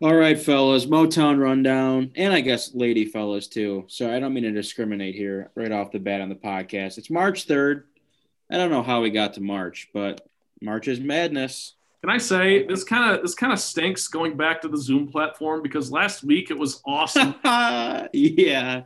All 0.00 0.14
right, 0.14 0.38
fellas, 0.40 0.86
Motown 0.86 1.40
rundown, 1.40 2.12
and 2.14 2.32
I 2.32 2.40
guess 2.40 2.72
lady 2.72 3.04
fellas 3.04 3.48
too. 3.48 3.84
So 3.88 4.14
I 4.14 4.20
don't 4.20 4.32
mean 4.32 4.44
to 4.44 4.52
discriminate 4.52 5.16
here 5.16 5.50
right 5.56 5.72
off 5.72 5.90
the 5.90 5.98
bat 5.98 6.20
on 6.20 6.28
the 6.28 6.36
podcast. 6.36 6.98
It's 6.98 7.10
March 7.10 7.48
3rd. 7.48 7.82
I 8.48 8.58
don't 8.58 8.70
know 8.70 8.84
how 8.84 9.00
we 9.00 9.10
got 9.10 9.34
to 9.34 9.40
March, 9.40 9.88
but 9.92 10.24
March 10.62 10.86
is 10.86 11.00
madness. 11.00 11.74
Can 12.02 12.10
I 12.10 12.18
say 12.18 12.64
this 12.64 12.84
kind 12.84 13.12
of 13.12 13.22
this 13.22 13.34
kind 13.34 13.52
of 13.52 13.58
stinks 13.58 14.06
going 14.06 14.36
back 14.36 14.62
to 14.62 14.68
the 14.68 14.78
Zoom 14.78 15.08
platform 15.08 15.62
because 15.62 15.90
last 15.90 16.22
week 16.22 16.52
it 16.52 16.58
was 16.58 16.80
awesome. 16.86 17.34
yeah. 17.44 18.82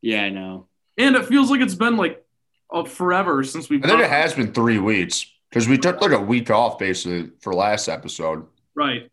Yeah, 0.00 0.22
I 0.22 0.30
know. 0.30 0.66
And 0.98 1.14
it 1.14 1.26
feels 1.26 1.48
like 1.48 1.60
it's 1.60 1.76
been 1.76 1.96
like 1.96 2.26
uh, 2.72 2.82
forever 2.82 3.44
since 3.44 3.70
we've 3.70 3.84
I 3.84 3.88
think 3.88 4.00
it 4.00 4.10
has 4.10 4.34
been 4.34 4.52
three 4.52 4.80
weeks 4.80 5.32
because 5.48 5.68
we 5.68 5.78
took 5.78 6.00
like 6.00 6.10
a 6.10 6.20
week 6.20 6.50
off 6.50 6.76
basically 6.76 7.30
for 7.40 7.54
last 7.54 7.86
episode. 7.86 8.44
right. 8.74 9.12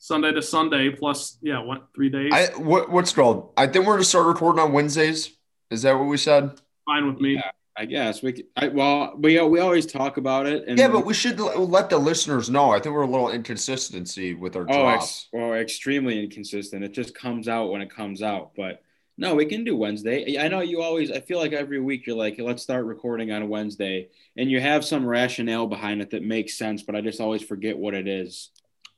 Sunday 0.00 0.32
to 0.32 0.40
Sunday 0.40 0.88
plus 0.88 1.36
yeah, 1.42 1.60
what 1.60 1.88
three 1.94 2.08
days? 2.08 2.32
I 2.32 2.46
what 2.58 2.90
what's 2.90 3.12
called? 3.12 3.52
I 3.56 3.66
think 3.66 3.86
we're 3.86 3.92
gonna 3.92 4.04
start 4.04 4.26
recording 4.26 4.58
on 4.58 4.72
Wednesdays. 4.72 5.36
Is 5.70 5.82
that 5.82 5.92
what 5.92 6.06
we 6.06 6.16
said? 6.16 6.58
Fine 6.86 7.06
with 7.06 7.20
me. 7.20 7.34
Yeah. 7.34 7.50
I 7.76 7.84
guess 7.84 8.22
we. 8.22 8.32
could- 8.32 8.46
I, 8.56 8.68
well, 8.68 9.14
we 9.18 9.40
we 9.42 9.60
always 9.60 9.86
talk 9.86 10.16
about 10.16 10.46
it, 10.46 10.66
and 10.66 10.78
Yeah, 10.78 10.88
but 10.88 11.04
we 11.04 11.14
should 11.14 11.38
l- 11.38 11.66
let 11.66 11.90
the 11.90 11.98
listeners 11.98 12.48
know. 12.48 12.70
I 12.70 12.80
think 12.80 12.94
we're 12.94 13.02
a 13.02 13.06
little 13.06 13.30
inconsistency 13.30 14.34
with 14.34 14.56
our 14.56 14.62
oh, 14.62 14.82
drops. 14.82 15.04
ex, 15.04 15.28
well, 15.32 15.52
extremely 15.54 16.22
inconsistent. 16.22 16.82
It 16.82 16.92
just 16.92 17.14
comes 17.14 17.46
out 17.46 17.70
when 17.70 17.82
it 17.82 17.90
comes 17.90 18.22
out. 18.22 18.52
But 18.56 18.82
no, 19.18 19.34
we 19.34 19.44
can 19.44 19.64
do 19.64 19.76
Wednesday. 19.76 20.38
I 20.38 20.48
know 20.48 20.60
you 20.60 20.82
always. 20.82 21.10
I 21.10 21.20
feel 21.20 21.38
like 21.38 21.52
every 21.52 21.80
week 21.80 22.06
you're 22.06 22.16
like, 22.16 22.38
let's 22.38 22.62
start 22.62 22.86
recording 22.86 23.32
on 23.32 23.42
a 23.42 23.46
Wednesday, 23.46 24.08
and 24.36 24.50
you 24.50 24.60
have 24.60 24.82
some 24.82 25.04
rationale 25.04 25.66
behind 25.66 26.00
it 26.00 26.10
that 26.10 26.24
makes 26.24 26.56
sense. 26.56 26.82
But 26.82 26.96
I 26.96 27.02
just 27.02 27.20
always 27.20 27.42
forget 27.42 27.78
what 27.78 27.94
it 27.94 28.08
is. 28.08 28.50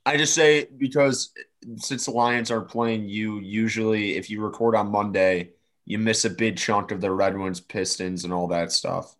I 0.05 0.17
just 0.17 0.33
say 0.33 0.67
because 0.77 1.31
since 1.77 2.05
the 2.05 2.11
Lions 2.11 2.51
aren't 2.51 2.67
playing 2.67 3.07
you, 3.07 3.39
usually 3.39 4.15
if 4.17 4.29
you 4.29 4.41
record 4.41 4.75
on 4.75 4.91
Monday, 4.91 5.51
you 5.85 5.97
miss 5.97 6.25
a 6.25 6.29
big 6.29 6.57
chunk 6.57 6.91
of 6.91 6.99
the 7.01 7.11
Red 7.11 7.37
Wings, 7.37 7.59
Pistons, 7.61 8.23
and 8.23 8.33
all 8.33 8.47
that 8.47 8.71
stuff. 8.71 9.15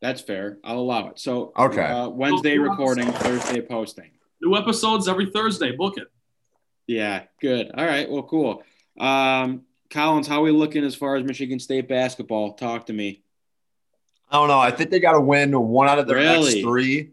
That's 0.00 0.20
fair. 0.20 0.58
I'll 0.64 0.78
allow 0.78 1.08
it. 1.08 1.18
So 1.18 1.52
Okay. 1.56 1.82
uh, 1.82 2.08
Wednesday 2.08 2.56
recording, 2.58 3.10
Thursday 3.12 3.60
posting. 3.60 4.10
New 4.42 4.56
episodes 4.56 5.08
every 5.08 5.26
Thursday. 5.30 5.72
Book 5.72 5.98
it. 5.98 6.08
Yeah, 6.86 7.24
good. 7.40 7.70
All 7.74 7.84
right. 7.84 8.10
Well, 8.10 8.22
cool. 8.22 8.62
Um, 8.98 9.62
Collins, 9.90 10.26
how 10.26 10.40
are 10.40 10.44
we 10.44 10.50
looking 10.50 10.84
as 10.84 10.94
far 10.94 11.16
as 11.16 11.24
Michigan 11.24 11.58
State 11.58 11.88
basketball? 11.88 12.54
Talk 12.54 12.86
to 12.86 12.92
me. 12.92 13.22
I 14.30 14.36
don't 14.36 14.48
know. 14.48 14.58
I 14.58 14.70
think 14.70 14.90
they 14.90 15.00
got 15.00 15.12
to 15.12 15.20
win 15.20 15.52
one 15.58 15.88
out 15.88 15.98
of 15.98 16.06
their 16.06 16.18
next 16.18 16.54
Really? 16.54 17.12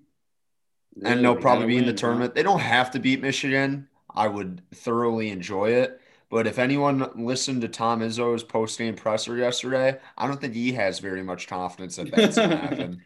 Three, 1.00 1.10
and 1.10 1.24
they'll 1.24 1.36
probably 1.36 1.68
be 1.68 1.78
in 1.78 1.84
the 1.84 1.88
win, 1.88 1.96
huh? 1.96 2.02
tournament. 2.02 2.36
They 2.36 2.44
don't 2.44 2.60
have 2.60 2.92
to 2.92 3.00
beat 3.00 3.22
Michigan. 3.22 3.88
I 4.14 4.28
would 4.28 4.62
thoroughly 4.74 5.30
enjoy 5.30 5.72
it. 5.72 6.02
But 6.30 6.46
if 6.46 6.60
anyone 6.60 7.10
listened 7.16 7.62
to 7.62 7.70
Tom 7.70 8.02
Izzo's 8.02 8.44
post-game 8.44 8.96
presser 8.96 9.38
yesterday, 9.38 9.98
I 10.18 10.28
don't 10.28 10.42
think 10.42 10.54
he 10.54 10.74
has 10.74 11.00
very 11.00 11.24
much 11.24 11.48
confidence 11.48 11.96
that 11.96 12.12
that's 12.12 12.36
going 12.36 12.50
to 12.50 12.58
happen. 12.58 13.02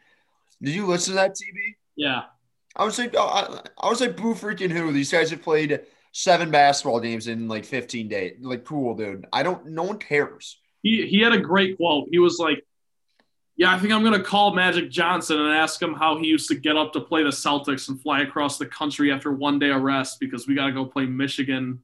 Did 0.61 0.73
you 0.73 0.87
listen 0.87 1.13
to 1.13 1.15
that, 1.17 1.31
TB? 1.31 1.75
Yeah. 1.95 2.23
I 2.75 2.85
was 2.85 2.97
like, 2.97 3.15
I, 3.17 3.61
I 3.77 3.89
was 3.89 4.01
like, 4.01 4.17
boo 4.17 4.33
freaking 4.33 4.71
who? 4.71 4.91
These 4.91 5.11
guys 5.11 5.29
have 5.29 5.41
played 5.41 5.81
seven 6.13 6.49
basketball 6.49 6.99
games 6.99 7.27
in 7.27 7.47
like 7.47 7.65
15 7.65 8.07
days. 8.07 8.37
Like, 8.41 8.65
cool, 8.65 8.95
dude. 8.95 9.27
I 9.31 9.43
don't. 9.43 9.67
No 9.67 9.83
one 9.83 9.97
cares. 9.97 10.57
He 10.81 11.05
he 11.07 11.21
had 11.21 11.33
a 11.33 11.39
great 11.39 11.77
quote. 11.77 12.07
He 12.11 12.19
was 12.19 12.39
like, 12.39 12.65
"Yeah, 13.57 13.73
I 13.73 13.79
think 13.79 13.93
I'm 13.93 14.03
gonna 14.03 14.23
call 14.23 14.53
Magic 14.53 14.89
Johnson 14.89 15.39
and 15.39 15.53
ask 15.53 15.81
him 15.81 15.93
how 15.93 16.17
he 16.17 16.27
used 16.27 16.47
to 16.49 16.55
get 16.55 16.75
up 16.77 16.93
to 16.93 16.99
play 17.01 17.23
the 17.23 17.29
Celtics 17.29 17.89
and 17.89 18.01
fly 18.01 18.21
across 18.21 18.57
the 18.57 18.65
country 18.65 19.11
after 19.11 19.31
one 19.31 19.59
day 19.59 19.69
of 19.71 19.81
rest 19.81 20.19
because 20.19 20.47
we 20.47 20.55
got 20.55 20.67
to 20.67 20.71
go 20.71 20.85
play 20.85 21.05
Michigan 21.05 21.81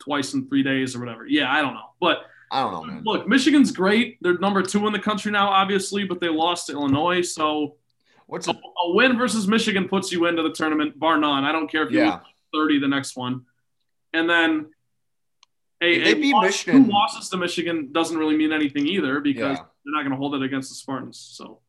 twice 0.00 0.34
in 0.34 0.48
three 0.48 0.62
days 0.62 0.96
or 0.96 1.00
whatever." 1.00 1.26
Yeah, 1.26 1.52
I 1.52 1.62
don't 1.62 1.74
know, 1.74 1.90
but 2.00 2.26
I 2.50 2.62
don't 2.62 2.72
know, 2.72 2.82
man. 2.84 3.02
look, 3.04 3.26
Michigan's 3.28 3.70
great. 3.72 4.18
They're 4.20 4.38
number 4.38 4.62
two 4.62 4.86
in 4.86 4.92
the 4.92 4.98
country 4.98 5.30
now, 5.32 5.48
obviously, 5.48 6.04
but 6.04 6.20
they 6.20 6.28
lost 6.28 6.66
to 6.68 6.72
Illinois, 6.72 7.22
so 7.22 7.76
What's 8.26 8.48
a, 8.48 8.52
a 8.52 8.92
win 8.94 9.18
versus 9.18 9.46
Michigan 9.46 9.86
puts 9.86 10.10
you 10.10 10.24
into 10.26 10.42
the 10.42 10.50
tournament, 10.50 10.98
bar 10.98 11.18
none. 11.18 11.44
I 11.44 11.52
don't 11.52 11.68
care 11.70 11.84
if 11.86 11.92
you 11.92 11.98
Yeah. 11.98 12.12
lose 12.14 12.22
30 12.54 12.78
the 12.78 12.88
next 12.88 13.16
one, 13.16 13.44
and 14.14 14.28
then. 14.30 14.70
A, 15.82 15.98
They 16.02 16.12
a 16.12 16.14
beat 16.14 16.32
loss- 16.32 16.44
Michigan. 16.44 16.84
Two 16.86 16.90
losses 16.90 17.28
to 17.28 17.36
Michigan 17.36 17.90
doesn't 17.92 18.16
really 18.16 18.36
mean 18.36 18.52
anything 18.52 18.86
either 18.86 19.20
because. 19.20 19.58
They're 19.84 19.92
not 19.92 20.02
going 20.02 20.12
to 20.12 20.16
hold 20.16 20.34
it 20.34 20.42
against 20.42 20.70
the 20.70 20.74
Spartans. 20.74 21.18
So 21.18 21.60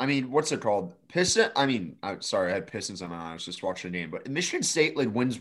I 0.00 0.06
mean, 0.06 0.30
what's 0.30 0.50
it 0.50 0.62
called? 0.62 0.94
Piston. 1.08 1.50
I 1.54 1.66
mean, 1.66 1.96
I'm 2.02 2.22
sorry, 2.22 2.50
I 2.50 2.54
had 2.54 2.66
Pistons 2.66 3.02
on. 3.02 3.12
I 3.12 3.34
was 3.34 3.44
just 3.44 3.62
watching 3.62 3.92
the 3.92 3.98
game, 3.98 4.10
but 4.10 4.28
Michigan 4.28 4.62
State 4.62 4.96
like 4.96 5.14
wins 5.14 5.38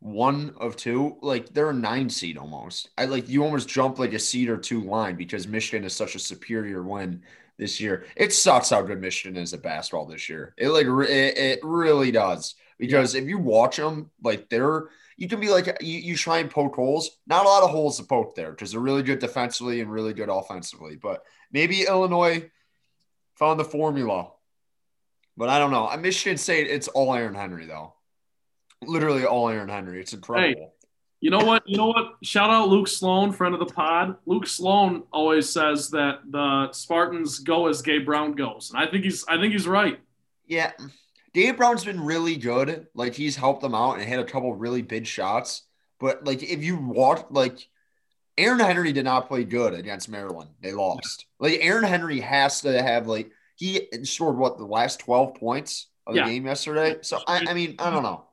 one 0.00 0.54
of 0.58 0.76
two. 0.76 1.18
Like 1.20 1.52
they're 1.52 1.70
a 1.70 1.74
nine 1.74 2.08
seed 2.08 2.38
almost. 2.38 2.88
I 2.96 3.04
like 3.04 3.28
you 3.28 3.44
almost 3.44 3.68
jump 3.68 3.98
like 3.98 4.14
a 4.14 4.18
seed 4.18 4.48
or 4.48 4.56
two 4.56 4.80
line 4.80 5.16
because 5.16 5.46
Michigan 5.46 5.84
is 5.84 5.94
such 5.94 6.14
a 6.14 6.18
superior 6.18 6.82
win 6.82 7.22
this 7.58 7.80
year. 7.80 8.06
It 8.16 8.32
sucks 8.32 8.70
how 8.70 8.80
good 8.80 9.00
Michigan 9.00 9.40
is 9.40 9.52
at 9.52 9.62
basketball 9.62 10.06
this 10.06 10.30
year. 10.30 10.54
It 10.56 10.70
like 10.70 10.86
it 10.86 11.60
really 11.62 12.10
does 12.10 12.54
because 12.78 13.14
if 13.14 13.24
you 13.24 13.38
watch 13.38 13.76
them, 13.76 14.10
like 14.22 14.48
they're 14.48 14.84
you 15.18 15.28
can 15.28 15.40
be 15.40 15.50
like 15.50 15.66
you, 15.80 15.98
you 15.98 16.16
try 16.16 16.38
and 16.38 16.48
poke 16.48 16.76
holes. 16.76 17.18
Not 17.26 17.44
a 17.44 17.48
lot 17.48 17.64
of 17.64 17.70
holes 17.70 17.98
to 17.98 18.04
poke 18.04 18.36
there 18.36 18.52
because 18.52 18.70
they're 18.70 18.80
really 18.80 19.02
good 19.02 19.18
defensively 19.18 19.80
and 19.80 19.90
really 19.90 20.14
good 20.14 20.28
offensively. 20.28 20.94
But 20.94 21.24
maybe 21.52 21.82
Illinois 21.82 22.48
found 23.34 23.58
the 23.58 23.64
formula. 23.64 24.30
But 25.36 25.48
I 25.48 25.58
don't 25.58 25.72
know. 25.72 25.90
At 25.90 26.00
Michigan 26.00 26.38
State, 26.38 26.68
it's 26.68 26.86
all 26.88 27.12
Aaron 27.14 27.34
Henry 27.34 27.66
though. 27.66 27.94
Literally 28.82 29.24
all 29.24 29.48
Aaron 29.48 29.68
Henry. 29.68 30.00
It's 30.00 30.12
incredible. 30.12 30.72
you 31.20 31.30
know 31.30 31.44
what? 31.44 31.64
You 31.66 31.76
know 31.76 31.88
what? 31.88 32.14
Shout 32.22 32.50
out 32.50 32.68
Luke 32.68 32.86
Sloan, 32.86 33.32
friend 33.32 33.54
of 33.54 33.60
the 33.60 33.74
pod. 33.74 34.16
Luke 34.24 34.46
Sloan 34.46 35.02
always 35.12 35.50
says 35.50 35.90
that 35.90 36.20
the 36.30 36.70
Spartans 36.70 37.40
go 37.40 37.66
as 37.66 37.82
Gabe 37.82 38.06
Brown 38.06 38.34
goes, 38.34 38.70
and 38.72 38.80
I 38.80 38.88
think 38.88 39.02
he's 39.02 39.24
I 39.26 39.36
think 39.40 39.52
he's 39.52 39.66
right. 39.66 39.98
Yeah. 40.46 40.70
Gabe 41.34 41.56
Brown's 41.56 41.84
been 41.84 42.00
really 42.00 42.36
good. 42.36 42.86
Like 42.94 43.14
he's 43.14 43.36
helped 43.36 43.60
them 43.62 43.74
out 43.74 43.94
and 43.94 44.02
had 44.02 44.18
a 44.20 44.24
couple 44.24 44.54
really 44.54 44.82
big 44.82 45.06
shots. 45.06 45.62
But 46.00 46.24
like 46.24 46.42
if 46.42 46.62
you 46.62 46.76
watch 46.76 47.24
like 47.30 47.68
Aaron 48.36 48.60
Henry 48.60 48.92
did 48.92 49.04
not 49.04 49.26
play 49.28 49.44
good 49.44 49.74
against 49.74 50.08
Maryland. 50.08 50.50
They 50.60 50.72
lost. 50.72 51.26
Like 51.40 51.58
Aaron 51.60 51.84
Henry 51.84 52.20
has 52.20 52.60
to 52.62 52.80
have 52.82 53.06
like 53.06 53.30
he 53.56 53.88
scored 54.04 54.38
what 54.38 54.58
the 54.58 54.64
last 54.64 55.00
12 55.00 55.34
points 55.34 55.88
of 56.06 56.14
the 56.14 56.20
Yeah. 56.20 56.28
game 56.28 56.46
yesterday. 56.46 56.98
So 57.02 57.18
I, 57.26 57.44
I 57.48 57.54
mean, 57.54 57.74
I 57.80 57.90
don't 57.90 58.04
know. 58.04 58.24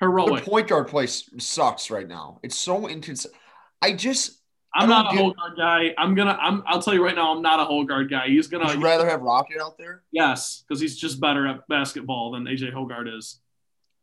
The 0.00 0.06
Heroic. 0.06 0.42
point 0.44 0.66
guard 0.68 0.88
place 0.88 1.30
sucks 1.38 1.88
right 1.90 2.08
now. 2.08 2.40
It's 2.42 2.56
so 2.58 2.88
inconsistent. 2.88 3.34
I 3.80 3.92
just 3.92 4.41
I'm 4.74 4.88
not 4.88 5.12
a 5.12 5.16
get- 5.16 5.24
Hoggard 5.36 5.56
guy. 5.56 5.94
I'm 5.98 6.14
gonna. 6.14 6.38
I'm. 6.40 6.62
I'll 6.66 6.80
tell 6.82 6.94
you 6.94 7.04
right 7.04 7.14
now. 7.14 7.34
I'm 7.34 7.42
not 7.42 7.60
a 7.60 7.64
Hoggard 7.64 8.08
guy. 8.10 8.28
He's 8.28 8.46
gonna. 8.48 8.66
would 8.66 8.76
you 8.78 8.84
rather 8.84 9.08
have 9.08 9.20
Rocket 9.20 9.60
out 9.60 9.76
there? 9.78 10.02
yes, 10.12 10.64
because 10.66 10.80
he's 10.80 10.96
just 10.96 11.20
better 11.20 11.46
at 11.46 11.66
basketball 11.68 12.32
than 12.32 12.44
AJ 12.44 12.72
Hoggard 12.72 13.14
is. 13.16 13.40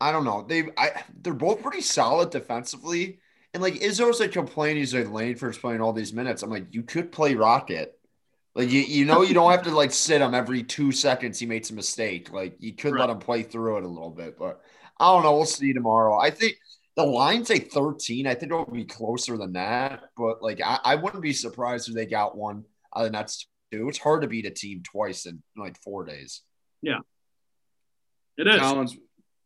I 0.02 0.12
don't 0.12 0.24
know. 0.26 0.46
They 0.48 0.64
I 0.78 1.04
they're 1.22 1.34
both 1.34 1.62
pretty 1.62 1.82
solid 1.82 2.30
defensively. 2.30 3.20
And 3.54 3.64
like 3.64 3.74
Izzo's 3.76 4.20
like 4.20 4.32
complaining 4.32 4.78
he's 4.78 4.94
like 4.94 5.12
Lane 5.12 5.34
Langford's 5.36 5.58
playing 5.58 5.82
all 5.82 5.92
these 5.92 6.14
minutes. 6.14 6.44
I'm 6.44 6.52
like, 6.52 6.68
you 6.72 6.84
could 6.84 7.12
play 7.12 7.34
Rocket. 7.36 7.98
Like 8.56 8.70
you, 8.72 8.82
you 8.82 9.06
know 9.06 9.24
you 9.24 9.34
don't 9.34 9.52
have 9.52 9.64
to 9.64 9.72
like 9.72 9.92
sit 9.92 10.22
him 10.22 10.34
every 10.36 10.64
two 10.64 10.92
seconds 10.92 11.40
he 11.40 11.46
makes 11.48 11.70
a 11.72 11.74
mistake. 11.74 12.32
Like 12.32 12.56
you 12.60 12.74
could 12.74 12.94
Right. 12.94 13.02
let 13.02 13.10
him 13.10 13.18
play 13.20 13.42
through 13.44 13.78
it 13.78 13.84
a 13.84 13.88
little 13.88 14.10
bit. 14.12 14.38
But 14.38 14.62
I 15.00 15.12
don't 15.14 15.24
know. 15.24 15.36
We'll 15.36 15.46
see 15.46 15.74
tomorrow. 15.74 16.18
I 16.18 16.30
think 16.30 16.58
the 16.96 17.06
line 17.06 17.46
say 17.46 17.60
13. 17.60 18.28
I 18.28 18.34
think 18.34 18.52
it'll 18.52 18.66
be 18.66 18.86
closer 18.86 19.38
than 19.38 19.54
that. 19.54 20.02
But 20.18 20.42
like 20.42 20.62
I, 20.64 20.80
I 20.84 20.96
wouldn't 20.96 21.24
be 21.24 21.34
surprised 21.34 21.90
if 21.90 21.96
they 21.96 22.06
got 22.06 22.38
one 22.38 22.66
out 22.96 23.06
of 23.06 23.12
the 23.12 23.18
next 23.18 23.48
two. 23.72 23.88
It's 23.88 23.98
hard 23.98 24.22
to 24.22 24.28
beat 24.28 24.46
a 24.46 24.52
team 24.52 24.84
twice 24.84 25.26
in 25.26 25.42
like 25.56 25.82
four 25.82 26.06
days. 26.06 26.42
Yeah. 26.82 27.00
It 28.38 28.48
is. 28.48 28.60
Collins, 28.60 28.98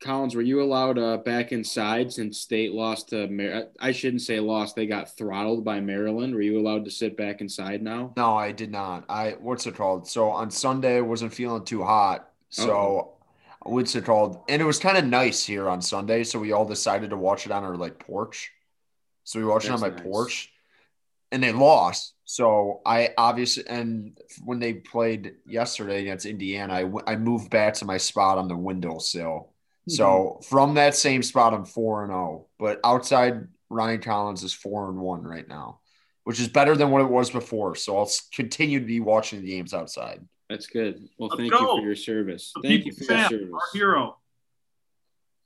Collins, 0.04 0.36
were 0.36 0.42
you 0.42 0.62
allowed 0.62 1.00
uh, 1.00 1.18
back 1.18 1.52
inside 1.52 2.12
since 2.12 2.40
State 2.40 2.74
lost 2.74 3.10
to? 3.10 3.28
Mar- 3.28 3.68
I 3.80 3.92
shouldn't 3.92 4.22
say 4.22 4.39
lost. 4.39 4.75
They 4.75 4.86
got 4.86 5.16
throttled 5.18 5.63
by 5.63 5.80
Maryland. 5.80 6.36
Were 6.36 6.42
you 6.42 6.60
allowed 6.60 6.86
to 6.86 6.92
sit 6.92 7.18
back 7.18 7.42
inside 7.42 7.81
now? 7.81 8.13
No, 8.18 8.38
I 8.38 8.51
did 8.51 8.72
not. 8.72 9.06
I 9.10 9.38
what's 9.39 9.66
it 9.66 9.75
called? 9.75 10.07
So 10.07 10.30
on 10.30 10.51
Sunday, 10.51 11.01
wasn't 11.01 11.34
feeling 11.34 11.66
too 11.66 11.84
hot. 11.84 12.30
So 12.50 13.12
what's 13.63 13.95
it 13.95 14.06
called? 14.06 14.44
And 14.50 14.62
it 14.62 14.65
was 14.65 14.80
kind 14.80 14.98
of 14.98 15.06
nice 15.06 15.45
here 15.45 15.69
on 15.69 15.81
Sunday. 15.81 16.24
So 16.24 16.39
we 16.39 16.51
all 16.51 16.65
decided 16.65 17.10
to 17.10 17.18
watch 17.18 17.45
it 17.45 17.51
on 17.51 17.63
our 17.63 17.75
like 17.75 18.00
porch. 18.00 18.51
So 19.24 19.39
we 19.39 19.45
watched 19.45 19.68
it 19.68 19.71
on 19.71 19.80
my 19.80 19.89
nice. 19.89 20.01
porch, 20.01 20.51
and 21.31 21.42
they 21.42 21.51
lost. 21.51 22.13
So 22.25 22.81
I 22.86 23.10
obviously 23.18 23.65
and 23.68 24.18
when 24.44 24.60
they 24.60 24.74
played 24.74 25.36
yesterday 25.45 26.01
against 26.01 26.25
Indiana, 26.25 26.74
I, 26.74 26.81
w- 26.83 27.06
I 27.06 27.15
moved 27.15 27.50
back 27.50 27.75
to 27.75 27.86
my 27.86 27.98
spot 27.98 28.38
on 28.38 28.48
the 28.48 28.57
windowsill. 28.57 29.54
Hmm. 29.88 29.92
So 29.92 30.39
from 30.48 30.74
that 30.75 30.95
same 30.95 31.24
spot, 31.24 31.54
I'm 31.54 31.65
four 31.65 32.04
and 32.04 32.12
zero. 32.12 32.48
But 32.60 32.80
outside, 32.83 33.48
Ryan 33.69 34.01
Collins 34.01 34.44
is 34.44 34.54
four 34.54 34.89
and 34.89 34.98
one 34.98 35.24
right 35.24 35.48
now, 35.48 35.80
which 36.24 36.39
is 36.39 36.48
better 36.48 36.75
than 36.75 36.92
what 36.92 37.01
it 37.01 37.10
was 37.10 37.30
before. 37.30 37.75
So 37.75 37.98
I'll 37.98 38.12
continue 38.33 38.80
to 38.80 38.86
be 38.86 39.00
watching 39.00 39.42
the 39.42 39.48
games 39.48 39.74
outside. 39.74 40.25
That's 40.50 40.68
good. 40.68 41.07
Well, 41.18 41.30
Let's 41.30 41.40
thank 41.40 41.54
go. 41.54 41.60
you 41.75 41.81
for 41.81 41.86
your 41.86 41.95
service. 41.95 42.51
The 42.56 42.62
Thank 42.68 42.86
you 42.86 42.92
people's 42.92 43.07
for 43.07 43.13
your 43.13 43.30
service. 43.30 43.50
our 43.54 43.60
hero. 43.74 44.18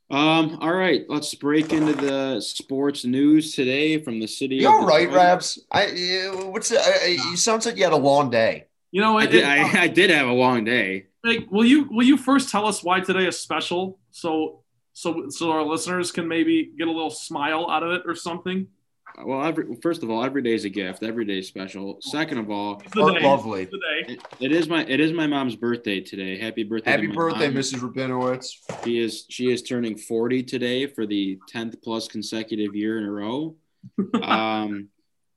Um, 0.10 0.60
all 0.62 0.74
right, 0.74 1.04
let's 1.10 1.36
break 1.36 1.74
into 1.74 1.92
the 1.94 2.40
sports 2.40 3.04
news 3.04 3.54
today 3.54 4.02
from 4.02 4.20
the 4.22 4.28
city. 4.28 4.56
You 4.58 4.70
of 4.70 4.74
all 4.76 4.86
right, 4.88 5.02
Detroit. 5.02 5.16
Rabs? 5.18 5.60
I 5.70 5.86
uh, 6.34 6.46
what's 6.48 6.72
uh, 6.72 6.78
uh, 7.04 7.06
you 7.08 7.36
sounds 7.36 7.66
like 7.66 7.76
you 7.76 7.84
had 7.84 7.92
a 7.92 7.98
long 7.98 8.30
day. 8.30 8.68
You 8.92 9.02
know, 9.02 9.18
I 9.18 9.26
did, 9.26 9.44
it- 9.44 9.46
I, 9.46 9.82
I 9.84 9.88
did 9.90 10.10
have 10.10 10.28
a 10.30 10.34
long 10.34 10.64
day. 10.64 11.08
like, 11.26 11.52
will 11.52 11.66
you 11.66 11.90
will 11.92 12.06
you 12.06 12.16
first 12.16 12.50
tell 12.50 12.66
us 12.66 12.82
why 12.84 13.02
today 13.02 13.28
is 13.28 13.38
special, 13.38 14.00
so 14.12 14.64
so 14.94 15.28
so 15.30 15.52
our 15.52 15.64
listeners 15.64 16.14
can 16.14 16.26
maybe 16.30 16.72
get 16.78 16.88
a 16.88 16.92
little 16.92 17.10
smile 17.12 17.70
out 17.70 17.84
of 17.84 17.92
it 17.92 18.04
or 18.06 18.16
something? 18.16 18.68
Well, 19.24 19.44
every 19.44 19.75
first 19.81 20.04
of 20.04 20.09
all, 20.12 20.24
every 20.24 20.42
day 20.44 20.54
is 20.54 20.65
a 20.65 20.69
gift. 20.69 21.01
Every 21.01 21.25
day 21.25 21.39
is 21.39 21.48
special. 21.48 21.98
Second 22.01 22.38
of 22.38 22.51
all, 22.51 22.80
It's 22.86 22.94
the 22.94 23.13
day. 23.13 23.24
lovely. 23.24 23.63
It's 23.63 23.71
the 23.71 23.77
day. 23.80 24.13
it, 24.13 24.21
it 24.39 24.51
is 24.51 24.69
my 24.69 24.86
it 24.86 25.00
is 25.00 25.12
my 25.12 25.25
mom's 25.25 25.56
birthday 25.56 26.01
today. 26.01 26.38
Happy 26.38 26.63
birthday! 26.63 26.92
to 26.92 26.98
Happy 26.98 27.07
my 27.07 27.15
birthday, 27.15 27.48
mom. 27.48 27.56
Mrs. 27.57 27.80
Rabinowitz. 27.80 28.83
She 28.83 29.00
is 29.00 29.25
she 29.30 29.51
is 29.51 29.63
turning 29.63 29.98
40 29.98 30.44
today 30.44 30.86
for 30.86 31.06
the 31.07 31.39
10th 31.51 31.81
plus 31.81 32.07
consecutive 32.07 32.75
year 32.75 32.98
in 33.00 33.06
a 33.06 33.12
row. 33.12 33.56
Um, 34.21 34.89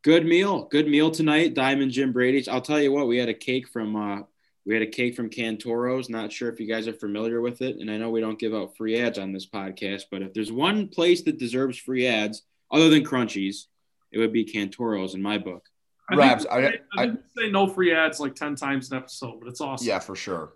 good 0.02 0.26
meal, 0.26 0.64
good 0.64 0.88
meal 0.88 1.10
tonight. 1.10 1.54
Diamond 1.54 1.92
Jim 1.92 2.12
Brady's. 2.12 2.48
I'll 2.48 2.60
tell 2.60 2.80
you 2.80 2.92
what, 2.92 3.06
we 3.06 3.16
had 3.18 3.28
a 3.28 3.34
cake 3.34 3.68
from 3.68 3.96
uh, 3.96 4.22
we 4.66 4.74
had 4.74 4.82
a 4.82 4.86
cake 4.86 5.14
from 5.16 5.30
Cantoro's. 5.30 6.10
Not 6.10 6.32
sure 6.32 6.50
if 6.50 6.60
you 6.60 6.66
guys 6.66 6.86
are 6.86 6.92
familiar 6.92 7.40
with 7.40 7.62
it, 7.62 7.76
and 7.76 7.90
I 7.90 7.96
know 7.96 8.10
we 8.10 8.20
don't 8.20 8.38
give 8.38 8.52
out 8.54 8.76
free 8.76 9.00
ads 9.00 9.18
on 9.18 9.32
this 9.32 9.46
podcast, 9.46 10.04
but 10.10 10.20
if 10.22 10.34
there's 10.34 10.52
one 10.52 10.88
place 10.88 11.22
that 11.22 11.38
deserves 11.38 11.78
free 11.78 12.06
ads 12.06 12.42
other 12.70 12.88
than 12.90 13.04
Crunchy's, 13.04 13.68
it 14.12 14.18
would 14.18 14.32
be 14.32 14.44
Cantoro's 14.44 15.14
in 15.14 15.22
my 15.22 15.38
book. 15.38 15.66
I 16.10 16.16
Rabs, 16.16 16.44
think, 16.44 16.54
we 16.56 16.60
I- 16.66 16.70
say, 16.70 16.78
I, 16.98 17.06
think 17.06 17.20
say 17.38 17.50
no 17.50 17.66
free 17.68 17.92
ads 17.94 18.18
like 18.20 18.34
ten 18.34 18.56
times 18.56 18.90
an 18.90 18.98
episode, 18.98 19.38
but 19.40 19.48
it's 19.48 19.60
awesome. 19.60 19.86
Yeah, 19.86 19.98
for 20.00 20.16
sure. 20.16 20.52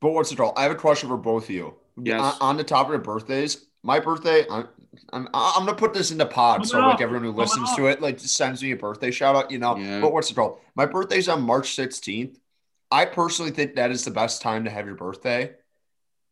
But 0.00 0.12
what's 0.12 0.32
it 0.32 0.36
called? 0.36 0.54
I 0.56 0.62
have 0.62 0.72
a 0.72 0.76
question 0.76 1.08
for 1.08 1.16
both 1.16 1.44
of 1.44 1.50
you. 1.50 1.74
Yes. 2.02 2.20
On, 2.20 2.50
on 2.50 2.56
the 2.56 2.64
topic 2.64 2.94
of 2.96 3.02
birthdays, 3.02 3.66
my 3.82 4.00
birthday, 4.00 4.44
I'm, 4.50 4.68
I'm, 5.12 5.28
I'm 5.34 5.64
gonna 5.66 5.74
put 5.76 5.92
this 5.94 6.10
in 6.10 6.18
the 6.18 6.26
pod 6.26 6.66
so 6.66 6.72
Coming 6.78 6.88
like 6.90 7.00
everyone 7.00 7.24
who 7.24 7.30
Coming 7.32 7.40
listens 7.42 7.68
up. 7.70 7.76
to 7.76 7.86
it 7.86 8.00
like 8.02 8.18
sends 8.18 8.62
me 8.62 8.72
a 8.72 8.76
birthday 8.76 9.10
shout 9.10 9.36
out, 9.36 9.50
you 9.50 9.58
know. 9.58 9.76
Yeah. 9.76 10.00
But 10.00 10.12
what's 10.12 10.30
it 10.30 10.34
called? 10.34 10.58
My 10.74 10.86
birthday's 10.86 11.28
on 11.28 11.42
March 11.42 11.76
16th. 11.76 12.36
I 12.90 13.04
personally 13.06 13.50
think 13.50 13.74
that 13.76 13.90
is 13.90 14.04
the 14.04 14.10
best 14.10 14.40
time 14.42 14.64
to 14.64 14.70
have 14.70 14.86
your 14.86 14.94
birthday 14.94 15.52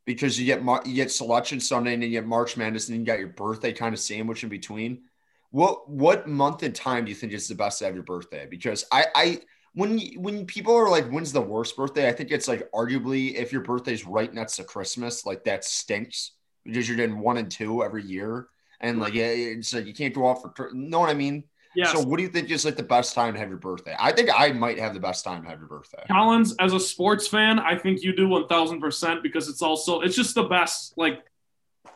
because 0.04 0.38
you 0.38 0.46
get 0.46 0.62
you 0.86 0.94
get 0.94 1.10
selection 1.10 1.60
Sunday 1.60 1.94
and 1.94 2.02
you 2.02 2.10
get 2.10 2.26
March 2.26 2.56
Madness 2.56 2.88
and 2.88 2.98
you 2.98 3.04
got 3.04 3.18
your 3.18 3.28
birthday 3.28 3.72
kind 3.72 3.94
of 3.94 4.00
sandwich 4.00 4.42
in 4.42 4.48
between. 4.48 5.02
What 5.50 5.88
what 5.88 6.28
month 6.28 6.62
and 6.62 6.74
time 6.74 7.04
do 7.04 7.10
you 7.10 7.14
think 7.14 7.32
is 7.32 7.48
the 7.48 7.54
best 7.54 7.78
to 7.78 7.84
have 7.84 7.94
your 7.94 8.04
birthday? 8.04 8.46
Because 8.48 8.84
I 8.90 9.06
I 9.14 9.40
when 9.74 9.98
you, 9.98 10.20
when 10.20 10.44
people 10.46 10.74
are 10.74 10.90
like, 10.90 11.08
when's 11.08 11.32
the 11.32 11.40
worst 11.40 11.76
birthday? 11.76 12.08
I 12.08 12.12
think 12.12 12.30
it's 12.30 12.48
like 12.48 12.70
arguably 12.72 13.34
if 13.34 13.52
your 13.52 13.62
birthday's 13.62 14.06
right 14.06 14.32
next 14.32 14.56
to 14.56 14.64
Christmas, 14.64 15.24
like 15.24 15.44
that 15.44 15.64
stinks 15.64 16.32
because 16.64 16.88
you're 16.88 16.96
doing 16.96 17.18
one 17.18 17.38
and 17.38 17.50
two 17.50 17.82
every 17.82 18.04
year, 18.04 18.48
and 18.80 18.98
like 19.00 19.14
yeah, 19.14 19.26
it's 19.26 19.72
like 19.72 19.86
you 19.86 19.94
can't 19.94 20.14
go 20.14 20.26
off 20.26 20.42
for. 20.42 20.50
Cri- 20.50 20.70
Know 20.74 21.00
what 21.00 21.10
I 21.10 21.14
mean? 21.14 21.44
So 21.92 22.00
what 22.00 22.18
do 22.18 22.22
you 22.22 22.28
think 22.28 22.50
is 22.50 22.64
like 22.64 22.76
the 22.76 22.82
best 22.82 23.14
time 23.14 23.34
to 23.34 23.40
have 23.40 23.48
your 23.48 23.58
birthday? 23.58 23.94
I 23.98 24.12
think 24.12 24.30
I 24.34 24.52
might 24.52 24.78
have 24.78 24.94
the 24.94 25.00
best 25.00 25.24
time 25.24 25.42
to 25.42 25.48
have 25.48 25.58
your 25.58 25.68
birthday. 25.68 26.02
Collins, 26.10 26.54
as 26.60 26.72
a 26.72 26.80
sports 26.80 27.26
fan, 27.26 27.58
I 27.58 27.78
think 27.78 28.02
you 28.02 28.14
do 28.14 28.28
one 28.28 28.46
thousand 28.46 28.80
percent 28.80 29.22
because 29.22 29.48
it's 29.48 29.62
also 29.62 30.00
it's 30.00 30.16
just 30.16 30.34
the 30.34 30.44
best. 30.44 30.94
Like, 30.96 31.20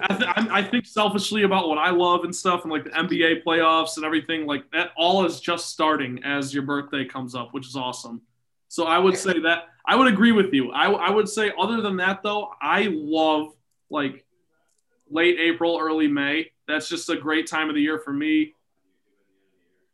I, 0.01 0.15
th- 0.15 0.31
I 0.51 0.63
think 0.63 0.87
selfishly 0.87 1.43
about 1.43 1.69
what 1.69 1.79
I 1.79 1.91
love 1.91 2.25
and 2.25 2.35
stuff, 2.35 2.63
and 2.63 2.73
like 2.73 2.85
the 2.85 2.91
NBA 2.91 3.45
playoffs 3.45 3.97
and 3.97 4.05
everything. 4.05 4.47
Like 4.47 4.71
that, 4.73 4.91
all 4.97 5.25
is 5.25 5.41
just 5.41 5.71
starting 5.71 6.23
as 6.25 6.55
your 6.55 6.63
birthday 6.63 7.05
comes 7.05 7.35
up, 7.35 7.53
which 7.53 7.67
is 7.67 7.77
awesome. 7.77 8.23
So 8.69 8.85
I 8.85 8.99
would 8.99 9.17
say 9.17 9.39
that 9.41 9.65
I 9.87 9.95
would 9.95 10.09
agree 10.09 10.33
with 10.33 10.53
you. 10.53 10.73
I, 10.73 10.91
I 10.91 11.11
would 11.11 11.29
say 11.29 11.53
other 11.59 11.81
than 11.81 11.97
that 11.99 12.23
though, 12.23 12.51
I 12.61 12.89
love 12.91 13.53
like 13.91 14.25
late 15.09 15.39
April, 15.39 15.79
early 15.81 16.09
May. 16.09 16.51
That's 16.67 16.89
just 16.89 17.09
a 17.09 17.17
great 17.17 17.47
time 17.47 17.69
of 17.69 17.77
the 17.77 17.81
year 17.81 17.99
for 17.99 18.13
me. 18.13 18.55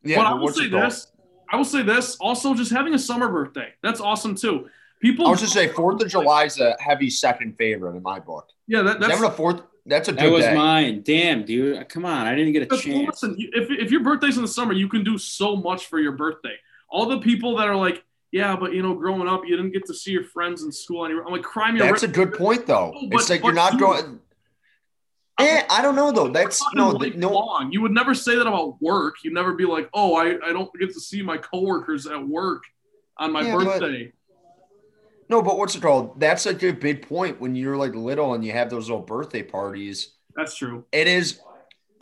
Yeah, 0.04 0.16
but 0.18 0.26
I 0.26 0.34
will 0.34 0.48
say 0.48 0.68
this. 0.68 1.08
I 1.50 1.56
will 1.56 1.64
say 1.64 1.82
this. 1.82 2.16
Also, 2.16 2.54
just 2.54 2.72
having 2.72 2.94
a 2.94 2.98
summer 2.98 3.28
birthday. 3.28 3.72
That's 3.82 4.00
awesome 4.00 4.34
too. 4.34 4.68
People. 5.00 5.26
I 5.26 5.30
was 5.30 5.40
just 5.40 5.52
say 5.52 5.68
Fourth 5.68 6.00
of 6.02 6.08
July 6.08 6.44
is 6.44 6.58
a 6.60 6.76
heavy 6.80 7.10
second 7.10 7.56
favorite 7.58 7.96
in 7.96 8.02
my 8.02 8.18
book. 8.20 8.48
Yeah, 8.66 8.82
that, 8.82 9.00
that's. 9.00 9.12
having 9.12 9.28
a 9.28 9.32
fourth. 9.32 9.62
That's 9.84 10.08
a 10.08 10.12
That 10.12 10.30
was 10.30 10.44
day. 10.44 10.54
mine. 10.54 11.02
Damn, 11.04 11.44
dude. 11.44 11.88
Come 11.88 12.04
on. 12.04 12.26
I 12.26 12.36
didn't 12.36 12.52
get 12.52 12.62
a 12.62 12.66
that's- 12.66 12.86
well, 12.86 12.98
chance. 13.04 13.22
listen, 13.24 13.36
if, 13.38 13.68
if 13.68 13.90
your 13.90 14.00
birthday's 14.04 14.36
in 14.36 14.42
the 14.42 14.48
summer, 14.48 14.72
you 14.72 14.88
can 14.88 15.02
do 15.02 15.18
so 15.18 15.56
much 15.56 15.86
for 15.86 15.98
your 15.98 16.12
birthday. 16.12 16.54
All 16.88 17.06
the 17.06 17.18
people 17.18 17.56
that 17.56 17.66
are 17.66 17.74
like, 17.74 18.04
yeah, 18.30 18.54
but 18.54 18.72
you 18.74 18.82
know, 18.82 18.94
growing 18.94 19.26
up, 19.26 19.42
you 19.44 19.56
didn't 19.56 19.72
get 19.72 19.84
to 19.86 19.94
see 19.94 20.12
your 20.12 20.22
friends 20.24 20.62
in 20.62 20.70
school. 20.70 21.04
And 21.04 21.18
I'm 21.18 21.32
like, 21.32 21.42
crime 21.42 21.76
your 21.76 21.86
That's 21.88 22.04
a 22.04 22.08
good 22.08 22.32
point, 22.34 22.66
though. 22.66 22.92
No, 22.94 23.08
but- 23.08 23.20
it's 23.22 23.30
like 23.30 23.42
you're 23.42 23.52
not 23.52 23.72
you- 23.74 23.78
going. 23.80 24.20
Eh, 25.42 25.62
I 25.70 25.82
don't 25.82 25.96
know 25.96 26.10
though. 26.12 26.28
That's 26.28 26.62
no, 26.74 26.96
th- 26.98 27.14
no. 27.16 27.30
long. 27.32 27.70
You 27.72 27.82
would 27.82 27.92
never 27.92 28.14
say 28.14 28.36
that 28.36 28.46
about 28.46 28.80
work. 28.80 29.16
You'd 29.24 29.34
never 29.34 29.52
be 29.54 29.64
like, 29.64 29.88
oh, 29.94 30.14
I, 30.16 30.36
I 30.44 30.52
don't 30.52 30.70
get 30.78 30.92
to 30.94 31.00
see 31.00 31.22
my 31.22 31.36
coworkers 31.38 32.06
at 32.06 32.26
work 32.26 32.62
on 33.18 33.32
my 33.32 33.42
Yeah, 33.42 33.56
but- 33.56 33.64
birthday. 33.80 34.12
No, 35.28 35.40
but 35.40 35.56
what's 35.56 35.74
it 35.74 35.80
called? 35.80 36.20
That's 36.20 36.44
like 36.44 36.62
a 36.62 36.72
big 36.72 37.08
point 37.08 37.40
when 37.40 37.54
you're 37.54 37.76
like 37.76 37.94
little 37.94 38.34
and 38.34 38.44
you 38.44 38.52
have 38.52 38.68
those 38.68 38.90
little 38.90 39.04
birthday 39.04 39.42
parties. 39.42 40.12
That's 40.36 40.54
true. 40.56 40.84
It 40.92 41.06
is. 41.06 41.40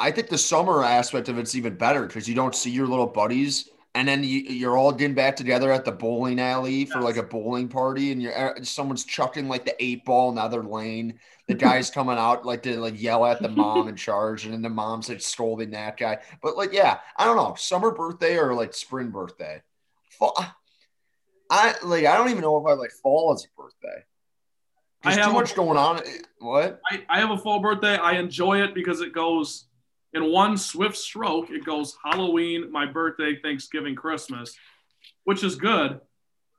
I 0.00 0.10
think 0.10 0.28
the 0.30 0.38
summer 0.38 0.82
aspect 0.82 1.28
of 1.28 1.38
it's 1.38 1.54
even 1.54 1.76
better 1.76 2.06
because 2.06 2.28
you 2.28 2.34
don't 2.34 2.54
see 2.56 2.70
your 2.70 2.86
little 2.88 3.06
buddies, 3.06 3.68
and 3.94 4.06
then 4.06 4.22
you, 4.22 4.40
you're 4.40 4.76
all 4.76 4.92
getting 4.92 5.14
back 5.14 5.34
together 5.36 5.72
at 5.72 5.84
the 5.84 5.92
bowling 5.92 6.38
alley 6.40 6.84
for 6.84 6.98
Yes. 6.98 7.04
like 7.04 7.16
a 7.16 7.22
bowling 7.22 7.68
party, 7.68 8.12
and 8.12 8.22
you're 8.22 8.58
uh, 8.58 8.62
someone's 8.62 9.04
chucking 9.04 9.48
like 9.48 9.64
the 9.64 9.74
eight 9.82 10.04
ball 10.04 10.28
in 10.28 10.36
the 10.36 10.42
other 10.42 10.62
lane. 10.62 11.18
The 11.48 11.54
guy's 11.54 11.90
coming 11.90 12.16
out 12.16 12.46
like 12.46 12.62
to 12.62 12.78
like 12.78 13.00
yell 13.00 13.26
at 13.26 13.42
the 13.42 13.48
mom 13.48 13.88
in 13.88 13.96
charge, 13.96 14.44
and 14.44 14.54
then 14.54 14.62
the 14.62 14.68
mom's 14.68 15.08
like 15.08 15.20
scolding 15.20 15.70
that 15.72 15.96
guy. 15.96 16.18
But 16.40 16.56
like, 16.56 16.72
yeah, 16.72 16.98
I 17.16 17.24
don't 17.24 17.36
know, 17.36 17.54
summer 17.58 17.90
birthday 17.90 18.36
or 18.38 18.54
like 18.54 18.72
spring 18.74 19.10
birthday. 19.10 19.60
Fall, 20.10 20.36
I 21.50 21.74
like. 21.82 22.04
I 22.06 22.16
don't 22.16 22.30
even 22.30 22.42
know 22.42 22.56
if 22.58 22.66
I 22.66 22.74
like 22.74 22.92
fall 22.92 23.32
as 23.32 23.44
a 23.44 23.60
birthday. 23.60 24.04
I 25.02 25.12
have 25.14 25.24
too 25.24 25.30
a- 25.30 25.34
much 25.34 25.54
going 25.56 25.78
on. 25.78 26.00
What? 26.38 26.80
I, 26.88 27.02
I 27.08 27.18
have 27.20 27.30
a 27.30 27.38
fall 27.38 27.58
birthday. 27.60 27.96
I 27.96 28.12
enjoy 28.12 28.62
it 28.62 28.74
because 28.74 29.00
it 29.00 29.12
goes 29.12 29.64
in 30.14 30.30
one 30.32 30.56
swift 30.56 30.96
stroke. 30.96 31.50
It 31.50 31.64
goes 31.64 31.96
Halloween, 32.04 32.70
my 32.72 32.86
birthday, 32.86 33.38
Thanksgiving, 33.42 33.94
Christmas, 33.94 34.56
which 35.24 35.44
is 35.44 35.56
good. 35.56 36.00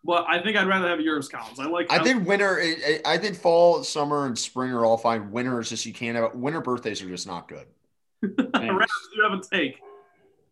But 0.03 0.25
I 0.27 0.42
think 0.42 0.57
I'd 0.57 0.68
rather 0.68 0.88
have 0.88 1.00
yours, 1.01 1.27
Collins. 1.30 1.59
I 1.59 1.65
like. 1.65 1.92
I 1.92 2.03
think 2.03 2.27
winter. 2.27 2.59
I- 2.59 3.01
I 3.06 3.13
I 3.13 3.18
think 3.19 3.36
fall, 3.38 3.83
summer, 3.83 4.25
and 4.25 4.38
spring 4.38 4.71
are 4.71 4.83
all 4.83 4.98
fine. 4.98 5.31
Winter 5.31 5.59
is 5.59 5.69
just 5.69 5.86
you 5.86 5.94
can't 5.94 6.15
have 6.18 6.33
winter 6.33 6.59
birthdays 6.62 7.01
are 7.03 7.07
just 7.09 7.27
not 7.27 7.48
good. 7.48 7.65
Rams, 8.24 8.92
you 9.15 9.24
have 9.24 9.38
a 9.39 9.41
take 9.43 9.79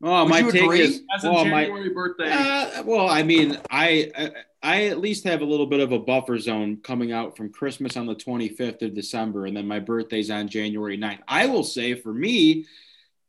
Oh, 0.01 0.23
Would 0.23 0.29
my 0.29 0.41
take 0.43 0.63
agree? 0.63 0.79
is 0.81 1.01
as 1.13 1.25
a 1.25 1.31
well, 1.31 1.43
my 1.45 1.67
birthday. 1.93 2.31
Uh, 2.31 2.83
well, 2.83 3.09
I 3.09 3.21
mean, 3.21 3.57
I, 3.69 4.09
I 4.17 4.31
I 4.63 4.85
at 4.85 4.99
least 4.99 5.25
have 5.25 5.41
a 5.41 5.45
little 5.45 5.65
bit 5.65 5.81
of 5.81 5.91
a 5.91 5.99
buffer 5.99 6.37
zone 6.39 6.77
coming 6.83 7.11
out 7.11 7.35
from 7.35 7.51
Christmas 7.51 7.97
on 7.97 8.05
the 8.05 8.15
25th 8.15 8.81
of 8.81 8.93
December, 8.93 9.45
and 9.45 9.57
then 9.57 9.67
my 9.67 9.79
birthday's 9.79 10.29
on 10.31 10.47
January 10.47 10.97
9th. 10.97 11.19
I 11.27 11.47
will 11.47 11.63
say 11.65 11.95
for 11.95 12.13
me, 12.13 12.65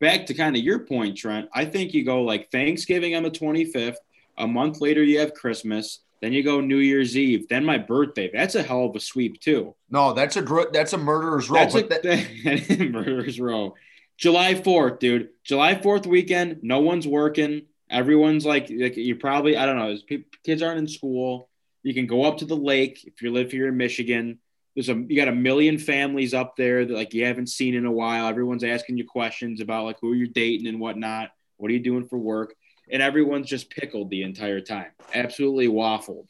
back 0.01 0.27
to 0.27 0.35
kind 0.35 0.57
of 0.57 0.63
your 0.63 0.81
point, 0.81 1.17
Trent, 1.17 1.49
I 1.55 1.65
think 1.65 1.95
you 1.95 2.05
go 2.05 2.23
like 2.23 2.51
Thanksgiving 2.51 3.15
on 3.15 3.23
the 3.23 3.31
25th, 3.31 3.97
a 4.39 4.47
month 4.47 4.81
later 4.81 5.03
you 5.03 5.21
have 5.21 5.35
Christmas, 5.35 6.01
then 6.21 6.33
you 6.33 6.43
go 6.43 6.61
New 6.61 6.79
Year's 6.79 7.17
Eve, 7.17 7.49
then 7.49 7.65
my 7.65 7.79
birthday. 7.79 8.31
That's 8.33 8.55
a 8.55 8.63
hell 8.63 8.87
of 8.87 8.97
a 8.97 9.01
sweep 9.01 9.41
too. 9.41 9.75
No, 9.91 10.13
that's 10.13 10.37
a 10.37 10.43
gr- 10.43 10.71
that's 10.73 10.93
a 10.93 10.99
murderer's 10.99 11.49
row. 11.49 11.61
That's 11.61 11.75
a 11.75 11.83
that- 11.83 12.91
murderer's 12.91 13.41
row. 13.41 13.75
July 14.17 14.55
4th, 14.55 14.99
dude. 14.99 15.31
July 15.45 15.75
4th 15.75 16.07
weekend, 16.07 16.59
no 16.63 16.81
one's 16.81 17.09
working. 17.09 17.63
Everyone's 17.89 18.45
like, 18.45 18.71
like 18.71 18.97
you 18.97 19.17
probably, 19.17 19.57
I 19.57 19.65
don't 19.67 19.77
know, 19.77 19.97
kids 20.45 20.63
aren't 20.63 20.79
in 20.79 20.89
school. 20.89 21.49
You 21.83 21.95
can 21.95 22.07
go 22.07 22.25
up 22.25 22.39
to 22.39 22.45
the 22.45 22.57
lake 22.57 23.03
if 23.07 23.23
you 23.23 23.33
live 23.33 23.51
here 23.51 23.69
in 23.69 23.79
Michigan. 23.79 24.39
There's 24.81 24.97
a 24.97 25.05
you 25.09 25.15
got 25.15 25.29
a 25.29 25.35
million 25.35 25.77
families 25.77 26.33
up 26.33 26.57
there 26.57 26.87
that 26.87 26.95
like 26.95 27.13
you 27.13 27.27
haven't 27.27 27.49
seen 27.51 27.75
in 27.75 27.85
a 27.85 27.93
while. 27.93 28.27
Everyone's 28.27 28.65
asking 28.65 28.97
you 28.97 29.07
questions 29.07 29.61
about 29.61 29.85
like 29.85 29.99
who 30.01 30.15
you're 30.15 30.27
dating 30.27 30.69
and 30.69 30.81
whatnot. 30.81 31.33
What 31.59 31.71
are 31.71 31.75
you 31.75 31.81
doing 31.81 32.07
for 32.07 32.17
work? 32.17 32.55
And 32.91 33.03
everyone's 33.03 33.47
just 33.47 33.69
pickled 33.69 34.09
the 34.09 34.23
entire 34.23 34.63
time. 34.63 34.87
Absolutely 35.15 35.69
waffled. 35.69 36.29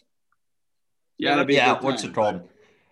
yeah, 1.17 1.45
be 1.45 1.55
yeah, 1.55 1.81
what's 1.81 2.03
time. 2.03 2.11
it 2.11 2.15
called? 2.15 2.49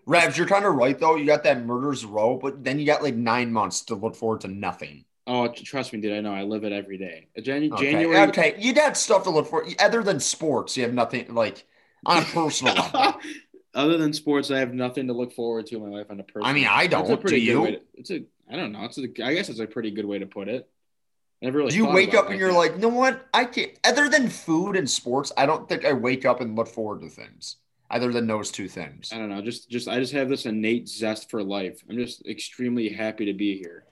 Rabs, 0.07 0.39
you're 0.39 0.47
kind 0.47 0.65
of 0.65 0.77
right 0.77 0.97
though. 0.97 1.17
You 1.17 1.27
got 1.27 1.43
that 1.43 1.67
murder's 1.67 2.05
row, 2.05 2.39
but 2.41 2.63
then 2.63 2.79
you 2.79 2.87
got 2.87 3.03
like 3.03 3.17
nine 3.17 3.53
months 3.53 3.83
to 3.87 3.97
look 3.97 4.15
forward 4.15 4.43
to 4.43 4.49
nothing. 4.49 5.07
Oh, 5.27 5.49
trust 5.49 5.93
me, 5.93 6.01
dude. 6.01 6.17
I 6.17 6.21
know. 6.21 6.33
I 6.33 6.45
live 6.45 6.63
it 6.63 6.71
every 6.71 6.99
day. 6.99 7.27
Jan- 7.43 7.73
Okay. 7.73 7.91
January. 7.91 8.29
Okay, 8.29 8.55
you 8.61 8.73
got 8.75 8.97
stuff 8.97 9.25
to 9.25 9.31
look 9.31 9.49
for 9.49 9.67
other 9.81 10.05
than 10.05 10.21
sports. 10.21 10.77
You 10.77 10.85
have 10.85 10.95
nothing 10.95 11.35
like 11.35 11.67
on 12.07 12.23
a 12.23 12.27
personal 12.27 12.75
level. 12.75 13.15
Other 13.75 13.99
than 13.99 14.13
sports, 14.13 14.51
I 14.51 14.59
have 14.59 14.73
nothing 14.75 15.07
to 15.09 15.13
look 15.13 15.33
forward 15.33 15.67
to 15.67 15.77
in 15.77 15.83
my 15.91 15.97
life 15.99 16.07
on 16.11 16.19
a 16.21 16.23
personal. 16.23 16.47
I 16.47 16.53
mean, 16.53 16.67
I 16.69 16.87
That's 16.87 17.05
a 17.09 17.13
don't. 17.13 17.21
pretty 17.21 17.41
Do 17.41 17.47
good 17.47 17.53
you? 17.53 17.61
way 17.63 17.71
to- 17.73 17.83
it's 17.95 18.11
a. 18.11 18.23
I 18.51 18.57
don't 18.57 18.73
know. 18.73 18.85
It's 18.85 18.99
a. 18.99 19.05
I 19.23 19.35
guess 19.35 19.49
it's 19.49 19.61
a 19.61 19.67
pretty 19.67 19.91
good 19.91 20.07
way 20.07 20.19
to 20.19 20.27
put 20.27 20.49
it. 20.49 20.69
Never 21.43 21.59
really. 21.59 21.71
Do 21.71 21.77
you 21.77 21.87
wake 21.87 22.15
up 22.15 22.27
it 22.27 22.31
and 22.33 22.41
you're 22.41 22.53
like, 22.53 22.73
you 22.73 22.79
know 22.79 22.89
what? 22.89 23.29
I 23.33 23.45
can't. 23.45 23.73
Other 23.85 24.09
than 24.09 24.29
food 24.29 24.75
and 24.77 24.89
sports, 24.91 25.31
I 25.37 25.47
don't 25.47 25.69
think 25.69 25.85
I 25.85 25.93
wake 25.93 26.25
up 26.25 26.41
and 26.41 26.57
look 26.57 26.69
forward 26.69 27.03
to 27.03 27.09
things. 27.09 27.57
other 27.91 28.13
than 28.13 28.27
those 28.27 28.51
two 28.51 28.69
things. 28.69 29.11
I 29.15 29.19
don't 29.19 29.29
know. 29.31 29.41
Just 29.41 29.71
just 29.71 29.87
I 29.89 29.99
just 30.01 30.13
have 30.13 30.29
this 30.29 30.47
innate 30.47 30.89
zest 30.89 31.31
for 31.31 31.43
life. 31.43 31.83
I'm 31.89 31.97
just 31.97 32.27
extremely 32.27 32.89
happy 32.91 33.27
to 33.27 33.33
be 33.35 33.57
here. 33.59 33.85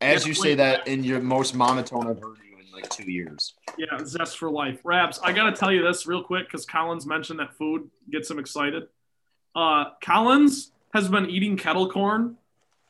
As 0.00 0.22
Yeah, 0.24 0.28
you 0.28 0.34
say 0.34 0.54
that 0.56 0.86
in 0.88 1.02
your 1.04 1.20
most 1.20 1.54
monotone 1.54 2.06
I've 2.08 2.20
heard 2.20 2.36
you 2.42 2.51
in 2.51 2.51
like 2.72 2.88
two 2.88 3.10
years. 3.10 3.54
Yeah, 3.76 3.98
zest 4.04 4.38
for 4.38 4.50
life. 4.50 4.80
Rabs, 4.84 5.18
I 5.22 5.32
got 5.32 5.50
to 5.50 5.52
tell 5.56 5.72
you 5.72 5.82
this 5.82 6.06
real 6.06 6.22
quick 6.22 6.46
because 6.46 6.64
Collins 6.66 7.06
mentioned 7.06 7.38
that 7.40 7.56
food 7.56 7.90
gets 8.10 8.30
him 8.30 8.38
excited. 8.38 8.84
Uh, 9.54 9.84
Collins 10.02 10.72
has 10.94 11.08
been 11.08 11.28
eating 11.28 11.56
kettle 11.56 11.90
corn 11.90 12.36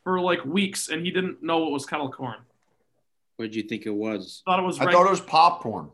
for 0.05 0.21
like 0.21 0.45
weeks 0.45 0.89
and 0.89 1.05
he 1.05 1.11
didn't 1.11 1.43
know 1.43 1.67
it 1.67 1.71
was 1.73 1.87
kettle 1.87 2.11
corn. 2.11 2.37
What 3.37 3.47
did 3.47 3.55
you 3.57 3.63
think 3.63 3.87
it 3.87 3.91
was? 3.95 4.43
Thought 4.45 4.61
it 4.61 4.63
was 4.63 4.79
I 4.81 4.85
regular. 4.85 5.05
thought 5.05 5.09
it 5.09 5.11
was 5.11 5.21
popcorn. 5.21 5.91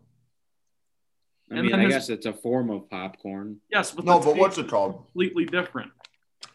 I 1.50 1.56
And 1.56 1.66
mean, 1.66 1.74
I 1.74 1.82
his- 1.84 1.92
guess 1.94 2.08
it's 2.10 2.26
a 2.26 2.32
form 2.32 2.68
of 2.70 2.90
popcorn. 2.90 3.60
yes, 3.70 3.90
but 3.90 4.04
No, 4.04 4.20
but 4.20 4.36
what's 4.36 4.58
it 4.58 4.68
called? 4.68 4.96
Completely 4.96 5.46
different. 5.46 5.90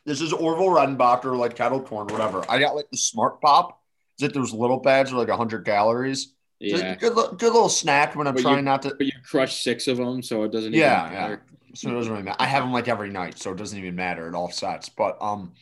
This 0.06 0.22
is 0.22 0.34
Orville 0.34 0.68
Redenbacher, 0.68 1.36
like 1.38 1.56
kettle 1.56 1.82
corn, 1.82 2.08
whatever. 2.08 2.44
I 2.50 2.60
got 2.60 2.76
like 2.76 2.90
the 2.92 2.98
smart 2.98 3.42
pop. 3.42 3.82
Is 4.20 4.24
it 4.26 4.34
those 4.34 4.54
little 4.54 4.78
bags 4.80 5.12
are 5.12 5.18
like 5.18 5.30
100 5.30 5.66
calories? 5.66 6.34
Just 6.64 6.84
Yeah, 6.84 6.96
Good, 6.96 7.14
good 7.14 7.54
little 7.54 7.70
snack 7.70 8.16
when 8.16 8.28
I'm 8.28 8.34
But 8.34 8.44
you- 8.44 8.50
trying 8.50 8.66
not 8.66 8.82
to. 8.84 8.96
but 8.96 9.06
you 9.06 9.12
crush 9.26 9.62
six 9.64 9.88
of 9.88 9.98
them, 9.98 10.22
so 10.24 10.44
it 10.44 10.52
doesn't. 10.52 10.74
Yeah, 10.74 11.06
even 11.06 11.14
yeah. 11.14 11.36
So 11.76 11.90
it 11.90 11.94
doesn't 11.94 12.12
really 12.12 12.24
matter. 12.24 12.38
I 12.40 12.46
have 12.46 12.64
them 12.64 12.72
like 12.72 12.88
every 12.88 13.10
night, 13.10 13.40
so 13.40 13.52
it 13.52 13.58
doesn't 13.58 13.78
even 13.78 13.96
matter. 13.96 14.28
It 14.28 14.36
offsets. 14.36 14.90
But 14.90 15.18
um, 15.22 15.54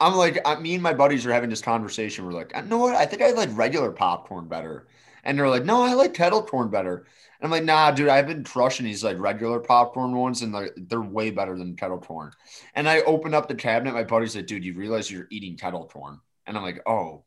I'm 0.00 0.14
like, 0.16 0.40
I, 0.44 0.56
me 0.56 0.74
and 0.74 0.82
my 0.82 0.92
buddies 0.92 1.24
are 1.24 1.32
having 1.32 1.50
this 1.50 1.62
conversation. 1.62 2.24
We're 2.26 2.32
like, 2.32 2.52
you 2.54 2.62
know 2.62 2.78
what? 2.78 2.96
I 2.96 3.06
think 3.06 3.22
I 3.22 3.30
like 3.30 3.50
regular 3.52 3.92
popcorn 3.92 4.48
better. 4.48 4.88
And 5.22 5.38
they're 5.38 5.48
like, 5.48 5.64
no, 5.64 5.82
I 5.82 5.94
like 5.94 6.12
kettle 6.14 6.42
corn 6.42 6.68
better. 6.68 6.96
And 7.40 7.44
I'm 7.46 7.50
like, 7.50 7.64
nah, 7.64 7.90
dude, 7.92 8.08
I've 8.08 8.26
been 8.26 8.44
crushing 8.44 8.84
these 8.84 9.02
like 9.04 9.18
regular 9.18 9.60
popcorn 9.60 10.14
ones, 10.16 10.42
and 10.42 10.54
they're, 10.54 10.70
they're 10.76 11.00
way 11.00 11.30
better 11.30 11.56
than 11.56 11.76
kettle 11.76 11.98
corn. 11.98 12.32
And 12.74 12.88
I 12.88 13.00
opened 13.02 13.34
up 13.34 13.48
the 13.48 13.54
cabinet. 13.54 13.94
My 13.94 14.04
buddy's 14.04 14.36
like, 14.36 14.46
dude, 14.46 14.64
you 14.64 14.74
realize 14.74 15.10
you're 15.10 15.28
eating 15.30 15.56
kettle 15.56 15.86
corn? 15.86 16.20
And 16.46 16.56
I'm 16.56 16.62
like, 16.62 16.82
oh, 16.86 17.24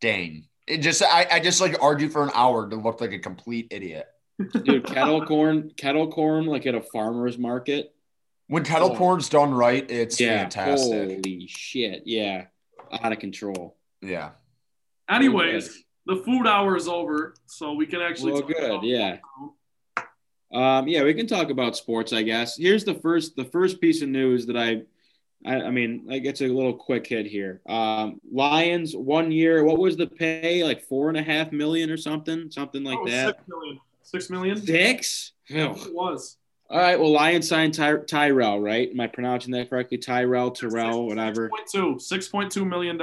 dang. 0.00 0.44
It 0.66 0.78
just, 0.78 1.02
I, 1.02 1.26
I 1.30 1.40
just 1.40 1.60
like 1.60 1.82
argued 1.82 2.12
for 2.12 2.22
an 2.22 2.30
hour 2.34 2.68
to 2.68 2.76
look 2.76 3.00
like 3.00 3.12
a 3.12 3.18
complete 3.18 3.68
idiot. 3.70 4.06
Dude, 4.64 4.84
kettle 4.86 5.24
corn, 5.26 5.70
kettle 5.76 6.10
corn, 6.10 6.46
like 6.46 6.66
at 6.66 6.74
a 6.74 6.80
farmer's 6.80 7.38
market. 7.38 7.94
When 8.48 8.64
kettle 8.64 8.92
Oh. 8.92 8.96
corn's 8.96 9.28
done 9.28 9.54
right, 9.54 9.88
it's 9.90 10.20
yeah, 10.20 10.38
fantastic. 10.42 10.92
holy 11.24 11.46
shit, 11.48 12.02
yeah, 12.06 12.46
out 12.92 13.12
of 13.12 13.18
control. 13.18 13.76
Yeah. 14.02 14.30
Anyways, 15.08 15.84
the 16.06 16.16
food 16.16 16.46
hour 16.46 16.76
is 16.76 16.88
over, 16.88 17.34
so 17.46 17.74
we 17.74 17.86
can 17.86 18.00
actually. 18.02 18.32
Well, 18.32 18.42
talk 18.42 18.50
good, 18.50 18.64
about- 18.64 18.84
yeah. 18.84 19.18
Um, 20.52 20.86
yeah, 20.88 21.02
we 21.02 21.14
can 21.14 21.26
talk 21.26 21.50
about 21.50 21.76
sports, 21.76 22.12
I 22.12 22.22
guess. 22.22 22.56
Here's 22.56 22.84
the 22.84 22.94
first 22.94 23.34
the 23.36 23.44
first 23.44 23.80
piece 23.80 24.02
of 24.02 24.08
news 24.08 24.46
that 24.46 24.56
I 24.56 24.82
I, 25.44 25.62
I 25.62 25.70
mean, 25.70 26.02
like 26.06 26.24
it's 26.24 26.40
a 26.40 26.48
little 26.48 26.72
quick 26.72 27.06
hit 27.06 27.26
here. 27.26 27.60
Um, 27.68 28.20
Lions 28.32 28.96
one 28.96 29.30
year, 29.30 29.64
what 29.64 29.78
was 29.78 29.96
the 29.96 30.06
pay? 30.06 30.64
Like 30.64 30.82
four 30.82 31.08
and 31.08 31.18
a 31.18 31.22
half 31.22 31.52
million 31.52 31.90
or 31.90 31.96
something, 31.96 32.50
something 32.50 32.82
like 32.82 32.98
Oh, 33.00 33.06
that. 33.08 33.36
Six 33.36 33.48
million. 33.48 33.80
Six 34.02 34.30
million? 34.30 34.56
Six. 34.56 35.32
Ugh. 35.50 35.76
It 35.86 35.94
was. 35.94 36.38
All 36.70 36.78
right. 36.78 36.98
Well, 36.98 37.12
Lions 37.12 37.48
signed 37.48 37.74
Ty- 37.74 38.04
Tyrell, 38.08 38.58
right? 38.60 38.90
Am 38.90 38.98
I 39.00 39.06
pronouncing 39.06 39.52
that 39.52 39.68
correctly? 39.68 39.98
Tyrell, 39.98 40.50
Terrell, 40.50 41.06
whatever. 41.06 41.50
6.2. 41.74 41.96
$6.2 41.96 42.66
million. 42.66 42.98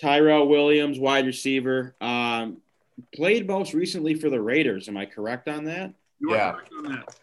Tyrell 0.00 0.46
Williams, 0.48 0.98
wide 0.98 1.26
receiver. 1.26 1.94
Um, 2.00 2.58
played 3.14 3.48
most 3.48 3.74
recently 3.74 4.14
for 4.14 4.30
the 4.30 4.40
Raiders. 4.40 4.88
Am 4.88 4.96
I 4.96 5.06
correct 5.06 5.48
on 5.48 5.64
that? 5.64 5.92
You 6.20 6.30
are 6.30 6.36
Yeah. 6.36 6.52
correct 6.52 6.72
on 6.78 6.92
that. 6.92 7.16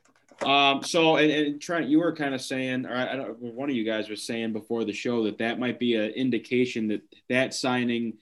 Um, 0.43 0.83
so, 0.83 1.17
and, 1.17 1.31
and 1.31 1.61
Trent, 1.61 1.87
you 1.87 1.99
were 1.99 2.15
kind 2.15 2.33
of 2.33 2.41
saying, 2.41 2.85
or 2.85 2.93
I, 2.93 3.13
I 3.13 3.15
don't, 3.15 3.39
one 3.39 3.69
of 3.69 3.75
you 3.75 3.83
guys 3.83 4.09
was 4.09 4.25
saying 4.25 4.53
before 4.53 4.83
the 4.83 4.93
show 4.93 5.23
that 5.25 5.37
that 5.37 5.59
might 5.59 5.79
be 5.79 5.95
an 5.95 6.11
indication 6.11 6.87
that 6.87 7.01
that 7.29 7.53
signing 7.53 8.13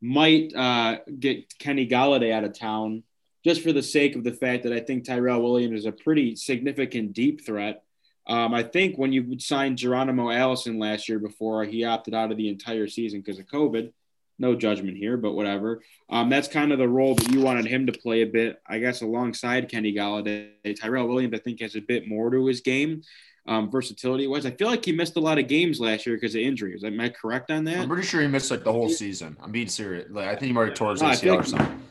might 0.00 0.54
uh, 0.54 0.98
get 1.18 1.58
Kenny 1.58 1.86
Golladay 1.86 2.32
out 2.32 2.44
of 2.44 2.58
town, 2.58 3.02
just 3.44 3.62
for 3.62 3.72
the 3.72 3.82
sake 3.82 4.16
of 4.16 4.24
the 4.24 4.32
fact 4.32 4.62
that 4.64 4.72
I 4.72 4.80
think 4.80 5.04
Tyrell 5.04 5.42
Williams 5.42 5.80
is 5.80 5.86
a 5.86 5.92
pretty 5.92 6.36
significant 6.36 7.12
deep 7.12 7.44
threat. 7.44 7.82
Um, 8.26 8.54
I 8.54 8.62
think 8.62 8.96
when 8.96 9.12
you 9.12 9.38
signed 9.38 9.78
Geronimo 9.78 10.30
Allison 10.30 10.78
last 10.78 11.08
year 11.08 11.18
before 11.18 11.64
he 11.64 11.84
opted 11.84 12.14
out 12.14 12.32
of 12.32 12.36
the 12.36 12.48
entire 12.48 12.88
season 12.88 13.20
because 13.20 13.38
of 13.38 13.46
COVID, 13.46 13.92
no 14.38 14.54
judgment 14.54 14.96
here, 14.96 15.16
but 15.16 15.32
whatever. 15.32 15.82
Um, 16.10 16.28
that's 16.28 16.48
kind 16.48 16.72
of 16.72 16.78
the 16.78 16.88
role 16.88 17.14
that 17.14 17.32
you 17.32 17.40
wanted 17.40 17.66
him 17.66 17.86
to 17.86 17.92
play 17.92 18.22
a 18.22 18.26
bit, 18.26 18.60
I 18.66 18.78
guess, 18.78 19.02
alongside 19.02 19.68
Kenny 19.70 19.94
Golladay. 19.94 20.50
Tyrell 20.78 21.08
Williams, 21.08 21.34
I 21.34 21.38
think, 21.38 21.60
has 21.60 21.74
a 21.76 21.80
bit 21.80 22.06
more 22.06 22.30
to 22.30 22.46
his 22.46 22.60
game, 22.60 23.02
um, 23.46 23.70
versatility 23.70 24.26
wise. 24.26 24.44
I 24.46 24.50
feel 24.50 24.68
like 24.68 24.84
he 24.84 24.92
missed 24.92 25.16
a 25.16 25.20
lot 25.20 25.38
of 25.38 25.48
games 25.48 25.80
last 25.80 26.06
year 26.06 26.16
because 26.16 26.34
of 26.34 26.42
injuries. 26.42 26.84
Am 26.84 27.00
I 27.00 27.08
correct 27.08 27.50
on 27.50 27.64
that? 27.64 27.78
I'm 27.78 27.88
pretty 27.88 28.06
sure 28.06 28.20
he 28.20 28.28
missed 28.28 28.50
like 28.50 28.64
the 28.64 28.72
whole 28.72 28.88
season. 28.88 29.36
I'm 29.42 29.52
being 29.52 29.68
serious. 29.68 30.06
Like 30.10 30.26
I 30.28 30.32
think 30.32 30.46
he 30.48 30.52
might 30.52 30.68
have 30.68 30.74
tore 30.74 30.90
his 30.92 31.02
ACL 31.02 31.40
or 31.40 31.44
something. 31.44 31.82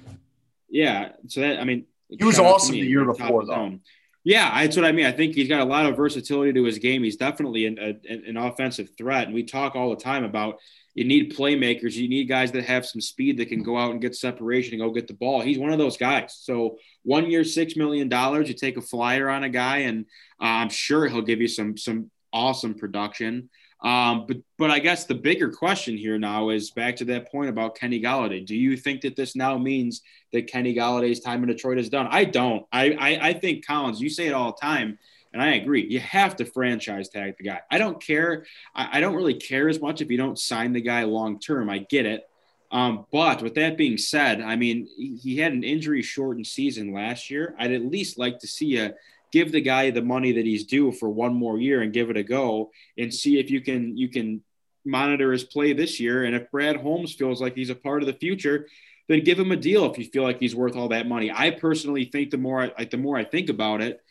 Yeah. 0.69 1.13
So 1.27 1.41
that 1.41 1.59
I 1.59 1.63
mean, 1.63 1.85
He 2.09 2.23
was 2.23 2.35
shout 2.35 2.45
out 2.45 2.49
to 2.49 2.55
awesome 2.55 2.71
the 2.73 2.79
year 2.79 3.05
before, 3.05 3.45
though. 3.45 3.53
zone. 3.53 3.81
Yeah, 4.23 4.59
that's 4.61 4.75
what 4.75 4.85
I 4.85 4.91
mean. 4.91 5.05
I 5.05 5.11
think 5.11 5.35
he's 5.35 5.47
got 5.47 5.61
a 5.61 5.65
lot 5.65 5.85
of 5.85 5.95
versatility 5.95 6.51
to 6.53 6.63
his 6.63 6.79
game. 6.79 7.03
He's 7.03 7.15
definitely 7.15 7.67
an, 7.67 7.77
a, 7.79 8.29
an 8.29 8.37
offensive 8.37 8.89
threat, 8.97 9.27
and 9.27 9.35
we 9.35 9.43
talk 9.43 9.75
all 9.75 9.91
the 9.91 10.01
time 10.01 10.23
about 10.23 10.57
you 10.95 11.03
need 11.03 11.35
playmakers. 11.35 11.93
You 11.93 12.07
need 12.07 12.25
guys 12.25 12.53
that 12.53 12.63
have 12.63 12.85
some 12.85 13.01
speed 13.01 13.37
that 13.37 13.49
can 13.49 13.61
go 13.61 13.77
out 13.77 13.91
and 13.91 14.01
get 14.01 14.15
separation 14.15 14.73
and 14.73 14.81
go 14.81 14.91
get 14.91 15.07
the 15.07 15.13
ball. 15.13 15.41
He's 15.41 15.59
one 15.59 15.71
of 15.71 15.77
those 15.77 15.97
guys. 15.97 16.39
So 16.39 16.77
one 17.03 17.29
year, 17.29 17.43
six 17.43 17.75
million 17.75 18.07
dollars. 18.07 18.47
You 18.47 18.55
take 18.55 18.77
a 18.77 18.81
flyer 18.81 19.29
on 19.29 19.43
a 19.43 19.49
guy, 19.49 19.79
and 19.79 20.05
uh, 20.41 20.45
I'm 20.45 20.69
sure 20.69 21.07
he'll 21.07 21.21
give 21.21 21.41
you 21.41 21.49
some 21.49 21.77
some 21.77 22.09
awesome 22.31 22.73
production. 22.73 23.49
Um, 23.83 24.25
but 24.25 24.37
but 24.57 24.71
I 24.71 24.79
guess 24.79 25.03
the 25.03 25.15
bigger 25.15 25.49
question 25.49 25.97
here 25.97 26.17
now 26.17 26.49
is 26.49 26.71
back 26.71 26.95
to 26.97 27.05
that 27.05 27.29
point 27.29 27.49
about 27.49 27.75
Kenny 27.75 28.01
Golladay. 28.01 28.45
Do 28.45 28.55
you 28.55 28.77
think 28.77 29.01
that 29.01 29.17
this 29.17 29.35
now 29.35 29.57
means 29.57 30.01
that 30.31 30.47
Kenny 30.47 30.73
Golladay's 30.73 31.19
time 31.19 31.43
in 31.43 31.49
Detroit 31.49 31.77
is 31.77 31.89
done? 31.89 32.07
I 32.09 32.23
don't. 32.23 32.65
I 32.71 32.91
I, 32.91 33.27
I 33.29 33.33
think 33.33 33.65
Collins. 33.65 33.99
You 33.99 34.09
say 34.09 34.27
it 34.27 34.33
all 34.33 34.53
the 34.53 34.65
time, 34.65 34.97
and 35.35 35.43
I 35.43 35.55
agree. 35.55 35.85
You 35.85 35.99
have 35.99 36.37
to 36.37 36.45
franchise 36.45 37.09
tag 37.09 37.35
the 37.37 37.43
guy. 37.43 37.59
I 37.69 37.77
don't 37.77 38.01
care. 38.01 38.45
I, 38.73 38.97
I 38.97 38.99
don't 39.01 39.15
really 39.15 39.33
care 39.33 39.67
as 39.67 39.81
much 39.81 39.99
if 39.99 40.09
you 40.09 40.15
don't 40.15 40.39
sign 40.39 40.71
the 40.71 40.79
guy 40.79 41.03
long 41.03 41.41
term. 41.41 41.69
I 41.69 41.79
get 41.79 42.05
it. 42.05 42.23
Um, 42.71 43.05
but 43.11 43.41
with 43.41 43.55
that 43.55 43.77
being 43.77 43.97
said, 43.97 44.39
I 44.39 44.55
mean, 44.55 44.87
he, 44.97 45.35
had 45.37 45.51
an 45.51 45.65
injury 45.65 46.01
shortened 46.01 46.47
season 46.47 46.93
last 46.93 47.29
year. 47.29 47.53
I'd 47.59 47.73
at 47.73 47.83
least 47.83 48.17
like 48.17 48.39
to 48.39 48.47
see 48.47 48.67
you 48.67 48.93
give 49.33 49.51
the 49.51 49.59
guy 49.59 49.91
the 49.91 50.01
money 50.01 50.31
that 50.31 50.45
he's 50.45 50.65
due 50.65 50.93
for 50.93 51.09
one 51.09 51.33
more 51.33 51.59
year 51.59 51.81
and 51.81 51.91
give 51.91 52.09
it 52.09 52.15
a 52.15 52.23
go 52.23 52.71
and 52.97 53.13
see 53.13 53.37
if 53.37 53.51
you 53.51 53.59
can 53.59 53.97
you 53.97 54.07
can 54.07 54.41
monitor 54.85 55.33
his 55.33 55.43
play 55.43 55.73
this 55.73 55.99
year. 55.99 56.23
And 56.23 56.33
if 56.33 56.49
Brad 56.49 56.77
Holmes 56.77 57.13
feels 57.13 57.41
like 57.41 57.55
he's 57.55 57.69
a 57.69 57.75
part 57.75 58.03
of 58.03 58.07
the 58.07 58.13
future, 58.13 58.67
then 59.09 59.25
give 59.25 59.37
him 59.37 59.51
a 59.51 59.57
deal 59.57 59.85
if 59.91 59.97
you 59.97 60.05
feel 60.05 60.23
like 60.23 60.39
he's 60.39 60.55
worth 60.55 60.77
all 60.77 60.87
that 60.89 61.07
money. 61.07 61.29
I 61.29 61.51
personally 61.51 62.05
think 62.05 62.31
the 62.31 62.37
more 62.37 62.71
I, 62.77 62.85
the 62.85 62.97
more 62.97 63.17
I 63.17 63.25
think 63.25 63.49
about 63.49 63.81
it, 63.81 64.01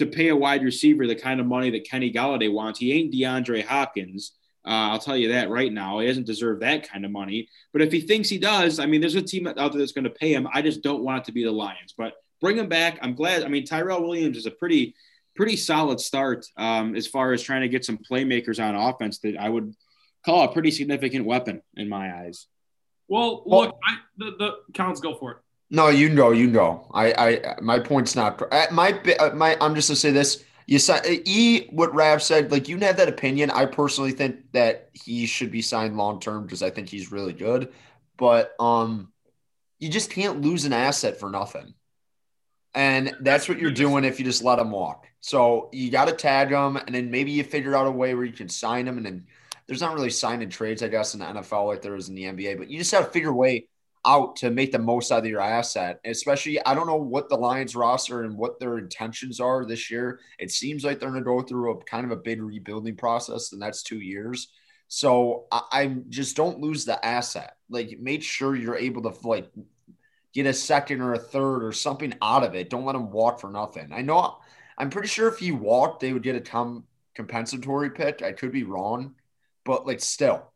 to 0.00 0.06
pay 0.06 0.28
a 0.28 0.36
wide 0.36 0.62
receiver 0.64 1.06
the 1.06 1.14
kind 1.14 1.40
of 1.40 1.46
money 1.46 1.70
that 1.70 1.88
Kenny 1.88 2.12
Golladay 2.12 2.52
wants, 2.52 2.78
he 2.78 2.92
ain't 2.92 3.14
DeAndre 3.14 3.64
Hopkins. 3.64 4.32
Uh, 4.66 4.92
I'll 4.92 4.98
tell 4.98 5.16
you 5.16 5.28
that 5.32 5.48
right 5.48 5.72
now. 5.72 6.00
He 6.00 6.06
doesn't 6.06 6.26
deserve 6.26 6.60
that 6.60 6.86
kind 6.86 7.04
of 7.04 7.10
money. 7.10 7.48
But 7.72 7.80
if 7.82 7.92
he 7.92 8.00
thinks 8.02 8.28
he 8.28 8.38
does, 8.38 8.78
I 8.78 8.86
mean, 8.86 9.00
there's 9.00 9.14
a 9.14 9.22
team 9.22 9.46
out 9.46 9.56
there 9.56 9.68
that's 9.70 9.92
going 9.92 10.04
to 10.04 10.10
pay 10.10 10.34
him. 10.34 10.46
I 10.52 10.60
just 10.60 10.82
don't 10.82 11.02
want 11.02 11.22
it 11.22 11.24
to 11.26 11.32
be 11.32 11.44
the 11.44 11.50
Lions. 11.50 11.94
But 11.96 12.14
bring 12.40 12.58
him 12.58 12.68
back. 12.68 12.98
I'm 13.00 13.14
glad. 13.14 13.42
I 13.42 13.48
mean, 13.48 13.64
Tyrell 13.64 14.02
Williams 14.02 14.36
is 14.36 14.46
a 14.46 14.50
pretty, 14.50 14.94
pretty 15.34 15.56
solid 15.56 15.98
start 16.00 16.44
um, 16.58 16.94
as 16.94 17.06
far 17.06 17.32
as 17.32 17.42
trying 17.42 17.62
to 17.62 17.68
get 17.68 17.84
some 17.84 17.98
playmakers 17.98 18.62
on 18.62 18.74
offense 18.74 19.18
that 19.20 19.38
I 19.38 19.48
would 19.48 19.74
call 20.24 20.44
a 20.44 20.52
pretty 20.52 20.70
significant 20.70 21.24
weapon 21.24 21.62
in 21.76 21.88
my 21.88 22.14
eyes. 22.22 22.46
Well, 23.08 23.42
Well- 23.46 23.60
look, 23.60 23.78
I, 23.86 23.96
the, 24.18 24.30
the 24.38 24.56
counts 24.74 25.00
go 25.00 25.14
for 25.14 25.30
it. 25.32 25.38
No, 25.70 25.88
you 25.88 26.08
know. 26.08 26.30
You 26.32 26.48
know. 26.48 26.86
I, 26.92 27.12
I, 27.12 27.60
my 27.60 27.78
point's 27.78 28.16
not. 28.16 28.40
uh, 28.52 28.66
My, 28.72 28.92
uh, 29.18 29.30
my. 29.34 29.56
I'm 29.60 29.74
just 29.74 29.88
gonna 29.88 29.96
say 29.96 30.10
this. 30.10 30.44
You 30.66 30.78
said 30.78 31.02
e 31.06 31.66
what 31.70 31.94
Rav 31.94 32.22
said. 32.22 32.50
Like 32.50 32.68
you 32.68 32.78
have 32.78 32.96
that 32.96 33.08
opinion. 33.08 33.50
I 33.50 33.66
personally 33.66 34.12
think 34.12 34.52
that 34.52 34.90
he 34.92 35.26
should 35.26 35.50
be 35.50 35.62
signed 35.62 35.96
long 35.96 36.20
term 36.20 36.44
because 36.44 36.62
I 36.62 36.70
think 36.70 36.88
he's 36.88 37.12
really 37.12 37.32
good. 37.32 37.72
But 38.16 38.52
um, 38.60 39.12
you 39.78 39.88
just 39.88 40.10
can't 40.10 40.42
lose 40.42 40.64
an 40.64 40.72
asset 40.72 41.18
for 41.18 41.30
nothing. 41.30 41.74
And 42.74 43.16
that's 43.20 43.48
what 43.48 43.58
you're 43.58 43.72
doing 43.72 44.04
if 44.04 44.18
you 44.20 44.24
just 44.24 44.44
let 44.44 44.58
him 44.60 44.70
walk. 44.70 45.06
So 45.20 45.70
you 45.72 45.90
got 45.90 46.06
to 46.06 46.14
tag 46.14 46.50
him, 46.50 46.76
and 46.76 46.94
then 46.94 47.10
maybe 47.10 47.32
you 47.32 47.42
figure 47.42 47.74
out 47.74 47.86
a 47.86 47.90
way 47.90 48.14
where 48.14 48.24
you 48.24 48.32
can 48.32 48.48
sign 48.48 48.86
him. 48.86 48.96
And 48.96 49.04
then 49.06 49.26
there's 49.66 49.80
not 49.80 49.94
really 49.94 50.10
signing 50.10 50.50
trades, 50.50 50.82
I 50.82 50.88
guess, 50.88 51.14
in 51.14 51.20
the 51.20 51.26
NFL 51.26 51.66
like 51.66 51.82
there 51.82 51.96
is 51.96 52.08
in 52.08 52.14
the 52.14 52.24
NBA. 52.24 52.58
But 52.58 52.70
you 52.70 52.78
just 52.78 52.92
got 52.92 53.00
to 53.00 53.10
figure 53.10 53.30
a 53.30 53.34
way 53.34 53.66
out 54.06 54.36
to 54.36 54.50
make 54.50 54.72
the 54.72 54.78
most 54.78 55.12
out 55.12 55.20
of 55.20 55.26
your 55.26 55.40
asset. 55.40 56.00
Especially, 56.04 56.64
I 56.64 56.74
don't 56.74 56.86
know 56.86 56.96
what 56.96 57.28
the 57.28 57.36
Lions 57.36 57.76
roster 57.76 58.22
and 58.22 58.36
what 58.36 58.58
their 58.58 58.78
intentions 58.78 59.40
are 59.40 59.64
this 59.64 59.90
year. 59.90 60.20
It 60.38 60.50
seems 60.50 60.84
like 60.84 60.98
they're 60.98 61.10
going 61.10 61.22
to 61.22 61.24
go 61.24 61.42
through 61.42 61.72
a 61.72 61.84
kind 61.84 62.04
of 62.04 62.10
a 62.10 62.22
big 62.22 62.42
rebuilding 62.42 62.96
process, 62.96 63.52
and 63.52 63.60
that's 63.60 63.82
two 63.82 64.00
years. 64.00 64.48
So 64.88 65.46
I, 65.52 65.62
I 65.72 65.86
just 66.08 66.36
don't 66.36 66.60
lose 66.60 66.84
the 66.84 67.04
asset. 67.04 67.56
Like, 67.68 67.98
make 68.00 68.22
sure 68.22 68.56
you're 68.56 68.76
able 68.76 69.02
to 69.02 69.28
like 69.28 69.50
get 70.32 70.46
a 70.46 70.52
second 70.52 71.00
or 71.00 71.14
a 71.14 71.18
third 71.18 71.64
or 71.64 71.72
something 71.72 72.14
out 72.22 72.44
of 72.44 72.54
it. 72.54 72.70
Don't 72.70 72.84
let 72.84 72.96
him 72.96 73.10
walk 73.10 73.40
for 73.40 73.50
nothing. 73.50 73.92
I 73.92 74.02
know. 74.02 74.38
I'm 74.78 74.90
pretty 74.90 75.08
sure 75.08 75.28
if 75.28 75.38
he 75.38 75.52
walked, 75.52 76.00
they 76.00 76.12
would 76.12 76.22
get 76.22 76.36
a 76.36 76.40
Tom 76.40 76.84
compensatory 77.14 77.90
pick. 77.90 78.22
I 78.22 78.32
could 78.32 78.52
be 78.52 78.62
wrong, 78.62 79.14
but 79.64 79.86
like 79.86 80.00
still. 80.00 80.49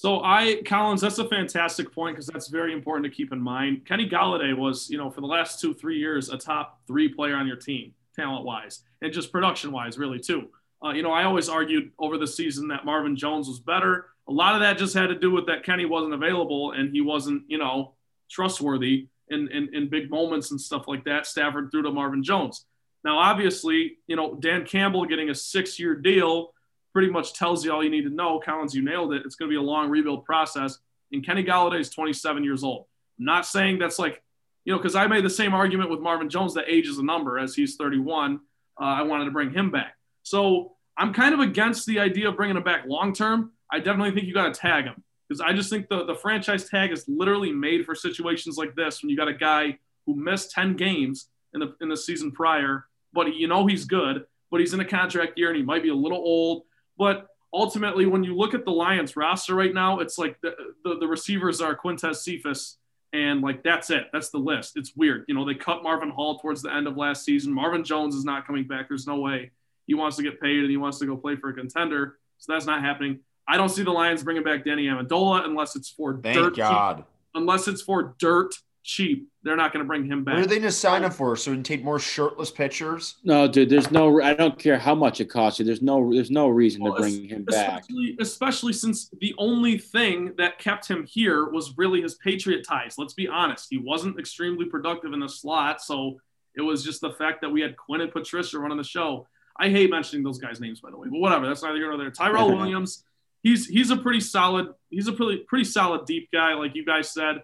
So 0.00 0.22
I, 0.22 0.62
Collins, 0.64 1.00
that's 1.00 1.18
a 1.18 1.28
fantastic 1.28 1.90
point 1.90 2.14
because 2.14 2.28
that's 2.28 2.46
very 2.46 2.72
important 2.72 3.04
to 3.04 3.10
keep 3.10 3.32
in 3.32 3.40
mind. 3.40 3.84
Kenny 3.84 4.08
Golladay 4.08 4.56
was, 4.56 4.88
you 4.88 4.96
know, 4.96 5.10
for 5.10 5.22
the 5.22 5.26
last 5.26 5.60
two, 5.60 5.74
three 5.74 5.98
years, 5.98 6.28
a 6.28 6.38
top 6.38 6.78
three 6.86 7.08
player 7.08 7.34
on 7.34 7.48
your 7.48 7.56
team, 7.56 7.92
talent 8.14 8.44
wise, 8.44 8.84
and 9.02 9.12
just 9.12 9.32
production 9.32 9.72
wise, 9.72 9.98
really 9.98 10.20
too. 10.20 10.50
Uh, 10.84 10.90
you 10.90 11.02
know, 11.02 11.10
I 11.10 11.24
always 11.24 11.48
argued 11.48 11.90
over 11.98 12.16
the 12.16 12.28
season 12.28 12.68
that 12.68 12.84
Marvin 12.84 13.16
Jones 13.16 13.48
was 13.48 13.58
better. 13.58 14.06
A 14.28 14.32
lot 14.32 14.54
of 14.54 14.60
that 14.60 14.78
just 14.78 14.94
had 14.94 15.08
to 15.08 15.18
do 15.18 15.32
with 15.32 15.46
that 15.46 15.64
Kenny 15.64 15.84
wasn't 15.84 16.14
available 16.14 16.70
and 16.70 16.92
he 16.92 17.00
wasn't, 17.00 17.42
you 17.48 17.58
know, 17.58 17.94
trustworthy 18.30 19.08
in, 19.30 19.48
in, 19.48 19.74
in 19.74 19.88
big 19.88 20.12
moments 20.12 20.52
and 20.52 20.60
stuff 20.60 20.86
like 20.86 21.02
that. 21.06 21.26
Stafford 21.26 21.72
threw 21.72 21.82
to 21.82 21.90
Marvin 21.90 22.22
Jones. 22.22 22.66
Now, 23.02 23.18
obviously, 23.18 23.96
you 24.06 24.14
know, 24.14 24.36
Dan 24.36 24.64
Campbell 24.64 25.06
getting 25.06 25.30
a 25.30 25.34
six 25.34 25.76
year 25.76 25.96
deal 25.96 26.54
pretty 26.92 27.10
much 27.10 27.32
tells 27.32 27.64
you 27.64 27.72
all 27.72 27.82
you 27.82 27.90
need 27.90 28.04
to 28.04 28.10
know. 28.10 28.40
Collins, 28.40 28.74
you 28.74 28.82
nailed 28.82 29.12
it. 29.12 29.22
It's 29.24 29.34
going 29.34 29.50
to 29.50 29.52
be 29.52 29.58
a 29.58 29.62
long 29.62 29.88
rebuild 29.88 30.24
process. 30.24 30.78
And 31.12 31.24
Kenny 31.24 31.44
Golladay 31.44 31.80
is 31.80 31.90
27 31.90 32.44
years 32.44 32.64
old. 32.64 32.86
I'm 33.18 33.24
not 33.24 33.46
saying 33.46 33.78
that's 33.78 33.98
like, 33.98 34.22
you 34.64 34.72
know, 34.72 34.78
because 34.78 34.94
I 34.94 35.06
made 35.06 35.24
the 35.24 35.30
same 35.30 35.54
argument 35.54 35.90
with 35.90 36.00
Marvin 36.00 36.28
Jones 36.28 36.54
that 36.54 36.64
age 36.68 36.86
is 36.86 36.98
a 36.98 37.04
number 37.04 37.38
as 37.38 37.54
he's 37.54 37.76
31. 37.76 38.40
Uh, 38.80 38.84
I 38.84 39.02
wanted 39.02 39.24
to 39.26 39.30
bring 39.30 39.50
him 39.50 39.70
back. 39.70 39.94
So 40.22 40.72
I'm 40.96 41.12
kind 41.12 41.32
of 41.32 41.40
against 41.40 41.86
the 41.86 42.00
idea 42.00 42.28
of 42.28 42.36
bringing 42.36 42.56
him 42.56 42.62
back 42.62 42.84
long 42.86 43.14
term. 43.14 43.52
I 43.70 43.78
definitely 43.78 44.12
think 44.12 44.26
you 44.26 44.34
got 44.34 44.52
to 44.52 44.60
tag 44.60 44.84
him 44.84 45.02
because 45.28 45.40
I 45.40 45.52
just 45.52 45.70
think 45.70 45.88
the, 45.88 46.04
the 46.04 46.14
franchise 46.14 46.68
tag 46.68 46.90
is 46.90 47.04
literally 47.06 47.52
made 47.52 47.84
for 47.84 47.94
situations 47.94 48.56
like 48.56 48.74
this 48.74 49.02
when 49.02 49.10
you 49.10 49.16
got 49.16 49.28
a 49.28 49.34
guy 49.34 49.78
who 50.06 50.14
missed 50.14 50.50
10 50.52 50.76
games 50.76 51.28
in 51.54 51.60
the, 51.60 51.74
in 51.80 51.88
the 51.88 51.96
season 51.96 52.32
prior, 52.32 52.86
but 53.12 53.34
you 53.34 53.46
know 53.46 53.66
he's 53.66 53.84
good, 53.84 54.24
but 54.50 54.60
he's 54.60 54.74
in 54.74 54.80
a 54.80 54.84
contract 54.84 55.36
year 55.36 55.48
and 55.48 55.56
he 55.56 55.62
might 55.62 55.82
be 55.82 55.90
a 55.90 55.94
little 55.94 56.18
old. 56.18 56.62
But 56.98 57.26
ultimately, 57.52 58.06
when 58.06 58.24
you 58.24 58.36
look 58.36 58.54
at 58.54 58.64
the 58.64 58.72
Lions 58.72 59.16
roster 59.16 59.54
right 59.54 59.72
now, 59.72 60.00
it's 60.00 60.18
like 60.18 60.40
the, 60.42 60.54
the, 60.84 60.98
the 60.98 61.06
receivers 61.06 61.60
are 61.60 61.76
Quintez 61.76 62.16
Cephus, 62.16 62.78
and 63.12 63.40
like 63.40 63.62
that's 63.62 63.90
it. 63.90 64.08
That's 64.12 64.30
the 64.30 64.38
list. 64.38 64.76
It's 64.76 64.94
weird. 64.96 65.24
You 65.28 65.34
know, 65.34 65.46
they 65.46 65.54
cut 65.54 65.82
Marvin 65.82 66.10
Hall 66.10 66.38
towards 66.38 66.62
the 66.62 66.74
end 66.74 66.86
of 66.86 66.96
last 66.96 67.24
season. 67.24 67.52
Marvin 67.52 67.84
Jones 67.84 68.14
is 68.14 68.24
not 68.24 68.46
coming 68.46 68.66
back. 68.66 68.88
There's 68.88 69.06
no 69.06 69.20
way 69.20 69.52
he 69.86 69.94
wants 69.94 70.16
to 70.18 70.22
get 70.22 70.40
paid 70.40 70.60
and 70.60 70.70
he 70.70 70.76
wants 70.76 70.98
to 70.98 71.06
go 71.06 71.16
play 71.16 71.36
for 71.36 71.48
a 71.48 71.54
contender. 71.54 72.18
So 72.36 72.52
that's 72.52 72.66
not 72.66 72.82
happening. 72.82 73.20
I 73.48 73.56
don't 73.56 73.70
see 73.70 73.82
the 73.82 73.90
Lions 73.90 74.22
bringing 74.22 74.44
back 74.44 74.64
Danny 74.64 74.86
Amendola 74.86 75.46
unless 75.46 75.74
it's 75.74 75.88
for 75.88 76.20
Thank 76.22 76.36
dirt. 76.36 76.56
God. 76.56 76.98
Cheap. 76.98 77.06
Unless 77.34 77.68
it's 77.68 77.80
for 77.80 78.14
dirt 78.18 78.54
cheap, 78.84 79.28
they're 79.48 79.56
not 79.56 79.72
going 79.72 79.84
to 79.84 79.86
bring 79.86 80.04
him 80.04 80.24
back. 80.24 80.34
What 80.34 80.44
are 80.44 80.46
they 80.46 80.56
going 80.56 80.62
to 80.62 80.72
sign 80.72 81.04
him 81.04 81.10
for? 81.10 81.34
So 81.36 81.50
we 81.50 81.56
can 81.56 81.64
take 81.64 81.82
more 81.82 81.98
shirtless 81.98 82.50
pictures? 82.50 83.16
No, 83.24 83.48
dude. 83.48 83.70
There's 83.70 83.90
no. 83.90 84.20
I 84.20 84.34
don't 84.34 84.58
care 84.58 84.78
how 84.78 84.94
much 84.94 85.20
it 85.20 85.26
costs 85.26 85.58
you. 85.58 85.64
There's 85.64 85.82
no. 85.82 86.12
There's 86.12 86.30
no 86.30 86.48
reason 86.48 86.82
well, 86.82 86.94
to 86.94 87.00
bring 87.00 87.28
him 87.28 87.44
back. 87.44 87.80
Especially, 87.80 88.16
especially 88.20 88.72
since 88.72 89.10
the 89.20 89.34
only 89.38 89.78
thing 89.78 90.34
that 90.36 90.58
kept 90.58 90.88
him 90.88 91.04
here 91.06 91.48
was 91.48 91.76
really 91.78 92.02
his 92.02 92.14
Patriot 92.14 92.64
ties. 92.66 92.96
Let's 92.98 93.14
be 93.14 93.26
honest. 93.26 93.66
He 93.70 93.78
wasn't 93.78 94.18
extremely 94.18 94.66
productive 94.66 95.12
in 95.12 95.20
the 95.20 95.28
slot, 95.28 95.80
so 95.80 96.20
it 96.54 96.62
was 96.62 96.84
just 96.84 97.00
the 97.00 97.12
fact 97.12 97.40
that 97.40 97.50
we 97.50 97.60
had 97.60 97.76
Quinn 97.76 98.00
and 98.00 98.12
Patricia 98.12 98.58
running 98.58 98.78
the 98.78 98.84
show. 98.84 99.26
I 99.60 99.70
hate 99.70 99.90
mentioning 99.90 100.22
those 100.22 100.38
guys' 100.38 100.60
names, 100.60 100.80
by 100.80 100.90
the 100.90 100.96
way, 100.96 101.08
but 101.10 101.18
whatever. 101.18 101.46
That's 101.46 101.62
neither 101.62 101.76
here 101.76 101.88
nor 101.88 101.98
there. 101.98 102.10
Tyrell 102.10 102.48
Williams 102.56 103.04
he's 103.42 103.66
he's 103.66 103.90
a 103.90 103.96
pretty 103.96 104.20
solid 104.20 104.68
he's 104.90 105.08
a 105.08 105.12
pretty 105.12 105.38
pretty 105.38 105.64
solid 105.64 106.06
deep 106.06 106.30
guy, 106.32 106.54
like 106.54 106.74
you 106.74 106.84
guys 106.84 107.10
said. 107.10 107.42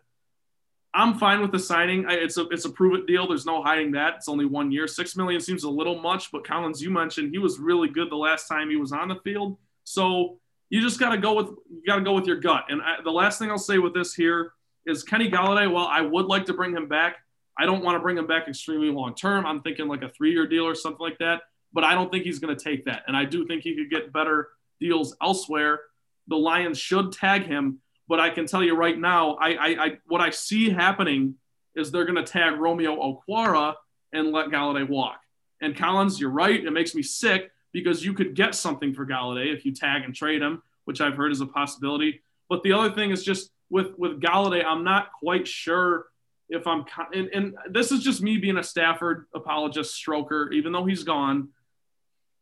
I'm 0.94 1.18
fine 1.18 1.40
with 1.40 1.50
the 1.50 1.58
signing. 1.58 2.06
I, 2.06 2.14
it's 2.14 2.36
a 2.36 2.48
it's 2.48 2.64
a 2.64 2.70
prove 2.70 2.94
it 2.94 3.06
deal. 3.06 3.26
There's 3.26 3.44
no 3.44 3.62
hiding 3.62 3.92
that. 3.92 4.14
It's 4.16 4.28
only 4.28 4.44
one 4.44 4.70
year. 4.70 4.86
Six 4.86 5.16
million 5.16 5.40
seems 5.40 5.64
a 5.64 5.70
little 5.70 6.00
much, 6.00 6.30
but 6.30 6.46
Collins, 6.46 6.80
you 6.80 6.90
mentioned 6.90 7.30
he 7.32 7.38
was 7.38 7.58
really 7.58 7.88
good 7.88 8.10
the 8.10 8.16
last 8.16 8.46
time 8.46 8.70
he 8.70 8.76
was 8.76 8.92
on 8.92 9.08
the 9.08 9.16
field. 9.16 9.58
So 9.82 10.38
you 10.70 10.80
just 10.80 11.00
got 11.00 11.10
to 11.10 11.18
go 11.18 11.34
with 11.34 11.48
you 11.68 11.82
got 11.86 11.96
to 11.96 12.02
go 12.02 12.14
with 12.14 12.26
your 12.26 12.36
gut. 12.36 12.66
And 12.68 12.80
I, 12.80 13.02
the 13.02 13.10
last 13.10 13.38
thing 13.40 13.50
I'll 13.50 13.58
say 13.58 13.78
with 13.78 13.92
this 13.92 14.14
here 14.14 14.52
is 14.86 15.02
Kenny 15.02 15.30
Golladay. 15.30 15.70
Well, 15.70 15.86
I 15.86 16.00
would 16.00 16.26
like 16.26 16.46
to 16.46 16.54
bring 16.54 16.76
him 16.76 16.88
back. 16.88 17.16
I 17.58 17.66
don't 17.66 17.82
want 17.82 17.96
to 17.96 18.00
bring 18.00 18.16
him 18.16 18.26
back 18.26 18.48
extremely 18.48 18.90
long 18.90 19.14
term. 19.14 19.46
I'm 19.46 19.62
thinking 19.62 19.88
like 19.88 20.02
a 20.02 20.08
three 20.10 20.32
year 20.32 20.46
deal 20.46 20.64
or 20.64 20.74
something 20.74 21.00
like 21.00 21.18
that. 21.18 21.42
But 21.72 21.82
I 21.82 21.94
don't 21.94 22.10
think 22.10 22.24
he's 22.24 22.38
going 22.38 22.56
to 22.56 22.62
take 22.62 22.84
that. 22.84 23.02
And 23.08 23.16
I 23.16 23.24
do 23.24 23.46
think 23.46 23.62
he 23.62 23.74
could 23.74 23.90
get 23.90 24.12
better 24.12 24.48
deals 24.80 25.16
elsewhere. 25.20 25.80
The 26.28 26.36
Lions 26.36 26.78
should 26.78 27.12
tag 27.12 27.46
him, 27.46 27.80
but 28.08 28.20
I 28.20 28.30
can 28.30 28.46
tell 28.46 28.62
you 28.62 28.74
right 28.74 28.98
now, 28.98 29.34
I, 29.34 29.48
I, 29.50 29.84
I 29.84 29.98
what 30.06 30.20
I 30.20 30.30
see 30.30 30.70
happening 30.70 31.36
is 31.74 31.90
they're 31.90 32.04
going 32.04 32.22
to 32.22 32.30
tag 32.30 32.58
Romeo 32.58 32.96
Okwara 32.96 33.74
and 34.12 34.32
let 34.32 34.48
Golladay 34.48 34.88
walk. 34.88 35.20
And 35.60 35.76
Collins, 35.76 36.20
you're 36.20 36.30
right. 36.30 36.64
It 36.64 36.70
makes 36.70 36.94
me 36.94 37.02
sick 37.02 37.50
because 37.72 38.04
you 38.04 38.12
could 38.12 38.34
get 38.34 38.54
something 38.54 38.94
for 38.94 39.06
Golladay 39.06 39.52
if 39.52 39.64
you 39.64 39.72
tag 39.72 40.02
and 40.04 40.14
trade 40.14 40.42
him, 40.42 40.62
which 40.84 41.00
I've 41.00 41.16
heard 41.16 41.32
is 41.32 41.40
a 41.40 41.46
possibility. 41.46 42.22
But 42.48 42.62
the 42.62 42.72
other 42.72 42.90
thing 42.90 43.10
is 43.10 43.24
just 43.24 43.50
with 43.70 43.98
with 43.98 44.20
Golladay, 44.20 44.64
I'm 44.64 44.84
not 44.84 45.12
quite 45.12 45.48
sure 45.48 46.06
if 46.48 46.66
I'm 46.66 46.84
and, 47.12 47.28
and 47.32 47.56
this 47.70 47.90
is 47.90 48.02
just 48.02 48.22
me 48.22 48.36
being 48.38 48.58
a 48.58 48.62
Stafford 48.62 49.26
apologist 49.34 50.00
stroker, 50.00 50.52
even 50.52 50.72
though 50.72 50.84
he's 50.84 51.02
gone. 51.02 51.48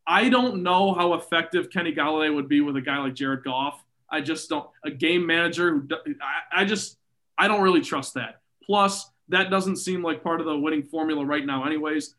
I 0.05 0.29
don't 0.29 0.63
know 0.63 0.93
how 0.93 1.13
effective 1.13 1.69
Kenny 1.69 1.93
Golladay 1.93 2.33
would 2.33 2.49
be 2.49 2.61
with 2.61 2.75
a 2.75 2.81
guy 2.81 2.97
like 2.97 3.15
Jared 3.15 3.43
Goff. 3.43 3.82
I 4.13 4.21
just 4.21 4.49
don't. 4.49 4.69
A 4.85 4.91
game 4.91 5.25
manager 5.25 5.71
who 5.71 5.87
I, 6.21 6.61
I 6.61 6.65
just 6.65 6.97
I 7.37 7.47
don't 7.47 7.61
really 7.61 7.81
trust 7.81 8.13
that. 8.13 8.41
Plus, 8.63 9.09
that 9.29 9.49
doesn't 9.49 9.77
seem 9.77 10.03
like 10.03 10.23
part 10.23 10.39
of 10.39 10.45
the 10.45 10.57
winning 10.57 10.83
formula 10.83 11.25
right 11.25 11.45
now, 11.45 11.65
anyways. 11.65 12.15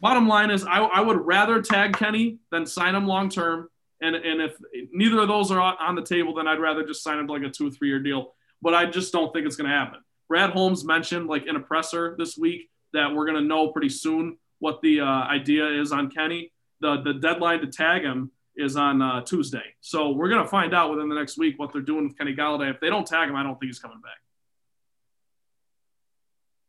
Bottom 0.00 0.26
line 0.26 0.50
is, 0.50 0.64
I, 0.64 0.78
I 0.80 1.00
would 1.00 1.24
rather 1.24 1.62
tag 1.62 1.96
Kenny 1.96 2.38
than 2.50 2.66
sign 2.66 2.94
him 2.94 3.06
long 3.06 3.28
term. 3.28 3.68
And 4.00 4.16
and 4.16 4.40
if 4.40 4.56
neither 4.92 5.20
of 5.20 5.28
those 5.28 5.50
are 5.52 5.60
on 5.60 5.94
the 5.94 6.02
table, 6.02 6.34
then 6.34 6.48
I'd 6.48 6.58
rather 6.58 6.84
just 6.84 7.04
sign 7.04 7.18
him 7.18 7.26
like 7.26 7.42
a 7.42 7.50
two 7.50 7.68
or 7.68 7.70
three 7.70 7.88
year 7.88 8.00
deal. 8.00 8.34
But 8.62 8.74
I 8.74 8.86
just 8.86 9.12
don't 9.12 9.32
think 9.32 9.46
it's 9.46 9.56
going 9.56 9.70
to 9.70 9.76
happen. 9.76 10.00
Brad 10.28 10.50
Holmes 10.50 10.84
mentioned 10.84 11.28
like 11.28 11.46
in 11.46 11.56
a 11.56 11.60
presser 11.60 12.16
this 12.18 12.36
week 12.38 12.70
that 12.94 13.12
we're 13.12 13.26
going 13.26 13.36
to 13.36 13.46
know 13.46 13.68
pretty 13.68 13.90
soon 13.90 14.38
what 14.60 14.80
the 14.82 15.00
uh, 15.00 15.04
idea 15.04 15.66
is 15.68 15.92
on 15.92 16.10
Kenny 16.10 16.52
the 16.82 17.00
the 17.00 17.14
deadline 17.14 17.60
to 17.60 17.66
tag 17.68 18.02
him 18.02 18.30
is 18.56 18.76
on 18.76 19.00
uh, 19.00 19.22
Tuesday. 19.22 19.74
So 19.80 20.10
we're 20.10 20.28
gonna 20.28 20.46
find 20.46 20.74
out 20.74 20.90
within 20.90 21.08
the 21.08 21.14
next 21.14 21.38
week 21.38 21.58
what 21.58 21.72
they're 21.72 21.82
doing 21.82 22.08
with 22.08 22.18
Kenny 22.18 22.34
Golladay. 22.34 22.70
If 22.70 22.80
they 22.80 22.90
don't 22.90 23.06
tag 23.06 23.28
him, 23.28 23.36
I 23.36 23.42
don't 23.42 23.58
think 23.58 23.70
he's 23.70 23.78
coming 23.78 24.00
back. 24.00 24.18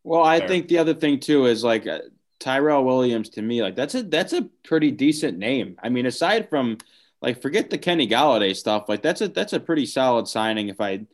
Well, 0.04 0.24
I 0.24 0.46
think 0.46 0.68
the 0.68 0.80
other 0.80 0.94
thing 0.94 1.20
too 1.20 1.46
is 1.46 1.64
like 1.64 1.88
uh, 1.88 2.00
Tyrell 2.40 2.84
Williams 2.84 3.30
to 3.30 3.42
me, 3.42 3.62
like 3.62 3.76
that's 3.76 3.96
a 3.96 4.04
that's 4.04 4.34
a 4.34 4.50
pretty 4.64 4.92
decent 4.92 5.38
name. 5.38 5.78
I 5.82 5.90
mean, 5.90 6.06
aside 6.06 6.50
from 6.50 6.78
like 7.22 7.42
forget 7.42 7.70
the 7.70 7.78
Kenny 7.78 8.08
Golladay 8.08 8.56
stuff, 8.56 8.90
like 8.90 9.02
that's 9.02 9.22
a 9.22 9.30
that's 9.30 9.54
a 9.54 9.60
pretty 9.60 9.86
solid 9.86 10.28
signing 10.28 10.68
if 10.68 10.82
I 10.82 11.06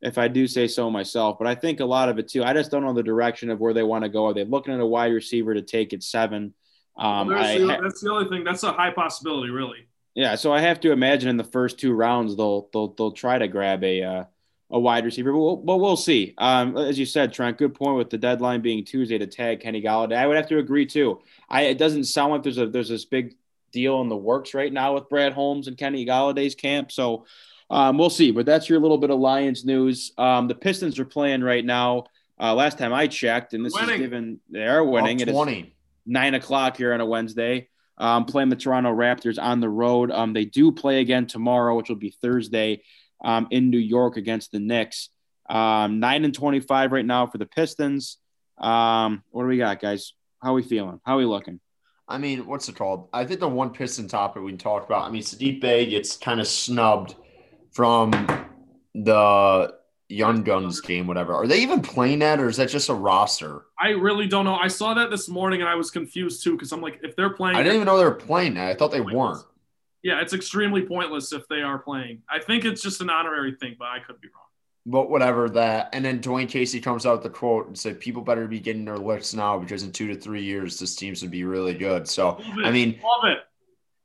if 0.00 0.16
I 0.16 0.28
do 0.28 0.46
say 0.46 0.66
so 0.68 0.90
myself. 0.90 1.38
But 1.38 1.48
I 1.48 1.54
think 1.54 1.80
a 1.80 1.84
lot 1.84 2.08
of 2.08 2.18
it 2.18 2.28
too. 2.28 2.42
I 2.42 2.54
just 2.54 2.70
don't 2.70 2.82
know 2.82 2.94
the 2.94 3.02
direction 3.02 3.50
of 3.50 3.60
where 3.60 3.74
they 3.74 3.82
want 3.82 4.04
to 4.04 4.08
go. 4.08 4.26
Are 4.26 4.34
they 4.34 4.44
looking 4.44 4.72
at 4.72 4.80
a 4.80 4.86
wide 4.86 5.12
receiver 5.12 5.52
to 5.52 5.62
take 5.62 5.92
it 5.92 6.02
seven? 6.02 6.54
Um, 6.96 7.28
well, 7.28 7.58
the, 7.58 7.78
that's 7.82 8.00
the 8.00 8.10
only 8.10 8.28
thing. 8.28 8.44
That's 8.44 8.62
a 8.62 8.72
high 8.72 8.90
possibility, 8.90 9.50
really. 9.50 9.86
Yeah, 10.14 10.34
so 10.34 10.52
I 10.52 10.60
have 10.60 10.80
to 10.80 10.92
imagine 10.92 11.28
in 11.28 11.36
the 11.36 11.44
first 11.44 11.78
two 11.78 11.92
rounds 11.92 12.36
they'll 12.36 12.68
they'll 12.72 12.88
they'll 12.94 13.12
try 13.12 13.38
to 13.38 13.48
grab 13.48 13.84
a 13.84 14.02
uh, 14.02 14.24
a 14.70 14.78
wide 14.78 15.04
receiver, 15.04 15.32
but 15.32 15.38
we'll, 15.38 15.56
but 15.56 15.78
we'll 15.78 15.96
see. 15.96 16.34
Um, 16.38 16.76
as 16.76 16.98
you 16.98 17.06
said, 17.06 17.32
Trent, 17.32 17.58
good 17.58 17.74
point 17.74 17.96
with 17.96 18.10
the 18.10 18.18
deadline 18.18 18.60
being 18.60 18.84
Tuesday 18.84 19.18
to 19.18 19.26
tag 19.26 19.60
Kenny 19.60 19.82
Golladay. 19.82 20.16
I 20.16 20.26
would 20.26 20.36
have 20.36 20.48
to 20.48 20.58
agree 20.58 20.86
too. 20.86 21.20
I 21.48 21.62
it 21.62 21.78
doesn't 21.78 22.04
sound 22.04 22.32
like 22.32 22.42
there's 22.42 22.58
a 22.58 22.66
there's 22.66 22.88
this 22.88 23.04
big 23.04 23.34
deal 23.72 24.00
in 24.00 24.08
the 24.08 24.16
works 24.16 24.54
right 24.54 24.72
now 24.72 24.94
with 24.94 25.08
Brad 25.08 25.32
Holmes 25.32 25.68
and 25.68 25.76
Kenny 25.76 26.06
Golladay's 26.06 26.54
camp, 26.54 26.92
so 26.92 27.26
um, 27.68 27.98
we'll 27.98 28.10
see. 28.10 28.30
But 28.30 28.46
that's 28.46 28.68
your 28.68 28.80
little 28.80 28.98
bit 28.98 29.10
of 29.10 29.18
Lions 29.18 29.64
news. 29.64 30.12
Um, 30.18 30.48
the 30.48 30.54
Pistons 30.54 30.98
are 30.98 31.04
playing 31.04 31.42
right 31.42 31.64
now. 31.64 32.04
Uh, 32.38 32.54
last 32.54 32.78
time 32.78 32.92
I 32.92 33.06
checked, 33.06 33.54
and 33.54 33.64
this 33.64 33.74
winning. 33.74 33.96
is 33.96 34.00
given 34.00 34.40
they 34.48 34.66
are 34.66 34.84
winning. 34.84 35.20
Up 35.22 35.28
20. 35.28 35.52
It 35.52 35.64
is 35.66 35.72
nine 36.06 36.34
o'clock 36.34 36.76
here 36.76 36.94
on 36.94 37.00
a 37.00 37.06
Wednesday. 37.06 37.68
Um, 38.00 38.24
playing 38.24 38.48
the 38.48 38.56
Toronto 38.56 38.90
Raptors 38.94 39.38
on 39.38 39.60
the 39.60 39.68
road. 39.68 40.10
Um, 40.10 40.32
they 40.32 40.46
do 40.46 40.72
play 40.72 41.00
again 41.00 41.26
tomorrow, 41.26 41.76
which 41.76 41.90
will 41.90 41.96
be 41.96 42.16
Thursday 42.22 42.82
um, 43.22 43.46
in 43.50 43.68
New 43.68 43.78
York 43.78 44.16
against 44.16 44.52
the 44.52 44.58
Knicks. 44.58 45.10
Um, 45.50 46.00
nine 46.00 46.24
and 46.24 46.32
twenty-five 46.32 46.92
right 46.92 47.04
now 47.04 47.26
for 47.26 47.36
the 47.36 47.44
Pistons. 47.44 48.16
Um, 48.56 49.22
what 49.30 49.42
do 49.42 49.48
we 49.48 49.58
got, 49.58 49.80
guys? 49.82 50.14
How 50.42 50.52
are 50.52 50.54
we 50.54 50.62
feeling? 50.62 50.98
How 51.04 51.16
are 51.16 51.18
we 51.18 51.26
looking? 51.26 51.60
I 52.08 52.16
mean, 52.16 52.46
what's 52.46 52.70
it 52.70 52.74
called? 52.74 53.10
I 53.12 53.26
think 53.26 53.40
the 53.40 53.48
one 53.48 53.70
Piston 53.70 54.08
topic 54.08 54.42
we 54.42 54.50
can 54.50 54.58
talk 54.58 54.86
about. 54.86 55.02
I 55.06 55.10
mean, 55.10 55.22
Saddiq 55.22 55.60
Bey 55.60 55.84
gets 55.84 56.16
kind 56.16 56.40
of 56.40 56.48
snubbed 56.48 57.14
from 57.70 58.12
the 58.94 59.74
Young 60.10 60.42
Guns 60.42 60.80
game, 60.80 61.06
whatever. 61.06 61.34
Are 61.34 61.46
they 61.46 61.60
even 61.60 61.80
playing 61.80 62.18
that, 62.20 62.40
or 62.40 62.48
is 62.48 62.56
that 62.56 62.68
just 62.68 62.88
a 62.88 62.94
roster? 62.94 63.66
I 63.78 63.90
really 63.90 64.26
don't 64.26 64.44
know. 64.44 64.56
I 64.56 64.68
saw 64.68 64.94
that 64.94 65.10
this 65.10 65.28
morning 65.28 65.60
and 65.60 65.68
I 65.68 65.74
was 65.74 65.90
confused 65.90 66.42
too 66.42 66.52
because 66.52 66.72
I'm 66.72 66.80
like, 66.80 67.00
if 67.02 67.16
they're 67.16 67.30
playing, 67.30 67.56
I 67.56 67.62
didn't 67.62 67.76
even 67.76 67.86
know 67.86 67.96
they 67.98 68.04
were 68.04 68.12
playing 68.12 68.54
that. 68.54 68.68
I 68.68 68.74
thought 68.74 68.90
they 68.90 69.00
weren't. 69.00 69.44
Yeah, 70.02 70.20
it's 70.20 70.32
extremely 70.32 70.82
pointless 70.82 71.32
if 71.32 71.46
they 71.48 71.60
are 71.60 71.78
playing. 71.78 72.22
I 72.28 72.38
think 72.38 72.64
it's 72.64 72.82
just 72.82 73.00
an 73.00 73.10
honorary 73.10 73.54
thing, 73.60 73.76
but 73.78 73.88
I 73.88 73.98
could 73.98 74.20
be 74.20 74.28
wrong. 74.28 74.44
But 74.86 75.10
whatever 75.10 75.48
that, 75.50 75.90
and 75.92 76.02
then 76.02 76.20
Dwane 76.20 76.48
Casey 76.48 76.80
comes 76.80 77.04
out 77.04 77.16
with 77.16 77.22
the 77.22 77.30
quote 77.30 77.66
and 77.66 77.78
said, 77.78 78.00
"People 78.00 78.22
better 78.22 78.48
be 78.48 78.60
getting 78.60 78.84
their 78.84 78.98
looks 78.98 79.34
now 79.34 79.58
because 79.58 79.82
in 79.82 79.92
two 79.92 80.08
to 80.08 80.14
three 80.14 80.42
years, 80.42 80.78
this 80.78 80.96
team's 80.96 81.20
to 81.20 81.28
be 81.28 81.44
really 81.44 81.74
good." 81.74 82.08
So 82.08 82.40
I 82.64 82.70
mean, 82.70 82.98
love 83.02 83.30
it 83.30 83.38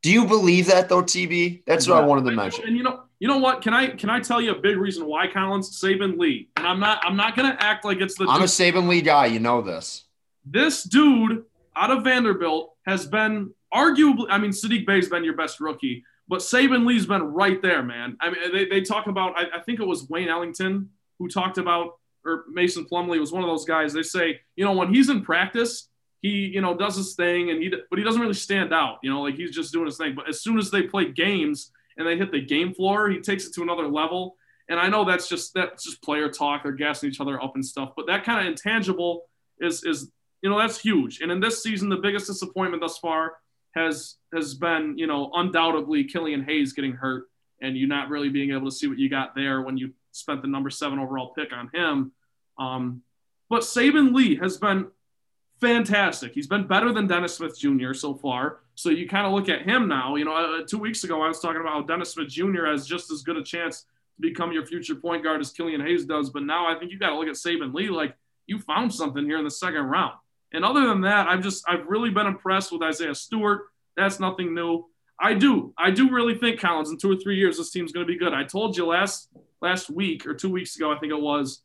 Do 0.05 0.11
you 0.11 0.27
believe 0.27 0.67
that 0.67 0.87
though, 0.87 1.01
TB? 1.01 1.63
That's 1.65 1.87
what 1.87 1.97
I 1.97 2.05
wanted 2.05 2.29
to 2.29 2.35
mention. 2.35 2.67
And 2.67 2.77
you 2.77 2.83
know, 2.83 3.05
you 3.17 3.27
know 3.27 3.39
what? 3.39 3.63
Can 3.63 3.73
I 3.73 3.87
can 3.87 4.11
I 4.11 4.19
tell 4.19 4.39
you 4.39 4.51
a 4.51 4.59
big 4.59 4.77
reason 4.77 5.07
why 5.07 5.25
Collins 5.25 5.81
Saben 5.81 6.19
Lee? 6.19 6.47
And 6.57 6.67
I'm 6.67 6.79
not 6.79 7.03
I'm 7.03 7.15
not 7.15 7.35
gonna 7.35 7.57
act 7.59 7.83
like 7.85 8.01
it's 8.01 8.13
the. 8.13 8.27
I'm 8.29 8.43
a 8.43 8.45
Saben 8.45 8.87
Lee 8.87 9.01
guy. 9.01 9.25
You 9.25 9.39
know 9.39 9.63
this. 9.63 10.03
This 10.45 10.83
dude 10.83 11.45
out 11.75 11.89
of 11.89 12.03
Vanderbilt 12.03 12.75
has 12.85 13.07
been 13.07 13.51
arguably. 13.73 14.27
I 14.29 14.37
mean, 14.37 14.51
Saddiq 14.51 14.85
Bey's 14.85 15.09
been 15.09 15.23
your 15.23 15.35
best 15.35 15.59
rookie, 15.59 16.03
but 16.27 16.41
Saben 16.41 16.85
Lee's 16.85 17.07
been 17.07 17.23
right 17.23 17.59
there, 17.63 17.81
man. 17.81 18.15
I 18.21 18.29
mean, 18.29 18.51
they, 18.53 18.65
they 18.65 18.81
talk 18.81 19.07
about. 19.07 19.33
I, 19.35 19.57
I 19.57 19.61
think 19.61 19.79
it 19.79 19.87
was 19.87 20.07
Wayne 20.07 20.29
Ellington 20.29 20.91
who 21.17 21.27
talked 21.27 21.57
about, 21.57 21.97
or 22.23 22.43
Mason 22.51 22.85
Plumlee 22.85 23.19
was 23.19 23.31
one 23.31 23.41
of 23.41 23.49
those 23.49 23.65
guys. 23.65 23.91
They 23.91 24.03
say, 24.03 24.39
you 24.55 24.65
know, 24.65 24.73
when 24.73 24.93
he's 24.93 25.09
in 25.09 25.23
practice, 25.23 25.89
he 26.25 26.47
you 26.47 26.61
know 26.61 26.75
does 26.75 26.95
his 26.95 27.13
thing 27.13 27.51
and 27.51 27.61
he 27.61 27.71
but 27.89 27.99
he 27.99 28.03
doesn't 28.03 28.21
really 28.21 28.33
stand 28.33 28.73
out 28.73 28.97
you 29.03 29.11
know 29.11 29.21
like 29.21 29.35
he's 29.35 29.51
just 29.51 29.71
doing 29.71 29.85
his 29.85 29.97
thing. 29.97 30.15
But 30.15 30.27
as 30.27 30.41
soon 30.41 30.57
as 30.57 30.71
they 30.71 30.83
play 30.83 31.11
games 31.11 31.71
and 31.97 32.07
they 32.07 32.17
hit 32.17 32.31
the 32.31 32.41
game 32.41 32.73
floor 32.73 33.09
he 33.09 33.19
takes 33.19 33.45
it 33.45 33.53
to 33.55 33.61
another 33.61 33.87
level. 33.87 34.35
And 34.67 34.79
i 34.79 34.87
know 34.87 35.05
that's 35.05 35.29
just 35.29 35.53
that's 35.53 35.83
just 35.83 36.01
player 36.01 36.29
talk. 36.29 36.63
They're 36.63 36.71
gassing 36.71 37.09
each 37.09 37.21
other 37.21 37.41
up 37.41 37.53
and 37.53 37.63
stuff. 37.63 37.91
But 37.95 38.07
that 38.07 38.23
kind 38.23 38.39
of 38.41 38.47
intangible 38.47 39.23
is 39.59 39.83
is 39.83 40.11
you 40.41 40.49
know 40.49 40.57
that's 40.57 40.79
huge. 40.79 41.21
And 41.21 41.31
in 41.31 41.39
this 41.39 41.61
season 41.61 41.89
the 41.89 41.97
biggest 41.97 42.25
disappointment 42.25 42.81
thus 42.81 42.97
far 42.97 43.33
has 43.75 44.15
has 44.33 44.55
been 44.55 44.97
you 44.97 45.05
know 45.05 45.29
undoubtedly 45.35 46.05
killian 46.05 46.43
hayes 46.43 46.73
getting 46.73 46.93
hurt 46.93 47.25
and 47.61 47.77
you 47.77 47.87
not 47.87 48.09
really 48.09 48.29
being 48.29 48.51
able 48.51 48.69
to 48.69 48.75
see 48.75 48.87
what 48.87 48.97
you 48.97 49.09
got 49.09 49.35
there 49.35 49.61
when 49.61 49.77
you 49.77 49.93
spent 50.11 50.41
the 50.41 50.47
number 50.47 50.71
seven 50.71 50.97
overall 50.97 51.33
pick 51.37 51.53
on 51.53 51.69
him. 51.73 52.11
Um, 52.57 53.03
but 53.49 53.61
Saben 53.61 54.13
Lee 54.13 54.37
has 54.37 54.57
been 54.57 54.87
fantastic. 55.61 56.33
He's 56.33 56.47
been 56.47 56.67
better 56.67 56.91
than 56.91 57.07
Dennis 57.07 57.35
Smith 57.35 57.57
Jr. 57.57 57.93
so 57.93 58.13
far. 58.13 58.59
So 58.75 58.89
you 58.89 59.07
kind 59.07 59.25
of 59.25 59.33
look 59.33 59.49
at 59.49 59.63
him 59.63 59.87
now. 59.87 60.15
You 60.15 60.25
know, 60.25 60.33
uh, 60.35 60.65
two 60.67 60.77
weeks 60.77 61.03
ago 61.03 61.21
I 61.21 61.27
was 61.27 61.39
talking 61.39 61.61
about 61.61 61.73
how 61.73 61.81
Dennis 61.81 62.11
Smith 62.11 62.29
Jr. 62.29 62.65
has 62.65 62.85
just 62.85 63.11
as 63.11 63.21
good 63.21 63.37
a 63.37 63.43
chance 63.43 63.81
to 63.81 64.21
become 64.21 64.51
your 64.51 64.65
future 64.65 64.95
point 64.95 65.23
guard 65.23 65.41
as 65.41 65.51
Killian 65.51 65.81
Hayes 65.81 66.05
does. 66.05 66.29
But 66.29 66.43
now 66.43 66.67
I 66.67 66.77
think 66.77 66.91
you 66.91 66.99
got 66.99 67.09
to 67.09 67.17
look 67.17 67.27
at 67.27 67.35
Saben 67.35 67.73
Lee 67.73 67.89
like 67.89 68.15
you 68.47 68.59
found 68.59 68.93
something 68.93 69.25
here 69.25 69.37
in 69.37 69.43
the 69.43 69.51
second 69.51 69.83
round. 69.83 70.13
And 70.53 70.63
other 70.63 70.87
than 70.87 71.01
that, 71.01 71.27
I've 71.27 71.43
just 71.43 71.63
I've 71.67 71.85
really 71.87 72.09
been 72.09 72.27
impressed 72.27 72.71
with 72.71 72.81
Isaiah 72.81 73.15
Stewart. 73.15 73.63
That's 73.97 74.19
nothing 74.19 74.53
new. 74.53 74.85
I 75.19 75.33
do. 75.33 75.73
I 75.77 75.91
do 75.91 76.11
really 76.11 76.35
think 76.35 76.59
Collins 76.59 76.91
in 76.91 76.97
two 76.97 77.11
or 77.11 77.15
three 77.15 77.37
years 77.37 77.57
this 77.57 77.71
team's 77.71 77.91
going 77.91 78.05
to 78.05 78.11
be 78.11 78.19
good. 78.19 78.33
I 78.33 78.43
told 78.43 78.77
you 78.77 78.85
last 78.85 79.29
last 79.61 79.89
week 79.89 80.25
or 80.25 80.33
two 80.33 80.49
weeks 80.49 80.75
ago, 80.75 80.91
I 80.91 80.99
think 80.99 81.11
it 81.11 81.19
was 81.19 81.61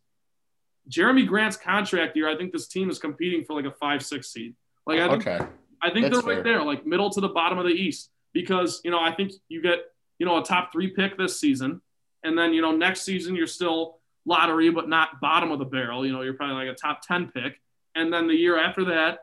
Jerami 0.91 1.27
Grant's 1.27 1.57
contract 1.57 2.17
year, 2.17 2.29
I 2.29 2.37
think 2.37 2.53
this 2.53 2.67
team 2.67 2.91
is 2.91 2.99
competing 2.99 3.45
for 3.45 3.55
like 3.55 3.65
a 3.65 3.75
five, 3.77 4.05
six 4.05 4.33
seed. 4.33 4.55
Like 4.87 5.01
I 5.01 5.09
think, 5.09 5.27
okay. 5.27 5.47
I 5.83 5.91
think 5.91 6.13
they're 6.13 6.21
right 6.21 6.43
there, 6.43 6.63
like 6.63 6.85
middle 6.85 7.11
to 7.11 7.21
the 7.21 7.29
bottom 7.29 7.59
of 7.59 7.65
the 7.65 7.73
East. 7.73 8.11
Because, 8.33 8.81
you 8.85 8.91
know, 8.91 9.01
I 9.01 9.13
think 9.13 9.33
you 9.49 9.61
get, 9.61 9.81
you 10.19 10.27
know, 10.27 10.39
a 10.39 10.45
top 10.45 10.73
three 10.73 10.89
pick 10.89 11.19
this 11.19 11.41
season. 11.41 11.81
And 12.23 12.39
then, 12.39 12.53
you 12.53 12.63
know, 12.63 12.73
next 12.73 13.03
season 13.03 13.35
you're 13.35 13.47
still 13.47 13.99
lottery, 14.25 14.71
but 14.71 14.89
not 14.89 15.21
bottom 15.21 15.51
of 15.51 15.59
the 15.59 15.65
barrel. 15.65 16.07
You 16.07 16.13
know, 16.13 16.23
you're 16.23 16.35
probably 16.35 16.67
like 16.67 16.75
a 16.75 16.79
top 16.79 17.01
10 17.07 17.33
pick. 17.33 17.61
And 17.95 18.13
then 18.13 18.29
the 18.29 18.35
year 18.35 18.59
after 18.59 18.85
that, 18.87 19.21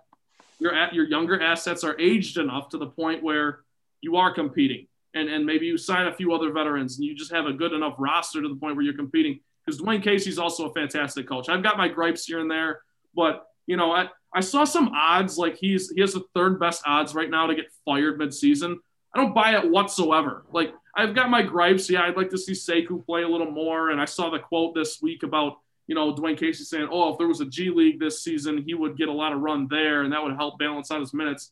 your 0.59 0.73
at 0.73 0.93
your 0.93 1.05
younger 1.05 1.41
assets 1.41 1.83
are 1.83 1.97
aged 1.99 2.37
enough 2.37 2.69
to 2.69 2.77
the 2.77 2.87
point 2.87 3.23
where 3.23 3.59
you 4.01 4.17
are 4.17 4.33
competing. 4.33 4.87
And, 5.13 5.29
and 5.29 5.45
maybe 5.45 5.65
you 5.65 5.77
sign 5.77 6.07
a 6.07 6.13
few 6.13 6.33
other 6.33 6.51
veterans 6.51 6.97
and 6.97 7.05
you 7.05 7.15
just 7.15 7.31
have 7.31 7.45
a 7.45 7.53
good 7.53 7.73
enough 7.73 7.95
roster 7.97 8.41
to 8.41 8.49
the 8.49 8.55
point 8.55 8.75
where 8.75 8.83
you're 8.83 8.93
competing 8.93 9.39
because 9.67 9.81
Dwane 9.81 10.01
Casey's 10.01 10.39
also 10.39 10.69
a 10.69 10.73
fantastic 10.73 11.27
coach. 11.27 11.49
I've 11.49 11.61
got 11.61 11.77
my 11.77 11.89
gripes 11.89 12.25
here 12.25 12.39
and 12.39 12.49
there, 12.49 12.81
but 13.13 13.45
you 13.65 13.75
know, 13.75 13.91
I, 13.91 14.07
I 14.33 14.39
saw 14.39 14.63
some 14.63 14.89
odds 14.95 15.37
like 15.37 15.57
he's 15.57 15.91
he 15.91 16.01
has 16.01 16.13
the 16.13 16.23
third 16.33 16.59
best 16.59 16.81
odds 16.85 17.13
right 17.13 17.29
now 17.29 17.47
to 17.47 17.55
get 17.55 17.65
fired 17.83 18.19
midseason. 18.19 18.77
I 19.13 19.19
don't 19.19 19.35
buy 19.35 19.57
it 19.57 19.69
whatsoever. 19.69 20.45
Like 20.51 20.73
I've 20.95 21.13
got 21.13 21.29
my 21.29 21.41
gripes. 21.41 21.89
Yeah, 21.89 22.03
I'd 22.03 22.15
like 22.15 22.29
to 22.29 22.37
see 22.37 22.53
Sekou 22.53 23.05
play 23.05 23.23
a 23.23 23.27
little 23.27 23.51
more. 23.51 23.89
And 23.89 23.99
I 23.99 24.05
saw 24.05 24.29
the 24.29 24.39
quote 24.39 24.73
this 24.73 25.01
week 25.01 25.23
about 25.23 25.57
you 25.87 25.95
know 25.95 26.13
Dwane 26.13 26.37
Casey 26.37 26.63
saying, 26.63 26.87
"Oh, 26.89 27.11
if 27.11 27.17
there 27.17 27.27
was 27.27 27.41
a 27.41 27.45
G 27.45 27.69
League 27.69 27.99
this 27.99 28.23
season, 28.23 28.63
he 28.65 28.73
would 28.73 28.97
get 28.97 29.09
a 29.09 29.13
lot 29.13 29.33
of 29.33 29.41
run 29.41 29.67
there, 29.69 30.03
and 30.03 30.13
that 30.13 30.23
would 30.23 30.35
help 30.35 30.59
balance 30.59 30.91
out 30.91 31.01
his 31.01 31.13
minutes." 31.13 31.51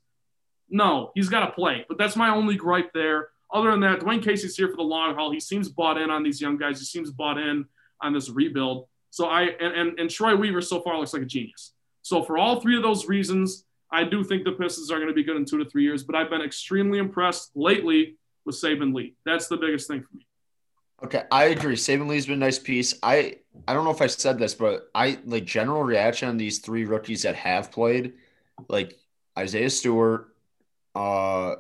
No, 0.70 1.12
he's 1.14 1.30
got 1.30 1.46
to 1.46 1.52
play. 1.52 1.86
But 1.88 1.98
that's 1.98 2.16
my 2.16 2.30
only 2.30 2.56
gripe 2.56 2.92
there. 2.94 3.30
Other 3.54 3.72
than 3.72 3.82
that, 3.82 4.00
Dwane 4.00 4.24
Casey's 4.24 4.56
here 4.56 4.68
for 4.68 4.78
the 4.78 4.84
long 4.84 5.14
haul. 5.16 5.32
He 5.32 5.40
seems 5.40 5.70
bought 5.70 5.98
in 5.98 6.10
on 6.10 6.24
these 6.24 6.42
young 6.42 6.58
guys. 6.58 6.80
He 6.80 6.86
seems 6.86 7.12
bought 7.12 7.38
in 7.38 7.66
on 8.02 8.14
this 8.14 8.30
rebuild. 8.30 8.88
So 9.10 9.28
I 9.28 9.44
and, 9.44 9.74
and, 9.74 10.00
and 10.00 10.10
Troy 10.10 10.36
Weaver 10.36 10.62
so 10.62 10.82
far 10.82 10.98
looks 10.98 11.14
like 11.14 11.22
a 11.22 11.26
genius. 11.26 11.74
So 12.02 12.24
for 12.24 12.38
all 12.38 12.60
three 12.60 12.78
of 12.78 12.84
those 12.84 13.08
reasons, 13.08 13.66
I 13.92 14.04
do 14.04 14.24
think 14.24 14.44
the 14.44 14.52
Pistons 14.52 14.92
are 14.92 14.98
going 14.98 15.08
to 15.08 15.14
be 15.14 15.24
good 15.24 15.38
in 15.38 15.46
two 15.46 15.58
to 15.58 15.70
three 15.70 15.84
years. 15.84 16.04
But 16.04 16.16
I've 16.16 16.30
been 16.30 16.42
extremely 16.42 17.00
impressed 17.00 17.52
lately 17.56 18.18
with 18.46 18.56
Saben 18.56 18.94
Lee. 18.94 19.16
That's 19.26 19.48
the 19.48 19.58
biggest 19.58 19.88
thing 19.88 20.02
for 20.02 20.18
me. 20.18 20.28
Okay, 21.04 21.24
I 21.32 21.46
agree. 21.46 21.76
Saben 21.76 22.08
Lee's 22.08 22.26
been 22.26 22.36
a 22.36 22.46
nice 22.46 22.60
piece. 22.60 22.94
I 23.04 23.38
I 23.68 23.74
don't 23.74 23.84
know 23.84 23.92
if 23.92 24.02
I 24.02 24.08
said 24.08 24.38
this, 24.38 24.54
but 24.54 24.90
I 24.94 25.20
like 25.26 25.46
general 25.46 25.84
reaction 25.84 26.30
on 26.30 26.38
these 26.38 26.60
three 26.60 26.86
rookies 26.86 27.24
that 27.24 27.36
have 27.36 27.72
played, 27.72 28.14
like 28.70 28.98
Isaiah 29.38 29.70
Stewart, 29.70 30.36
uh, 30.94 31.56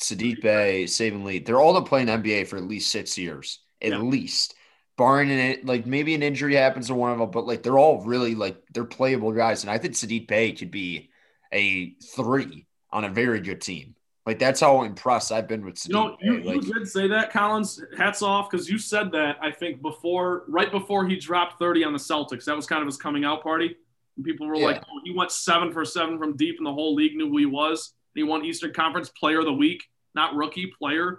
Saddiq 0.00 0.40
Bey, 0.40 0.84
Saben 0.84 1.24
Lee. 1.24 1.40
They're 1.40 1.60
all 1.60 1.74
to 1.74 1.88
play 1.88 2.02
in 2.02 2.08
NBA 2.08 2.46
for 2.46 2.56
at 2.56 2.64
least 2.64 2.92
six 2.92 3.18
years, 3.18 3.60
at 3.82 3.90
yeah. 3.90 3.98
least 3.98 4.54
barring 4.96 5.30
it, 5.30 5.64
like 5.66 5.86
maybe 5.86 6.14
an 6.14 6.22
injury 6.22 6.54
happens 6.54 6.88
to 6.88 6.94
one 6.94 7.12
of 7.12 7.18
them, 7.18 7.30
but 7.30 7.46
like 7.46 7.62
they're 7.62 7.78
all 7.78 8.02
really 8.04 8.34
like 8.34 8.62
they're 8.72 8.84
playable 8.84 9.32
guys. 9.32 9.62
And 9.64 9.70
I 9.70 9.78
think 9.78 9.94
Saddiq 9.94 10.28
Bey 10.28 10.52
could 10.52 10.70
be 10.70 11.10
a 11.52 11.94
three 12.14 12.66
on 12.90 13.04
a 13.04 13.08
very 13.08 13.40
good 13.40 13.60
team. 13.60 13.94
Like 14.26 14.38
that's 14.38 14.60
how 14.60 14.84
impressed 14.84 15.32
I've 15.32 15.48
been 15.48 15.64
with. 15.64 15.74
Saddiq 15.74 15.88
you 15.88 15.92
know, 15.92 16.16
you, 16.20 16.42
like, 16.42 16.64
you 16.64 16.74
did 16.74 16.88
say 16.88 17.08
that, 17.08 17.30
Collins. 17.32 17.82
Hats 17.96 18.22
off 18.22 18.50
because 18.50 18.68
you 18.70 18.78
said 18.78 19.12
that. 19.12 19.36
I 19.42 19.50
think 19.50 19.82
before, 19.82 20.44
right 20.48 20.70
before 20.70 21.06
he 21.06 21.16
dropped 21.16 21.58
thirty 21.58 21.84
on 21.84 21.92
the 21.92 21.98
Celtics, 21.98 22.44
that 22.44 22.56
was 22.56 22.66
kind 22.66 22.80
of 22.80 22.86
his 22.86 22.96
coming 22.96 23.24
out 23.24 23.42
party. 23.42 23.76
And 24.16 24.24
people 24.24 24.46
were 24.46 24.56
yeah. 24.56 24.66
like, 24.66 24.82
"Oh, 24.82 25.00
he 25.04 25.12
went 25.12 25.30
seven 25.30 25.72
for 25.72 25.84
seven 25.84 26.18
from 26.18 26.36
deep, 26.36 26.56
and 26.58 26.66
the 26.66 26.72
whole 26.72 26.94
league 26.94 27.16
knew 27.16 27.28
who 27.28 27.38
he 27.38 27.46
was." 27.46 27.92
And 28.14 28.24
he 28.24 28.28
won 28.28 28.44
Eastern 28.44 28.72
Conference 28.72 29.10
Player 29.10 29.40
of 29.40 29.44
the 29.44 29.52
Week, 29.52 29.82
not 30.14 30.34
rookie 30.34 30.72
player. 30.78 31.18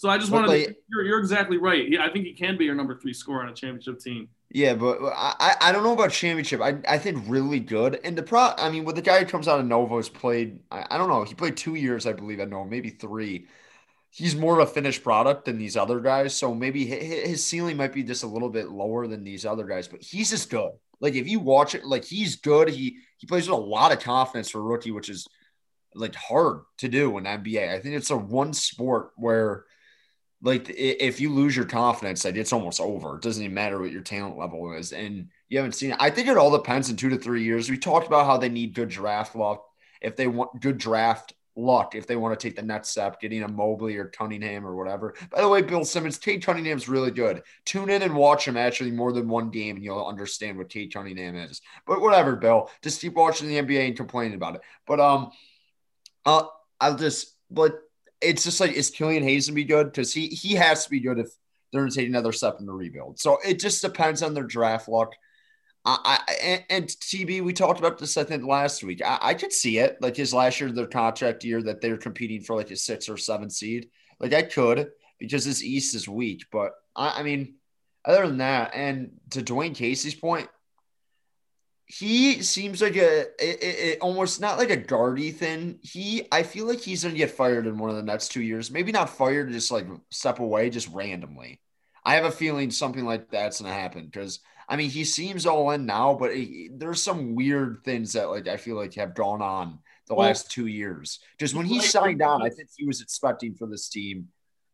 So 0.00 0.08
I 0.08 0.16
just 0.16 0.32
wanted 0.32 0.48
like, 0.48 0.66
to, 0.68 0.74
you're, 0.88 1.04
you're 1.04 1.18
exactly 1.18 1.58
right. 1.58 1.86
Yeah, 1.86 2.06
I 2.06 2.08
think 2.08 2.24
he 2.24 2.32
can 2.32 2.56
be 2.56 2.64
your 2.64 2.74
number 2.74 2.98
three 2.98 3.12
scorer 3.12 3.42
on 3.42 3.50
a 3.50 3.52
championship 3.52 3.98
team. 3.98 4.28
Yeah, 4.50 4.72
but 4.72 4.98
I, 5.14 5.56
I 5.60 5.72
don't 5.72 5.82
know 5.82 5.92
about 5.92 6.10
championship. 6.10 6.62
I, 6.62 6.78
I 6.88 6.96
think 6.96 7.22
really 7.26 7.60
good. 7.60 8.00
And 8.02 8.16
the 8.16 8.22
pro, 8.22 8.54
I 8.56 8.70
mean, 8.70 8.86
with 8.86 8.96
the 8.96 9.02
guy 9.02 9.18
who 9.18 9.26
comes 9.26 9.46
out 9.46 9.60
of 9.60 9.66
Novo's 9.66 10.08
played, 10.08 10.60
I, 10.70 10.86
I 10.92 10.96
don't 10.96 11.10
know, 11.10 11.22
he 11.24 11.34
played 11.34 11.54
two 11.54 11.74
years, 11.74 12.06
I 12.06 12.14
believe, 12.14 12.40
at 12.40 12.48
Nova, 12.48 12.66
maybe 12.66 12.88
three. 12.88 13.44
He's 14.08 14.34
more 14.34 14.58
of 14.58 14.66
a 14.66 14.72
finished 14.72 15.04
product 15.04 15.44
than 15.44 15.58
these 15.58 15.76
other 15.76 16.00
guys. 16.00 16.34
So 16.34 16.54
maybe 16.54 16.86
his 16.86 17.44
ceiling 17.44 17.76
might 17.76 17.92
be 17.92 18.02
just 18.02 18.24
a 18.24 18.26
little 18.26 18.48
bit 18.48 18.70
lower 18.70 19.06
than 19.06 19.22
these 19.22 19.44
other 19.44 19.64
guys, 19.64 19.86
but 19.86 20.00
he's 20.00 20.30
just 20.30 20.48
good. 20.48 20.70
Like 21.00 21.12
if 21.12 21.28
you 21.28 21.40
watch 21.40 21.74
it, 21.74 21.84
like 21.84 22.06
he's 22.06 22.36
good. 22.36 22.70
He 22.70 23.00
he 23.18 23.26
plays 23.26 23.50
with 23.50 23.58
a 23.58 23.62
lot 23.62 23.92
of 23.92 24.00
confidence 24.00 24.48
for 24.48 24.62
rookie, 24.62 24.92
which 24.92 25.10
is 25.10 25.28
like 25.94 26.14
hard 26.14 26.62
to 26.78 26.88
do 26.88 27.18
in 27.18 27.24
NBA. 27.24 27.68
I 27.68 27.80
think 27.80 27.96
it's 27.96 28.10
a 28.10 28.16
one 28.16 28.54
sport 28.54 29.10
where 29.16 29.66
like 30.42 30.70
if 30.70 31.20
you 31.20 31.30
lose 31.30 31.54
your 31.54 31.66
confidence, 31.66 32.24
like 32.24 32.36
it's 32.36 32.52
almost 32.52 32.80
over. 32.80 33.16
It 33.16 33.22
doesn't 33.22 33.42
even 33.42 33.54
matter 33.54 33.78
what 33.78 33.92
your 33.92 34.02
talent 34.02 34.38
level 34.38 34.72
is, 34.72 34.92
and 34.92 35.28
you 35.48 35.58
haven't 35.58 35.72
seen 35.72 35.90
it. 35.90 35.96
I 36.00 36.10
think 36.10 36.28
it 36.28 36.36
all 36.36 36.50
depends 36.50 36.90
in 36.90 36.96
two 36.96 37.10
to 37.10 37.18
three 37.18 37.42
years. 37.42 37.68
We 37.68 37.78
talked 37.78 38.06
about 38.06 38.26
how 38.26 38.36
they 38.36 38.48
need 38.48 38.74
good 38.74 38.88
draft 38.88 39.36
luck 39.36 39.64
if 40.00 40.16
they 40.16 40.26
want 40.26 40.60
good 40.60 40.78
draft 40.78 41.34
luck 41.56 41.94
if 41.94 42.06
they 42.06 42.16
want 42.16 42.38
to 42.38 42.48
take 42.48 42.56
the 42.56 42.62
next 42.62 42.90
step, 42.90 43.20
getting 43.20 43.42
a 43.42 43.48
Mobley 43.48 43.96
or 43.96 44.06
Cunningham 44.06 44.66
or 44.66 44.76
whatever. 44.76 45.14
By 45.30 45.40
the 45.40 45.48
way, 45.48 45.62
Bill 45.62 45.84
Simmons, 45.84 46.18
Cade 46.18 46.44
Cunningham's 46.44 46.88
really 46.88 47.10
good. 47.10 47.42
Tune 47.64 47.90
in 47.90 48.02
and 48.02 48.14
watch 48.14 48.46
him 48.46 48.56
actually 48.56 48.90
more 48.90 49.12
than 49.12 49.28
one 49.28 49.50
game, 49.50 49.76
and 49.76 49.84
you'll 49.84 50.06
understand 50.06 50.58
what 50.58 50.68
Cade 50.68 50.92
Cunningham 50.92 51.36
is. 51.36 51.60
But 51.86 52.00
whatever, 52.00 52.36
Bill, 52.36 52.70
just 52.82 53.00
keep 53.00 53.14
watching 53.14 53.48
the 53.48 53.60
NBA 53.60 53.88
and 53.88 53.96
complaining 53.96 54.34
about 54.34 54.56
it. 54.56 54.62
But 54.86 55.00
um, 55.00 55.30
uh, 56.24 56.44
I'll 56.80 56.96
just 56.96 57.34
but 57.50 57.80
it's 58.20 58.44
just 58.44 58.60
like 58.60 58.72
is 58.72 58.90
Killian 58.90 59.22
Hayes 59.22 59.48
gonna 59.48 59.54
be 59.54 59.64
good 59.64 59.86
because 59.86 60.12
he 60.12 60.28
he 60.28 60.54
has 60.54 60.84
to 60.84 60.90
be 60.90 61.00
good 61.00 61.18
if 61.18 61.28
they're 61.72 61.82
going 61.82 61.90
to 61.90 61.96
take 61.96 62.08
another 62.08 62.32
step 62.32 62.56
in 62.58 62.66
the 62.66 62.72
rebuild. 62.72 63.18
So 63.18 63.38
it 63.46 63.60
just 63.60 63.82
depends 63.82 64.22
on 64.22 64.34
their 64.34 64.44
draft 64.44 64.88
luck. 64.88 65.12
I, 65.84 66.18
I 66.28 66.32
and, 66.42 66.64
and, 66.68 66.86
TB, 66.88 67.42
we 67.42 67.52
talked 67.54 67.78
about 67.78 67.98
this 67.98 68.18
I 68.18 68.24
think 68.24 68.44
last 68.44 68.82
week. 68.82 69.00
I, 69.02 69.18
I 69.22 69.34
could 69.34 69.52
see 69.52 69.78
it 69.78 69.96
like 70.00 70.16
his 70.16 70.34
last 70.34 70.60
year, 70.60 70.70
their 70.70 70.86
contract 70.86 71.44
year 71.44 71.62
that 71.62 71.80
they're 71.80 71.96
competing 71.96 72.42
for 72.42 72.54
like 72.54 72.70
a 72.70 72.76
six 72.76 73.08
or 73.08 73.16
seven 73.16 73.48
seed. 73.48 73.88
Like 74.18 74.34
I 74.34 74.42
could 74.42 74.90
because 75.18 75.44
this 75.44 75.62
East 75.62 75.94
is 75.94 76.08
weak, 76.08 76.44
but 76.52 76.72
I, 76.94 77.20
I 77.20 77.22
mean, 77.22 77.54
other 78.04 78.26
than 78.26 78.38
that, 78.38 78.72
and 78.74 79.12
to 79.30 79.42
Dwane 79.42 79.74
Casey's 79.74 80.14
point, 80.14 80.48
he 81.90 82.40
seems 82.42 82.80
like 82.80 82.94
a 82.94 83.22
it, 83.44 83.62
it, 83.62 83.98
almost 84.00 84.40
not 84.40 84.58
like 84.58 84.70
a 84.70 84.76
guardy 84.76 85.32
thing. 85.32 85.80
He 85.82 86.28
I 86.30 86.44
feel 86.44 86.66
like 86.66 86.78
he's 86.78 87.02
gonna 87.02 87.16
get 87.16 87.32
fired 87.32 87.66
in 87.66 87.78
one 87.78 87.90
of 87.90 87.96
the 87.96 88.02
next 88.02 88.28
two 88.28 88.42
years. 88.42 88.70
Maybe 88.70 88.92
not 88.92 89.10
fired, 89.10 89.50
just 89.50 89.72
like 89.72 89.86
step 90.10 90.38
away, 90.38 90.70
just 90.70 90.88
randomly. 90.88 91.60
I 92.04 92.14
have 92.14 92.24
a 92.24 92.30
feeling 92.30 92.70
something 92.70 93.04
like 93.04 93.28
that's 93.28 93.60
gonna 93.60 93.74
happen 93.74 94.04
because 94.06 94.38
I 94.68 94.76
mean 94.76 94.88
he 94.88 95.04
seems 95.04 95.46
all 95.46 95.72
in 95.72 95.84
now, 95.84 96.14
but 96.14 96.34
he, 96.34 96.70
there's 96.72 97.02
some 97.02 97.34
weird 97.34 97.80
things 97.84 98.12
that 98.12 98.30
like 98.30 98.46
I 98.46 98.56
feel 98.56 98.76
like 98.76 98.94
have 98.94 99.16
gone 99.16 99.42
on 99.42 99.80
the 100.06 100.14
well, 100.14 100.28
last 100.28 100.48
two 100.48 100.68
years. 100.68 101.18
Just 101.40 101.56
when 101.56 101.66
he 101.66 101.80
signed 101.80 102.22
on, 102.22 102.40
I 102.40 102.50
think 102.50 102.68
he 102.76 102.86
was 102.86 103.00
expecting 103.00 103.54
for 103.54 103.66
this 103.66 103.88
team 103.88 104.28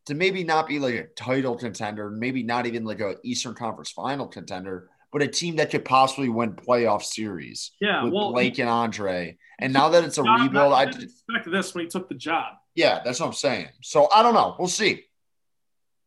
to 0.05 0.13
maybe 0.13 0.43
not 0.43 0.67
be 0.67 0.77
like 0.77 0.93
a 0.93 1.07
title 1.15 1.57
contender, 1.57 2.11
maybe 2.11 2.43
not 2.43 2.67
even 2.67 2.85
like 2.85 2.99
a 2.99 3.15
Eastern 3.23 3.55
Conference 3.55 3.89
final 3.89 4.27
contender, 4.27 4.89
but 5.11 5.21
a 5.21 5.27
team 5.27 5.57
that 5.57 5.71
could 5.71 5.85
possibly 5.85 6.29
win 6.29 6.53
playoff 6.53 7.03
series. 7.03 7.71
Yeah, 7.79 8.03
with 8.03 8.13
well, 8.13 8.31
Blake 8.33 8.59
and 8.59 8.69
Andre. 8.69 9.37
And 9.59 9.73
now 9.73 9.89
that 9.89 10.03
it's 10.03 10.17
a 10.17 10.23
rebuild, 10.23 10.73
I 10.73 10.85
didn't 10.85 11.03
expect 11.03 11.49
this 11.51 11.73
when 11.73 11.85
he 11.85 11.89
took 11.89 12.09
the 12.09 12.15
job. 12.15 12.53
Yeah, 12.75 13.01
that's 13.03 13.19
what 13.19 13.27
I'm 13.27 13.33
saying. 13.33 13.69
So 13.81 14.07
I 14.13 14.21
don't 14.21 14.35
know. 14.35 14.55
We'll 14.59 14.67
see. 14.67 15.05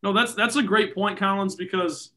No, 0.03 0.13
that's 0.13 0.33
that's 0.33 0.55
a 0.55 0.63
great 0.63 0.95
point, 0.95 1.19
Collins, 1.19 1.55
because 1.55 2.11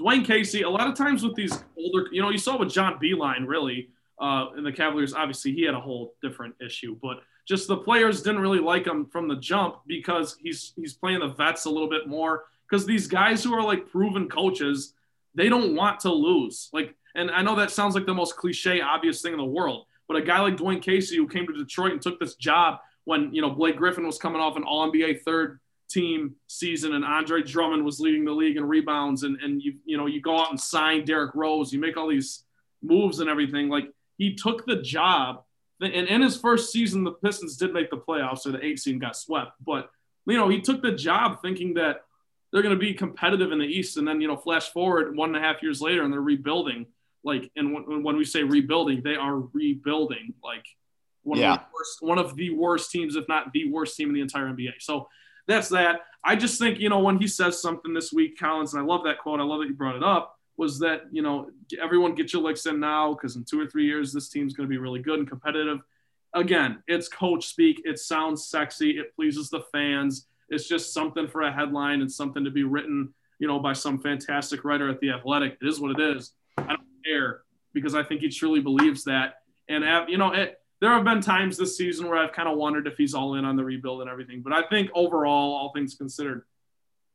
Dwane 0.00 0.24
Casey, 0.24 0.62
a 0.62 0.70
lot 0.70 0.88
of 0.88 0.94
times 0.94 1.22
with 1.22 1.34
these 1.34 1.62
older, 1.78 2.08
you 2.10 2.20
know, 2.20 2.30
you 2.30 2.38
saw 2.38 2.58
with 2.58 2.70
John 2.70 2.98
Beilein, 3.02 3.46
really, 3.46 3.90
uh, 4.18 4.46
in 4.56 4.64
the 4.64 4.72
Cavaliers, 4.72 5.14
obviously 5.14 5.52
he 5.52 5.62
had 5.62 5.74
a 5.74 5.80
whole 5.80 6.14
different 6.22 6.54
issue, 6.64 6.96
but 7.00 7.18
just 7.46 7.68
the 7.68 7.76
players 7.76 8.22
didn't 8.22 8.40
really 8.40 8.58
like 8.58 8.86
him 8.86 9.06
from 9.06 9.28
the 9.28 9.36
jump 9.36 9.76
because 9.86 10.36
he's 10.42 10.72
he's 10.76 10.94
playing 10.94 11.20
the 11.20 11.28
vets 11.28 11.66
a 11.66 11.70
little 11.70 11.88
bit 11.88 12.08
more. 12.08 12.44
Because 12.68 12.86
these 12.86 13.06
guys 13.06 13.44
who 13.44 13.54
are 13.54 13.62
like 13.62 13.88
proven 13.88 14.28
coaches, 14.28 14.93
they 15.34 15.48
don't 15.48 15.74
want 15.74 16.00
to 16.00 16.12
lose. 16.12 16.68
Like, 16.72 16.94
and 17.14 17.30
I 17.30 17.42
know 17.42 17.56
that 17.56 17.70
sounds 17.70 17.94
like 17.94 18.06
the 18.06 18.14
most 18.14 18.36
cliche, 18.36 18.80
obvious 18.80 19.22
thing 19.22 19.32
in 19.32 19.38
the 19.38 19.44
world, 19.44 19.86
but 20.08 20.16
a 20.16 20.22
guy 20.22 20.40
like 20.40 20.56
Dwane 20.56 20.82
Casey 20.82 21.16
who 21.16 21.28
came 21.28 21.46
to 21.46 21.52
Detroit 21.52 21.92
and 21.92 22.02
took 22.02 22.18
this 22.18 22.34
job 22.36 22.78
when 23.04 23.32
you 23.34 23.42
know 23.42 23.50
Blake 23.50 23.76
Griffin 23.76 24.06
was 24.06 24.18
coming 24.18 24.40
off 24.40 24.56
an 24.56 24.64
All 24.64 24.90
NBA 24.90 25.22
third 25.22 25.60
team 25.90 26.34
season 26.46 26.94
and 26.94 27.04
Andre 27.04 27.42
Drummond 27.42 27.84
was 27.84 28.00
leading 28.00 28.24
the 28.24 28.32
league 28.32 28.56
in 28.56 28.64
rebounds 28.64 29.22
and 29.22 29.38
and 29.40 29.62
you 29.62 29.74
you 29.84 29.96
know 29.96 30.06
you 30.06 30.20
go 30.20 30.38
out 30.38 30.50
and 30.50 30.60
sign 30.60 31.04
Derrick 31.04 31.34
Rose, 31.34 31.72
you 31.72 31.78
make 31.78 31.96
all 31.96 32.08
these 32.08 32.44
moves 32.82 33.20
and 33.20 33.28
everything. 33.28 33.68
Like 33.68 33.90
he 34.16 34.34
took 34.34 34.66
the 34.66 34.76
job 34.76 35.44
and 35.80 35.92
in 35.92 36.22
his 36.22 36.36
first 36.36 36.72
season 36.72 37.04
the 37.04 37.12
Pistons 37.12 37.56
did 37.56 37.72
make 37.72 37.90
the 37.90 37.98
playoffs, 37.98 38.40
so 38.40 38.50
the 38.50 38.64
eight 38.64 38.78
seed 38.78 39.00
got 39.00 39.16
swept. 39.16 39.52
But 39.64 39.90
you 40.26 40.38
know, 40.38 40.48
he 40.48 40.60
took 40.60 40.82
the 40.82 40.92
job 40.92 41.42
thinking 41.42 41.74
that 41.74 42.03
they're 42.54 42.62
going 42.62 42.74
to 42.74 42.80
be 42.80 42.94
competitive 42.94 43.50
in 43.50 43.58
the 43.58 43.66
East, 43.66 43.96
and 43.96 44.06
then 44.06 44.20
you 44.20 44.28
know, 44.28 44.36
flash 44.36 44.70
forward 44.70 45.16
one 45.16 45.34
and 45.34 45.44
a 45.44 45.46
half 45.46 45.60
years 45.60 45.80
later, 45.80 46.04
and 46.04 46.12
they're 46.12 46.20
rebuilding. 46.20 46.86
Like, 47.24 47.50
and 47.56 47.74
when, 47.74 48.04
when 48.04 48.16
we 48.16 48.24
say 48.24 48.44
rebuilding, 48.44 49.02
they 49.02 49.16
are 49.16 49.40
rebuilding. 49.52 50.34
Like, 50.42 50.64
one 51.24 51.40
yeah. 51.40 51.54
of 51.54 51.58
the 51.58 51.64
worst, 51.74 51.98
one 52.00 52.18
of 52.18 52.36
the 52.36 52.50
worst 52.50 52.92
teams, 52.92 53.16
if 53.16 53.26
not 53.26 53.52
the 53.52 53.72
worst 53.72 53.96
team 53.96 54.08
in 54.08 54.14
the 54.14 54.20
entire 54.20 54.46
NBA. 54.46 54.74
So 54.78 55.08
that's 55.48 55.68
that. 55.70 56.02
I 56.22 56.36
just 56.36 56.60
think, 56.60 56.78
you 56.78 56.88
know, 56.88 57.00
when 57.00 57.18
he 57.18 57.26
says 57.26 57.60
something 57.60 57.92
this 57.92 58.12
week, 58.12 58.38
Collins, 58.38 58.72
and 58.72 58.80
I 58.80 58.86
love 58.86 59.02
that 59.02 59.18
quote, 59.18 59.40
I 59.40 59.42
love 59.42 59.58
that 59.60 59.66
you 59.66 59.74
brought 59.74 59.96
it 59.96 60.04
up, 60.04 60.38
was 60.56 60.78
that, 60.78 61.06
you 61.10 61.22
know, 61.22 61.50
everyone 61.82 62.14
get 62.14 62.32
your 62.32 62.42
licks 62.42 62.66
in 62.66 62.78
now 62.78 63.14
because 63.14 63.34
in 63.34 63.44
two 63.44 63.60
or 63.60 63.66
three 63.66 63.84
years, 63.84 64.12
this 64.12 64.28
team's 64.28 64.54
going 64.54 64.68
to 64.68 64.70
be 64.70 64.78
really 64.78 65.00
good 65.00 65.18
and 65.18 65.28
competitive. 65.28 65.80
Again, 66.34 66.84
it's 66.86 67.08
coach 67.08 67.46
speak. 67.46 67.82
It 67.84 67.98
sounds 67.98 68.46
sexy. 68.46 68.92
It 68.92 69.14
pleases 69.16 69.50
the 69.50 69.64
fans. 69.72 70.28
It's 70.48 70.68
just 70.68 70.92
something 70.92 71.28
for 71.28 71.42
a 71.42 71.52
headline 71.52 72.00
and 72.00 72.10
something 72.10 72.44
to 72.44 72.50
be 72.50 72.64
written, 72.64 73.14
you 73.38 73.48
know, 73.48 73.58
by 73.58 73.72
some 73.72 73.98
fantastic 73.98 74.64
writer 74.64 74.88
at 74.88 75.00
The 75.00 75.10
Athletic. 75.10 75.58
It 75.60 75.68
is 75.68 75.80
what 75.80 75.98
it 75.98 76.16
is. 76.16 76.32
I 76.58 76.68
don't 76.68 76.80
care 77.04 77.42
because 77.72 77.94
I 77.94 78.02
think 78.02 78.20
he 78.20 78.28
truly 78.28 78.60
believes 78.60 79.04
that. 79.04 79.36
And, 79.68 79.84
uh, 79.84 80.04
you 80.08 80.18
know, 80.18 80.32
it, 80.32 80.60
there 80.80 80.90
have 80.90 81.04
been 81.04 81.20
times 81.20 81.56
this 81.56 81.76
season 81.76 82.08
where 82.08 82.18
I've 82.18 82.32
kind 82.32 82.48
of 82.48 82.58
wondered 82.58 82.86
if 82.86 82.96
he's 82.96 83.14
all 83.14 83.34
in 83.34 83.44
on 83.44 83.56
the 83.56 83.64
rebuild 83.64 84.02
and 84.02 84.10
everything. 84.10 84.42
But 84.42 84.52
I 84.52 84.62
think 84.68 84.90
overall, 84.94 85.54
all 85.54 85.72
things 85.74 85.94
considered, 85.94 86.42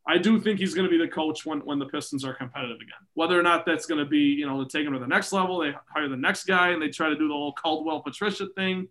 I 0.07 0.17
do 0.17 0.39
think 0.39 0.59
he's 0.59 0.73
going 0.73 0.87
to 0.87 0.89
be 0.89 0.97
the 0.97 1.07
coach 1.07 1.45
when, 1.45 1.59
when 1.59 1.77
the 1.77 1.85
Pistons 1.85 2.25
are 2.25 2.33
competitive 2.33 2.77
again. 2.77 3.07
Whether 3.13 3.39
or 3.39 3.43
not 3.43 3.65
that's 3.65 3.85
going 3.85 4.03
to 4.03 4.09
be, 4.09 4.17
you 4.19 4.47
know, 4.47 4.63
to 4.63 4.69
take 4.69 4.87
him 4.87 4.93
to 4.93 4.99
the 4.99 5.07
next 5.07 5.31
level, 5.31 5.59
they 5.59 5.73
hire 5.93 6.09
the 6.09 6.17
next 6.17 6.45
guy 6.45 6.69
and 6.69 6.81
they 6.81 6.89
try 6.89 7.09
to 7.09 7.15
do 7.15 7.27
the 7.27 7.33
whole 7.33 7.53
Caldwell 7.53 8.01
Patricia 8.01 8.47
thing. 8.55 8.87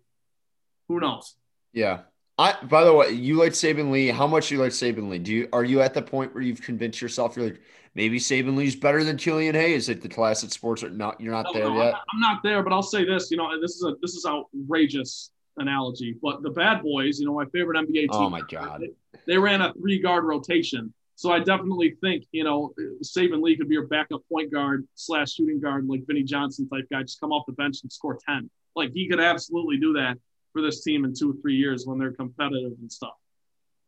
Who 0.87 0.99
knows? 1.01 1.35
Yeah. 1.73 2.01
I, 2.39 2.55
by 2.63 2.85
the 2.85 2.93
way, 2.93 3.09
you 3.09 3.35
like 3.35 3.51
Saben 3.51 3.91
Lee. 3.91 4.07
How 4.07 4.25
much 4.25 4.49
you 4.49 4.59
like 4.59 4.71
Saben 4.71 5.09
Lee? 5.09 5.19
Do 5.19 5.33
you 5.33 5.49
are 5.51 5.65
you 5.65 5.81
at 5.81 5.93
the 5.93 6.01
point 6.01 6.33
where 6.33 6.41
you've 6.41 6.61
convinced 6.61 7.01
yourself 7.01 7.35
you're 7.35 7.47
like 7.47 7.61
maybe 7.95 8.17
Saben 8.17 8.55
Lee's 8.55 8.77
better 8.77 9.03
than 9.03 9.17
Killian 9.17 9.55
Hayes 9.55 9.89
at 9.89 10.01
the 10.01 10.07
class 10.07 10.41
at 10.45 10.51
sports 10.51 10.81
are 10.81 10.89
not 10.89 11.19
you're 11.19 11.33
not 11.33 11.47
no, 11.47 11.53
there 11.53 11.69
no, 11.69 11.83
yet? 11.83 11.95
I'm 12.13 12.21
not 12.21 12.41
there, 12.41 12.63
but 12.63 12.71
I'll 12.71 12.81
say 12.81 13.03
this. 13.03 13.29
You 13.29 13.35
know, 13.35 13.59
this 13.59 13.71
is 13.71 13.83
a 13.83 13.95
this 14.01 14.15
is 14.15 14.25
outrageous 14.25 15.31
analogy, 15.57 16.15
but 16.21 16.41
the 16.41 16.51
bad 16.51 16.81
boys, 16.81 17.19
you 17.19 17.25
know, 17.25 17.33
my 17.33 17.45
favorite 17.47 17.77
NBA 17.77 17.93
team. 17.93 18.09
Oh 18.11 18.29
my 18.29 18.41
god, 18.49 18.83
they, 18.83 19.19
they 19.27 19.37
ran 19.37 19.59
a 19.61 19.73
three 19.73 19.99
guard 19.99 20.23
rotation. 20.23 20.93
So 21.15 21.33
I 21.33 21.39
definitely 21.39 21.97
think, 21.99 22.23
you 22.31 22.45
know, 22.45 22.71
Saben 23.03 23.41
Lee 23.41 23.57
could 23.57 23.67
be 23.67 23.73
your 23.73 23.87
backup 23.87 24.21
point 24.31 24.53
guard 24.53 24.87
slash 24.95 25.33
shooting 25.33 25.59
guard, 25.59 25.85
like 25.89 26.07
Vinnie 26.07 26.23
Johnson 26.23 26.69
type 26.69 26.85
guy. 26.89 27.01
Just 27.01 27.19
come 27.19 27.33
off 27.33 27.45
the 27.45 27.51
bench 27.51 27.79
and 27.83 27.91
score 27.91 28.17
10. 28.25 28.49
Like 28.73 28.93
he 28.93 29.09
could 29.09 29.19
absolutely 29.19 29.77
do 29.77 29.91
that 29.93 30.17
for 30.53 30.61
this 30.61 30.83
team 30.83 31.05
in 31.05 31.13
two 31.13 31.31
or 31.31 31.35
three 31.41 31.55
years 31.55 31.85
when 31.85 31.99
they're 31.99 32.11
competitive 32.11 32.73
and 32.79 32.91
stuff. 32.91 33.13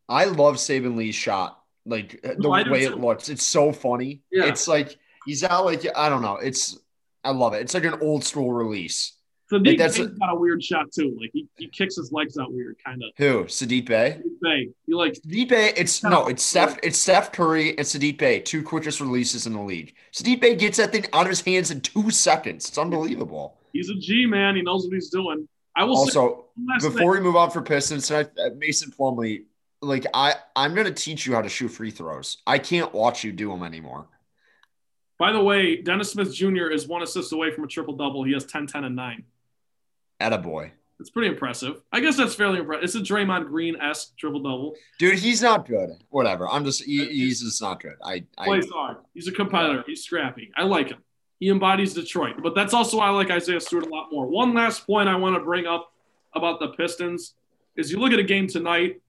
I 0.08 0.26
love 0.26 0.56
Saben 0.56 0.96
Lee's 0.96 1.16
shot. 1.16 1.58
Like 1.86 2.22
the 2.22 2.36
no, 2.38 2.50
way 2.50 2.84
it 2.84 3.00
looks. 3.00 3.30
It's 3.30 3.46
so 3.46 3.72
funny. 3.72 4.22
Yeah. 4.32 4.46
It's 4.46 4.68
like 4.68 4.98
he's 5.26 5.44
out 5.44 5.66
like 5.66 5.86
I 5.96 6.10
don't 6.10 6.22
know. 6.22 6.36
It's 6.36 6.78
I 7.24 7.32
love 7.32 7.54
it. 7.54 7.62
It's 7.62 7.74
like 7.74 7.86
an 7.86 7.96
old 8.02 8.24
school 8.24 8.54
release. 8.54 9.14
Saddiq 9.52 9.68
like 9.68 9.78
that's 9.78 9.98
Bey's 9.98 10.08
got 10.08 10.32
a 10.32 10.36
weird 10.36 10.64
shot 10.64 10.92
too. 10.92 11.18
Like 11.20 11.32
he, 11.34 11.48
he 11.58 11.68
kicks 11.68 11.98
his 11.98 12.12
legs 12.12 12.38
out 12.38 12.54
weird, 12.54 12.78
kind 12.86 13.02
of. 13.04 13.10
Who? 13.18 13.46
Saddiq 13.46 13.86
Bey? 13.86 14.18
Saddiq 14.20 14.42
Bey. 14.42 14.70
You 14.86 14.98
like 14.98 15.14
Saddiq 15.14 15.50
Bey? 15.50 15.74
It's 15.76 16.04
no, 16.04 16.28
it's 16.28 16.44
Steph. 16.44 16.80
It's 16.84 16.98
Steph 16.98 17.32
Curry 17.32 17.70
and 17.78 17.86
Saddiq 17.86 18.18
Bey, 18.18 18.40
two 18.40 18.64
quickest 18.64 19.02
releases 19.02 19.48
in 19.48 19.54
the 19.54 19.62
league. 19.62 19.96
Saddiq 20.14 20.40
Bey 20.40 20.56
gets 20.56 20.78
that 20.78 20.92
thing 20.92 21.06
out 21.14 21.24
of 21.24 21.30
his 21.30 21.42
hands 21.42 21.72
in 21.72 21.82
two 21.82 22.12
seconds. 22.12 22.70
It's 22.70 22.78
unbelievable. 22.78 23.58
He's 23.74 23.90
a 23.90 23.96
G 23.96 24.26
man. 24.26 24.56
He 24.56 24.62
knows 24.62 24.86
what 24.86 24.94
he's 24.94 25.10
doing. 25.10 25.48
I 25.82 25.84
will 25.84 25.98
also 25.98 26.46
before 26.80 26.92
thing. 26.92 27.10
we 27.10 27.20
move 27.22 27.36
on 27.36 27.50
for 27.50 27.64
Pistons 27.64 28.08
tonight, 28.08 28.30
uh, 28.40 28.52
Mason 28.56 28.92
Plumlee. 28.92 29.46
Like 29.82 30.06
I, 30.14 30.36
I'm 30.56 30.76
gonna 30.76 30.92
teach 30.92 31.26
you 31.26 31.34
how 31.34 31.42
to 31.42 31.50
shoot 31.50 31.70
free 31.70 31.90
throws. 31.90 32.38
I 32.46 32.60
can't 32.60 32.94
watch 32.94 33.24
you 33.24 33.32
do 33.32 33.50
them 33.50 33.64
anymore. 33.64 34.08
By 35.18 35.32
the 35.32 35.42
way, 35.42 35.82
Dennis 35.82 36.12
Smith 36.12 36.34
Jr. 36.36 36.68
is 36.70 36.88
one 36.88 37.02
assist 37.02 37.34
away 37.34 37.52
from 37.52 37.64
a 37.64 37.68
triple 37.68 37.96
double. 37.96 38.24
He 38.24 38.34
has 38.34 38.46
10, 38.46 38.68
10, 38.68 38.86
and 38.86 38.96
9. 38.96 39.24
boy. 40.44 40.72
It's 41.00 41.10
pretty 41.10 41.30
impressive. 41.30 41.82
I 41.92 42.00
guess 42.00 42.16
that's 42.16 42.36
fairly 42.36 42.60
impressive. 42.60 42.84
It's 42.84 42.96
a 42.96 43.00
Draymond 43.00 43.48
Green 43.48 43.76
esque 43.76 44.16
triple 44.18 44.40
double. 44.40 44.76
Dude, 45.00 45.18
he's 45.18 45.42
not 45.42 45.68
good. 45.68 45.90
Whatever. 46.10 46.48
I'm 46.48 46.64
just 46.64 46.84
he, 46.84 47.08
he's 47.08 47.42
just 47.42 47.60
not 47.60 47.82
good. 47.82 47.96
I, 48.04 48.24
I 48.38 48.46
plays 48.46 48.70
hard. 48.72 48.98
He's 49.16 49.28
a 49.28 49.32
competitor. 49.32 49.84
He's 49.88 50.04
scrappy. 50.04 50.52
I 50.56 50.64
like 50.64 50.90
him. 50.90 51.00
He 51.42 51.50
embodies 51.50 51.96
Detroit. 51.96 52.36
But 52.42 52.54
that's 52.54 52.74
also 52.74 52.98
why 52.98 53.08
I 53.08 53.10
like 53.10 53.32
Isaiah 53.32 53.60
Stewart 53.60 53.88
a 53.88 53.90
lot 53.90 54.10
more. 54.12 54.28
One 54.28 54.54
last 54.54 54.86
point 54.86 55.10
I 55.10 55.16
want 55.16 55.36
to 55.36 55.42
bring 55.42 55.66
up 55.66 55.92
about 56.36 56.60
the 56.60 56.68
Pistons 56.68 57.34
is 57.76 57.92
you 57.92 58.00
look 58.00 58.14
at 58.14 58.20
a 58.20 58.24
game 58.24 58.48
tonight 58.48 59.02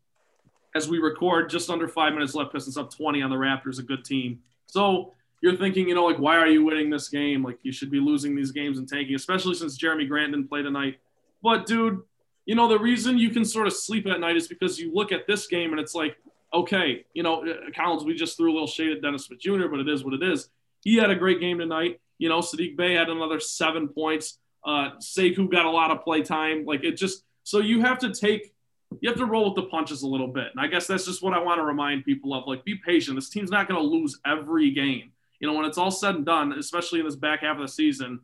as 0.74 0.88
we 0.88 0.98
record, 0.98 1.50
just 1.50 1.68
under 1.68 1.86
five 1.86 2.14
minutes 2.14 2.34
left, 2.34 2.50
Pistons 2.54 2.78
up 2.78 2.90
20 2.90 3.20
on 3.20 3.28
the 3.28 3.36
Raptors, 3.36 3.78
a 3.78 3.82
good 3.82 4.02
team. 4.02 4.38
So 4.64 5.12
you're 5.42 5.56
thinking, 5.56 5.86
you 5.86 5.94
know, 5.94 6.06
like, 6.06 6.18
why 6.18 6.38
are 6.38 6.46
you 6.46 6.64
winning 6.64 6.88
this 6.88 7.10
game? 7.10 7.44
Like, 7.44 7.58
you 7.62 7.70
should 7.70 7.90
be 7.90 8.00
losing 8.00 8.34
these 8.34 8.50
games 8.50 8.78
and 8.78 8.88
tanking, 8.88 9.14
especially 9.14 9.54
since 9.54 9.78
Jerami 9.78 10.08
Grant 10.08 10.32
didn't 10.32 10.48
play 10.48 10.62
tonight. 10.62 11.00
But, 11.42 11.66
dude, 11.66 12.00
you 12.46 12.54
know, 12.54 12.66
the 12.66 12.78
reason 12.78 13.18
you 13.18 13.28
can 13.28 13.44
sort 13.44 13.66
of 13.66 13.74
sleep 13.74 14.06
at 14.06 14.20
night 14.20 14.38
is 14.38 14.48
because 14.48 14.78
you 14.78 14.90
look 14.94 15.12
at 15.12 15.26
this 15.26 15.46
game 15.48 15.72
and 15.72 15.80
it's 15.80 15.94
like, 15.94 16.16
okay, 16.54 17.04
you 17.12 17.22
know, 17.22 17.46
uh, 17.46 17.70
Collins, 17.76 18.04
we 18.04 18.14
just 18.14 18.38
threw 18.38 18.50
a 18.50 18.54
little 18.54 18.66
shade 18.66 18.92
at 18.92 19.02
Dennis 19.02 19.26
Smith 19.26 19.40
Jr., 19.40 19.68
but 19.70 19.80
it 19.80 19.88
is 19.88 20.02
what 20.02 20.14
it 20.14 20.22
is. 20.22 20.48
He 20.80 20.96
had 20.96 21.10
a 21.10 21.14
great 21.14 21.40
game 21.40 21.58
tonight. 21.58 22.00
You 22.22 22.28
know, 22.28 22.38
Saddiq 22.38 22.76
Bey 22.76 22.94
had 22.94 23.08
another 23.08 23.40
seven 23.40 23.88
points. 23.88 24.38
Uh, 24.64 24.90
Sekou 25.00 25.50
got 25.50 25.66
a 25.66 25.70
lot 25.70 25.90
of 25.90 26.04
play 26.04 26.22
time. 26.22 26.64
Like 26.64 26.84
it 26.84 26.96
just 26.96 27.24
so 27.42 27.58
you 27.58 27.80
have 27.80 27.98
to 27.98 28.14
take 28.14 28.54
you 29.00 29.08
have 29.08 29.18
to 29.18 29.26
roll 29.26 29.46
with 29.46 29.56
the 29.56 29.68
punches 29.68 30.02
a 30.02 30.06
little 30.06 30.28
bit. 30.28 30.48
And 30.52 30.60
I 30.60 30.68
guess 30.68 30.86
that's 30.86 31.04
just 31.04 31.20
what 31.20 31.34
I 31.34 31.40
want 31.40 31.58
to 31.58 31.64
remind 31.64 32.04
people 32.04 32.32
of. 32.34 32.46
Like, 32.46 32.64
be 32.64 32.76
patient. 32.76 33.16
This 33.16 33.30
team's 33.30 33.50
not 33.50 33.66
going 33.68 33.80
to 33.80 33.86
lose 33.86 34.20
every 34.24 34.70
game. 34.70 35.10
You 35.40 35.48
know, 35.48 35.54
when 35.54 35.64
it's 35.64 35.78
all 35.78 35.90
said 35.90 36.14
and 36.14 36.26
done, 36.26 36.52
especially 36.52 37.00
in 37.00 37.06
this 37.06 37.16
back 37.16 37.40
half 37.40 37.56
of 37.56 37.62
the 37.62 37.68
season, 37.68 38.20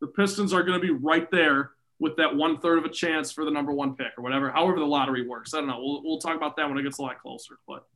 the 0.00 0.08
Pistons 0.08 0.52
are 0.52 0.62
going 0.62 0.80
to 0.80 0.84
be 0.84 0.92
right 0.92 1.30
there 1.30 1.72
with 2.00 2.16
that 2.16 2.34
one 2.34 2.58
third 2.58 2.78
of 2.78 2.84
a 2.84 2.88
chance 2.88 3.30
for 3.30 3.44
the 3.44 3.50
number 3.50 3.72
one 3.72 3.94
pick 3.94 4.12
or 4.18 4.22
whatever, 4.22 4.50
however 4.50 4.80
the 4.80 4.86
lottery 4.86 5.26
works. 5.26 5.54
I 5.54 5.58
don't 5.58 5.68
know. 5.68 5.78
We'll, 5.78 6.02
we'll 6.02 6.18
talk 6.18 6.36
about 6.36 6.56
that 6.56 6.68
when 6.68 6.78
it 6.78 6.82
gets 6.82 6.98
a 6.98 7.02
lot 7.02 7.20
closer. 7.20 7.58
But 7.68 7.86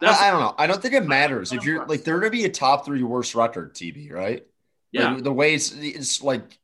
that's, 0.00 0.20
I 0.20 0.30
don't 0.30 0.40
know. 0.40 0.54
I 0.58 0.66
don't 0.66 0.82
think 0.82 0.94
it 0.94 1.06
matters 1.06 1.52
if 1.52 1.64
you're 1.64 1.86
like 1.86 2.04
they're 2.04 2.20
going 2.20 2.30
to 2.30 2.36
be 2.36 2.44
a 2.44 2.50
top 2.50 2.84
three 2.84 3.02
worst 3.02 3.34
record, 3.34 3.74
TB, 3.74 4.12
right? 4.12 4.46
Yeah. 4.92 5.14
Like, 5.14 5.24
the 5.24 5.32
way 5.32 5.54
it's, 5.54 5.72
it's 5.72 6.22
like, 6.22 6.58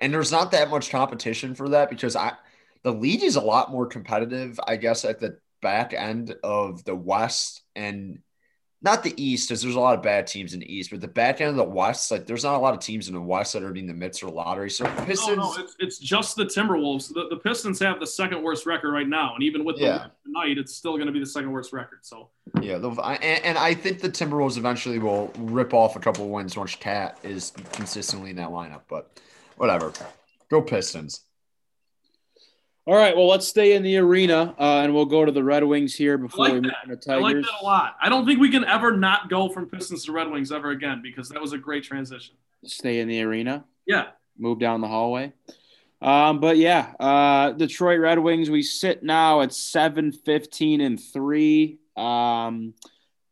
and 0.00 0.12
there's 0.12 0.32
not 0.32 0.52
that 0.52 0.70
much 0.70 0.90
competition 0.90 1.54
for 1.54 1.70
that 1.70 1.90
because 1.90 2.16
I, 2.16 2.32
the 2.82 2.92
league 2.92 3.22
is 3.22 3.36
a 3.36 3.40
lot 3.40 3.70
more 3.70 3.86
competitive, 3.86 4.58
I 4.66 4.76
guess, 4.76 5.04
at 5.04 5.20
the 5.20 5.38
back 5.60 5.92
end 5.92 6.34
of 6.42 6.84
the 6.84 6.94
West 6.94 7.62
and 7.74 8.20
not 8.80 9.02
the 9.02 9.12
East, 9.22 9.48
because 9.48 9.60
there's 9.60 9.74
a 9.74 9.80
lot 9.80 9.96
of 9.96 10.02
bad 10.04 10.26
teams 10.26 10.54
in 10.54 10.60
the 10.60 10.72
East, 10.72 10.90
but 10.90 11.00
the 11.00 11.08
back 11.08 11.40
end 11.40 11.50
of 11.50 11.56
the 11.56 11.64
West, 11.64 12.12
like 12.12 12.26
there's 12.26 12.44
not 12.44 12.54
a 12.54 12.58
lot 12.58 12.74
of 12.74 12.80
teams 12.80 13.08
in 13.08 13.14
the 13.14 13.20
West 13.20 13.52
that 13.52 13.64
are 13.64 13.74
in 13.74 13.86
the 13.88 13.94
midst 13.94 14.22
of 14.22 14.30
lottery. 14.30 14.70
So 14.70 14.84
Pistons, 15.04 15.36
no, 15.36 15.52
no, 15.52 15.54
it's, 15.58 15.74
it's 15.80 15.98
just 15.98 16.36
the 16.36 16.44
Timberwolves. 16.44 17.12
The, 17.12 17.26
the 17.28 17.36
Pistons 17.36 17.80
have 17.80 17.98
the 17.98 18.06
second 18.06 18.40
worst 18.40 18.66
record 18.66 18.92
right 18.92 19.08
now, 19.08 19.34
and 19.34 19.42
even 19.42 19.64
with 19.64 19.78
the 19.78 19.82
yeah. 19.82 20.06
tonight, 20.24 20.58
it's 20.58 20.76
still 20.76 20.94
going 20.94 21.06
to 21.06 21.12
be 21.12 21.18
the 21.18 21.26
second 21.26 21.50
worst 21.50 21.72
record. 21.72 21.98
So 22.02 22.30
yeah, 22.60 22.76
and, 22.76 23.44
and 23.44 23.58
I 23.58 23.74
think 23.74 24.00
the 24.00 24.10
Timberwolves 24.10 24.56
eventually 24.56 25.00
will 25.00 25.32
rip 25.38 25.74
off 25.74 25.96
a 25.96 26.00
couple 26.00 26.28
wins 26.28 26.56
once 26.56 26.76
KAT 26.76 27.18
is 27.24 27.52
consistently 27.72 28.30
in 28.30 28.36
that 28.36 28.50
lineup. 28.50 28.82
But 28.88 29.20
whatever, 29.56 29.92
go 30.50 30.62
Pistons. 30.62 31.22
All 32.88 32.94
right, 32.94 33.14
well, 33.14 33.28
let's 33.28 33.46
stay 33.46 33.74
in 33.74 33.82
the 33.82 33.98
arena, 33.98 34.54
uh, 34.58 34.80
and 34.82 34.94
we'll 34.94 35.04
go 35.04 35.22
to 35.22 35.30
the 35.30 35.44
Red 35.44 35.62
Wings 35.62 35.94
here 35.94 36.16
before 36.16 36.46
like 36.46 36.54
we 36.54 36.60
move 36.62 36.72
that. 36.88 37.02
to 37.02 37.12
I 37.12 37.16
like 37.16 37.36
that 37.36 37.60
a 37.60 37.62
lot. 37.62 37.96
I 38.00 38.08
don't 38.08 38.24
think 38.24 38.40
we 38.40 38.50
can 38.50 38.64
ever 38.64 38.96
not 38.96 39.28
go 39.28 39.50
from 39.50 39.66
Pistons 39.66 40.06
to 40.06 40.12
Red 40.12 40.30
Wings 40.30 40.50
ever 40.50 40.70
again 40.70 41.02
because 41.02 41.28
that 41.28 41.38
was 41.38 41.52
a 41.52 41.58
great 41.58 41.84
transition. 41.84 42.34
Stay 42.64 43.00
in 43.00 43.08
the 43.08 43.20
arena. 43.20 43.66
Yeah. 43.84 44.06
move 44.38 44.58
down 44.58 44.80
the 44.80 44.88
hallway. 44.88 45.34
Um, 46.00 46.40
but 46.40 46.56
yeah, 46.56 46.94
uh, 46.98 47.50
Detroit 47.52 48.00
Red 48.00 48.20
Wings, 48.20 48.48
we 48.48 48.62
sit 48.62 49.02
now 49.02 49.42
at 49.42 49.52
7 49.52 50.10
15 50.10 50.80
and 50.80 50.98
3. 50.98 51.78
Um, 51.94 52.72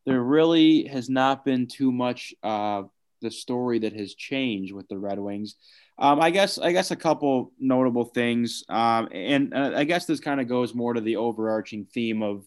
there 0.05 0.23
really 0.23 0.85
has 0.89 1.09
not 1.09 1.47
been 1.47 1.67
too 1.67 1.91
much 1.91 2.35
uh, 2.43 2.83
the 3.23 3.31
story 3.31 3.79
that 3.79 3.95
has 3.95 4.15
changed 4.15 4.75
with 4.75 4.87
the 4.89 4.99
Red 4.99 5.19
Wings. 5.19 5.57
Um, 5.99 6.21
I 6.21 6.31
guess 6.31 6.59
I 6.59 6.73
guess 6.73 6.91
a 6.91 6.97
couple 6.97 7.53
notable 7.59 8.05
things, 8.05 8.65
um, 8.69 9.09
and 9.13 9.55
uh, 9.55 9.73
I 9.75 9.85
guess 9.85 10.05
this 10.05 10.21
kind 10.21 10.41
of 10.41 10.49
goes 10.49 10.75
more 10.75 10.93
to 10.93 11.01
the 11.01 11.17
overarching 11.17 11.87
theme 11.87 12.23
of 12.23 12.47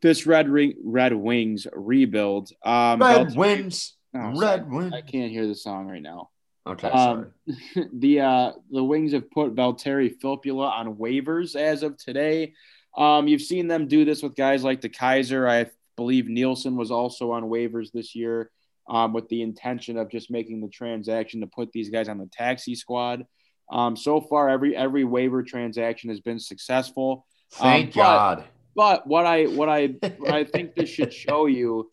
this 0.00 0.26
Red 0.26 0.48
Ring, 0.48 0.74
Red 0.84 1.12
Wings 1.12 1.66
rebuild. 1.72 2.50
Um, 2.64 3.00
Red 3.00 3.34
wins. 3.34 3.94
Oh. 4.14 4.38
Red 4.38 4.70
wins. 4.70 4.92
I 4.92 5.00
can't 5.00 5.32
hear 5.32 5.46
the 5.46 5.56
song 5.56 5.88
right 5.88 6.02
now. 6.02 6.30
Okay, 6.66 6.88
sorry. 6.88 7.26
Um, 7.46 7.88
the 7.94 8.20
uh, 8.20 8.52
the 8.70 8.84
Wings 8.84 9.12
have 9.12 9.28
put 9.30 9.56
Valtteri 9.56 10.16
Filppula 10.20 10.70
on 10.70 10.94
waivers 10.94 11.56
as 11.56 11.82
of 11.82 11.96
today. 11.96 12.54
Um, 12.96 13.26
you've 13.26 13.42
seen 13.42 13.66
them 13.66 13.88
do 13.88 14.04
this 14.04 14.22
with 14.22 14.36
guys 14.36 14.62
like 14.62 14.80
DeKeyser. 14.80 15.50
I 15.50 15.68
believe 15.96 16.28
Nielsen 16.28 16.76
was 16.76 16.92
also 16.92 17.32
on 17.32 17.44
waivers 17.44 17.90
this 17.92 18.14
year 18.14 18.50
um, 18.88 19.12
with 19.12 19.28
the 19.28 19.42
intention 19.42 19.96
of 19.96 20.10
just 20.10 20.30
making 20.30 20.60
the 20.60 20.68
transaction 20.68 21.40
to 21.40 21.46
put 21.46 21.72
these 21.72 21.90
guys 21.90 22.08
on 22.08 22.18
the 22.18 22.28
taxi 22.32 22.74
squad. 22.74 23.26
Um, 23.70 23.96
so 23.96 24.20
far, 24.20 24.48
every 24.48 24.76
every 24.76 25.04
waiver 25.04 25.42
transaction 25.42 26.10
has 26.10 26.20
been 26.20 26.38
successful. 26.38 27.26
Thank 27.52 27.88
um, 27.88 27.90
but- 27.90 28.02
God. 28.02 28.44
But 28.76 29.06
what 29.06 29.24
I 29.24 29.44
what 29.44 29.68
I 29.68 29.86
what 30.18 30.34
I 30.34 30.44
think 30.44 30.74
this 30.74 30.90
should 30.90 31.12
show 31.24 31.46
you 31.46 31.92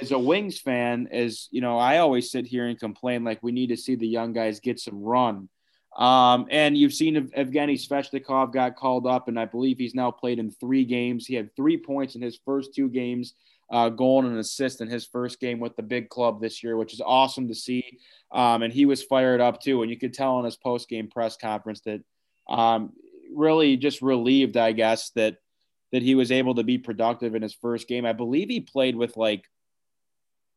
as 0.00 0.12
a 0.12 0.18
Wings 0.18 0.58
fan 0.58 1.08
is, 1.10 1.48
you 1.50 1.60
know, 1.60 1.78
I 1.78 1.98
always 1.98 2.30
sit 2.30 2.46
here 2.46 2.66
and 2.66 2.78
complain 2.78 3.24
like 3.24 3.42
we 3.42 3.52
need 3.52 3.68
to 3.68 3.76
see 3.76 3.94
the 3.94 4.06
young 4.06 4.32
guys 4.32 4.60
get 4.60 4.78
some 4.78 5.02
run. 5.02 5.48
Um, 5.96 6.46
and 6.50 6.76
you've 6.76 6.92
seen 6.92 7.16
Ev- 7.16 7.48
Evgeny 7.48 7.74
Svechnikov 7.74 8.52
got 8.52 8.76
called 8.76 9.06
up, 9.06 9.28
and 9.28 9.38
I 9.38 9.46
believe 9.46 9.78
he's 9.78 9.94
now 9.94 10.10
played 10.10 10.38
in 10.38 10.50
three 10.52 10.84
games. 10.84 11.26
He 11.26 11.34
had 11.34 11.54
three 11.56 11.76
points 11.76 12.14
in 12.14 12.22
his 12.22 12.38
first 12.44 12.74
two 12.74 12.88
games, 12.88 13.34
uh, 13.70 13.88
goal 13.88 14.24
and 14.24 14.32
an 14.32 14.38
assist 14.38 14.80
in 14.80 14.88
his 14.88 15.06
first 15.06 15.40
game 15.40 15.60
with 15.60 15.76
the 15.76 15.82
big 15.82 16.08
club 16.08 16.40
this 16.40 16.62
year, 16.62 16.76
which 16.76 16.94
is 16.94 17.02
awesome 17.04 17.48
to 17.48 17.54
see. 17.54 17.98
Um, 18.32 18.62
and 18.62 18.72
he 18.72 18.86
was 18.86 19.02
fired 19.02 19.40
up 19.40 19.60
too, 19.60 19.82
and 19.82 19.90
you 19.90 19.98
could 19.98 20.14
tell 20.14 20.38
in 20.38 20.44
his 20.44 20.56
post 20.56 20.88
game 20.88 21.08
press 21.08 21.36
conference 21.36 21.80
that 21.82 22.02
um, 22.48 22.92
really 23.34 23.76
just 23.76 24.02
relieved, 24.02 24.56
I 24.56 24.72
guess, 24.72 25.10
that 25.10 25.36
that 25.92 26.02
he 26.02 26.14
was 26.14 26.30
able 26.30 26.54
to 26.54 26.62
be 26.62 26.76
productive 26.76 27.34
in 27.34 27.42
his 27.42 27.54
first 27.54 27.88
game. 27.88 28.04
I 28.04 28.12
believe 28.12 28.48
he 28.48 28.60
played 28.60 28.94
with 28.94 29.16
like, 29.16 29.44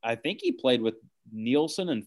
I 0.04 0.15
think 0.15 0.39
he 0.41 0.52
played 0.52 0.82
with 0.82 0.95
Nielsen 1.32 1.88
and 1.88 2.06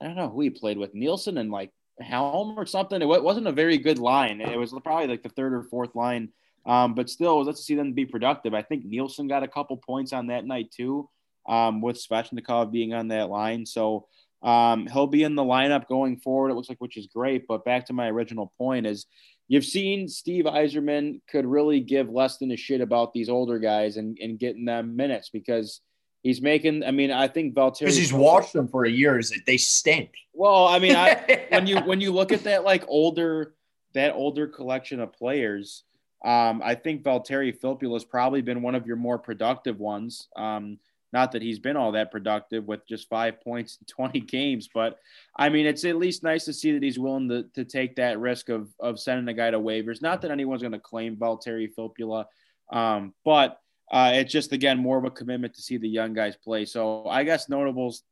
I 0.00 0.06
don't 0.06 0.16
know 0.16 0.28
who 0.28 0.40
he 0.42 0.50
played 0.50 0.78
with, 0.78 0.94
Nielsen 0.94 1.36
and 1.36 1.50
like 1.50 1.72
Helm 1.98 2.58
or 2.58 2.66
something. 2.66 3.00
It 3.00 3.06
wasn't 3.06 3.48
a 3.48 3.52
very 3.52 3.78
good 3.78 3.98
line. 3.98 4.40
It 4.40 4.58
was 4.58 4.72
probably 4.84 5.08
like 5.08 5.22
the 5.22 5.30
third 5.30 5.52
or 5.52 5.62
fourth 5.64 5.94
line. 5.94 6.28
Um, 6.66 6.94
but 6.94 7.08
still, 7.08 7.44
let's 7.44 7.64
see 7.64 7.76
them 7.76 7.92
be 7.92 8.06
productive. 8.06 8.52
I 8.52 8.62
think 8.62 8.84
Nielsen 8.84 9.28
got 9.28 9.44
a 9.44 9.48
couple 9.48 9.76
points 9.76 10.12
on 10.12 10.26
that 10.26 10.44
night 10.44 10.72
too, 10.72 11.08
um, 11.48 11.80
with 11.80 11.96
Svechnikov 11.96 12.72
being 12.72 12.92
on 12.92 13.08
that 13.08 13.30
line. 13.30 13.64
So 13.64 14.08
um, 14.42 14.86
he'll 14.88 15.06
be 15.06 15.22
in 15.22 15.36
the 15.36 15.44
lineup 15.44 15.86
going 15.86 16.16
forward. 16.16 16.50
It 16.50 16.54
looks 16.54 16.68
like, 16.68 16.80
which 16.80 16.96
is 16.96 17.06
great. 17.06 17.46
But 17.46 17.64
back 17.64 17.86
to 17.86 17.92
my 17.92 18.08
original 18.08 18.52
point 18.58 18.86
is 18.86 19.06
you've 19.48 19.64
seen 19.64 20.08
Steve 20.08 20.44
Yzerman 20.44 21.20
could 21.28 21.46
really 21.46 21.80
give 21.80 22.10
less 22.10 22.38
than 22.38 22.50
a 22.50 22.56
shit 22.56 22.80
about 22.80 23.12
these 23.12 23.28
older 23.28 23.58
guys 23.58 23.96
and, 23.96 24.18
and 24.20 24.38
getting 24.38 24.64
them 24.64 24.96
minutes 24.96 25.30
because 25.30 25.80
he's 26.22 26.42
making. 26.42 26.82
I 26.82 26.90
mean, 26.90 27.12
I 27.12 27.28
think 27.28 27.54
Valtteri 27.54 27.80
Because 27.80 27.96
he's 27.96 28.12
watched 28.12 28.52
them 28.52 28.68
for 28.68 28.84
a 28.84 28.90
year. 28.90 29.18
Is 29.18 29.30
it 29.30 29.42
they 29.46 29.56
stink? 29.56 30.10
Well, 30.32 30.66
I 30.66 30.80
mean, 30.80 30.96
I, 30.96 31.46
when 31.50 31.66
you 31.66 31.78
when 31.80 32.00
you 32.00 32.12
look 32.12 32.32
at 32.32 32.44
that 32.44 32.64
like 32.64 32.84
older 32.88 33.54
that 33.94 34.14
older 34.14 34.46
collection 34.46 35.00
of 35.00 35.12
players, 35.12 35.84
um, 36.24 36.62
I 36.64 36.74
think 36.74 37.02
Valtteri 37.02 37.56
Filppula 37.58 37.94
has 37.94 38.04
probably 38.04 38.42
been 38.42 38.62
one 38.62 38.74
of 38.74 38.86
your 38.86 38.96
more 38.96 39.18
productive 39.18 39.78
ones. 39.78 40.28
Um, 40.36 40.78
not 41.12 41.32
that 41.32 41.42
he's 41.42 41.58
been 41.58 41.76
all 41.76 41.92
that 41.92 42.10
productive 42.10 42.66
with 42.66 42.86
just 42.86 43.08
five 43.08 43.40
points 43.44 43.78
in 43.80 43.86
20 43.86 44.20
games, 44.20 44.68
but 44.72 44.98
I 45.36 45.48
mean, 45.48 45.66
it's 45.66 45.84
at 45.84 45.96
least 45.96 46.22
nice 46.22 46.44
to 46.46 46.52
see 46.52 46.72
that 46.72 46.82
he's 46.82 46.98
willing 46.98 47.28
to, 47.28 47.44
to 47.54 47.64
take 47.64 47.96
that 47.96 48.18
risk 48.18 48.48
of, 48.48 48.68
of 48.80 48.98
sending 48.98 49.28
a 49.28 49.34
guy 49.36 49.50
to 49.50 49.60
waivers. 49.60 50.02
Not 50.02 50.22
that 50.22 50.30
anyone's 50.30 50.62
going 50.62 50.72
to 50.72 50.78
claim 50.78 51.16
Valtteri 51.16 51.72
Filppula, 51.74 52.26
um, 52.72 53.14
but 53.24 53.60
uh, 53.90 54.12
it's 54.14 54.32
just, 54.32 54.52
again, 54.52 54.78
more 54.78 54.98
of 54.98 55.04
a 55.04 55.10
commitment 55.10 55.54
to 55.54 55.62
see 55.62 55.76
the 55.76 55.88
young 55.88 56.12
guys 56.12 56.36
play. 56.36 56.64
So 56.64 57.06
I 57.06 57.22
guess 57.22 57.48
notables 57.48 58.02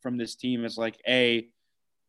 from 0.00 0.16
this 0.16 0.36
team 0.36 0.64
is 0.64 0.78
like, 0.78 1.00
A, 1.08 1.48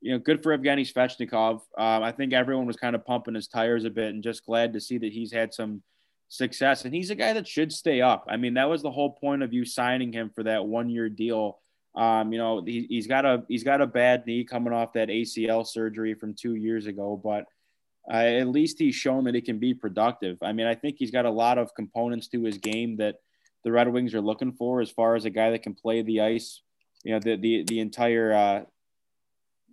you 0.01 0.11
know, 0.11 0.19
good 0.19 0.43
for 0.43 0.57
Evgeny 0.57 0.91
Svechnikov. 0.91 1.61
Um, 1.77 2.03
I 2.03 2.11
think 2.11 2.33
everyone 2.33 2.67
was 2.67 2.77
kind 2.77 2.95
of 2.95 3.05
pumping 3.05 3.35
his 3.35 3.47
tires 3.47 3.85
a 3.85 3.89
bit 3.89 4.13
and 4.13 4.23
just 4.23 4.45
glad 4.45 4.73
to 4.73 4.81
see 4.81 4.97
that 4.97 5.11
he's 5.11 5.31
had 5.31 5.53
some 5.53 5.81
success. 6.29 6.85
And 6.85 6.93
he's 6.93 7.09
a 7.09 7.15
guy 7.15 7.33
that 7.33 7.47
should 7.47 7.71
stay 7.71 8.01
up. 8.01 8.25
I 8.29 8.37
mean, 8.37 8.55
that 8.55 8.69
was 8.69 8.81
the 8.81 8.91
whole 8.91 9.11
point 9.11 9.43
of 9.43 9.53
you 9.53 9.65
signing 9.65 10.13
him 10.13 10.31
for 10.33 10.43
that 10.43 10.65
one 10.65 10.89
year 10.89 11.09
deal. 11.09 11.59
Um, 11.95 12.31
you 12.31 12.37
know, 12.37 12.61
he, 12.63 12.85
he's 12.89 13.07
got 13.07 13.25
a 13.25 13.43
he's 13.47 13.63
got 13.63 13.81
a 13.81 13.87
bad 13.87 14.25
knee 14.27 14.43
coming 14.43 14.73
off 14.73 14.93
that 14.93 15.09
ACL 15.09 15.65
surgery 15.65 16.13
from 16.13 16.35
two 16.35 16.55
years 16.55 16.85
ago, 16.85 17.19
but 17.21 17.45
uh, 18.11 18.17
at 18.17 18.47
least 18.47 18.77
he's 18.77 18.95
shown 18.95 19.23
that 19.23 19.35
he 19.35 19.41
can 19.41 19.57
be 19.57 19.73
productive. 19.73 20.37
I 20.43 20.53
mean, 20.53 20.67
I 20.67 20.75
think 20.75 20.97
he's 20.99 21.11
got 21.11 21.25
a 21.25 21.31
lot 21.31 21.57
of 21.57 21.73
components 21.73 22.27
to 22.29 22.43
his 22.43 22.59
game 22.59 22.97
that 22.97 23.15
the 23.63 23.71
Red 23.71 23.91
Wings 23.91 24.13
are 24.13 24.21
looking 24.21 24.53
for 24.53 24.79
as 24.79 24.91
far 24.91 25.15
as 25.15 25.25
a 25.25 25.29
guy 25.31 25.49
that 25.51 25.63
can 25.63 25.73
play 25.73 26.03
the 26.03 26.21
ice, 26.21 26.61
you 27.03 27.13
know, 27.13 27.19
the 27.19 27.35
the 27.35 27.63
the 27.63 27.79
entire 27.79 28.31
uh, 28.31 28.61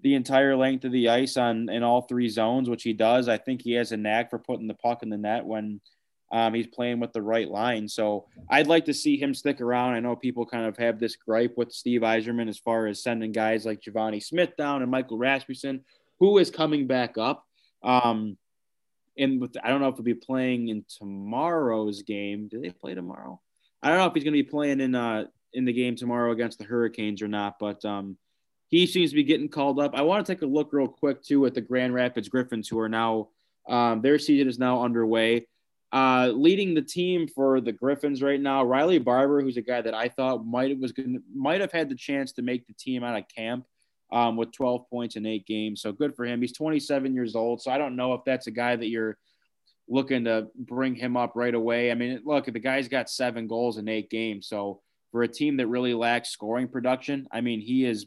the 0.05 0.15
entire 0.15 0.55
length 0.55 0.85
of 0.85 0.93
the 0.93 1.09
ice 1.09 1.39
on 1.39 1.71
in 1.71 1.83
all 1.83 2.03
three 2.03 2.29
zones, 2.29 2.69
which 2.69 2.83
he 2.83 2.93
does. 2.93 3.27
I 3.27 3.39
think 3.39 3.63
he 3.63 3.73
has 3.73 3.91
a 3.91 3.97
knack 3.97 4.29
for 4.29 4.39
putting 4.39 4.69
the 4.69 4.75
puck 4.75 5.03
in 5.03 5.09
the 5.09 5.17
net 5.17 5.47
when 5.47 5.81
um, 6.31 6.53
he's 6.53 6.67
playing 6.67 7.01
with 7.01 7.15
the 7.15 7.23
right 7.23 7.49
line. 7.49 7.89
So 7.89 8.27
I'd 8.51 8.67
like 8.67 8.85
to 8.85 8.95
see 8.95 9.17
him 9.17 9.33
stick 9.33 9.63
around. 9.63 9.95
I 9.95 10.01
know 10.01 10.15
people 10.15 10.45
kind 10.45 10.67
of 10.67 10.77
have 10.77 11.01
this 11.01 11.17
gripe 11.17 11.55
with 11.57 11.73
Steve 11.73 12.03
Yzerman 12.03 12.51
as 12.51 12.59
far 12.59 12.87
as 12.87 13.03
sending 13.03 13.33
guys 13.33 13.65
like 13.65 13.81
Givani 13.81 14.23
Smith 14.23 14.51
down 14.59 14.83
and 14.83 14.91
Michael 14.91 15.17
Rasmussen, 15.17 15.83
who 16.21 16.37
is 16.37 16.51
coming 16.51 16.87
back 16.87 17.17
up. 17.17 17.43
Um, 17.83 18.37
and 19.17 19.41
with 19.41 19.57
I 19.65 19.71
don't 19.71 19.81
know 19.81 19.89
if 19.89 19.95
he'll 19.95 20.05
be 20.05 20.13
playing 20.13 20.69
in 20.69 20.85
tomorrow's 20.99 22.03
game. 22.03 22.49
Do 22.49 22.61
they 22.61 22.71
play 22.71 22.95
tomorrow? 22.95 23.41
I 23.83 23.89
don't 23.89 23.99
know 23.99 24.07
if 24.07 24.15
he's 24.15 24.25
going 24.25 24.35
to 24.35 24.43
be 24.43 24.51
playing 24.51 24.81
in 24.81 24.95
uh 24.95 25.25
in 25.55 25.65
the 25.65 25.73
game 25.73 25.97
tomorrow 25.97 26.33
against 26.33 26.59
the 26.59 26.65
Hurricanes 26.65 27.23
or 27.23 27.29
not, 27.29 27.59
but 27.59 27.83
um, 27.87 28.19
he 28.69 28.87
seems 28.87 29.11
to 29.11 29.17
be 29.17 29.25
getting 29.25 29.49
called 29.49 29.81
up. 29.81 29.95
I 29.95 30.03
want 30.03 30.25
to 30.25 30.35
take 30.35 30.43
a 30.43 30.47
look 30.47 30.73
real 30.73 30.89
quick 30.89 31.23
too 31.23 31.47
at 31.47 31.55
the 31.55 31.61
Grand 31.61 31.95
Rapids 31.95 32.29
Griffins, 32.29 32.69
who 32.69 32.79
are 32.79 32.89
now 32.89 33.29
um, 33.69 34.03
their 34.03 34.19
season 34.19 34.49
is 34.49 34.59
now 34.59 34.83
underway. 34.83 35.47
Uh, 35.93 36.33
leading 36.35 36.75
the 36.75 36.83
team 36.83 37.29
for 37.29 37.61
the 37.61 37.71
Griffins 37.71 38.21
right 38.21 38.41
now, 38.41 38.65
Riley 38.65 38.99
Barber, 38.99 39.41
who's 39.41 39.57
a 39.57 39.63
guy 39.63 39.81
that 39.81 39.95
I 39.95 40.09
thought 40.09 40.45
might 40.45 40.77
was 40.79 40.91
going 40.91 41.23
might 41.33 41.61
have 41.61 41.71
had 41.71 41.89
the 41.89 41.95
chance 41.95 42.33
to 42.33 42.43
make 42.43 42.67
the 42.67 42.73
team 42.75 43.05
out 43.05 43.17
of 43.17 43.29
camp 43.29 43.65
um, 44.11 44.37
with 44.37 44.51
12 44.53 44.91
points 44.91 45.15
in 45.17 45.25
eight 45.25 45.47
games. 45.47 45.83
So 45.83 45.93
good 45.93 46.17
for 46.17 46.25
him. 46.25 46.41
He's 46.41 46.53
27 46.53 47.15
years 47.15 47.37
old, 47.37 47.63
so 47.63 47.71
I 47.71 47.79
don't 47.79 47.97
know 47.97 48.13
if 48.15 48.23
that's 48.25 48.49
a 48.49 48.51
guy 48.51 48.75
that 48.75 48.89
you're 48.89 49.17
looking 49.89 50.25
to 50.25 50.49
bring 50.57 50.97
him 50.97 51.17
up 51.17 51.33
right 51.37 51.55
away. 51.55 51.93
I 51.93 51.95
mean, 51.95 52.21
look, 52.25 52.47
the 52.47 52.59
guy's 52.59 52.89
got 52.89 53.09
seven 53.09 53.47
goals 53.47 53.79
in 53.79 53.89
eight 53.89 54.11
games, 54.11 54.49
so 54.49 54.81
for 55.13 55.23
a 55.23 55.29
team 55.29 55.59
that 55.59 55.69
really 55.69 55.95
lacks 55.95 56.31
scoring 56.31 56.67
production, 56.67 57.29
I 57.31 57.41
mean, 57.41 57.61
he 57.61 57.85
is 57.85 58.07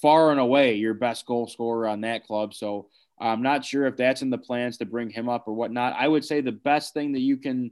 far 0.00 0.30
and 0.30 0.40
away 0.40 0.74
your 0.74 0.94
best 0.94 1.26
goal 1.26 1.46
scorer 1.46 1.86
on 1.88 2.02
that 2.02 2.26
club. 2.26 2.54
So 2.54 2.88
I'm 3.20 3.42
not 3.42 3.64
sure 3.64 3.86
if 3.86 3.96
that's 3.96 4.22
in 4.22 4.30
the 4.30 4.38
plans 4.38 4.78
to 4.78 4.86
bring 4.86 5.10
him 5.10 5.28
up 5.28 5.46
or 5.46 5.54
whatnot. 5.54 5.94
I 5.96 6.08
would 6.08 6.24
say 6.24 6.40
the 6.40 6.52
best 6.52 6.94
thing 6.94 7.12
that 7.12 7.20
you 7.20 7.36
can 7.36 7.70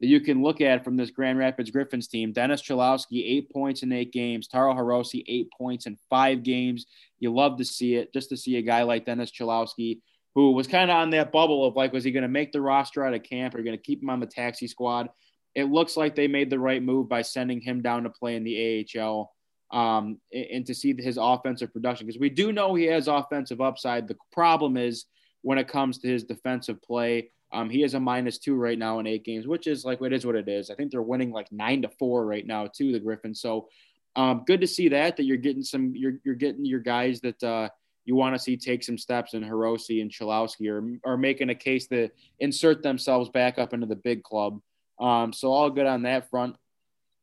that 0.00 0.06
you 0.08 0.20
can 0.20 0.42
look 0.42 0.60
at 0.60 0.84
from 0.84 0.96
this 0.96 1.10
Grand 1.10 1.38
Rapids 1.38 1.70
Griffins 1.70 2.08
team, 2.08 2.32
Dennis 2.32 2.62
Cholowski, 2.62 3.24
eight 3.24 3.50
points 3.50 3.82
in 3.82 3.92
eight 3.92 4.12
games, 4.12 4.48
Taro 4.48 4.74
Hirose, 4.74 5.22
eight 5.26 5.48
points 5.56 5.86
in 5.86 5.96
five 6.10 6.42
games. 6.42 6.86
You 7.20 7.32
love 7.32 7.58
to 7.58 7.64
see 7.64 7.94
it, 7.94 8.12
just 8.12 8.28
to 8.30 8.36
see 8.36 8.56
a 8.56 8.62
guy 8.62 8.82
like 8.82 9.06
Dennis 9.06 9.30
Cholowski, 9.30 10.00
who 10.34 10.50
was 10.50 10.66
kind 10.66 10.90
of 10.90 10.96
on 10.96 11.10
that 11.10 11.32
bubble 11.32 11.64
of 11.64 11.76
like, 11.76 11.92
was 11.92 12.02
he 12.02 12.10
going 12.10 12.22
to 12.22 12.28
make 12.28 12.52
the 12.52 12.60
roster 12.60 13.04
out 13.04 13.14
of 13.14 13.22
camp 13.22 13.54
or 13.54 13.62
going 13.62 13.76
to 13.76 13.82
keep 13.82 14.02
him 14.02 14.10
on 14.10 14.20
the 14.20 14.26
taxi 14.26 14.66
squad? 14.66 15.10
It 15.54 15.70
looks 15.70 15.96
like 15.96 16.16
they 16.16 16.26
made 16.26 16.50
the 16.50 16.58
right 16.58 16.82
move 16.82 17.08
by 17.08 17.22
sending 17.22 17.60
him 17.60 17.80
down 17.80 18.02
to 18.02 18.10
play 18.10 18.34
in 18.34 18.42
the 18.42 18.84
AHL 18.98 19.32
um, 19.74 20.18
and 20.32 20.64
to 20.64 20.74
see 20.74 20.94
his 20.96 21.18
offensive 21.20 21.72
production 21.72 22.06
because 22.06 22.20
we 22.20 22.30
do 22.30 22.52
know 22.52 22.74
he 22.74 22.84
has 22.84 23.08
offensive 23.08 23.60
upside. 23.60 24.06
The 24.06 24.16
problem 24.30 24.76
is 24.76 25.06
when 25.42 25.58
it 25.58 25.66
comes 25.66 25.98
to 25.98 26.08
his 26.08 26.22
defensive 26.22 26.80
play, 26.80 27.30
um, 27.52 27.68
he 27.68 27.82
is 27.82 27.94
a 27.94 28.00
minus 28.00 28.38
two 28.38 28.54
right 28.54 28.78
now 28.78 29.00
in 29.00 29.06
eight 29.08 29.24
games, 29.24 29.48
which 29.48 29.66
is 29.66 29.84
like 29.84 30.00
it 30.00 30.12
is 30.12 30.24
what 30.24 30.36
it 30.36 30.48
is. 30.48 30.70
I 30.70 30.76
think 30.76 30.92
they're 30.92 31.02
winning 31.02 31.32
like 31.32 31.50
nine 31.50 31.82
to 31.82 31.88
four 31.98 32.24
right 32.24 32.46
now 32.46 32.68
to 32.68 32.92
the 32.92 33.00
Griffins. 33.00 33.40
So 33.40 33.68
um, 34.14 34.44
good 34.46 34.60
to 34.60 34.66
see 34.68 34.88
that 34.88 35.16
that 35.16 35.24
you're 35.24 35.36
getting 35.36 35.64
some 35.64 35.92
you're 35.96 36.18
you're 36.24 36.36
getting 36.36 36.64
your 36.64 36.80
guys 36.80 37.20
that 37.22 37.42
uh, 37.42 37.68
you 38.04 38.14
want 38.14 38.36
to 38.36 38.38
see 38.38 38.56
take 38.56 38.84
some 38.84 38.96
steps 38.96 39.34
in 39.34 39.42
Hirose 39.42 40.00
and 40.00 40.10
Cholowski 40.10 40.70
are 40.70 40.98
or 41.02 41.16
making 41.16 41.50
a 41.50 41.54
case 41.54 41.88
to 41.88 42.10
insert 42.38 42.84
themselves 42.84 43.28
back 43.28 43.58
up 43.58 43.74
into 43.74 43.86
the 43.86 43.96
big 43.96 44.22
club. 44.22 44.60
Um, 45.00 45.32
so 45.32 45.50
all 45.50 45.68
good 45.68 45.86
on 45.86 46.02
that 46.02 46.30
front. 46.30 46.54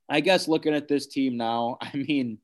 I 0.10 0.20
guess 0.20 0.48
looking 0.48 0.74
at 0.74 0.88
this 0.88 1.08
team 1.08 1.38
now, 1.38 1.78
I 1.82 1.92
mean, 1.96 2.40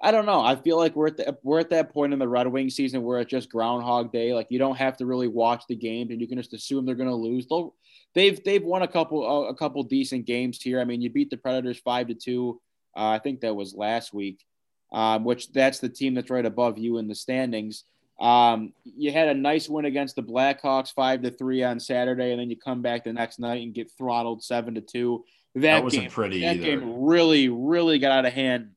I 0.00 0.12
don't 0.12 0.26
know. 0.26 0.40
I 0.40 0.54
feel 0.54 0.76
like 0.76 0.94
we're 0.94 1.08
at 1.08 1.16
the, 1.16 1.36
we're 1.42 1.58
at 1.58 1.70
that 1.70 1.92
point 1.92 2.12
in 2.12 2.20
the 2.20 2.28
Red 2.28 2.46
Wing 2.46 2.70
season 2.70 3.02
where 3.02 3.18
it's 3.18 3.30
just 3.30 3.50
Groundhog 3.50 4.12
Day. 4.12 4.32
Like 4.32 4.46
you 4.50 4.58
don't 4.58 4.76
have 4.76 4.96
to 4.98 5.06
really 5.06 5.26
watch 5.26 5.64
the 5.68 5.74
games, 5.74 6.10
and 6.10 6.20
you 6.20 6.28
can 6.28 6.38
just 6.38 6.54
assume 6.54 6.86
they're 6.86 6.94
going 6.94 7.08
to 7.08 7.14
lose. 7.14 7.46
They'll, 7.46 7.74
they've 8.14 8.42
they've 8.44 8.62
won 8.62 8.82
a 8.82 8.88
couple 8.88 9.48
a 9.48 9.54
couple 9.54 9.82
decent 9.82 10.24
games 10.24 10.62
here. 10.62 10.80
I 10.80 10.84
mean, 10.84 11.02
you 11.02 11.10
beat 11.10 11.30
the 11.30 11.36
Predators 11.36 11.80
five 11.80 12.06
to 12.08 12.14
two. 12.14 12.60
Uh, 12.96 13.08
I 13.08 13.18
think 13.18 13.40
that 13.40 13.56
was 13.56 13.74
last 13.74 14.14
week, 14.14 14.44
um, 14.92 15.24
which 15.24 15.52
that's 15.52 15.80
the 15.80 15.88
team 15.88 16.14
that's 16.14 16.30
right 16.30 16.46
above 16.46 16.78
you 16.78 16.98
in 16.98 17.08
the 17.08 17.14
standings. 17.14 17.84
Um, 18.20 18.72
you 18.84 19.12
had 19.12 19.28
a 19.28 19.34
nice 19.34 19.68
win 19.68 19.84
against 19.84 20.16
the 20.16 20.22
Blackhawks 20.22 20.92
five 20.92 21.22
to 21.22 21.30
three 21.30 21.62
on 21.62 21.78
Saturday, 21.80 22.32
and 22.32 22.40
then 22.40 22.50
you 22.50 22.56
come 22.56 22.82
back 22.82 23.04
the 23.04 23.12
next 23.12 23.38
night 23.38 23.62
and 23.62 23.74
get 23.74 23.90
throttled 23.96 24.42
seven 24.42 24.74
to 24.74 24.80
two. 24.80 25.24
That, 25.54 25.62
that 25.62 25.84
wasn't 25.84 26.02
game, 26.04 26.10
pretty. 26.10 26.40
That 26.40 26.56
either. 26.56 26.64
game 26.64 27.02
really, 27.02 27.48
really 27.48 27.98
got 27.98 28.12
out 28.12 28.26
of 28.26 28.32
hand 28.32 28.70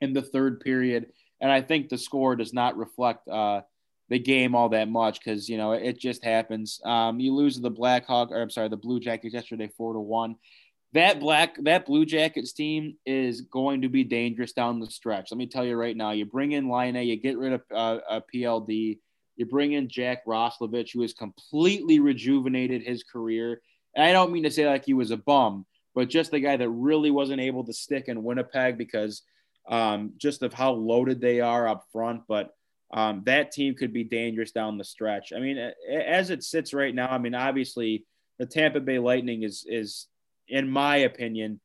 in 0.00 0.12
the 0.12 0.22
third 0.22 0.60
period, 0.60 1.12
and 1.40 1.50
I 1.50 1.60
think 1.60 1.88
the 1.88 1.98
score 1.98 2.34
does 2.36 2.52
not 2.52 2.76
reflect 2.76 3.28
uh, 3.28 3.62
the 4.08 4.18
game 4.18 4.54
all 4.54 4.68
that 4.70 4.88
much 4.88 5.20
because 5.20 5.48
you 5.48 5.56
know 5.56 5.72
it 5.72 5.98
just 5.98 6.24
happens. 6.24 6.80
Um, 6.84 7.20
you 7.20 7.34
lose 7.34 7.58
the 7.58 7.70
Blackhawk, 7.70 8.30
or 8.30 8.42
I'm 8.42 8.50
sorry, 8.50 8.68
the 8.68 8.76
Blue 8.76 9.00
Jackets 9.00 9.34
yesterday, 9.34 9.70
four 9.76 9.94
to 9.94 10.00
one. 10.00 10.36
That 10.92 11.20
black 11.20 11.56
that 11.62 11.86
Blue 11.86 12.04
Jackets 12.04 12.52
team 12.52 12.96
is 13.06 13.40
going 13.42 13.82
to 13.82 13.88
be 13.88 14.04
dangerous 14.04 14.52
down 14.52 14.80
the 14.80 14.90
stretch. 14.90 15.30
Let 15.30 15.38
me 15.38 15.46
tell 15.46 15.64
you 15.64 15.76
right 15.76 15.96
now. 15.96 16.10
You 16.10 16.26
bring 16.26 16.52
in 16.52 16.68
Laine, 16.68 16.96
you 16.96 17.16
get 17.16 17.38
rid 17.38 17.54
of 17.54 17.62
uh, 17.74 17.98
a 18.08 18.22
PLD, 18.22 18.98
you 19.36 19.46
bring 19.46 19.72
in 19.72 19.88
Jack 19.88 20.26
Roslovic, 20.26 20.92
who 20.92 21.00
has 21.02 21.14
completely 21.14 21.98
rejuvenated 21.98 22.82
his 22.82 23.02
career. 23.02 23.62
And 23.96 24.04
I 24.04 24.12
don't 24.12 24.32
mean 24.32 24.42
to 24.42 24.50
say 24.50 24.66
like 24.66 24.84
he 24.84 24.94
was 24.94 25.10
a 25.10 25.16
bum, 25.16 25.64
but 25.94 26.08
just 26.08 26.30
the 26.30 26.40
guy 26.40 26.56
that 26.56 26.68
really 26.68 27.10
wasn't 27.10 27.40
able 27.40 27.64
to 27.64 27.72
stick 27.72 28.08
in 28.08 28.22
Winnipeg 28.22 28.78
because 28.78 29.22
um, 29.68 30.12
just 30.16 30.42
of 30.42 30.52
how 30.52 30.72
loaded 30.72 31.20
they 31.20 31.40
are 31.40 31.68
up 31.68 31.84
front. 31.92 32.22
But 32.26 32.54
um, 32.92 33.22
that 33.26 33.52
team 33.52 33.74
could 33.74 33.92
be 33.92 34.04
dangerous 34.04 34.52
down 34.52 34.78
the 34.78 34.84
stretch. 34.84 35.32
I 35.34 35.40
mean, 35.40 35.72
as 35.90 36.30
it 36.30 36.42
sits 36.42 36.74
right 36.74 36.94
now, 36.94 37.08
I 37.08 37.18
mean, 37.18 37.34
obviously 37.34 38.04
the 38.38 38.46
Tampa 38.46 38.80
Bay 38.80 38.98
Lightning 38.98 39.42
is 39.42 39.64
is, 39.68 40.08
in 40.48 40.68
my 40.68 40.98
opinion, 40.98 41.60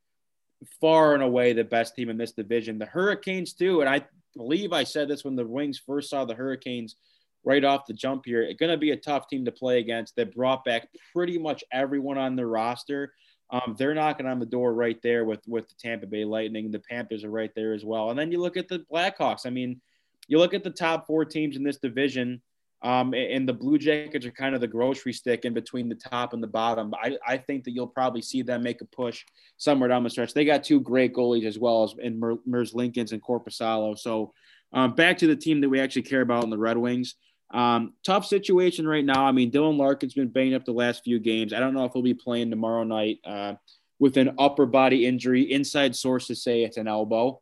far 0.79 1.13
and 1.13 1.23
away 1.23 1.53
the 1.53 1.63
best 1.63 1.95
team 1.95 2.09
in 2.09 2.17
this 2.17 2.33
division. 2.33 2.79
The 2.79 2.85
Hurricanes 2.85 3.53
too, 3.53 3.81
and 3.81 3.89
I 3.89 4.05
believe 4.35 4.73
I 4.73 4.83
said 4.83 5.07
this 5.07 5.23
when 5.25 5.35
the 5.35 5.45
Wings 5.45 5.81
first 5.85 6.09
saw 6.09 6.25
the 6.25 6.35
Hurricanes 6.35 6.95
right 7.43 7.63
off 7.63 7.85
the 7.87 7.93
jump 7.93 8.23
here. 8.25 8.43
It's 8.43 8.59
going 8.59 8.71
to 8.71 8.77
be 8.77 8.91
a 8.91 8.97
tough 8.97 9.27
team 9.27 9.45
to 9.45 9.51
play 9.51 9.79
against. 9.79 10.15
They 10.15 10.25
brought 10.25 10.65
back 10.65 10.87
pretty 11.13 11.37
much 11.37 11.63
everyone 11.71 12.17
on 12.17 12.35
their 12.35 12.47
roster. 12.47 13.13
Um, 13.49 13.75
they're 13.77 13.93
knocking 13.93 14.25
on 14.25 14.39
the 14.39 14.45
door 14.45 14.73
right 14.73 15.01
there 15.01 15.23
with 15.23 15.41
with 15.47 15.67
the 15.69 15.75
Tampa 15.79 16.05
Bay 16.05 16.25
Lightning. 16.25 16.71
The 16.71 16.79
Panthers 16.79 17.23
are 17.23 17.31
right 17.31 17.51
there 17.55 17.73
as 17.73 17.85
well. 17.85 18.09
And 18.09 18.19
then 18.19 18.31
you 18.31 18.41
look 18.41 18.57
at 18.57 18.67
the 18.67 18.79
Blackhawks. 18.91 19.45
I 19.45 19.49
mean, 19.49 19.81
you 20.27 20.37
look 20.37 20.53
at 20.53 20.63
the 20.63 20.69
top 20.69 21.07
four 21.07 21.23
teams 21.23 21.55
in 21.55 21.63
this 21.63 21.77
division, 21.77 22.41
um, 22.81 23.13
and 23.13 23.47
the 23.47 23.53
Blue 23.53 23.77
Jackets 23.77 24.25
are 24.25 24.31
kind 24.31 24.53
of 24.53 24.61
the 24.61 24.67
grocery 24.67 25.13
stick 25.13 25.45
in 25.45 25.53
between 25.53 25.89
the 25.89 25.95
top 25.95 26.33
and 26.33 26.43
the 26.43 26.47
bottom. 26.47 26.93
I, 27.01 27.17
I 27.25 27.37
think 27.37 27.63
that 27.63 27.71
you'll 27.71 27.87
probably 27.87 28.21
see 28.21 28.41
them 28.41 28.63
make 28.63 28.81
a 28.81 28.85
push 28.85 29.23
somewhere 29.57 29.89
down 29.89 30.03
the 30.03 30.09
stretch. 30.09 30.33
They 30.33 30.45
got 30.45 30.63
two 30.63 30.81
great 30.81 31.13
goalies 31.13 31.45
as 31.45 31.57
well 31.57 31.83
as 31.83 31.95
in 31.99 32.19
Mer- 32.19 32.37
Merzlikins 32.47 33.13
and 33.13 33.23
Korpisalo. 33.23 33.97
So 33.97 34.33
um, 34.73 34.93
back 34.93 35.17
to 35.19 35.27
the 35.27 35.35
team 35.35 35.61
that 35.61 35.69
we 35.69 35.79
actually 35.79 36.03
care 36.03 36.21
about 36.21 36.43
in 36.43 36.49
the 36.49 36.57
Red 36.57 36.77
Wings. 36.77 37.15
Um, 37.51 37.93
tough 38.03 38.25
situation 38.25 38.87
right 38.87 39.05
now. 39.05 39.25
I 39.25 39.31
mean, 39.31 39.51
Dylan 39.51 39.77
Larkin's 39.77 40.13
been 40.13 40.27
banged 40.27 40.53
up 40.53 40.65
the 40.65 40.73
last 40.73 41.03
few 41.03 41.19
games. 41.19 41.53
I 41.53 41.59
don't 41.59 41.73
know 41.73 41.85
if 41.85 41.93
he'll 41.93 42.01
be 42.01 42.13
playing 42.13 42.49
tomorrow 42.49 42.83
night 42.83 43.19
uh, 43.25 43.55
with 43.99 44.17
an 44.17 44.35
upper 44.37 44.65
body 44.65 45.05
injury. 45.05 45.51
Inside 45.51 45.95
sources 45.95 46.43
say 46.43 46.63
it's 46.63 46.77
an 46.77 46.87
elbow. 46.87 47.41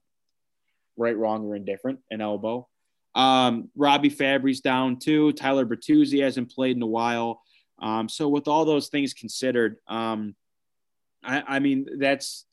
Right, 0.97 1.17
wrong, 1.17 1.45
or 1.45 1.55
indifferent, 1.55 1.99
an 2.09 2.21
elbow. 2.21 2.67
Um, 3.15 3.69
Robby 3.75 4.09
Fabbri's 4.09 4.61
down 4.61 4.99
too. 4.99 5.31
Tyler 5.33 5.65
Bertuzzi 5.65 6.21
hasn't 6.21 6.51
played 6.51 6.75
in 6.75 6.81
a 6.81 6.87
while. 6.87 7.41
Um, 7.79 8.07
so 8.07 8.27
with 8.29 8.47
all 8.47 8.65
those 8.65 8.89
things 8.89 9.13
considered, 9.13 9.77
um, 9.87 10.35
I, 11.23 11.43
I, 11.47 11.59
mean 11.59 11.87
that's 11.97 12.45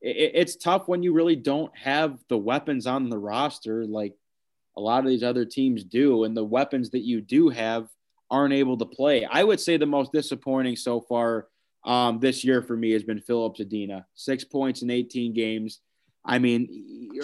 it, 0.00 0.32
it's 0.34 0.56
tough 0.56 0.88
when 0.88 1.02
you 1.02 1.12
really 1.12 1.36
don't 1.36 1.74
have 1.76 2.18
the 2.28 2.36
weapons 2.36 2.86
on 2.86 3.08
the 3.08 3.18
roster 3.18 3.86
like 3.86 4.14
a 4.76 4.80
lot 4.80 5.00
of 5.04 5.10
these 5.10 5.22
other 5.22 5.44
teams 5.44 5.84
do, 5.84 6.24
and 6.24 6.36
the 6.36 6.44
weapons 6.44 6.90
that 6.90 7.02
you 7.02 7.20
do 7.20 7.48
have 7.48 7.88
aren't 8.30 8.54
able 8.54 8.76
to 8.78 8.86
play. 8.86 9.24
I 9.24 9.42
would 9.42 9.60
say 9.60 9.76
the 9.76 9.86
most 9.86 10.12
disappointing 10.12 10.76
so 10.76 11.00
far 11.00 11.48
um, 11.84 12.20
this 12.20 12.44
year 12.44 12.62
for 12.62 12.76
me 12.76 12.92
has 12.92 13.02
been 13.02 13.20
Filip 13.20 13.56
Zadina, 13.56 14.04
six 14.14 14.44
points 14.44 14.82
in 14.82 14.90
18 14.90 15.32
games. 15.32 15.80
I 16.24 16.38
mean, 16.38 16.68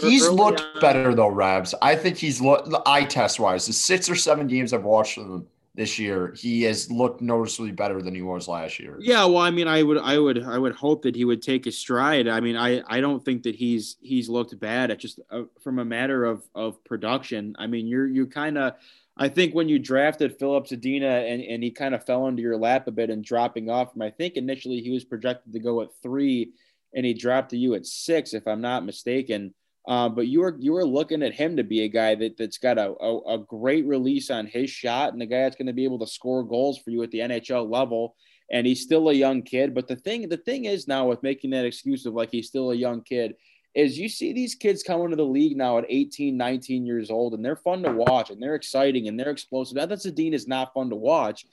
he's 0.01 0.28
looked 0.28 0.61
on, 0.61 0.80
better 0.80 1.14
though, 1.14 1.28
Rabs. 1.28 1.74
I 1.82 1.97
think 1.97 2.16
he's 2.16 2.40
looked 2.40 2.74
eye 2.86 3.05
test 3.05 3.38
wise. 3.38 3.66
The 3.66 3.74
six 3.74 4.09
or 4.09 4.14
seven 4.14 4.47
games 4.47 4.72
I've 4.72 4.84
watched 4.84 5.18
him 5.18 5.47
this 5.77 5.99
year, 5.99 6.35
he 6.37 6.62
has 6.62 6.91
looked 6.91 7.20
noticeably 7.20 7.70
better 7.70 8.01
than 8.01 8.14
he 8.14 8.22
was 8.22 8.49
last 8.49 8.81
year. 8.81 8.97
Yeah, 8.99 9.27
well, 9.27 9.39
I 9.39 9.51
mean, 9.51 9.68
I 9.68 9.83
would, 9.83 9.99
I 9.99 10.18
would, 10.18 10.43
I 10.43 10.57
would 10.57 10.74
hope 10.74 11.03
that 11.03 11.14
he 11.14 11.27
would 11.27 11.43
take 11.43 11.66
a 11.66 11.72
stride. 11.72 12.27
I 12.29 12.41
mean, 12.41 12.57
I, 12.57 12.83
I 12.87 13.01
don't 13.01 13.22
think 13.22 13.43
that 13.43 13.55
he's 13.55 13.97
he's 14.01 14.29
looked 14.29 14.59
bad. 14.59 14.91
at 14.91 14.99
just 14.99 15.20
uh, 15.31 15.43
from 15.62 15.79
a 15.79 15.85
matter 15.85 16.24
of 16.24 16.43
of 16.55 16.83
production. 16.85 17.55
I 17.59 17.66
mean, 17.66 17.87
you're 17.87 18.07
you 18.09 18.27
kind 18.27 18.59
of. 18.59 18.74
I 19.18 19.29
think 19.29 19.55
when 19.55 19.68
you 19.68 19.79
drafted 19.79 20.39
Filip 20.39 20.66
Zadina 20.66 21.33
and, 21.33 21.43
and 21.43 21.62
he 21.62 21.70
kind 21.70 21.95
of 21.95 22.05
fell 22.05 22.27
into 22.27 22.43
your 22.43 22.59
lap 22.59 22.87
a 22.87 22.91
bit 22.91 23.09
and 23.09 23.24
dropping 23.24 23.70
off 23.70 23.95
from, 23.95 24.03
I 24.03 24.11
think 24.11 24.35
initially 24.37 24.83
he 24.83 24.91
was 24.91 25.07
projected 25.07 25.55
to 25.55 25.59
go 25.59 25.81
at 25.81 25.89
three 26.03 26.53
and 26.95 27.07
he 27.07 27.14
dropped 27.14 27.51
to 27.51 27.57
you 27.57 27.74
at 27.74 27.87
six, 27.87 28.35
if 28.35 28.47
I'm 28.47 28.61
not 28.61 28.85
mistaken. 28.85 29.55
Uh, 29.87 30.09
but 30.09 30.26
you 30.26 30.41
were 30.41 30.57
you 30.59 30.72
were 30.72 30.84
looking 30.84 31.22
at 31.22 31.32
him 31.32 31.57
to 31.57 31.62
be 31.62 31.82
a 31.82 31.89
guy 31.89 32.14
that 32.14 32.37
that's 32.37 32.59
got 32.59 32.76
a, 32.76 32.93
a, 33.01 33.34
a 33.34 33.39
great 33.39 33.87
release 33.87 34.30
on 34.30 34.47
his 34.47 34.68
shot 34.68 35.12
and 35.12 35.22
a 35.22 35.26
guy 35.26 35.43
that's 35.43 35.57
going 35.57 35.66
to 35.66 35.72
be 35.72 35.84
able 35.84 36.01
to 36.01 36.07
score 36.07 36.43
goals 36.43 36.78
for 36.78 36.91
you 36.91 37.03
at 37.03 37.11
the 37.12 37.20
NHL 37.20 37.70
level. 37.70 38.16
And 38.51 38.66
he's 38.66 38.82
still 38.82 39.09
a 39.09 39.12
young 39.12 39.43
kid. 39.43 39.74
But 39.74 39.87
the 39.87 39.97
thing 39.97 40.28
the 40.28 40.37
thing 40.37 40.64
is 40.64 40.89
now 40.89 41.07
with 41.07 41.22
making 41.22 41.51
that 41.51 41.64
excuse 41.64 42.05
of 42.05 42.14
like 42.14 42.30
he's 42.32 42.49
still 42.49 42.72
a 42.72 42.76
young 42.76 43.03
kid 43.03 43.34
is 43.76 43.99
you 43.99 44.09
see 44.09 44.32
these 44.32 44.55
kids 44.55 44.82
come 44.82 45.03
into 45.03 45.16
the 45.16 45.24
league 45.24 45.57
now 45.57 45.76
at 45.76 45.84
18, 45.89 46.34
19 46.34 46.87
years 46.87 47.11
old, 47.11 47.34
and 47.34 47.45
they're 47.45 47.57
fun 47.57 47.82
to 47.82 47.93
watch 47.93 48.30
and 48.30 48.43
they're 48.43 48.55
exciting 48.55 49.07
and 49.07 49.20
they're 49.20 49.30
explosive. 49.30 49.76
Not 49.76 49.91
that 49.91 49.99
Zadina 49.99 50.32
is 50.32 50.49
not 50.49 50.72
fun 50.72 50.89
to 50.91 50.97
watch, 50.97 51.45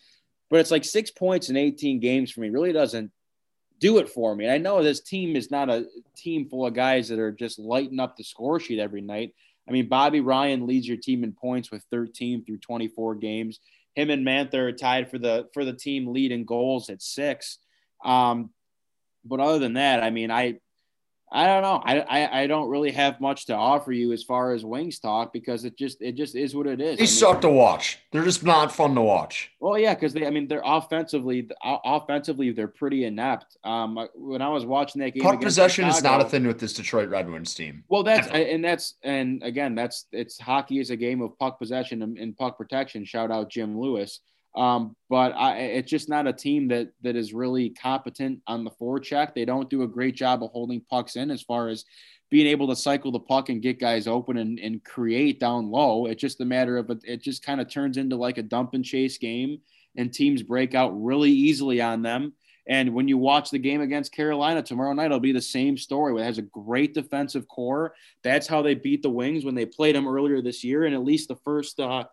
but 0.50 0.62
it's 0.62 0.72
like 0.72 0.86
six 0.86 1.12
points 1.12 1.50
in 1.50 1.58
18 1.58 2.00
games 2.00 2.32
for 2.32 2.40
me 2.40 2.50
really 2.50 2.72
doesn't 2.72 3.12
do 3.84 3.98
it 3.98 4.08
for 4.08 4.34
me. 4.34 4.46
And 4.46 4.54
I 4.54 4.60
know 4.60 4.82
this 4.82 5.02
team 5.02 5.36
is 5.36 5.52
not 5.52 5.70
a 5.70 5.86
team 6.16 6.48
full 6.48 6.66
of 6.66 6.74
guys 6.74 7.10
that 7.10 7.20
are 7.20 7.34
just 7.34 7.60
lighting 7.60 8.00
up 8.00 8.16
the 8.16 8.24
score 8.24 8.58
sheet 8.58 8.80
every 8.80 9.02
night. 9.02 9.36
I 9.68 9.74
mean, 9.74 9.90
Bobby 9.90 10.22
Ryan 10.22 10.66
leads 10.66 10.88
your 10.88 10.96
team 10.96 11.22
in 11.26 11.34
points 11.34 11.70
with 11.70 11.84
13 11.92 12.46
through 12.46 12.60
24 12.60 13.16
games. 13.16 13.60
Him 13.94 14.10
and 14.10 14.26
Mantha 14.26 14.54
are 14.54 14.72
tied 14.72 15.12
for 15.12 15.20
the 15.20 15.50
for 15.54 15.66
the 15.66 15.74
team 15.74 16.08
lead 16.08 16.32
in 16.32 16.46
goals 16.46 16.90
at 16.90 17.02
six. 17.02 17.58
Um, 18.06 18.52
but 19.26 19.42
other 19.42 19.60
than 19.60 19.74
that, 19.74 20.02
I 20.02 20.12
mean, 20.12 20.32
I 20.32 20.60
I 21.36 21.48
don't 21.48 21.64
know. 21.64 21.82
I, 21.84 22.00
I, 22.02 22.42
I 22.42 22.48
don't 22.48 22.70
really 22.70 22.92
have 22.92 23.20
much 23.20 23.48
to 23.48 23.56
offer 23.56 23.92
you 23.92 24.14
as 24.14 24.22
far 24.22 24.54
as 24.54 24.64
wings 24.64 25.00
talk 25.00 25.34
because 25.34 25.66
it 25.66 25.76
just 25.76 26.00
it 26.00 26.14
just 26.14 26.36
is 26.36 26.56
what 26.56 26.68
it 26.68 26.80
is. 26.80 26.98
They 26.98 27.04
I 27.04 27.06
mean, 27.06 27.08
suck 27.08 27.42
to 27.42 27.50
watch. 27.50 27.98
They're 28.12 28.24
just 28.24 28.44
not 28.44 28.72
fun 28.72 28.94
to 28.94 29.02
watch. 29.02 29.50
Well, 29.60 29.80
yeah, 29.80 29.96
because 29.96 30.14
they 30.14 30.28
I 30.28 30.30
mean 30.30 30.48
they're 30.48 30.62
offensively 30.64 31.50
offensively 31.64 32.52
they're 32.52 32.68
pretty 32.68 33.06
inept. 33.06 33.58
Um, 33.64 34.08
when 34.14 34.44
I 34.44 34.50
was 34.50 34.64
watching 34.64 35.02
that 35.02 35.16
game, 35.16 35.24
puck 35.24 35.42
possession 35.42 35.86
Chicago, 35.86 35.98
is 35.98 36.04
not 36.04 36.22
a 36.22 36.26
thing 36.26 36.46
with 36.46 36.60
this 36.60 36.74
Detroit 36.74 37.10
Red 37.10 37.28
Wings 37.28 37.56
team. 37.56 37.84
Well, 37.90 38.04
that's 38.04 38.28
Ever. 38.28 38.38
and 38.38 38.64
that's 38.64 38.94
and 39.02 39.42
again 39.42 39.74
that's 39.74 40.06
it's 40.12 40.40
hockey 40.40 40.80
is 40.80 40.92
a 40.92 40.96
game 40.96 41.24
of 41.24 41.38
puck 41.40 41.58
possession 41.58 42.04
and, 42.04 42.16
and 42.20 42.38
puck 42.38 42.60
protection. 42.60 43.06
Shout 43.06 43.32
out 43.32 43.50
Jim 43.50 43.80
Lewis. 43.80 44.20
Um, 44.56 44.96
but 45.10 45.32
I, 45.32 45.58
it's 45.58 45.90
just 45.90 46.10
not 46.10 46.28
a 46.28 46.34
team 46.34 46.68
that 46.68 46.90
that 47.02 47.16
is 47.16 47.34
really 47.34 47.72
competent 47.72 48.42
on 48.46 48.64
the 48.64 48.72
forecheck. 48.72 49.34
They 49.34 49.46
don't 49.46 49.70
do 49.70 49.82
a 49.82 49.88
great 49.88 50.16
job 50.16 50.44
of 50.44 50.52
holding 50.52 50.82
pucks 50.82 51.16
in 51.16 51.32
as 51.32 51.42
far 51.42 51.70
as 51.70 51.86
being 52.30 52.48
able 52.48 52.68
to 52.68 52.76
cycle 52.76 53.12
the 53.12 53.20
puck 53.20 53.50
and 53.50 53.62
get 53.62 53.80
guys 53.80 54.08
open 54.08 54.38
and, 54.38 54.60
and 54.60 54.84
create 54.84 55.40
down 55.40 55.70
low. 55.70 56.06
It's 56.06 56.22
just 56.22 56.42
a 56.42 56.46
matter 56.46 56.78
of 56.78 56.90
it 57.04 57.22
just 57.22 57.46
kind 57.46 57.62
of 57.62 57.70
turns 57.70 57.98
into 57.98 58.16
like 58.16 58.38
a 58.38 58.44
dump 58.44 58.74
and 58.74 58.86
chase 58.86 59.18
game, 59.18 59.60
and 59.96 60.14
teams 60.14 60.44
break 60.44 60.76
out 60.76 60.90
really 60.92 61.32
easily 61.32 61.82
on 61.82 62.02
them. 62.02 62.34
And 62.68 62.94
when 62.94 63.08
you 63.08 63.18
watch 63.18 63.50
the 63.50 63.60
game 63.60 63.82
against 63.82 64.14
Carolina 64.14 64.64
tomorrow 64.64 64.94
night, 64.94 65.08
it'll 65.08 65.20
be 65.20 65.34
the 65.34 65.42
same 65.42 65.78
story. 65.78 66.20
It 66.20 66.26
has 66.26 66.38
a 66.38 66.44
great 66.44 66.94
defensive 66.94 67.48
core. 67.48 67.94
That's 68.24 68.48
how 68.48 68.62
they 68.62 68.74
beat 68.74 69.02
the 69.02 69.10
Wings 69.10 69.44
when 69.44 69.56
they 69.56 69.66
played 69.66 69.96
them 69.96 70.08
earlier 70.08 70.42
this 70.42 70.64
year. 70.64 70.86
And 70.86 70.96
at 70.96 71.04
least 71.04 71.28
the 71.28 71.36
first 71.36 71.80
uh, 71.80 72.06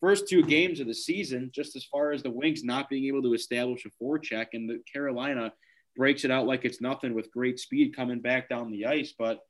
first 0.00 0.28
two 0.28 0.42
games 0.42 0.80
of 0.80 0.86
the 0.86 0.94
season, 0.94 1.50
just 1.54 1.76
as 1.76 1.84
far 1.84 2.12
as 2.12 2.22
the 2.22 2.30
Wings 2.30 2.64
not 2.64 2.88
being 2.88 3.06
able 3.06 3.22
to 3.22 3.34
establish 3.34 3.84
a 3.86 4.04
forecheck, 4.04 4.48
and 4.52 4.68
the 4.68 4.80
Carolina 4.92 5.52
breaks 5.96 6.24
it 6.24 6.30
out 6.30 6.46
like 6.46 6.64
it's 6.64 6.80
nothing 6.80 7.14
with 7.14 7.32
great 7.32 7.58
speed 7.58 7.96
coming 7.96 8.20
back 8.20 8.48
down 8.48 8.70
the 8.70 8.86
ice. 8.86 9.14
But 9.18 9.40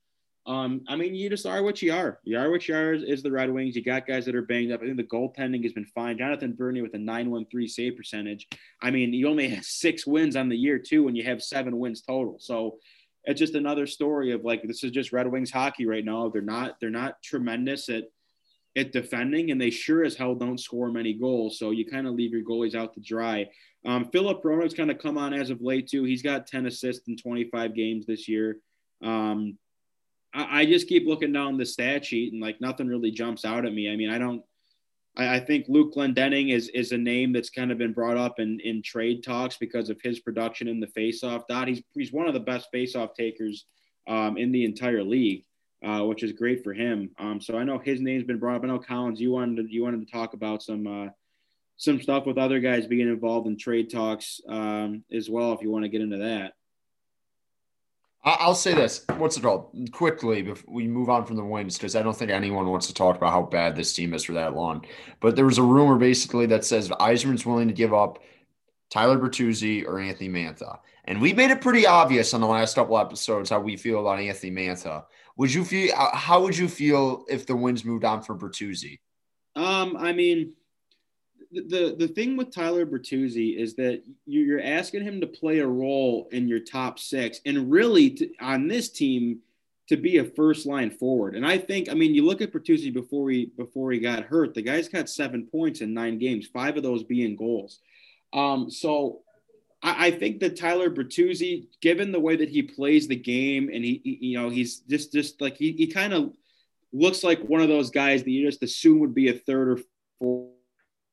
Um, 0.47 0.83
I 0.87 0.95
mean, 0.95 1.17
you 1.17 1.29
just 1.29 1.45
are 1.45 1.61
what 1.65 1.83
you 1.83 1.93
are. 1.93 2.21
You 2.23 2.39
are 2.39 2.49
what 2.53 2.69
you 2.69 2.77
are 2.77 2.95
is, 2.95 3.03
is 3.03 3.21
the 3.21 3.33
Red 3.33 3.51
Wings. 3.51 3.75
You 3.75 3.83
got 3.83 4.07
guys 4.07 4.25
that 4.27 4.37
are 4.37 4.43
banged 4.43 4.71
up. 4.71 4.81
I 4.81 4.85
think 4.85 4.97
the 4.97 5.03
goaltending 5.03 5.65
has 5.65 5.73
been 5.73 5.87
fine. 5.87 6.19
Jonathan 6.19 6.55
Bernier 6.55 6.85
with 6.85 6.95
a 6.95 6.99
913 6.99 7.67
save 7.67 7.97
percentage. 7.97 8.47
I 8.81 8.93
mean, 8.93 9.13
you 9.13 9.27
only 9.29 9.49
have 9.49 9.65
six 9.65 10.07
wins 10.07 10.37
on 10.37 10.49
the 10.49 10.57
year, 10.57 10.79
too, 10.79 11.09
and 11.09 11.17
you 11.17 11.25
have 11.25 11.43
seven 11.43 11.81
wins 11.81 12.01
total. 12.01 12.37
So 12.39 12.79
it's 13.25 13.41
just 13.41 13.57
another 13.57 13.89
story 13.89 14.31
of 14.31 14.45
like 14.45 14.63
this 14.63 14.85
is 14.85 14.93
just 14.93 15.13
Red 15.13 15.27
Wings 15.27 15.51
hockey 15.51 15.85
right 15.85 16.05
now. 16.05 16.29
They're 16.29 16.43
not 16.43 16.77
they're 16.81 16.91
not 16.91 17.21
tremendous 17.25 17.89
at 17.89 18.05
at 18.77 18.93
defending, 18.93 19.51
and 19.51 19.61
they 19.61 19.71
sure 19.71 20.05
as 20.05 20.17
hell 20.17 20.35
don't 20.35 20.61
score 20.61 20.91
many 20.91 21.15
goals. 21.15 21.59
So 21.59 21.71
you 21.71 21.87
kind 21.87 22.07
of 22.07 22.15
leave 22.15 22.33
your 22.33 22.45
goalies 22.45 22.75
out 22.75 22.93
to 22.95 23.01
dry. 23.01 23.49
Um, 23.87 24.11
Filip 24.11 24.43
Hronek's 24.43 24.75
kind 24.75 24.91
of 24.91 24.99
come 24.99 25.17
on 25.17 25.33
as 25.33 25.51
of 25.51 25.63
late 25.63 25.89
too. 25.89 26.05
He's 26.05 26.23
got 26.23 26.47
10 26.47 26.67
assists 26.67 27.09
in 27.09 27.17
25 27.17 27.75
games 27.75 28.05
this 28.05 28.29
year. 28.29 28.59
Um, 29.03 29.59
I, 30.35 30.61
I, 30.61 30.67
just 30.67 30.89
keep 30.89 31.07
looking 31.07 31.33
down 31.33 31.57
the 31.57 31.67
stat 31.67 32.05
sheet 32.05 32.33
and 32.33 32.43
like 32.43 32.61
nothing 32.61 32.89
really 32.89 33.11
jumps 33.11 33.45
out 33.45 33.65
at 33.65 33.73
me. 33.73 33.91
I 33.91 33.97
mean, 33.97 34.11
I 34.11 34.19
don't. 34.19 34.43
I, 35.17 35.37
I 35.37 35.41
think 35.41 35.67
Luke 35.69 35.95
Glendening 35.95 36.53
is 36.53 36.69
is 36.71 36.93
a 36.93 36.99
name 36.99 37.33
that's 37.33 37.51
kind 37.51 37.71
of 37.71 37.79
been 37.79 37.93
brought 37.93 38.17
up 38.17 38.41
in 38.41 38.59
in 38.61 38.83
trade 38.83 39.23
talks 39.23 39.57
because 39.57 39.91
of 39.91 40.01
his 40.03 40.21
production 40.21 40.69
in 40.69 40.81
the 40.81 40.89
faceoff 40.89 41.47
dot. 41.49 41.69
He's 41.69 41.83
he's 41.95 42.13
one 42.13 42.27
of 42.27 42.35
the 42.35 42.41
best 42.41 42.69
faceoff 42.75 43.15
takers 43.15 43.67
um, 44.09 44.37
in 44.37 44.51
the 44.51 44.65
entire 44.65 45.05
league. 45.05 45.45
Uh, 45.85 46.03
which 46.05 46.23
is 46.23 46.33
great 46.33 46.65
for 46.65 46.73
him. 46.73 47.11
Um, 47.19 47.39
so 47.41 47.57
I 47.57 47.63
know 47.63 47.79
his 47.79 48.01
name's 48.01 48.25
been 48.25 48.39
brought 48.39 48.57
up. 48.57 48.65
I 48.65 48.67
know 48.67 48.79
Collins, 48.79 49.21
you 49.21 49.31
wanted 49.31 49.69
to, 49.69 49.73
you 49.73 49.83
wanted 49.83 50.05
to 50.05 50.11
talk 50.11 50.33
about 50.33 50.63
some 50.63 50.87
uh, 50.87 51.11
some 51.77 52.01
stuff 52.01 52.25
with 52.27 52.39
other 52.39 52.61
guys 52.61 52.87
being 52.87 53.09
involved 53.09 53.47
in 53.47 53.59
trade 53.59 53.91
talks 53.91 54.41
um, 54.49 55.05
as 55.13 55.29
well. 55.29 55.53
If 55.53 55.61
you 55.61 55.71
want 55.71 55.85
to 55.85 55.91
get 55.91 56.01
into 56.01 56.17
that. 56.17 56.55
I'll 58.25 58.57
say 58.57 58.75
this. 58.75 59.05
What's 59.19 59.37
it 59.37 59.43
called? 59.43 59.71
Quickly, 59.93 60.43
before 60.43 60.75
we 60.75 60.89
move 60.89 61.09
on 61.09 61.25
from 61.25 61.37
the 61.37 61.45
wins, 61.45 61.79
because 61.79 61.95
I 61.95 62.03
don't 62.03 62.17
think 62.17 62.33
anyone 62.33 62.69
wants 62.69 62.89
to 62.89 62.95
talk 62.95 63.17
about 63.17 63.31
how 63.31 63.43
bad 63.43 63.77
this 63.77 63.93
team 63.93 64.15
is 64.15 64.25
for 64.25 64.33
that 64.33 64.57
long. 64.57 64.85
But 65.21 65.37
there 65.37 65.45
was 65.45 65.59
a 65.59 65.63
rumor 65.63 65.97
basically 65.97 66.47
that 66.47 66.65
says 66.65 66.89
Yzerman's 66.89 67.47
willing 67.47 67.69
to 67.69 67.75
give 67.75 67.95
up 67.95 68.19
Tyler 68.91 69.17
Bertuzzi 69.17 69.87
or 69.87 70.01
Anthony 70.01 70.29
Mantha. 70.29 70.79
And 71.05 71.21
we 71.21 71.35
made 71.35 71.51
it 71.51 71.61
pretty 71.61 71.87
obvious 71.87 72.35
on 72.35 72.41
the 72.41 72.49
last 72.49 72.75
couple 72.75 72.99
episodes 72.99 73.51
how 73.51 73.61
we 73.61 73.77
feel 73.77 74.01
about 74.01 74.19
Anthony 74.19 74.51
Mantha. 74.51 75.05
Would 75.37 75.53
you 75.53 75.65
feel 75.65 75.95
how 76.15 76.43
would 76.43 76.57
you 76.57 76.69
feel 76.69 77.25
if 77.29 77.47
the 77.47 77.57
wins 77.57 77.85
moved 77.85 78.05
on 78.05 78.23
for 78.23 78.35
Bertuzzi? 78.35 78.99
Um, 79.55 79.97
I 79.97 80.13
mean, 80.13 80.55
the 81.53 81.95
the 81.99 82.09
thing 82.09 82.37
with 82.37 82.55
Tyler 82.55 82.87
Bertuzzi 82.87 83.57
is 83.57 83.75
that 83.77 84.03
you're 84.27 84.63
asking 84.63 85.05
him 85.05 85.21
to 85.21 85.27
play 85.27 85.59
a 85.59 85.67
role 85.67 86.29
in 86.33 86.49
your 86.49 86.61
top 86.61 86.99
six, 86.99 87.41
and 87.45 87.71
really 87.71 88.11
to, 88.11 88.31
on 88.41 88.69
this 88.69 88.89
team 88.89 89.41
to 89.89 89.97
be 89.97 90.19
a 90.19 90.25
first 90.25 90.67
line 90.67 90.91
forward. 90.91 91.37
And 91.37 91.47
I 91.47 91.59
think, 91.59 91.89
I 91.89 91.95
mean, 91.95 92.15
you 92.15 92.25
look 92.25 92.41
at 92.41 92.53
Bertuzzi 92.53 92.93
before 92.93 93.31
he 93.31 93.53
before 93.57 93.93
he 93.93 93.99
got 93.99 94.25
hurt. 94.25 94.55
The 94.55 94.63
guy's 94.63 94.89
got 94.89 95.09
seven 95.09 95.47
points 95.47 95.81
in 95.81 95.95
nine 95.95 96.19
games, 96.19 96.47
five 96.47 96.77
of 96.77 96.83
those 96.83 97.05
being 97.05 97.37
goals. 97.37 97.81
Um, 98.33 98.71
so 98.71 99.21
I, 99.87 100.07
I 100.07 100.11
think 100.11 100.41
that 100.41 100.59
Tyler 100.59 100.91
Bertuzzi, 100.91 101.69
given 101.81 102.11
the 102.11 102.21
way 102.21 102.37
that 102.37 102.49
he 102.49 102.63
plays 102.63 103.07
the 103.07 103.17
game, 103.17 103.71
and 103.73 103.85
he, 103.85 104.01
he 104.05 104.19
you 104.21 104.39
know, 104.39 104.51
he's 104.51 104.81
just 104.81 105.13
just 105.13 105.41
like 105.41 105.57
he, 105.57 105.73
he 105.73 105.87
kind 105.87 106.13
of 106.13 106.33
looks 106.93 107.23
like 107.23 107.41
one 107.41 107.61
of 107.61 107.69
those 107.69 107.91
guys 107.91 108.25
that 108.25 108.31
you 108.31 108.45
just 108.45 108.63
assume 108.63 108.99
would 108.99 109.15
be 109.15 109.29
a 109.29 109.39
third 109.39 109.69
or 109.69 109.79
fourth 110.19 110.51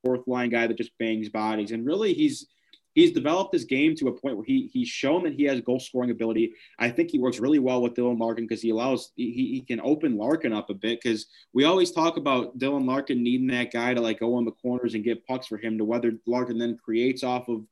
fourth 0.03 0.27
line 0.27 0.49
guy 0.49 0.67
that 0.67 0.77
just 0.77 0.97
bangs 0.99 1.29
bodies. 1.29 1.71
And 1.71 1.85
really, 1.85 2.13
he's 2.13 2.47
he's 2.93 3.11
developed 3.11 3.53
his 3.53 3.65
game 3.65 3.95
to 3.95 4.07
a 4.07 4.11
point 4.11 4.35
where 4.35 4.45
he 4.45 4.69
he's 4.71 4.87
shown 4.87 5.23
that 5.23 5.33
he 5.33 5.43
has 5.45 5.61
goal 5.61 5.79
scoring 5.79 6.11
ability. 6.11 6.53
I 6.77 6.89
think 6.89 7.11
he 7.11 7.19
works 7.19 7.39
really 7.39 7.59
well 7.59 7.81
with 7.81 7.93
Dylan 7.93 8.19
Larkin 8.19 8.45
because 8.45 8.61
he 8.61 8.69
allows 8.71 9.11
he, 9.15 9.31
he 9.31 9.61
can 9.61 9.81
open 9.81 10.17
Larkin 10.17 10.53
up 10.53 10.69
a 10.69 10.73
bit 10.73 10.99
because 11.01 11.27
we 11.53 11.63
always 11.63 11.91
talk 11.91 12.17
about 12.17 12.57
Dylan 12.57 12.85
Larkin 12.85 13.23
needing 13.23 13.47
that 13.47 13.71
guy 13.71 13.93
to 13.93 14.01
like 14.01 14.19
go 14.19 14.35
on 14.35 14.45
the 14.45 14.51
corners 14.51 14.93
and 14.93 15.03
get 15.03 15.25
pucks 15.25 15.47
for 15.47 15.57
him 15.57 15.77
to 15.77 15.85
whether 15.85 16.13
Larkin 16.25 16.57
then 16.57 16.77
creates 16.77 17.23
off 17.23 17.47
of 17.47 17.63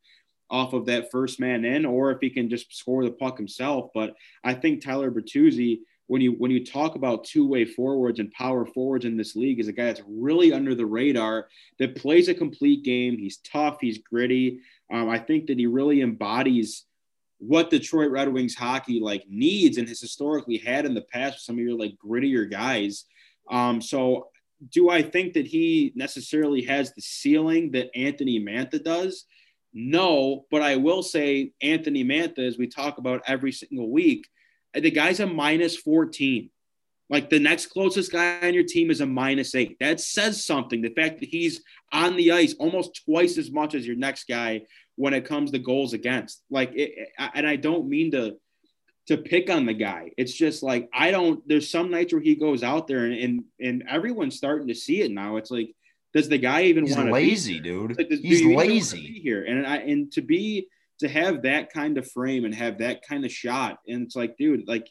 off 0.51 0.73
of 0.73 0.85
that 0.85 1.09
first 1.09 1.39
man 1.39 1.65
in 1.65 1.85
or 1.85 2.11
if 2.11 2.19
he 2.21 2.29
can 2.29 2.49
just 2.49 2.75
score 2.75 3.03
the 3.03 3.11
puck 3.11 3.37
himself. 3.37 3.89
But 3.93 4.13
I 4.43 4.53
think 4.53 4.83
Tyler 4.83 5.09
Bertuzzi 5.09 5.79
when 6.07 6.21
you 6.21 6.33
when 6.33 6.51
you 6.51 6.65
talk 6.65 6.95
about 6.95 7.23
two-way 7.23 7.63
forwards 7.63 8.19
and 8.19 8.29
power 8.31 8.65
forwards 8.65 9.05
in 9.05 9.15
this 9.15 9.33
league 9.33 9.61
is 9.61 9.69
a 9.69 9.71
guy 9.71 9.85
that's 9.85 10.03
really 10.05 10.51
under 10.51 10.75
the 10.75 10.85
radar 10.85 11.47
that 11.79 11.95
plays 11.95 12.27
a 12.27 12.33
complete 12.33 12.83
game. 12.83 13.17
He's 13.17 13.37
tough, 13.37 13.77
he's 13.79 13.99
gritty. 13.99 14.59
Um, 14.91 15.09
I 15.09 15.17
think 15.17 15.47
that 15.47 15.57
he 15.57 15.67
really 15.67 16.01
embodies 16.01 16.83
what 17.37 17.69
Detroit 17.69 18.11
Red 18.11 18.27
Wings 18.27 18.55
hockey 18.55 18.99
like 18.99 19.23
needs 19.29 19.77
and 19.77 19.87
has 19.87 20.01
historically 20.01 20.57
had 20.57 20.85
in 20.85 20.93
the 20.93 21.01
past 21.01 21.35
with 21.35 21.41
some 21.43 21.55
of 21.55 21.63
your 21.63 21.79
like 21.79 21.95
grittier 22.05 22.49
guys. 22.51 23.05
Um, 23.49 23.81
so 23.81 24.27
do 24.69 24.89
I 24.89 25.01
think 25.01 25.33
that 25.33 25.47
he 25.47 25.93
necessarily 25.95 26.63
has 26.63 26.93
the 26.93 27.01
ceiling 27.01 27.71
that 27.71 27.89
Anthony 27.95 28.37
Mantha 28.37 28.83
does? 28.83 29.25
No, 29.73 30.45
but 30.51 30.61
I 30.61 30.75
will 30.75 31.03
say 31.03 31.51
Anthony 31.61 32.03
Mantha, 32.03 32.39
as 32.39 32.57
we 32.57 32.67
talk 32.67 32.97
about 32.97 33.21
every 33.25 33.51
single 33.51 33.89
week, 33.89 34.27
the 34.73 34.91
guy's 34.91 35.19
a 35.19 35.27
minus 35.27 35.77
14. 35.77 36.49
Like 37.09 37.29
the 37.29 37.39
next 37.39 37.67
closest 37.67 38.11
guy 38.11 38.39
on 38.41 38.53
your 38.53 38.63
team 38.63 38.89
is 38.89 39.01
a 39.01 39.05
minus 39.05 39.53
eight. 39.53 39.77
That 39.81 39.99
says 39.99 40.45
something. 40.45 40.81
The 40.81 40.93
fact 40.93 41.19
that 41.19 41.29
he's 41.29 41.61
on 41.91 42.15
the 42.15 42.31
ice 42.31 42.55
almost 42.57 43.01
twice 43.05 43.37
as 43.37 43.51
much 43.51 43.75
as 43.75 43.85
your 43.85 43.97
next 43.97 44.29
guy 44.29 44.61
when 44.95 45.13
it 45.13 45.25
comes 45.25 45.51
to 45.51 45.59
goals 45.59 45.91
against. 45.93 46.41
Like, 46.49 46.71
it, 46.73 47.09
and 47.33 47.45
I 47.45 47.57
don't 47.57 47.89
mean 47.89 48.11
to 48.11 48.37
to 49.07 49.17
pick 49.17 49.49
on 49.49 49.65
the 49.65 49.73
guy. 49.73 50.11
It's 50.17 50.31
just 50.31 50.63
like 50.63 50.89
I 50.93 51.11
don't. 51.11 51.45
There's 51.45 51.69
some 51.69 51.91
nights 51.91 52.13
where 52.13 52.21
he 52.21 52.35
goes 52.35 52.63
out 52.63 52.87
there 52.87 53.05
and 53.05 53.13
and, 53.13 53.43
and 53.59 53.83
everyone's 53.89 54.37
starting 54.37 54.69
to 54.69 54.75
see 54.75 55.01
it 55.01 55.11
now. 55.11 55.35
It's 55.35 55.51
like, 55.51 55.75
does 56.13 56.29
the 56.29 56.37
guy 56.37 56.63
even 56.63 56.85
want 56.85 56.97
to? 56.97 57.05
Be 57.05 57.11
lazy, 57.11 57.59
dude. 57.59 57.97
Like, 57.97 58.09
He's 58.09 58.45
lazy 58.45 59.19
here, 59.21 59.43
and 59.43 59.65
I 59.65 59.77
and 59.77 60.11
to 60.13 60.21
be 60.21 60.67
to 60.99 61.09
have 61.09 61.43
that 61.43 61.73
kind 61.73 61.97
of 61.97 62.09
frame 62.09 62.45
and 62.45 62.53
have 62.53 62.77
that 62.77 63.05
kind 63.07 63.25
of 63.25 63.31
shot. 63.31 63.79
And 63.87 64.03
it's 64.03 64.15
like, 64.15 64.37
dude, 64.37 64.67
like 64.67 64.87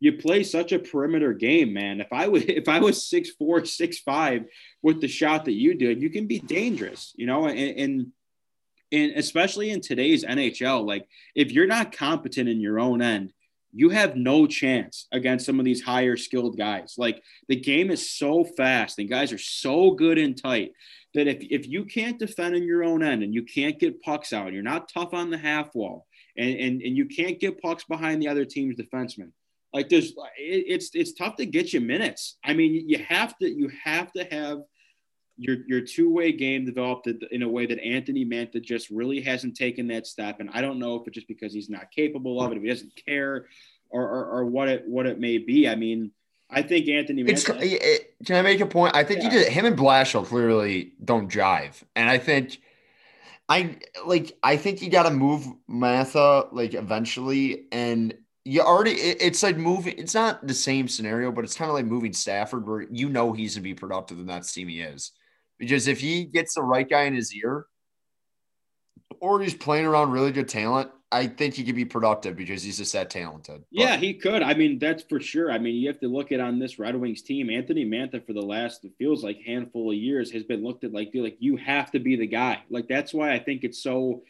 you 0.00 0.14
play 0.14 0.42
such 0.42 0.72
a 0.72 0.78
perimeter 0.78 1.32
game, 1.32 1.72
man. 1.72 2.00
If 2.00 2.12
I 2.12 2.28
was 2.28 2.44
if 2.48 2.68
I 2.68 2.80
was 2.80 3.08
six 3.08 3.30
four, 3.30 3.64
six 3.64 3.98
five 3.98 4.44
with 4.82 5.00
the 5.00 5.08
shot 5.08 5.44
that 5.46 5.52
you 5.52 5.74
did, 5.74 6.02
you 6.02 6.10
can 6.10 6.26
be 6.26 6.38
dangerous, 6.38 7.12
you 7.16 7.26
know, 7.26 7.46
and, 7.46 7.78
and 7.78 8.06
and 8.92 9.12
especially 9.16 9.70
in 9.70 9.80
today's 9.80 10.24
NHL, 10.24 10.86
like 10.86 11.06
if 11.34 11.52
you're 11.52 11.66
not 11.66 11.92
competent 11.92 12.48
in 12.48 12.60
your 12.60 12.78
own 12.78 13.02
end, 13.02 13.32
you 13.74 13.90
have 13.90 14.16
no 14.16 14.46
chance 14.46 15.06
against 15.12 15.44
some 15.44 15.58
of 15.58 15.64
these 15.64 15.82
higher 15.82 16.16
skilled 16.16 16.56
guys. 16.56 16.94
Like 16.96 17.22
the 17.48 17.56
game 17.56 17.90
is 17.90 18.10
so 18.10 18.44
fast 18.44 18.98
and 18.98 19.08
guys 19.08 19.32
are 19.32 19.38
so 19.38 19.90
good 19.90 20.18
and 20.18 20.40
tight 20.40 20.72
that 21.14 21.26
if, 21.26 21.38
if 21.40 21.68
you 21.68 21.84
can't 21.84 22.18
defend 22.18 22.54
in 22.54 22.64
your 22.64 22.84
own 22.84 23.02
end 23.02 23.22
and 23.22 23.34
you 23.34 23.42
can't 23.42 23.78
get 23.78 24.02
pucks 24.02 24.32
out, 24.32 24.52
you're 24.52 24.62
not 24.62 24.88
tough 24.92 25.12
on 25.12 25.30
the 25.30 25.38
half 25.38 25.74
wall, 25.74 26.06
and, 26.36 26.50
and, 26.50 26.82
and 26.82 26.96
you 26.96 27.06
can't 27.06 27.40
get 27.40 27.60
pucks 27.60 27.84
behind 27.84 28.20
the 28.20 28.28
other 28.28 28.44
team's 28.44 28.76
defenseman. 28.76 29.30
Like 29.72 29.88
there's, 29.88 30.10
it, 30.38 30.64
it's 30.68 30.90
it's 30.94 31.14
tough 31.14 31.34
to 31.36 31.46
get 31.46 31.72
you 31.72 31.80
minutes. 31.80 32.38
I 32.44 32.54
mean, 32.54 32.88
you 32.88 32.98
have 33.08 33.36
to 33.38 33.48
you 33.48 33.70
have 33.82 34.12
to 34.12 34.24
have 34.24 34.58
your 35.36 35.58
your 35.66 35.80
two 35.80 36.10
way 36.10 36.32
game 36.32 36.64
developed 36.64 37.06
in 37.06 37.42
a 37.42 37.48
way 37.48 37.66
that 37.66 37.82
Anthony 37.82 38.24
Mantha 38.24 38.62
just 38.62 38.90
really 38.90 39.20
hasn't 39.20 39.56
taken 39.56 39.88
that 39.88 40.06
step. 40.06 40.40
And 40.40 40.50
I 40.52 40.60
don't 40.60 40.78
know 40.78 40.96
if 40.96 41.06
it's 41.06 41.14
just 41.14 41.28
because 41.28 41.52
he's 41.52 41.70
not 41.70 41.90
capable 41.90 42.40
of 42.40 42.52
it, 42.52 42.56
if 42.56 42.62
he 42.62 42.68
doesn't 42.68 42.94
care, 43.04 43.46
or 43.90 44.02
or, 44.02 44.24
or 44.26 44.44
what 44.44 44.68
it 44.68 44.84
what 44.86 45.06
it 45.06 45.18
may 45.18 45.38
be. 45.38 45.68
I 45.68 45.74
mean 45.74 46.12
I 46.50 46.62
think 46.62 46.88
Anthony. 46.88 47.22
It's, 47.22 47.48
it, 47.48 48.14
can 48.24 48.36
I 48.36 48.42
make 48.42 48.60
a 48.60 48.66
point? 48.66 48.94
I 48.94 49.04
think 49.04 49.22
yeah. 49.22 49.30
he 49.30 49.38
did. 49.38 49.52
Him 49.52 49.64
and 49.66 49.76
Blashill 49.76 50.26
clearly 50.26 50.92
don't 51.04 51.30
jive, 51.30 51.82
and 51.96 52.08
I 52.08 52.18
think, 52.18 52.60
I 53.48 53.78
like. 54.06 54.36
I 54.42 54.56
think 54.56 54.82
you 54.82 54.90
got 54.90 55.04
to 55.04 55.10
move 55.10 55.46
Mantha 55.68 56.52
like 56.52 56.74
eventually, 56.74 57.64
and 57.72 58.14
you 58.44 58.60
already. 58.60 58.92
It, 58.92 59.18
it's 59.20 59.42
like 59.42 59.56
moving. 59.56 59.98
It's 59.98 60.14
not 60.14 60.46
the 60.46 60.54
same 60.54 60.86
scenario, 60.86 61.32
but 61.32 61.44
it's 61.44 61.56
kind 61.56 61.70
of 61.70 61.74
like 61.74 61.86
moving 61.86 62.12
Stafford, 62.12 62.66
where 62.66 62.82
you 62.82 63.08
know 63.08 63.32
he's 63.32 63.56
gonna 63.56 63.64
be 63.64 63.74
productive 63.74 64.20
in 64.20 64.26
that 64.26 64.44
team 64.44 64.68
he 64.68 64.80
is, 64.80 65.12
because 65.58 65.88
if 65.88 66.00
he 66.00 66.24
gets 66.24 66.54
the 66.54 66.62
right 66.62 66.88
guy 66.88 67.02
in 67.04 67.14
his 67.14 67.34
ear, 67.34 67.66
or 69.20 69.40
he's 69.40 69.54
playing 69.54 69.86
around 69.86 70.10
really 70.10 70.32
good 70.32 70.48
talent, 70.48 70.90
I 71.10 71.28
think 71.28 71.54
he 71.54 71.62
could 71.62 71.76
be 71.76 71.84
productive 71.84 72.36
because 72.36 72.62
he's 72.62 72.78
just 72.78 72.92
that 72.92 73.08
talented. 73.08 73.64
But. 73.72 73.80
Yeah, 73.80 73.96
he 73.96 74.14
could. 74.14 74.42
I 74.42 74.54
mean, 74.54 74.80
that's 74.80 75.04
for 75.04 75.20
sure. 75.20 75.50
I 75.52 75.58
mean, 75.58 75.76
you 75.76 75.86
have 75.86 76.00
to 76.00 76.08
look 76.08 76.32
at 76.32 76.40
on 76.40 76.58
this 76.58 76.78
Red 76.78 76.96
Wings 76.96 77.22
team. 77.22 77.50
Anthony 77.50 77.84
Mantha 77.84 78.24
for 78.26 78.32
the 78.32 78.42
last 78.42 78.84
it 78.84 78.92
feels 78.98 79.22
like 79.22 79.38
handful 79.46 79.90
of 79.90 79.96
years 79.96 80.32
has 80.32 80.42
been 80.42 80.64
looked 80.64 80.82
at 80.82 80.92
like, 80.92 81.12
dude, 81.12 81.22
like 81.22 81.36
you 81.38 81.56
have 81.56 81.92
to 81.92 82.00
be 82.00 82.16
the 82.16 82.26
guy. 82.26 82.62
Like 82.68 82.88
that's 82.88 83.14
why 83.14 83.32
I 83.32 83.38
think 83.38 83.62
it's 83.62 83.80
so 83.80 84.22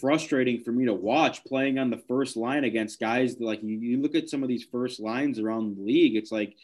frustrating 0.00 0.60
for 0.60 0.72
me 0.72 0.84
to 0.84 0.92
watch 0.92 1.44
playing 1.44 1.78
on 1.78 1.90
the 1.90 2.02
first 2.08 2.36
line 2.36 2.64
against 2.64 3.00
guys 3.00 3.36
like 3.40 3.62
you, 3.62 3.78
you 3.78 4.02
look 4.02 4.14
at 4.14 4.28
some 4.28 4.42
of 4.42 4.48
these 4.48 4.64
first 4.64 5.00
lines 5.00 5.38
around 5.38 5.76
the 5.76 5.82
league. 5.82 6.16
It's 6.16 6.32
like 6.32 6.54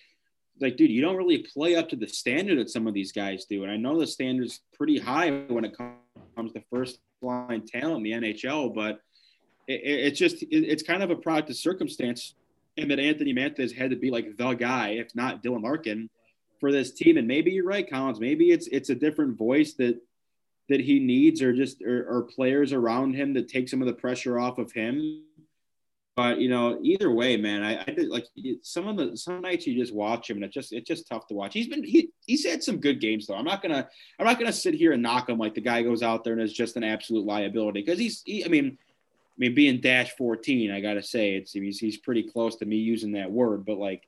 like, 0.60 0.76
dude, 0.76 0.90
you 0.90 1.00
don't 1.00 1.16
really 1.16 1.38
play 1.38 1.74
up 1.74 1.88
to 1.88 1.96
the 1.96 2.06
standard 2.06 2.58
that 2.58 2.70
some 2.70 2.86
of 2.86 2.94
these 2.94 3.12
guys 3.12 3.44
do. 3.46 3.62
And 3.62 3.72
I 3.72 3.76
know 3.76 3.98
the 3.98 4.06
standard's 4.06 4.60
pretty 4.74 4.98
high 4.98 5.30
when 5.48 5.64
it 5.64 5.76
comes 5.76 6.52
to 6.52 6.62
first 6.70 7.00
line 7.20 7.64
talent 7.66 8.06
in 8.06 8.20
the 8.20 8.28
NHL, 8.28 8.74
but 8.74 9.00
it, 9.66 9.80
it's 9.82 10.18
just 10.18 10.42
it, 10.42 10.48
it's 10.50 10.82
kind 10.82 11.02
of 11.02 11.10
a 11.10 11.16
product 11.16 11.50
of 11.50 11.56
circumstance 11.56 12.34
and 12.76 12.90
that 12.90 12.98
Anthony 12.98 13.34
Mantha 13.34 13.74
had 13.74 13.90
to 13.90 13.96
be 13.96 14.10
like 14.10 14.36
the 14.36 14.54
guy, 14.54 14.90
if 14.90 15.14
not 15.14 15.42
Dylan 15.42 15.62
Larkin, 15.62 16.08
for 16.60 16.72
this 16.72 16.92
team. 16.92 17.16
And 17.16 17.28
maybe 17.28 17.50
you're 17.50 17.66
right, 17.66 17.88
Collins. 17.88 18.20
Maybe 18.20 18.50
it's 18.50 18.66
it's 18.68 18.90
a 18.90 18.94
different 18.94 19.36
voice 19.36 19.74
that 19.74 20.00
that 20.68 20.80
he 20.80 21.00
needs, 21.00 21.42
or 21.42 21.52
just 21.52 21.82
or, 21.82 22.06
or 22.08 22.22
players 22.22 22.72
around 22.72 23.14
him 23.14 23.34
that 23.34 23.48
take 23.48 23.68
some 23.68 23.82
of 23.82 23.86
the 23.86 23.94
pressure 23.94 24.38
off 24.38 24.58
of 24.58 24.72
him. 24.72 25.22
But 26.14 26.40
you 26.40 26.50
know, 26.50 26.78
either 26.82 27.10
way, 27.10 27.38
man, 27.38 27.62
I, 27.62 27.80
I 27.80 27.84
did 27.84 28.08
like 28.08 28.26
some 28.60 28.86
of 28.86 28.98
the 28.98 29.16
some 29.16 29.40
nights 29.40 29.66
you 29.66 29.78
just 29.78 29.94
watch 29.94 30.28
him 30.28 30.36
and 30.36 30.44
it's 30.44 30.54
just 30.54 30.72
it's 30.72 30.86
just 30.86 31.08
tough 31.08 31.26
to 31.28 31.34
watch. 31.34 31.54
He's 31.54 31.68
been 31.68 31.82
he 31.82 32.10
he's 32.26 32.44
had 32.44 32.62
some 32.62 32.78
good 32.78 33.00
games 33.00 33.26
though. 33.26 33.34
I'm 33.34 33.46
not 33.46 33.62
gonna 33.62 33.88
I'm 34.18 34.26
not 34.26 34.38
gonna 34.38 34.52
sit 34.52 34.74
here 34.74 34.92
and 34.92 35.02
knock 35.02 35.30
him 35.30 35.38
like 35.38 35.54
the 35.54 35.62
guy 35.62 35.82
goes 35.82 36.02
out 36.02 36.22
there 36.22 36.34
and 36.34 36.42
is 36.42 36.52
just 36.52 36.76
an 36.76 36.84
absolute 36.84 37.24
liability 37.24 37.80
because 37.80 37.98
he's 37.98 38.22
he, 38.26 38.44
I 38.44 38.48
mean 38.48 38.76
I 38.76 39.38
mean 39.38 39.54
being 39.54 39.80
dash 39.80 40.14
14, 40.16 40.70
I 40.70 40.80
gotta 40.80 41.02
say 41.02 41.36
it's 41.36 41.52
he's 41.52 41.78
he's 41.78 41.96
pretty 41.96 42.24
close 42.24 42.56
to 42.56 42.66
me 42.66 42.76
using 42.76 43.12
that 43.12 43.30
word, 43.30 43.64
but 43.64 43.78
like 43.78 44.06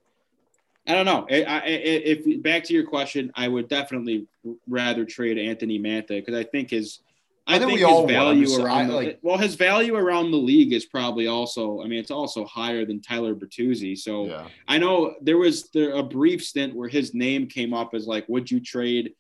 I 0.86 0.92
don't 0.94 1.06
know. 1.06 1.26
I, 1.30 1.42
I, 1.44 1.62
if 1.64 2.42
back 2.42 2.64
to 2.64 2.74
your 2.74 2.84
question, 2.84 3.32
I 3.34 3.48
would 3.48 3.68
definitely 3.68 4.26
rather 4.68 5.06
trade 5.06 5.38
Anthony 5.38 5.78
Mantha 5.78 6.08
because 6.08 6.34
I 6.34 6.44
think 6.44 6.68
his 6.68 6.98
I, 7.46 7.56
I 7.56 7.58
think, 7.58 7.78
think 7.78 7.80
his 7.80 8.10
value 8.10 8.62
around 8.62 8.88
the, 8.88 8.94
like, 8.94 9.18
well, 9.20 9.36
his 9.36 9.54
value 9.54 9.96
around 9.96 10.30
the 10.30 10.38
league 10.38 10.72
is 10.72 10.86
probably 10.86 11.26
also. 11.26 11.82
I 11.82 11.86
mean, 11.86 11.98
it's 11.98 12.10
also 12.10 12.46
higher 12.46 12.86
than 12.86 13.02
Tyler 13.02 13.34
Bertuzzi. 13.34 13.98
So 13.98 14.26
yeah. 14.26 14.48
I 14.66 14.78
know 14.78 15.14
there 15.20 15.36
was 15.36 15.68
there, 15.70 15.92
a 15.92 16.02
brief 16.02 16.42
stint 16.42 16.74
where 16.74 16.88
his 16.88 17.12
name 17.12 17.46
came 17.46 17.74
up 17.74 17.92
as 17.92 18.06
like, 18.06 18.26
would 18.28 18.50
you 18.50 18.60
trade 18.60 19.12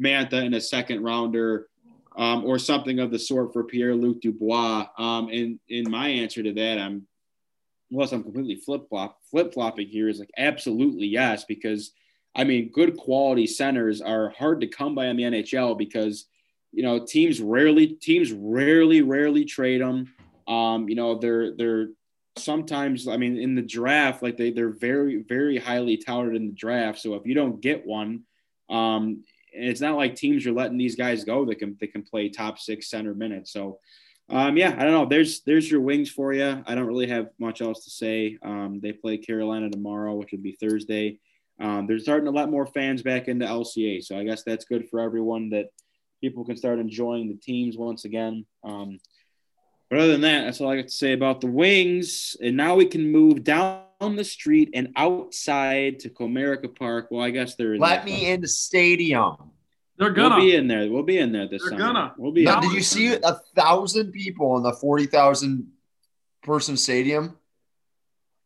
Mantha 0.00 0.44
in 0.44 0.54
a 0.54 0.60
second 0.60 1.02
rounder 1.02 1.66
um, 2.16 2.44
or 2.44 2.56
something 2.58 3.00
of 3.00 3.10
the 3.10 3.18
sort 3.18 3.52
for 3.52 3.64
Pierre 3.64 3.96
Luc 3.96 4.20
Dubois? 4.20 4.86
Um, 4.96 5.28
and 5.30 5.58
in 5.68 5.90
my 5.90 6.06
answer 6.06 6.42
to 6.44 6.52
that, 6.52 6.78
I'm 6.78 7.08
unless 7.90 8.12
I'm 8.12 8.22
completely 8.22 8.56
flip 8.56 8.88
flop 8.88 9.18
flip 9.30 9.52
flopping 9.52 9.86
here 9.86 10.08
is 10.08 10.18
like 10.18 10.30
absolutely 10.38 11.06
yes 11.06 11.44
because 11.44 11.92
I 12.34 12.44
mean 12.44 12.70
good 12.72 12.96
quality 12.96 13.46
centers 13.46 14.00
are 14.00 14.30
hard 14.30 14.60
to 14.62 14.66
come 14.66 14.94
by 14.94 15.06
in 15.06 15.16
the 15.16 15.24
NHL 15.24 15.76
because 15.76 16.26
you 16.72 16.82
know, 16.82 17.04
teams 17.04 17.40
rarely 17.40 17.86
teams 17.86 18.32
rarely 18.32 19.02
rarely 19.02 19.44
trade 19.44 19.80
them. 19.80 20.12
Um, 20.48 20.88
you 20.88 20.94
know, 20.94 21.18
they're 21.18 21.54
they're 21.54 21.88
sometimes 22.36 23.06
I 23.06 23.18
mean 23.18 23.38
in 23.38 23.54
the 23.54 23.62
draft 23.62 24.22
like 24.22 24.38
they 24.38 24.50
they're 24.50 24.70
very 24.70 25.22
very 25.22 25.58
highly 25.58 25.98
touted 25.98 26.34
in 26.34 26.46
the 26.46 26.52
draft. 26.52 26.98
So 26.98 27.14
if 27.14 27.26
you 27.26 27.34
don't 27.34 27.60
get 27.60 27.86
one, 27.86 28.22
um, 28.70 29.22
it's 29.52 29.82
not 29.82 29.96
like 29.96 30.16
teams 30.16 30.46
are 30.46 30.52
letting 30.52 30.78
these 30.78 30.96
guys 30.96 31.24
go 31.24 31.44
that 31.44 31.58
can 31.58 31.76
they 31.78 31.86
can 31.86 32.02
play 32.02 32.28
top 32.28 32.58
six 32.58 32.90
center 32.90 33.14
minutes. 33.14 33.52
So. 33.52 33.78
Um, 34.30 34.56
yeah, 34.56 34.74
I 34.78 34.84
don't 34.84 34.92
know. 34.92 35.04
There's 35.04 35.42
there's 35.42 35.70
your 35.70 35.82
wings 35.82 36.08
for 36.08 36.32
you. 36.32 36.62
I 36.66 36.74
don't 36.74 36.86
really 36.86 37.08
have 37.08 37.30
much 37.38 37.60
else 37.60 37.84
to 37.84 37.90
say. 37.90 38.38
Um, 38.42 38.80
they 38.80 38.92
play 38.92 39.18
Carolina 39.18 39.68
tomorrow, 39.68 40.14
which 40.14 40.30
would 40.32 40.44
be 40.44 40.52
Thursday. 40.52 41.18
Um, 41.60 41.86
they're 41.86 41.98
starting 41.98 42.24
to 42.26 42.30
let 42.30 42.48
more 42.48 42.64
fans 42.64 43.02
back 43.02 43.28
into 43.28 43.44
LCA, 43.44 44.02
so 44.02 44.16
I 44.16 44.24
guess 44.24 44.42
that's 44.42 44.64
good 44.64 44.88
for 44.88 45.00
everyone 45.00 45.50
that 45.50 45.66
people 46.22 46.44
can 46.44 46.56
start 46.56 46.78
enjoying 46.78 47.28
the 47.28 47.34
teams 47.34 47.76
once 47.76 48.06
again. 48.06 48.46
Um, 48.64 48.98
but 49.90 49.98
other 49.98 50.12
than 50.12 50.22
that, 50.22 50.44
that's 50.44 50.60
all 50.62 50.70
I 50.70 50.76
got 50.76 50.86
to 50.86 50.94
say 50.94 51.12
about 51.12 51.42
the 51.42 51.48
Wings. 51.48 52.34
And 52.40 52.56
now 52.56 52.76
we 52.76 52.86
can 52.86 53.12
move 53.12 53.44
down 53.44 53.82
the 54.00 54.24
street 54.24 54.70
and 54.72 54.92
outside 54.96 56.00
to 56.00 56.08
Comerica 56.08 56.74
Park. 56.74 57.08
Well, 57.10 57.22
I 57.22 57.30
guess 57.30 57.56
they're 57.56 57.76
let 57.76 58.06
me 58.06 58.30
in 58.30 58.40
the 58.40 58.48
stadium. 58.48 59.36
They're 59.98 60.10
gonna 60.10 60.36
we'll 60.36 60.44
be 60.46 60.56
in 60.56 60.66
there. 60.66 60.90
We'll 60.90 61.02
be 61.02 61.18
in 61.18 61.32
there 61.32 61.46
this 61.46 61.60
They're 61.62 61.78
summer. 61.78 61.92
Gonna. 61.92 62.14
We'll 62.16 62.32
be. 62.32 62.44
Now, 62.44 62.60
did 62.60 62.72
you 62.72 62.82
see 62.82 63.12
a 63.12 63.34
thousand 63.54 64.12
people 64.12 64.56
in 64.56 64.62
the 64.62 64.72
forty 64.72 65.06
thousand 65.06 65.68
person 66.42 66.76
stadium? 66.76 67.36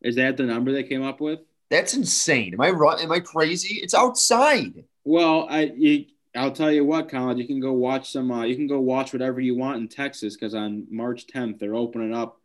Is 0.03 0.17
that 0.17 0.37
the 0.37 0.43
number 0.43 0.73
they 0.73 0.83
came 0.83 1.05
up 1.05 1.21
with? 1.21 1.41
That's 1.71 1.95
insane. 1.95 2.55
Am 2.55 2.61
I 2.61 2.71
right? 2.71 3.01
Am 3.01 3.13
I 3.13 3.21
crazy? 3.21 3.77
It's 3.77 3.95
outside. 3.95 4.85
Well, 5.05 5.47
I 5.49 5.73
you, 5.77 6.07
I'll 6.37 6.53
tell 6.53 6.71
you 6.71 6.85
what, 6.85 7.09
Colin, 7.09 7.39
you 7.39 7.47
can 7.47 7.61
go 7.61 7.73
watch 7.73 8.11
some. 8.11 8.31
Uh, 8.31 8.45
you 8.45 8.57
can 8.57 8.67
go 8.67 8.81
watch 8.81 9.13
whatever 9.13 9.41
you 9.41 9.57
want 9.57 9.79
in 9.79 9.89
Texas 9.89 10.37
because 10.37 10.55
on 10.55 10.87
March 10.91 11.27
10th 11.27 11.59
they're 11.59 11.75
opening 11.75 12.15
up. 12.15 12.41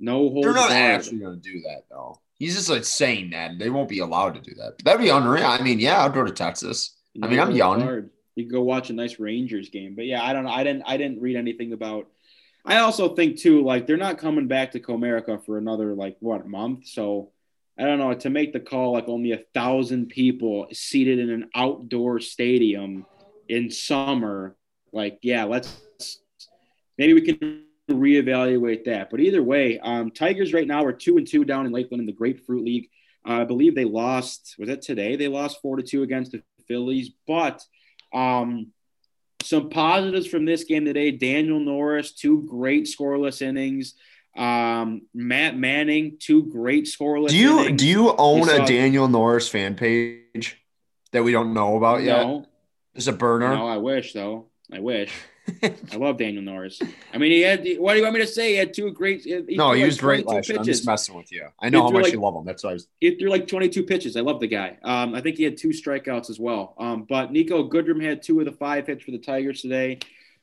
No 0.00 0.28
holds 0.28 0.44
They're 0.44 0.54
not 0.54 0.68
barred. 0.70 1.00
actually 1.00 1.18
going 1.18 1.40
to 1.40 1.52
do 1.52 1.60
that 1.62 1.84
though. 1.90 2.20
He's 2.38 2.56
just 2.56 2.68
like 2.68 2.84
saying 2.84 3.30
that 3.30 3.58
they 3.58 3.70
won't 3.70 3.88
be 3.88 4.00
allowed 4.00 4.34
to 4.34 4.40
do 4.40 4.54
that. 4.56 4.74
But 4.76 4.84
that'd 4.84 5.00
be 5.00 5.08
unreal. 5.08 5.46
I 5.46 5.62
mean, 5.62 5.78
yeah, 5.78 6.00
I'll 6.00 6.10
go 6.10 6.24
to 6.24 6.32
Texas. 6.32 6.96
No 7.14 7.26
I 7.26 7.30
mean, 7.30 7.38
I'm 7.38 7.52
young. 7.52 7.80
Barred. 7.80 8.10
You 8.34 8.44
can 8.44 8.52
go 8.52 8.62
watch 8.62 8.90
a 8.90 8.92
nice 8.92 9.20
Rangers 9.20 9.68
game. 9.70 9.94
But 9.94 10.06
yeah, 10.06 10.22
I 10.22 10.32
don't 10.32 10.44
know. 10.44 10.50
I 10.50 10.64
didn't. 10.64 10.82
I 10.86 10.96
didn't 10.96 11.20
read 11.20 11.36
anything 11.36 11.72
about. 11.72 12.08
I 12.64 12.78
also 12.78 13.14
think 13.14 13.38
too, 13.38 13.62
like 13.62 13.86
they're 13.86 13.96
not 13.96 14.18
coming 14.18 14.48
back 14.48 14.72
to 14.72 14.80
Comerica 14.80 15.44
for 15.44 15.58
another 15.58 15.94
like 15.94 16.16
what 16.20 16.46
month. 16.46 16.88
So 16.88 17.30
I 17.78 17.84
don't 17.84 17.98
know 17.98 18.14
to 18.14 18.30
make 18.30 18.52
the 18.52 18.60
call 18.60 18.92
like 18.92 19.08
only 19.08 19.32
a 19.32 19.44
thousand 19.54 20.08
people 20.08 20.66
seated 20.72 21.18
in 21.18 21.30
an 21.30 21.50
outdoor 21.54 22.20
stadium 22.20 23.06
in 23.48 23.70
summer, 23.70 24.56
like, 24.92 25.18
yeah, 25.22 25.44
let's 25.44 26.18
maybe 26.98 27.14
we 27.14 27.20
can 27.22 27.64
reevaluate 27.90 28.84
that. 28.84 29.10
But 29.10 29.20
either 29.20 29.42
way, 29.42 29.78
um, 29.78 30.10
Tigers 30.10 30.52
right 30.52 30.66
now 30.66 30.84
are 30.84 30.92
two 30.92 31.18
and 31.18 31.26
two 31.26 31.44
down 31.44 31.66
in 31.66 31.72
Lakeland 31.72 32.00
in 32.00 32.06
the 32.06 32.12
Grapefruit 32.12 32.64
League. 32.64 32.90
Uh, 33.26 33.42
I 33.42 33.44
believe 33.44 33.74
they 33.74 33.84
lost. 33.84 34.54
Was 34.58 34.68
that 34.68 34.82
today? 34.82 35.16
They 35.16 35.28
lost 35.28 35.60
four 35.62 35.76
to 35.76 35.82
two 35.82 36.02
against 36.02 36.32
the 36.32 36.42
Phillies. 36.68 37.10
But 37.26 37.62
um, 38.12 38.72
some 39.42 39.70
positives 39.70 40.26
from 40.26 40.44
this 40.44 40.64
game 40.64 40.84
today: 40.84 41.10
Daniel 41.10 41.60
Norris, 41.60 42.12
two 42.12 42.46
great 42.48 42.84
scoreless 42.84 43.42
innings. 43.42 43.94
Um, 44.36 45.02
Matt 45.14 45.56
Manning, 45.56 46.16
two 46.18 46.44
great 46.44 46.86
scoreless. 46.86 47.28
Do 47.28 47.36
you 47.36 47.60
innings. 47.60 47.80
do 47.80 47.88
you 47.88 48.14
own 48.16 48.48
a 48.48 48.66
Daniel 48.66 49.08
Norris 49.08 49.48
fan 49.48 49.74
page 49.74 50.60
that 51.12 51.22
we 51.22 51.32
don't 51.32 51.54
know 51.54 51.76
about 51.76 52.02
no. 52.02 52.04
yet? 52.36 52.46
There's 52.94 53.08
a 53.08 53.12
burner. 53.12 53.54
No, 53.54 53.66
I 53.66 53.76
wish 53.76 54.12
though. 54.12 54.46
I 54.72 54.80
wish. 54.80 55.12
I 55.62 55.96
love 55.96 56.16
Daniel 56.16 56.42
Norris. 56.42 56.80
I 57.12 57.18
mean, 57.18 57.30
he 57.30 57.42
had. 57.42 57.66
What 57.78 57.92
do 57.92 57.98
you 57.98 58.04
want 58.04 58.14
me 58.14 58.20
to 58.20 58.26
say? 58.26 58.52
He 58.52 58.56
had 58.56 58.72
two 58.72 58.90
great. 58.92 59.22
He 59.22 59.56
no, 59.56 59.72
he 59.72 59.82
like 59.82 59.86
was 59.86 59.98
great 59.98 60.26
last. 60.26 60.50
I'm 60.50 60.64
just 60.64 60.86
messing 60.86 61.14
with 61.14 61.30
you. 61.30 61.48
I 61.60 61.68
know 61.68 61.82
how 61.82 61.90
much 61.90 62.04
like, 62.04 62.12
you 62.12 62.20
love 62.20 62.34
him. 62.34 62.44
That's 62.44 62.64
why 62.64 62.70
I 62.70 62.72
was. 62.74 62.88
He 63.00 63.14
threw 63.16 63.28
like 63.28 63.46
22 63.46 63.82
pitches. 63.82 64.16
I 64.16 64.20
love 64.20 64.40
the 64.40 64.46
guy. 64.46 64.78
Um, 64.82 65.14
I 65.14 65.20
think 65.20 65.36
he 65.36 65.44
had 65.44 65.58
two 65.58 65.68
strikeouts 65.68 66.30
as 66.30 66.40
well. 66.40 66.74
Um, 66.78 67.04
but 67.06 67.30
Niko 67.30 67.68
Goodrum 67.68 68.02
had 68.02 68.22
two 68.22 68.40
of 68.40 68.46
the 68.46 68.52
five 68.52 68.86
hits 68.86 69.04
for 69.04 69.10
the 69.10 69.18
Tigers 69.18 69.60
today. 69.60 69.98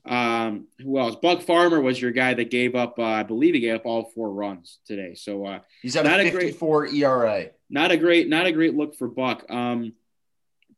Um, 0.06 0.68
who 0.80 1.00
else? 1.00 1.16
Buck 1.16 1.42
Farmer 1.42 1.80
was 1.82 2.02
your 2.02 2.12
guy 2.12 2.34
that 2.34 2.50
gave 2.50 2.76
up. 2.76 3.00
Uh, 3.00 3.04
I 3.04 3.24
believe 3.24 3.54
he 3.54 3.60
gave 3.60 3.76
up 3.76 3.86
all 3.86 4.12
four 4.14 4.32
runs 4.32 4.80
today. 4.86 5.16
So 5.16 5.46
uh, 5.46 5.60
he's 5.82 5.96
at 5.96 6.06
not 6.06 6.20
a 6.20 6.32
54 6.32 6.88
great, 6.88 6.94
ERA. 6.94 7.46
Not 7.70 7.92
a 7.92 7.98
great, 7.98 8.30
not 8.30 8.46
a 8.46 8.52
great 8.52 8.76
look 8.76 8.96
for 8.96 9.08
Buck. 9.08 9.46
Um, 9.50 9.94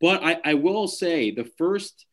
but 0.03 0.21
I, 0.21 0.37
I 0.43 0.53
will 0.55 0.89
say 0.89 1.31
the 1.31 1.45
first 1.45 2.05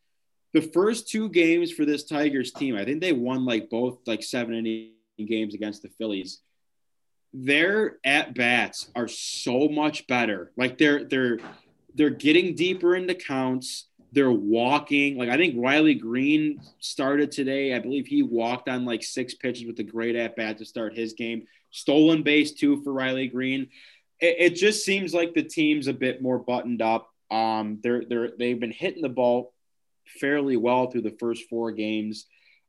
the 0.53 0.63
first 0.63 1.09
two 1.09 1.29
games 1.29 1.73
for 1.73 1.85
this 1.85 2.05
Tigers 2.05 2.53
team, 2.53 2.77
I 2.77 2.85
think 2.85 3.01
they 3.01 3.13
won 3.13 3.45
like 3.45 3.69
both 3.69 3.99
like 4.07 4.23
seven 4.23 4.55
inning 4.55 4.93
games 5.27 5.55
against 5.55 5.83
the 5.83 5.89
Phillies. 5.99 6.41
Their 7.35 7.99
at 8.05 8.37
bats 8.37 8.91
are 8.95 9.09
so 9.09 9.69
much 9.69 10.07
better. 10.07 10.53
Like 10.57 10.79
they're 10.79 11.03
they're 11.03 11.41
they're 11.97 12.11
getting 12.11 12.55
deeper 12.55 12.95
into 12.95 13.17
counts. 13.17 13.89
They're 14.13 14.31
walking. 14.31 15.19
Like 15.19 15.29
I 15.29 15.37
think 15.37 15.57
Riley 15.59 15.95
Greene 15.95 16.61
started 16.79 17.33
today. 17.33 17.75
I 17.75 17.81
believe 17.81 18.07
he 18.07 18.23
walked 18.23 18.69
on 18.69 18.85
like 18.85 19.03
six 19.03 19.35
pitches 19.35 19.67
with 19.67 19.81
a 19.81 19.85
great 19.85 20.15
at 20.15 20.37
bat 20.37 20.59
to 20.59 20.65
start 20.65 20.97
his 20.97 21.15
game. 21.15 21.49
Stolen 21.73 22.23
base 22.23 22.53
too 22.53 22.85
for 22.85 22.93
Riley 22.93 23.27
Greene. 23.27 23.67
It, 24.21 24.37
it 24.39 24.55
just 24.55 24.85
seems 24.85 25.13
like 25.13 25.35
the 25.35 25.43
team's 25.43 25.89
a 25.89 25.93
bit 25.93 26.23
more 26.23 26.39
buttoned 26.39 26.83
up. 26.83 27.10
Um, 27.31 27.79
they're 27.83 28.05
they're 28.09 28.33
they've 28.39 28.59
been 28.59 28.73
hitting 28.73 29.03
the 29.03 29.09
ball 29.09 29.53
fairly 30.19 30.57
well 30.57 30.91
through 30.91 31.03
the 31.03 31.17
first 31.21 31.49
four 31.49 31.73
games. 31.73 32.27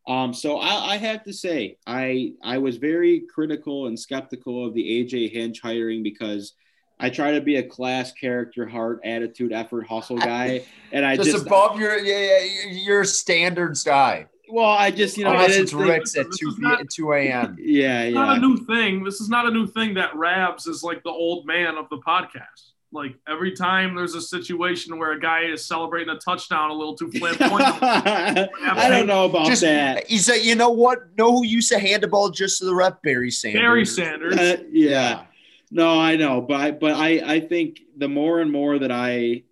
Um, 0.07 0.33
so 0.33 0.57
I, 0.57 0.93
I 0.93 0.97
have 0.97 1.23
to 1.25 1.33
say 1.33 1.77
I 1.85 2.33
I 2.43 2.57
was 2.57 2.77
very 2.77 3.23
critical 3.33 3.87
and 3.87 3.99
skeptical 3.99 4.65
of 4.65 4.73
the 4.73 4.83
AJ 4.83 5.31
Hinch 5.31 5.61
hiring 5.61 6.03
because 6.03 6.53
I 6.99 7.09
try 7.09 7.31
to 7.31 7.41
be 7.41 7.55
a 7.55 7.63
class 7.63 8.11
character, 8.11 8.67
heart, 8.67 9.01
attitude, 9.03 9.51
effort, 9.51 9.87
hustle 9.87 10.17
guy, 10.19 10.63
and 10.91 11.05
I 11.05 11.15
just, 11.17 11.31
just 11.31 11.45
above 11.45 11.79
your 11.79 11.97
yeah, 11.97 12.43
your 12.69 13.03
standards 13.03 13.83
guy. 13.83 14.27
Well, 14.49 14.69
I 14.69 14.91
just 14.91 15.17
you 15.17 15.23
know 15.23 15.31
unless 15.31 15.55
it's 15.55 15.73
Rick's 15.73 16.15
at 16.17 16.27
two 16.31 16.53
not, 16.59 16.89
two 16.89 17.13
a.m. 17.13 17.57
Yeah, 17.59 18.03
yeah. 18.03 18.11
Not 18.11 18.37
a 18.37 18.39
new 18.39 18.57
thing. 18.65 19.03
This 19.03 19.21
is 19.21 19.29
not 19.29 19.47
a 19.47 19.51
new 19.51 19.65
thing 19.65 19.93
that 19.95 20.15
Rabs 20.15 20.67
is 20.67 20.83
like 20.83 21.03
the 21.03 21.09
old 21.09 21.45
man 21.45 21.77
of 21.77 21.89
the 21.89 21.97
podcast. 21.97 22.70
Like 22.93 23.15
every 23.27 23.53
time 23.53 23.95
there's 23.95 24.15
a 24.15 24.21
situation 24.21 24.99
where 24.99 25.13
a 25.13 25.19
guy 25.19 25.43
is 25.43 25.65
celebrating 25.65 26.13
a 26.13 26.17
touchdown 26.17 26.71
a 26.71 26.73
little 26.73 26.95
too 26.95 27.09
flamboyant. 27.19 27.81
I 27.81 28.89
don't 28.89 29.07
know 29.07 29.25
about 29.25 29.45
just, 29.47 29.61
that. 29.61 30.07
He 30.07 30.17
said, 30.17 30.37
you 30.37 30.55
know 30.55 30.71
what? 30.71 31.17
Know 31.17 31.31
who 31.31 31.45
used 31.45 31.71
to 31.71 31.79
hand 31.79 32.03
the 32.03 32.07
ball 32.07 32.29
just 32.29 32.59
to 32.59 32.65
the 32.65 32.75
rep? 32.75 33.01
Barry 33.01 33.31
Sanders. 33.31 33.61
Barry 33.61 33.85
Sanders. 33.85 34.37
Uh, 34.37 34.57
yeah. 34.71 34.89
yeah. 34.89 35.23
No, 35.71 35.99
I 35.99 36.17
know, 36.17 36.41
but 36.41 36.59
I, 36.59 36.71
but 36.71 36.91
I 36.91 37.35
I 37.35 37.39
think 37.39 37.79
the 37.95 38.09
more 38.09 38.41
and 38.41 38.51
more 38.51 38.77
that 38.77 38.91
I 38.91 39.43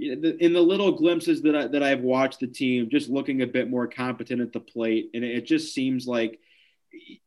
in 0.00 0.52
the 0.52 0.60
little 0.60 0.92
glimpses 0.92 1.42
that 1.42 1.56
I, 1.56 1.66
that 1.68 1.82
I've 1.82 2.00
watched 2.00 2.40
the 2.40 2.46
team 2.46 2.88
just 2.90 3.08
looking 3.08 3.42
a 3.42 3.46
bit 3.46 3.70
more 3.70 3.86
competent 3.86 4.40
at 4.40 4.52
the 4.52 4.60
plate, 4.60 5.10
and 5.14 5.24
it 5.24 5.42
just 5.42 5.74
seems 5.74 6.08
like 6.08 6.40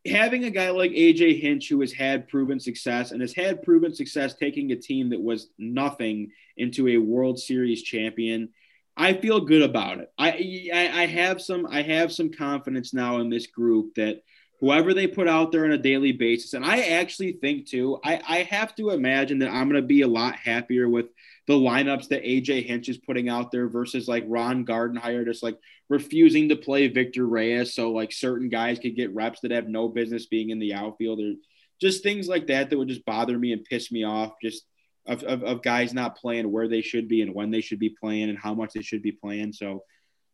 having 0.05 0.45
a 0.45 0.49
guy 0.49 0.69
like 0.69 0.91
AJ 0.91 1.41
Hinch 1.41 1.69
who 1.69 1.81
has 1.81 1.91
had 1.91 2.27
proven 2.27 2.59
success 2.59 3.11
and 3.11 3.21
has 3.21 3.33
had 3.33 3.63
proven 3.63 3.93
success 3.93 4.33
taking 4.33 4.71
a 4.71 4.75
team 4.75 5.09
that 5.09 5.21
was 5.21 5.49
nothing 5.57 6.31
into 6.57 6.87
a 6.87 6.97
World 6.97 7.39
Series 7.39 7.83
champion, 7.83 8.49
I 8.97 9.13
feel 9.13 9.41
good 9.41 9.61
about 9.61 9.99
it. 9.99 10.11
I, 10.17 10.69
I 10.73 11.01
I 11.03 11.05
have 11.05 11.41
some 11.41 11.65
I 11.69 11.81
have 11.81 12.11
some 12.11 12.31
confidence 12.31 12.93
now 12.93 13.19
in 13.19 13.29
this 13.29 13.47
group 13.47 13.95
that 13.95 14.21
whoever 14.59 14.93
they 14.93 15.07
put 15.07 15.27
out 15.27 15.51
there 15.51 15.65
on 15.65 15.71
a 15.71 15.77
daily 15.77 16.11
basis, 16.11 16.53
and 16.53 16.63
I 16.63 16.81
actually 16.81 17.33
think 17.33 17.67
too, 17.67 17.99
I, 18.03 18.21
I 18.27 18.37
have 18.43 18.75
to 18.75 18.91
imagine 18.91 19.39
that 19.39 19.49
I'm 19.49 19.69
going 19.69 19.81
to 19.81 19.87
be 19.87 20.01
a 20.01 20.07
lot 20.07 20.35
happier 20.35 20.87
with 20.87 21.07
the 21.47 21.53
lineups 21.53 22.09
that 22.09 22.23
AJ 22.23 22.65
Hinch 22.65 22.87
is 22.87 22.97
putting 22.97 23.27
out 23.27 23.51
there 23.51 23.67
versus 23.67 24.07
like 24.07 24.23
Ron 24.27 24.65
Gardenhire 24.65 25.25
just 25.25 25.43
like 25.43 25.57
refusing 25.89 26.49
to 26.49 26.55
play 26.55 26.87
Victor 26.87 27.25
Reyes. 27.25 27.73
So 27.73 27.91
like 27.91 28.11
certain 28.11 28.49
guys 28.49 28.79
could 28.79 28.95
get 28.95 29.13
reps 29.13 29.41
that 29.41 29.51
have 29.51 29.67
no 29.67 29.87
business 29.87 30.27
being 30.27 30.51
in 30.51 30.59
the 30.59 30.73
outfield 30.73 31.19
or 31.19 31.33
just 31.81 32.03
things 32.03 32.27
like 32.27 32.47
that 32.47 32.69
that 32.69 32.77
would 32.77 32.87
just 32.87 33.05
bother 33.05 33.37
me 33.37 33.53
and 33.53 33.65
piss 33.65 33.91
me 33.91 34.03
off. 34.03 34.33
Just 34.41 34.65
of, 35.07 35.23
of, 35.23 35.43
of 35.43 35.63
guys 35.63 35.93
not 35.93 36.17
playing 36.17 36.51
where 36.51 36.67
they 36.67 36.81
should 36.81 37.07
be 37.07 37.21
and 37.21 37.33
when 37.33 37.49
they 37.49 37.61
should 37.61 37.79
be 37.79 37.89
playing 37.89 38.29
and 38.29 38.37
how 38.37 38.53
much 38.53 38.73
they 38.73 38.83
should 38.83 39.01
be 39.01 39.11
playing. 39.11 39.53
So 39.53 39.83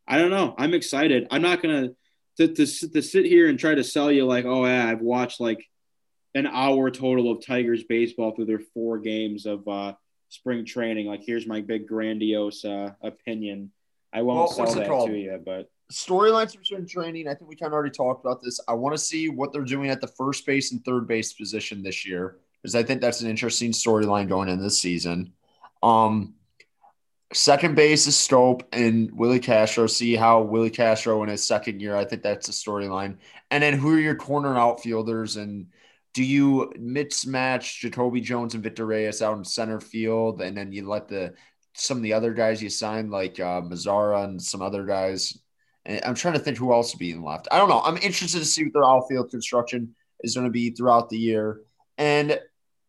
I 0.07 0.17
don't 0.17 0.31
know. 0.31 0.55
I'm 0.57 0.73
excited. 0.73 1.27
I'm 1.31 1.41
not 1.41 1.61
gonna 1.61 1.89
to, 2.37 2.47
to, 2.47 2.65
to 2.65 3.01
sit 3.01 3.25
here 3.25 3.47
and 3.47 3.57
try 3.57 3.75
to 3.75 3.83
sell 3.83 4.11
you 4.11 4.25
like, 4.25 4.45
oh 4.45 4.65
yeah, 4.65 4.87
I've 4.87 5.01
watched 5.01 5.39
like 5.39 5.65
an 6.35 6.45
hour 6.45 6.91
total 6.91 7.31
of 7.31 7.45
Tigers 7.45 7.83
baseball 7.83 8.35
through 8.35 8.45
their 8.45 8.61
four 8.73 8.99
games 8.99 9.45
of 9.45 9.67
uh, 9.67 9.93
spring 10.29 10.65
training. 10.65 11.07
Like, 11.07 11.23
here's 11.23 11.47
my 11.47 11.61
big 11.61 11.87
grandiose 11.87 12.65
uh, 12.65 12.91
opinion. 13.01 13.71
I 14.13 14.21
won't 14.21 14.37
well, 14.37 14.67
sell 14.67 14.75
that 14.75 14.87
called? 14.87 15.09
to 15.09 15.17
you, 15.17 15.41
but 15.45 15.69
storylines 15.91 16.55
for 16.55 16.63
spring 16.63 16.87
training. 16.87 17.27
I 17.27 17.33
think 17.33 17.49
we 17.49 17.55
kind 17.55 17.67
of 17.67 17.73
already 17.73 17.91
talked 17.91 18.25
about 18.25 18.41
this. 18.41 18.59
I 18.67 18.73
want 18.73 18.95
to 18.95 19.01
see 19.01 19.29
what 19.29 19.53
they're 19.53 19.63
doing 19.63 19.89
at 19.89 20.01
the 20.01 20.07
first 20.07 20.45
base 20.45 20.71
and 20.71 20.83
third 20.83 21.07
base 21.07 21.33
position 21.33 21.83
this 21.83 22.05
year 22.05 22.37
because 22.61 22.75
I 22.75 22.83
think 22.83 23.01
that's 23.01 23.21
an 23.21 23.29
interesting 23.29 23.71
storyline 23.71 24.27
going 24.27 24.49
into 24.49 24.63
this 24.63 24.81
season. 24.81 25.33
Um, 25.83 26.35
second 27.33 27.75
base 27.75 28.07
is 28.07 28.15
Schoop 28.15 28.63
and 28.71 29.11
Willi 29.11 29.39
Castro. 29.39 29.87
See 29.87 30.15
how 30.15 30.41
Willi 30.41 30.69
Castro 30.69 31.23
in 31.23 31.29
his 31.29 31.45
second 31.45 31.81
year. 31.81 31.95
I 31.95 32.05
think 32.05 32.23
that's 32.23 32.49
a 32.49 32.51
storyline. 32.51 33.17
And 33.51 33.63
then 33.63 33.73
who 33.73 33.93
are 33.93 33.99
your 33.99 34.15
corner 34.15 34.57
outfielders 34.57 35.37
and 35.37 35.67
do 36.17 36.23
you 36.23 36.73
mismatch 36.79 37.77
Jacoby 37.77 38.21
Jones 38.21 38.55
and 38.55 38.63
Victor 38.63 38.87
Reyes 38.87 39.21
out 39.21 39.37
in 39.37 39.45
center 39.45 39.79
field, 39.79 40.41
and 40.41 40.57
then 40.57 40.71
you 40.71 40.89
let 40.89 41.07
the 41.07 41.35
some 41.73 41.97
of 41.97 42.01
the 42.01 42.13
other 42.13 42.33
guys 42.33 42.59
you 42.59 42.71
signed 42.71 43.11
like 43.11 43.39
uh, 43.39 43.61
Mazara 43.61 44.23
and 44.23 44.41
some 44.41 44.63
other 44.63 44.83
guys. 44.83 45.37
And 45.85 46.03
I'm 46.03 46.15
trying 46.15 46.33
to 46.33 46.39
think 46.39 46.57
who 46.57 46.73
else 46.73 46.91
would 46.91 46.99
be 46.99 47.11
in 47.11 47.21
left. 47.21 47.47
I 47.51 47.59
don't 47.59 47.69
know. 47.69 47.81
I'm 47.81 47.97
interested 47.97 48.39
to 48.39 48.45
see 48.45 48.63
what 48.63 48.73
their 48.73 48.83
outfield 48.83 49.29
construction 49.29 49.93
is 50.21 50.33
going 50.33 50.47
to 50.47 50.51
be 50.51 50.71
throughout 50.71 51.09
the 51.09 51.19
year, 51.19 51.61
and 51.99 52.39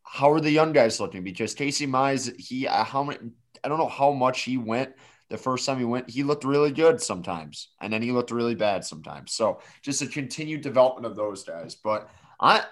how 0.05 0.31
are 0.31 0.41
the 0.41 0.51
young 0.51 0.73
guys 0.73 0.99
looking? 0.99 1.23
Because 1.23 1.53
Casey 1.53 1.87
Mize, 1.87 2.35
he 2.41 2.67
uh, 2.67 2.83
how 2.83 3.05
many? 3.05 3.19
I 3.63 3.69
don't 3.69 3.79
know 3.79 3.89
how 3.89 4.13
much 4.13 4.41
he 4.41 4.57
went 4.57 4.95
the 5.29 5.37
first 5.37 5.67
time 5.67 5.79
he 5.79 5.85
went, 5.85 6.09
he 6.09 6.23
looked 6.23 6.45
really 6.45 6.73
good 6.73 7.03
sometimes, 7.03 7.69
and 7.83 7.93
then 7.93 8.01
he 8.01 8.11
looked 8.11 8.31
really 8.31 8.55
bad 8.55 8.87
sometimes. 8.87 9.33
So 9.33 9.61
just 9.83 10.01
a 10.01 10.07
continued 10.07 10.63
development 10.63 11.05
of 11.05 11.15
those 11.15 11.45
guys. 11.45 11.75
But 11.75 12.09
I 12.41 12.65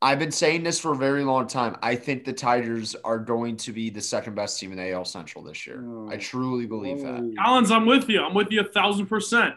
I've 0.00 0.20
been 0.20 0.30
saying 0.30 0.62
this 0.62 0.78
for 0.78 0.92
a 0.92 0.96
very 0.96 1.24
long 1.24 1.48
time. 1.48 1.76
I 1.82 1.96
think 1.96 2.24
the 2.24 2.32
Tigers 2.32 2.94
are 3.04 3.18
going 3.18 3.56
to 3.58 3.72
be 3.72 3.90
the 3.90 4.00
second 4.00 4.36
best 4.36 4.60
team 4.60 4.70
in 4.70 4.78
the 4.78 4.92
AL 4.92 5.04
Central 5.04 5.42
this 5.42 5.66
year. 5.66 5.82
Oh. 5.84 6.08
I 6.08 6.16
mm. 6.16 6.20
truly 6.20 6.66
believe 6.66 6.98
oh. 7.00 7.12
that. 7.12 7.34
Collins, 7.36 7.70
I'm 7.70 7.84
with 7.84 8.08
you. 8.08 8.22
I'm 8.22 8.34
with 8.34 8.48
you 8.50 8.60
a 8.60 8.64
thousand 8.64 9.06
percent. 9.06 9.54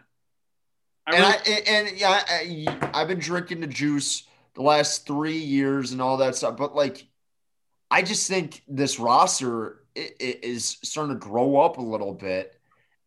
I 1.05 1.15
and, 1.15 1.25
I, 1.25 1.31
and, 1.47 1.67
and 1.87 1.99
yeah, 1.99 2.21
I, 2.27 2.91
I've 2.93 3.07
been 3.07 3.19
drinking 3.19 3.61
the 3.61 3.67
juice 3.67 4.23
the 4.55 4.63
last 4.63 5.05
three 5.05 5.37
years 5.37 5.91
and 5.91 6.01
all 6.01 6.17
that 6.17 6.35
stuff, 6.35 6.57
but 6.57 6.75
like, 6.75 7.07
I 7.89 8.01
just 8.01 8.27
think 8.27 8.63
this 8.67 8.99
roster 8.99 9.83
is 9.95 10.77
starting 10.83 11.13
to 11.15 11.19
grow 11.19 11.59
up 11.59 11.77
a 11.77 11.81
little 11.81 12.13
bit. 12.13 12.57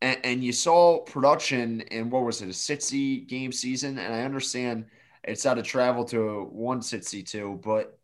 And, 0.02 0.18
and 0.22 0.44
you 0.44 0.52
saw 0.52 1.00
production 1.00 1.80
in 1.80 2.10
what 2.10 2.24
was 2.24 2.42
it, 2.42 2.48
a 2.48 2.52
60 2.52 3.20
game 3.20 3.50
season? 3.50 3.98
And 3.98 4.14
I 4.14 4.22
understand– 4.22 4.86
it's 5.24 5.46
out 5.46 5.58
of 5.58 5.64
travel 5.64 6.04
to 6.06 6.44
162, 6.52 7.60
but 7.64 7.98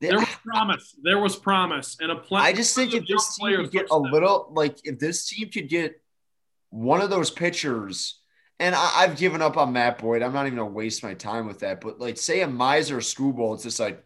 there 0.00 0.18
was 0.18 0.28
promise. 0.44 0.94
There 1.02 1.18
was 1.18 1.36
promise, 1.36 1.96
and 2.00 2.10
a 2.10 2.16
plan. 2.16 2.44
I 2.44 2.52
just 2.52 2.74
think 2.74 2.94
if 2.94 3.06
this 3.06 3.36
team 3.36 3.56
could 3.56 3.70
get 3.70 3.86
a 3.90 3.98
little, 3.98 4.50
like, 4.52 4.78
if 4.84 4.98
this 4.98 5.28
team 5.28 5.48
could 5.50 5.68
get 5.68 6.00
one 6.70 7.00
of 7.00 7.08
those 7.08 7.30
pitchers, 7.30 8.20
and 8.58 8.74
I, 8.74 9.06
have 9.06 9.16
given 9.16 9.42
up 9.42 9.56
on 9.56 9.72
Matt 9.72 9.98
Boyd. 9.98 10.22
I'm 10.22 10.32
not 10.32 10.46
even 10.46 10.58
gonna 10.58 10.70
waste 10.70 11.02
my 11.02 11.14
time 11.14 11.46
with 11.46 11.60
that. 11.60 11.80
But 11.80 12.00
like, 12.00 12.16
say 12.16 12.40
a 12.40 12.48
Miser 12.48 12.98
Skubal, 12.98 13.54
it's 13.54 13.64
just 13.64 13.80
like 13.80 14.02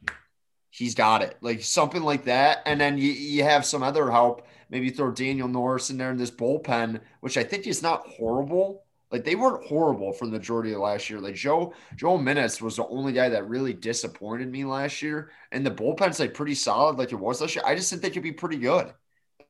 he's 0.70 0.94
got 0.94 1.22
it, 1.22 1.36
like 1.40 1.62
something 1.62 2.02
like 2.02 2.24
that. 2.24 2.62
And 2.66 2.80
then 2.80 2.98
you, 2.98 3.10
you 3.12 3.44
have 3.44 3.64
some 3.64 3.82
other 3.82 4.10
help. 4.10 4.46
Maybe 4.68 4.90
throw 4.90 5.10
Daniel 5.10 5.48
Norris 5.48 5.90
in 5.90 5.98
there 5.98 6.10
in 6.10 6.16
this 6.16 6.30
bullpen, 6.30 7.00
which 7.20 7.36
I 7.36 7.44
think 7.44 7.66
is 7.66 7.82
not 7.82 8.06
horrible. 8.06 8.84
Like 9.10 9.24
they 9.24 9.34
weren't 9.34 9.66
horrible 9.66 10.12
for 10.12 10.26
the 10.26 10.32
majority 10.32 10.72
of 10.72 10.80
last 10.80 11.10
year. 11.10 11.18
Like 11.18 11.34
Joe 11.34 11.74
Jiménez 11.96 12.60
was 12.60 12.76
the 12.76 12.86
only 12.86 13.12
guy 13.12 13.28
that 13.28 13.48
really 13.48 13.72
disappointed 13.72 14.50
me 14.50 14.64
last 14.64 15.02
year, 15.02 15.30
and 15.50 15.66
the 15.66 15.70
bullpen's 15.70 16.20
like 16.20 16.34
pretty 16.34 16.54
solid, 16.54 16.96
like 16.96 17.12
it 17.12 17.16
was 17.16 17.40
last 17.40 17.56
year. 17.56 17.64
I 17.66 17.74
just 17.74 17.90
think 17.90 18.02
they 18.02 18.10
could 18.10 18.22
be 18.22 18.32
pretty 18.32 18.58
good. 18.58 18.92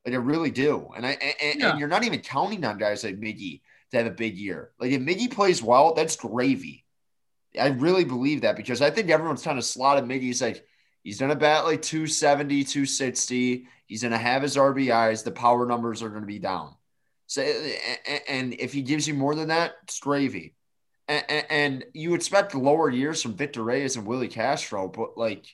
Like 0.07 0.15
I 0.15 0.19
really 0.19 0.51
do, 0.51 0.89
and 0.97 1.07
I 1.07 1.11
and, 1.43 1.61
yeah. 1.61 1.71
and 1.71 1.79
you're 1.79 1.89
not 1.89 2.05
even 2.05 2.21
counting 2.21 2.65
on 2.65 2.79
guys 2.79 3.05
like 3.05 3.21
Miggy 3.21 3.61
to 3.91 3.99
have 3.99 4.07
a 4.07 4.11
big 4.11 4.39
year. 4.39 4.71
Like 4.79 4.93
if 4.93 5.03
Miggy 5.03 5.31
plays 5.31 5.63
well, 5.63 5.93
that's 5.93 6.17
gravy. 6.17 6.87
I 7.61 7.69
really 7.69 8.05
believe 8.05 8.43
that 8.43 8.57
because 8.57 8.81
I 8.81 8.91
think 8.91 9.11
everyone's 9.11 9.43
kind 9.43 9.59
of 9.59 9.65
slotted 9.65 10.05
Miggy. 10.05 10.23
He's 10.23 10.41
like 10.41 10.65
he's 11.05 11.21
gonna 11.21 11.37
bat 11.37 11.65
like 11.67 11.83
270, 11.83 12.65
260. 12.65 13.67
He's 13.87 14.03
gonna 14.03 14.17
have 14.17 14.41
his 14.41 14.57
RBIs. 14.57 15.23
The 15.23 15.33
power 15.33 15.67
numbers 15.67 16.03
are 16.03 16.09
gonna 16.09 16.25
be 16.25 16.39
down. 16.39 16.77
So, 17.31 17.43
and 17.43 18.55
if 18.55 18.73
he 18.73 18.83
gives 18.83 19.07
you 19.07 19.15
more 19.15 19.37
than 19.37 19.49
that, 19.49 19.75
it's 19.85 20.01
gravy. 20.01 20.57
And, 21.07 21.85
you 21.95 22.15
expect 22.15 22.57
lower 22.57 22.91
years 22.91 23.23
from 23.23 23.35
Victor 23.35 23.63
Reyes 23.63 23.95
and 23.95 24.05
Willi 24.05 24.27
Castro, 24.27 24.89
but 24.89 25.17
like, 25.17 25.47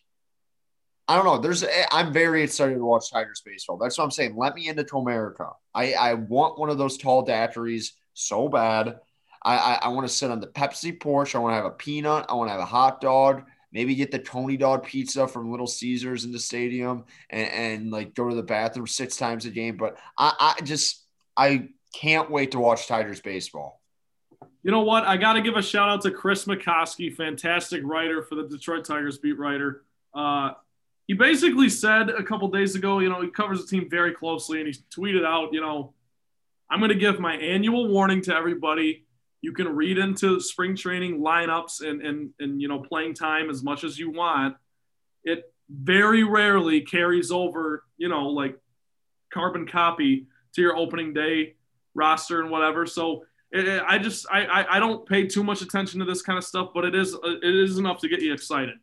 I 1.06 1.16
don't 1.16 1.26
know. 1.26 1.36
There's, 1.36 1.66
I'm 1.92 2.14
very 2.14 2.42
excited 2.42 2.76
to 2.76 2.84
watch 2.84 3.10
Tigers 3.10 3.42
baseball. 3.44 3.76
That's 3.76 3.98
what 3.98 4.04
I'm 4.04 4.10
saying. 4.10 4.36
Let 4.38 4.54
me 4.54 4.68
into 4.68 4.84
Comerica. 4.84 5.52
I, 5.74 5.92
I 5.92 6.14
want 6.14 6.58
one 6.58 6.70
of 6.70 6.78
those 6.78 6.96
tall 6.96 7.26
daiquiris 7.26 7.90
so 8.14 8.48
bad. 8.48 8.98
I, 9.44 9.58
I, 9.58 9.74
I 9.82 9.88
want 9.88 10.08
to 10.08 10.14
sit 10.14 10.30
on 10.30 10.40
the 10.40 10.46
Pepsi 10.46 10.98
porch. 10.98 11.34
I 11.34 11.40
want 11.40 11.52
to 11.52 11.56
have 11.56 11.66
a 11.66 11.72
peanut. 11.72 12.24
I 12.30 12.34
want 12.36 12.48
to 12.48 12.52
have 12.52 12.60
a 12.60 12.64
hot 12.64 13.02
dog. 13.02 13.42
Maybe 13.70 13.94
get 13.94 14.10
the 14.10 14.18
Tony 14.18 14.56
Dog 14.56 14.86
pizza 14.86 15.28
from 15.28 15.50
Little 15.50 15.66
Caesars 15.66 16.24
in 16.24 16.32
the 16.32 16.38
stadium 16.38 17.04
and, 17.28 17.50
and 17.50 17.90
like 17.90 18.14
go 18.14 18.30
to 18.30 18.34
the 18.34 18.42
bathroom 18.42 18.86
six 18.86 19.18
times 19.18 19.44
a 19.44 19.50
game. 19.50 19.76
But 19.76 19.98
I, 20.16 20.54
I 20.58 20.62
just 20.62 21.05
I 21.36 21.68
can't 21.94 22.30
wait 22.30 22.52
to 22.52 22.58
watch 22.58 22.86
Tigers 22.86 23.20
baseball. 23.20 23.80
You 24.62 24.70
know 24.70 24.82
what? 24.82 25.04
I 25.04 25.16
got 25.16 25.34
to 25.34 25.42
give 25.42 25.56
a 25.56 25.62
shout 25.62 25.88
out 25.88 26.02
to 26.02 26.10
Chris 26.10 26.44
McCosky, 26.44 27.14
fantastic 27.14 27.82
writer 27.84 28.22
for 28.22 28.34
the 28.34 28.48
Detroit 28.48 28.84
Tigers 28.84 29.18
beat 29.18 29.38
writer. 29.38 29.84
Uh, 30.14 30.52
he 31.06 31.14
basically 31.14 31.68
said 31.68 32.10
a 32.10 32.22
couple 32.22 32.48
days 32.48 32.74
ago, 32.74 32.98
you 32.98 33.08
know, 33.08 33.22
he 33.22 33.28
covers 33.28 33.64
the 33.64 33.68
team 33.68 33.88
very 33.88 34.12
closely, 34.12 34.58
and 34.60 34.66
he 34.66 34.74
tweeted 34.90 35.24
out, 35.24 35.52
you 35.52 35.60
know, 35.60 35.94
I'm 36.68 36.80
going 36.80 36.88
to 36.88 36.96
give 36.96 37.20
my 37.20 37.36
annual 37.36 37.86
warning 37.88 38.22
to 38.22 38.34
everybody. 38.34 39.04
You 39.40 39.52
can 39.52 39.68
read 39.68 39.98
into 39.98 40.40
spring 40.40 40.74
training 40.74 41.20
lineups 41.20 41.88
and, 41.88 42.02
and, 42.02 42.30
and, 42.40 42.60
you 42.60 42.66
know, 42.66 42.80
playing 42.80 43.14
time 43.14 43.50
as 43.50 43.62
much 43.62 43.84
as 43.84 43.96
you 43.96 44.10
want. 44.10 44.56
It 45.22 45.52
very 45.70 46.24
rarely 46.24 46.80
carries 46.80 47.30
over, 47.30 47.84
you 47.98 48.08
know, 48.08 48.30
like 48.30 48.58
carbon 49.32 49.68
copy 49.68 50.26
to 50.56 50.62
your 50.62 50.76
opening 50.76 51.14
day 51.14 51.54
roster 51.94 52.40
and 52.40 52.50
whatever. 52.50 52.86
So 52.86 53.24
it, 53.52 53.82
I 53.86 53.98
just 53.98 54.26
I, 54.30 54.66
I 54.68 54.78
don't 54.80 55.08
pay 55.08 55.26
too 55.26 55.44
much 55.44 55.62
attention 55.62 56.00
to 56.00 56.06
this 56.06 56.22
kind 56.22 56.36
of 56.36 56.44
stuff, 56.44 56.70
but 56.74 56.84
it 56.84 56.94
is 56.94 57.14
uh, 57.14 57.36
it 57.42 57.54
is 57.54 57.78
enough 57.78 58.00
to 58.00 58.08
get 58.08 58.20
you 58.20 58.32
excited. 58.32 58.76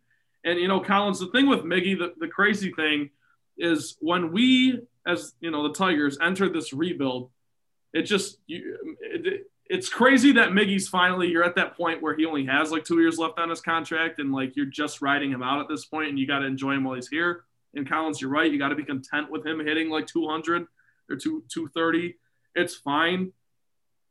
And 0.46 0.60
you 0.60 0.68
know, 0.68 0.80
Collins, 0.80 1.20
the 1.20 1.28
thing 1.28 1.48
with 1.48 1.62
Miggy, 1.62 1.98
the, 1.98 2.14
the 2.18 2.28
crazy 2.28 2.72
thing 2.72 3.10
is 3.58 3.98
when 4.00 4.32
we 4.32 4.80
as 5.06 5.34
you 5.42 5.52
know 5.52 5.68
the 5.68 5.74
Tigers 5.74 6.18
entered 6.22 6.54
this 6.54 6.74
rebuild, 6.74 7.30
it 7.94 8.04
just 8.04 8.38
you, 8.48 8.78
it, 9.02 9.48
it's 9.66 9.90
crazy 9.90 10.34
that 10.34 10.50
Miggy's 10.50 10.88
finally 10.88 11.30
you're 11.30 11.44
at 11.44 11.56
that 11.56 11.76
point 11.76 12.02
where 12.02 12.16
he 12.16 12.26
only 12.26 12.46
has 12.46 12.72
like 12.72 12.84
two 12.84 13.00
years 13.00 13.18
left 13.18 13.40
on 13.40 13.50
his 13.50 13.62
contract 13.62 14.20
and 14.20 14.32
like 14.32 14.56
you're 14.56 14.66
just 14.66 15.02
riding 15.02 15.32
him 15.32 15.44
out 15.44 15.60
at 15.60 15.68
this 15.68 15.86
point 15.86 16.10
and 16.10 16.20
you 16.20 16.28
got 16.28 16.40
to 16.40 16.46
enjoy 16.46 16.72
him 16.72 16.84
while 16.84 16.96
he's 16.96 17.08
here. 17.08 17.44
And 17.76 17.90
Collins, 17.90 18.22
you're 18.22 18.30
right. 18.30 18.52
You 18.52 18.60
got 18.60 18.70
to 18.70 18.76
be 18.76 18.84
content 18.84 19.32
with 19.32 19.46
him 19.46 19.60
hitting 19.60 19.90
like 19.90 20.06
200 20.06 20.68
or 21.14 21.18
two 21.18 21.44
230. 21.50 22.16
It's 22.56 22.76
fine. 22.76 23.32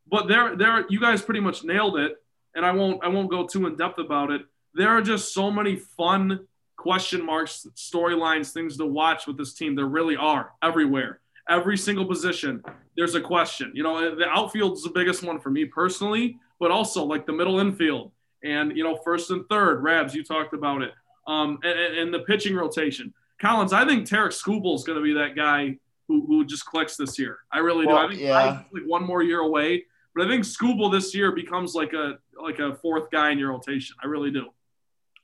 But 0.09 0.29
there 0.29 0.57
there 0.57 0.85
you 0.89 1.01
guys 1.01 1.23
pretty 1.23 1.41
much 1.41 1.65
nailed 1.65 1.99
it 1.99 2.17
and 2.55 2.65
I 2.65 2.73
won't 2.73 3.03
I 3.05 3.09
won't 3.09 3.31
go 3.31 3.47
too 3.47 3.67
in 3.67 3.77
depth 3.77 3.99
about 3.99 4.31
it. 4.31 4.43
There 4.75 4.89
are 4.89 5.03
just 5.03 5.35
so 5.35 5.51
many 5.51 5.77
fun 5.77 6.47
question 6.77 7.25
marks, 7.25 7.67
storylines, 7.77 8.53
things 8.53 8.77
to 8.79 8.87
watch 8.87 9.27
with 9.27 9.37
this 9.37 9.55
team. 9.55 9.75
There 9.75 9.87
really 9.87 10.17
are 10.17 10.53
everywhere. 10.63 11.21
Every 11.49 11.77
single 11.77 12.07
position, 12.07 12.63
there's 12.97 13.15
a 13.15 13.21
question. 13.21 13.73
You 13.75 13.83
know, 13.83 14.15
the 14.15 14.29
outfield 14.29 14.77
is 14.77 14.85
the 14.85 14.91
biggest 14.91 15.23
one 15.23 15.41
for 15.41 15.51
me 15.51 15.65
personally, 15.65 16.37
but 16.61 16.71
also 16.71 17.05
like 17.05 17.27
the 17.27 17.33
middle 17.33 17.59
infield 17.59 18.13
and 18.45 18.77
you 18.77 18.85
know 18.85 18.97
first 19.05 19.31
and 19.31 19.47
third. 19.49 19.83
Rabs, 19.83 20.15
you 20.15 20.25
talked 20.25 20.55
about 20.55 20.83
it. 20.83 20.93
Um, 21.27 21.59
and, 21.63 21.97
and 21.99 22.15
the 22.15 22.21
pitching 22.21 22.57
rotation. 22.57 23.15
Collins, 23.41 23.73
I 23.73 23.85
think 23.85 24.09
Tarik 24.09 24.33
Skubal 24.33 24.75
is 24.75 24.83
going 24.83 24.99
to 24.99 25.03
be 25.03 25.15
that 25.15 25.37
guy 25.37 25.79
who, 26.09 26.27
who 26.27 26.45
just 26.45 26.65
clicks 26.67 26.97
this 26.97 27.19
year. 27.19 27.39
I 27.51 27.59
really 27.59 27.87
well, 27.87 27.99
do. 27.99 28.07
I 28.07 28.09
think 28.09 28.21
yeah. 28.21 28.63
like 28.73 28.85
one 28.87 29.05
more 29.05 29.23
year 29.23 29.41
away, 29.41 29.85
but 30.15 30.27
I 30.27 30.29
think 30.29 30.45
Skubal 30.45 30.93
this 30.93 31.15
year 31.15 31.33
becomes 31.33 31.75
like 31.75 31.93
a 31.93 32.19
like 32.41 32.59
a 32.59 32.75
fourth 32.77 33.11
guy 33.11 33.31
in 33.31 33.39
your 33.39 33.51
rotation. 33.51 33.97
I 34.03 34.07
really 34.07 34.31
do. 34.31 34.49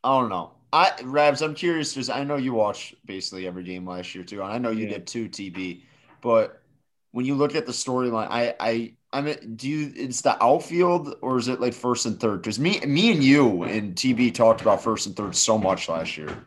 I 0.05 0.21
don't 0.21 0.29
know. 0.29 0.53
I 0.73 0.93
Rabs, 1.03 1.43
I'm 1.43 1.55
curious 1.55 1.95
because 1.95 2.11
I 2.11 2.25
know 2.25 2.37
you 2.37 2.53
watched 2.53 2.95
basically 3.07 3.47
every 3.47 3.65
game 3.65 3.87
last 3.87 4.15
year 4.15 4.25
too, 4.25 4.43
and 4.43 4.53
I 4.53 4.59
know 4.59 4.71
you 4.71 4.87
yeah. 4.87 4.95
did 4.95 5.07
too, 5.07 5.29
TB. 5.29 5.83
But 6.21 6.63
when 7.13 7.25
you 7.27 7.35
look 7.35 7.55
at 7.55 7.67
the 7.67 7.73
storyline, 7.73 8.29
I 8.31 8.55
I 8.61 8.93
I 9.13 9.21
mean, 9.23 9.57
do 9.57 9.69
you 9.69 9.93
it's 9.97 10.21
the 10.21 10.43
outfield 10.43 11.17
or 11.23 11.39
is 11.39 11.49
it 11.49 11.61
like 11.61 11.75
first 11.75 12.07
and 12.07 12.21
third? 12.21 12.43
Because 12.43 12.59
me 12.59 12.81
me 12.81 13.13
and 13.13 13.25
you 13.25 13.63
and 13.63 13.95
TB 13.95 14.35
talked 14.35 14.61
about 14.61 14.83
first 14.83 15.07
and 15.07 15.17
third 15.17 15.35
so 15.35 15.59
much 15.59 15.89
last 15.89 16.17
year. 16.17 16.47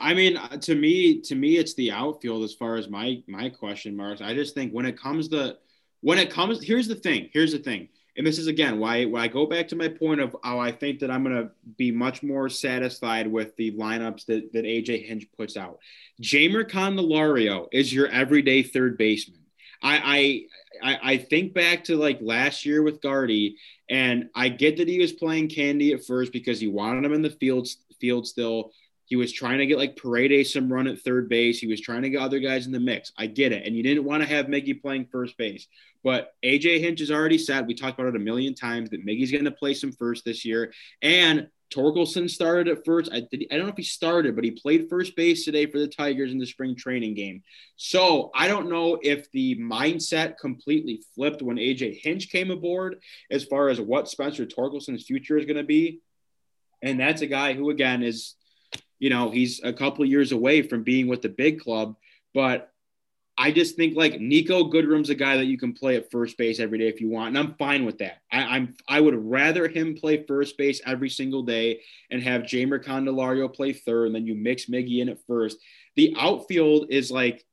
I 0.00 0.14
mean, 0.14 0.36
uh, 0.36 0.56
to 0.56 0.74
me, 0.74 1.20
to 1.22 1.34
me, 1.34 1.56
it's 1.56 1.74
the 1.74 1.92
outfield 1.92 2.44
as 2.44 2.54
far 2.54 2.76
as 2.76 2.88
my 2.88 3.22
my 3.26 3.48
question 3.48 3.96
marks. 3.96 4.20
I 4.20 4.34
just 4.34 4.54
think 4.54 4.72
when 4.72 4.86
it 4.86 4.98
comes 4.98 5.28
to 5.28 5.56
when 6.00 6.18
it 6.18 6.30
comes, 6.30 6.62
here's 6.62 6.88
the 6.88 6.94
thing. 6.94 7.30
Here's 7.32 7.52
the 7.52 7.58
thing 7.58 7.88
and 8.18 8.26
this 8.26 8.38
is 8.38 8.48
again 8.48 8.78
why, 8.78 9.04
why 9.04 9.22
I 9.22 9.28
go 9.28 9.46
back 9.46 9.68
to 9.68 9.76
my 9.76 9.88
point 9.88 10.20
of 10.20 10.36
how 10.42 10.58
I 10.58 10.72
think 10.72 10.98
that 10.98 11.10
I'm 11.10 11.24
to 11.24 11.50
be 11.76 11.92
much 11.92 12.22
more 12.22 12.48
satisfied 12.48 13.28
with 13.28 13.54
the 13.56 13.70
lineups 13.72 14.26
that, 14.26 14.52
that 14.52 14.64
AJ 14.64 15.06
Hinch 15.06 15.26
puts 15.36 15.56
out. 15.56 15.78
Jeimer 16.20 16.68
Candelario 16.68 17.68
is 17.72 17.94
your 17.94 18.08
everyday 18.08 18.64
third 18.64 18.98
baseman. 18.98 19.40
I, 19.80 20.48
I 20.82 20.98
I 21.00 21.16
think 21.18 21.54
back 21.54 21.84
to 21.84 21.96
like 21.96 22.18
last 22.20 22.66
year 22.66 22.82
with 22.82 23.00
Gardy, 23.00 23.56
and 23.88 24.28
I 24.34 24.48
get 24.48 24.76
that 24.78 24.88
he 24.88 24.98
was 24.98 25.12
playing 25.12 25.48
Candy 25.48 25.92
at 25.92 26.04
first 26.04 26.32
because 26.32 26.58
he 26.58 26.66
wanted 26.66 27.04
him 27.04 27.12
in 27.12 27.22
the 27.22 27.30
field 27.30 27.68
field 28.00 28.26
still. 28.26 28.72
He 29.08 29.16
was 29.16 29.32
trying 29.32 29.58
to 29.58 29.66
get 29.66 29.78
like 29.78 29.96
Paredes 29.96 30.52
some 30.52 30.70
run 30.72 30.86
at 30.86 31.00
third 31.00 31.28
base. 31.28 31.58
He 31.58 31.66
was 31.66 31.80
trying 31.80 32.02
to 32.02 32.10
get 32.10 32.20
other 32.20 32.38
guys 32.38 32.66
in 32.66 32.72
the 32.72 32.78
mix. 32.78 33.10
I 33.16 33.26
get 33.26 33.52
it. 33.52 33.66
And 33.66 33.74
you 33.74 33.82
didn't 33.82 34.04
want 34.04 34.22
to 34.22 34.28
have 34.28 34.46
Miggy 34.46 34.80
playing 34.80 35.08
first 35.10 35.36
base. 35.38 35.66
But 36.04 36.34
AJ 36.44 36.80
Hinch 36.80 37.00
has 37.00 37.10
already 37.10 37.38
said, 37.38 37.66
we 37.66 37.74
talked 37.74 37.98
about 37.98 38.14
it 38.14 38.20
a 38.20 38.24
million 38.24 38.54
times, 38.54 38.90
that 38.90 39.04
Miggy's 39.04 39.32
going 39.32 39.44
to 39.46 39.50
play 39.50 39.72
some 39.72 39.92
first 39.92 40.26
this 40.26 40.44
year. 40.44 40.72
And 41.00 41.48
Torkelson 41.70 42.28
started 42.28 42.68
at 42.68 42.84
first. 42.84 43.10
I, 43.12 43.20
did, 43.20 43.46
I 43.50 43.56
don't 43.56 43.66
know 43.66 43.72
if 43.72 43.78
he 43.78 43.82
started, 43.82 44.34
but 44.34 44.44
he 44.44 44.50
played 44.50 44.88
first 44.88 45.16
base 45.16 45.44
today 45.44 45.66
for 45.66 45.78
the 45.78 45.88
Tigers 45.88 46.32
in 46.32 46.38
the 46.38 46.46
spring 46.46 46.76
training 46.76 47.14
game. 47.14 47.42
So 47.76 48.30
I 48.34 48.48
don't 48.48 48.70
know 48.70 48.98
if 49.02 49.30
the 49.32 49.56
mindset 49.56 50.38
completely 50.38 51.02
flipped 51.14 51.42
when 51.42 51.56
AJ 51.56 52.00
Hinch 52.02 52.30
came 52.30 52.50
aboard 52.50 53.02
as 53.30 53.44
far 53.44 53.68
as 53.68 53.80
what 53.80 54.08
Spencer 54.08 54.46
Torkelson's 54.46 55.04
future 55.04 55.38
is 55.38 55.46
going 55.46 55.56
to 55.56 55.64
be. 55.64 56.00
And 56.80 57.00
that's 57.00 57.22
a 57.22 57.26
guy 57.26 57.54
who, 57.54 57.70
again, 57.70 58.02
is 58.02 58.34
you 58.98 59.10
know, 59.10 59.30
he's 59.30 59.62
a 59.62 59.72
couple 59.72 60.04
years 60.04 60.32
away 60.32 60.62
from 60.62 60.82
being 60.82 61.08
with 61.08 61.22
the 61.22 61.28
big 61.28 61.60
club. 61.60 61.96
But 62.34 62.72
I 63.40 63.52
just 63.52 63.76
think 63.76 63.96
like 63.96 64.14
Niko 64.14 64.70
Goodrum's 64.70 65.10
a 65.10 65.14
guy 65.14 65.36
that 65.36 65.46
you 65.46 65.56
can 65.56 65.72
play 65.72 65.94
at 65.94 66.10
first 66.10 66.36
base 66.36 66.58
every 66.58 66.76
day 66.78 66.88
if 66.88 67.00
you 67.00 67.08
want, 67.08 67.28
and 67.28 67.38
I'm 67.38 67.54
fine 67.54 67.84
with 67.84 67.98
that. 67.98 68.18
I, 68.32 68.56
am 68.56 68.74
I 68.88 69.00
would 69.00 69.14
rather 69.14 69.68
him 69.68 69.94
play 69.94 70.24
first 70.26 70.58
base 70.58 70.80
every 70.84 71.08
single 71.08 71.44
day 71.44 71.80
and 72.10 72.20
have 72.20 72.42
Jeimer 72.42 72.84
Candelario 72.84 73.52
play 73.52 73.72
third, 73.72 74.06
and 74.06 74.14
then 74.14 74.26
you 74.26 74.34
mix 74.34 74.66
Miggy 74.66 74.98
in 74.98 75.08
at 75.08 75.24
first. 75.28 75.58
The 75.94 76.16
outfield 76.18 76.86
is 76.90 77.12
like 77.12 77.46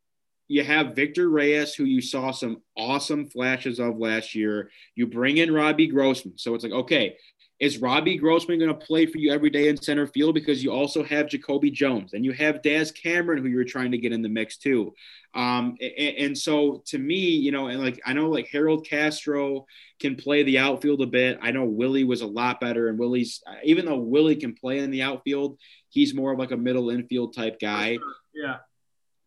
you 0.48 0.64
have 0.64 0.96
Victor 0.96 1.30
Reyes, 1.30 1.76
who 1.76 1.84
you 1.84 2.02
saw 2.02 2.32
some 2.32 2.64
awesome 2.76 3.28
flashes 3.28 3.80
of 3.80 4.00
last 4.00 4.34
year. 4.34 4.72
You 4.96 5.06
bring 5.06 5.38
in 5.38 5.54
Robbie 5.54 5.88
Grossman, 5.88 6.40
so 6.40 6.56
it's 6.56 6.64
like 6.64 6.74
okay, 6.74 7.18
is 7.60 7.78
Robbie 7.78 8.18
Grossman 8.18 8.60
going 8.60 8.78
to 8.78 8.86
play 8.86 9.06
for 9.06 9.18
you 9.18 9.32
every 9.32 9.50
day 9.50 9.70
in 9.70 9.82
center 9.82 10.06
field? 10.06 10.36
Because 10.36 10.62
you 10.62 10.72
also 10.72 11.04
have 11.04 11.30
Jacoby 11.30 11.72
Jones 11.72 12.14
and 12.14 12.26
you 12.26 12.34
have 12.34 12.62
Daz 12.62 12.92
Cameron, 12.92 13.42
who 13.42 13.48
you're 13.48 13.64
trying 13.64 13.92
to 13.92 13.98
get 13.98 14.12
in 14.12 14.22
the 14.22 14.30
mix 14.30 14.58
too. 14.58 14.94
Um, 15.34 15.78
and, 15.80 16.18
and, 16.18 16.38
so 16.38 16.84
to 16.88 16.98
me, 16.98 17.16
you 17.16 17.52
know, 17.52 17.68
and 17.68 17.82
like 17.82 18.02
I 18.06 18.14
know 18.14 18.30
like 18.30 18.50
Harold 18.52 18.86
Castro 18.86 19.66
can 20.00 20.16
play 20.16 20.44
the 20.44 20.60
outfield 20.60 21.02
a 21.02 21.08
bit. 21.08 21.40
I 21.42 21.52
know 21.52 21.66
Willi 21.66 22.04
was 22.04 22.22
a 22.22 22.28
lot 22.28 22.60
better, 22.60 22.90
and 22.90 23.00
Willi's 23.00 23.42
even 23.64 23.86
though 23.86 23.98
Willi 23.98 24.36
can 24.36 24.54
play 24.54 24.80
in 24.80 24.92
the 24.92 25.02
outfield, 25.02 25.58
he's 25.90 26.14
more 26.14 26.34
of 26.34 26.40
like 26.40 26.52
a 26.52 26.58
middle 26.58 26.90
infield 26.90 27.36
type 27.36 27.60
guy. 27.60 27.98
Yeah. 28.34 28.58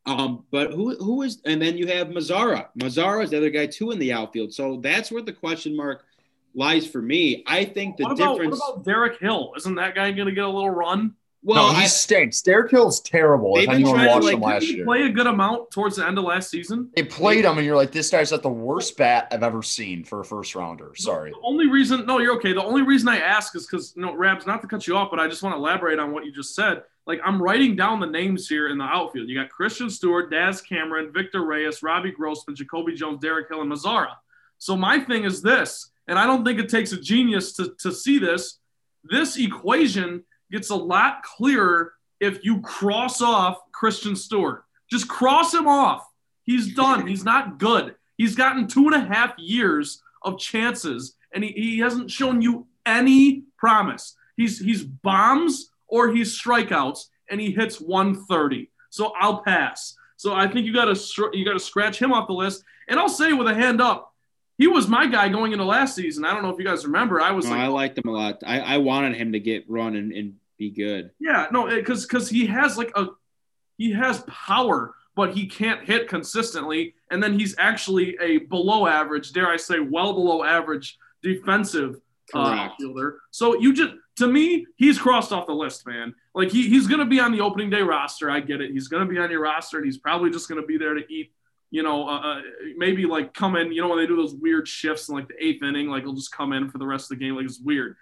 Um, 0.07 0.45
but 0.51 0.73
who 0.73 0.97
who 0.97 1.23
is 1.23 1.43
and 1.45 1.61
then 1.61 1.77
you 1.77 1.87
have 1.89 2.09
Mazara. 2.09 2.69
Mazara 2.79 3.25
is 3.25 3.31
the 3.31 3.37
other 3.37 3.51
guy 3.51 3.67
too 3.67 3.91
in 3.91 3.99
the 3.99 4.13
outfield. 4.13 4.55
So 4.55 4.81
that's 4.83 5.11
where 5.11 5.23
the 5.23 5.33
question 5.33 5.77
mark 5.77 6.05
lies 6.55 6.87
for 6.87 7.01
me. 7.01 7.45
I 7.47 7.65
think 7.65 7.97
the 7.97 8.05
what 8.05 8.13
about, 8.13 8.35
difference. 8.35 8.61
What 8.61 8.73
about 8.75 8.85
Derek 8.85 9.21
Hill? 9.21 9.53
Isn't 9.57 9.77
that 9.77 9.95
guy 9.95 10.11
going 10.13 10.29
to 10.29 10.35
get 10.35 10.45
a 10.45 10.49
little 10.49 10.71
run? 10.71 11.15
Well, 11.45 11.69
no, 11.69 11.79
he 11.79 11.85
I, 11.85 11.87
stinks. 11.87 12.43
Derek 12.43 12.73
Hill's 12.73 13.01
terrible. 13.01 13.57
If 13.59 13.69
anyone 13.69 14.05
watched 14.05 14.25
like, 14.25 14.35
him 14.35 14.41
last 14.41 14.67
year, 14.67 14.85
play 14.85 15.03
a 15.03 15.09
good 15.09 15.29
amount 15.29 15.71
towards 15.71 15.97
the 15.97 16.05
end 16.05 16.19
of 16.19 16.25
last 16.25 16.51
season. 16.51 16.91
They 16.97 17.05
played 17.05 17.45
him, 17.45 17.57
and 17.59 17.65
you're 17.65 17.77
like, 17.77 17.93
this 17.93 18.11
guy's 18.11 18.33
at 18.33 18.43
the 18.43 18.49
worst 18.49 18.97
bat 18.97 19.29
I've 19.31 19.45
ever 19.45 19.63
seen 19.63 20.03
for 20.03 20.21
a 20.21 20.25
first 20.25 20.57
rounder. 20.57 20.91
Sorry. 20.97 21.31
The, 21.31 21.37
the 21.37 21.47
only 21.47 21.69
reason, 21.69 22.05
no, 22.07 22.19
you're 22.19 22.35
okay. 22.37 22.53
The 22.53 22.63
only 22.63 22.83
reason 22.83 23.09
I 23.09 23.19
ask 23.19 23.55
is 23.55 23.67
because, 23.67 23.95
you 23.95 24.03
know, 24.03 24.17
Rabs, 24.17 24.49
not 24.49 24.63
to 24.63 24.69
cut 24.69 24.89
you 24.89 24.97
off, 24.97 25.11
but 25.13 25.21
I 25.21 25.29
just 25.29 25.43
want 25.45 25.55
to 25.55 25.59
elaborate 25.59 26.01
on 26.01 26.11
what 26.11 26.27
you 26.27 26.33
just 26.33 26.57
said. 26.57 26.83
Like, 27.07 27.21
I'm 27.25 27.41
writing 27.41 27.77
down 27.77 28.01
the 28.01 28.07
names 28.07 28.49
here 28.49 28.69
in 28.69 28.77
the 28.77 28.85
outfield. 28.85 29.29
You 29.29 29.37
got 29.37 29.49
Christin 29.49 29.91
Stewart, 29.91 30.31
Daz 30.33 30.61
Cameron, 30.61 31.13
Victor 31.13 31.47
Reyes, 31.47 31.85
Robbie 31.85 32.11
Grossman, 32.11 32.57
Jacoby 32.57 32.95
Jones, 32.95 33.21
Derek 33.21 33.49
Hill, 33.49 33.63
and 33.63 33.71
Mazara. 33.71 34.15
So 34.59 34.77
my 34.77 34.99
thing 34.99 35.23
is 35.23 35.41
this 35.41 35.93
and 36.09 36.19
I 36.19 36.27
don't 36.27 36.45
think 36.45 36.59
it 36.59 36.69
takes 36.69 36.93
a 36.93 37.01
genius 37.01 37.53
to, 37.55 37.75
to 37.81 37.93
see 37.93 38.19
this. 38.19 38.59
This 39.05 39.37
equation 39.37 40.25
gets 40.51 40.71
a 40.71 40.77
lot 40.77 41.23
clearer 41.23 41.93
if 42.19 42.45
you 42.45 42.61
cross 42.63 43.23
off 43.23 43.59
Christin 43.79 44.17
Stewart. 44.17 44.65
Just 44.91 45.07
cross 45.07 45.53
him 45.53 45.69
off. 45.69 46.05
He's 46.45 46.75
done. 46.75 47.07
He's 47.07 47.25
not 47.25 47.59
good. 47.59 47.95
He's 48.17 48.35
gotten 48.35 48.67
two 48.67 48.87
and 48.87 48.95
a 48.95 49.15
half 49.15 49.35
years 49.39 50.03
of 50.23 50.39
chances, 50.39 51.15
and 51.33 51.45
he, 51.45 51.53
he 51.53 51.79
hasn't 51.79 52.11
shown 52.11 52.43
you 52.43 52.67
any 52.87 53.45
promise. 53.59 54.17
He's 54.37 54.59
he's 54.59 54.83
bombs 54.83 55.71
or 55.87 56.11
he's 56.11 56.41
strikeouts, 56.41 57.05
and 57.31 57.41
he 57.41 57.53
hits 57.53 57.81
130. 57.81 58.71
So 58.91 59.13
I'll 59.21 59.43
pass. 59.43 59.95
So 60.17 60.35
I 60.35 60.49
think 60.49 60.67
you 60.67 60.73
got 60.73 60.87
to 60.87 61.31
you 61.33 61.45
got 61.45 61.53
to 61.53 61.61
scratch 61.61 62.01
him 62.01 62.13
off 62.13 62.27
the 62.27 62.33
list. 62.33 62.65
And 62.89 62.99
I'll 62.99 63.09
say 63.09 63.35
with 63.35 63.47
a 63.47 63.55
hand 63.55 63.81
up, 63.81 64.08
he 64.59 64.67
was 64.67 64.89
my 64.89 65.07
guy 65.07 65.29
going 65.29 65.53
into 65.53 65.65
last 65.65 65.95
season. 65.95 66.25
I 66.25 66.35
don't 66.35 66.43
know 66.43 66.51
if 66.51 66.59
you 66.59 66.65
guys 66.65 66.85
remember. 66.85 67.21
I 67.21 67.31
was 67.31 67.47
no, 67.47 67.53
like, 67.53 67.61
I 67.61 67.67
liked 67.69 67.97
him 67.97 68.09
a 68.09 68.13
lot. 68.13 68.43
I, 68.45 68.61
I 68.61 68.79
wanted 68.79 69.15
him 69.15 69.33
to 69.33 69.41
get 69.41 69.65
run 69.71 69.95
and, 69.95 70.13
and 70.13 70.35
be 70.59 70.71
good. 70.71 71.13
Yeah, 71.21 71.47
no, 71.53 71.67
because 71.69 72.05
because 72.05 72.29
he 72.29 72.47
has 72.47 72.77
like 72.77 72.91
a 72.97 73.07
he 73.79 73.93
has 73.93 74.25
power, 74.27 74.95
but 75.15 75.33
he 75.33 75.47
can't 75.47 75.85
hit 75.85 76.09
consistently. 76.09 76.95
And 77.11 77.23
then 77.23 77.39
he's 77.39 77.55
actually 77.59 78.19
a 78.21 78.39
below 78.39 78.87
average, 78.87 79.33
dare 79.33 79.49
I 79.49 79.57
say, 79.57 79.79
well 79.79 80.13
below 80.13 80.43
average 80.43 80.99
defensive 81.23 82.01
uh, 82.35 82.69
fielder. 82.79 83.21
So 83.31 83.59
you 83.59 83.73
just 83.73 83.95
to 84.17 84.27
me, 84.27 84.67
he's 84.75 84.99
crossed 84.99 85.33
off 85.33 85.47
the 85.47 85.55
list, 85.55 85.87
man. 85.87 86.13
Like 86.35 86.51
he, 86.51 86.69
he's 86.69 86.89
gonna 86.89 87.07
be 87.07 87.21
on 87.21 87.31
the 87.31 87.41
opening 87.41 87.71
day 87.71 87.83
roster. 87.83 88.29
I 88.29 88.41
get 88.41 88.61
it. 88.61 88.73
He's 88.73 88.89
gonna 88.89 89.07
be 89.07 89.19
on 89.19 89.31
your 89.31 89.43
roster, 89.43 89.77
and 89.77 89.87
he's 89.87 89.99
probably 89.99 90.31
just 90.31 90.49
gonna 90.49 90.67
be 90.67 90.77
there 90.77 90.95
to 90.95 91.13
eat 91.13 91.33
you 91.71 91.83
know, 91.83 92.09
uh, 92.09 92.21
uh, 92.21 92.41
maybe 92.77 93.05
like 93.05 93.35
come 93.35 93.57
in, 93.57 93.73
you 93.73 93.83
know, 93.83 93.89
when 93.89 93.99
they 93.99 94.07
do 94.07 94.17
those 94.17 94.35
weird 94.35 94.67
shifts 94.67 95.09
in 95.09 95.15
like 95.15 95.29
the 95.29 95.45
eighth 95.45 95.63
inning, 95.63 95.89
like 95.89 96.03
he'll 96.03 96.15
just 96.15 96.33
come 96.33 96.53
in 96.53 96.71
for 96.71 96.79
the 96.79 96.87
rest 96.87 97.11
of 97.11 97.19
the 97.19 97.25
game. 97.25 97.37
Like 97.37 97.45
it's 97.45 97.61
weird. 97.61 97.97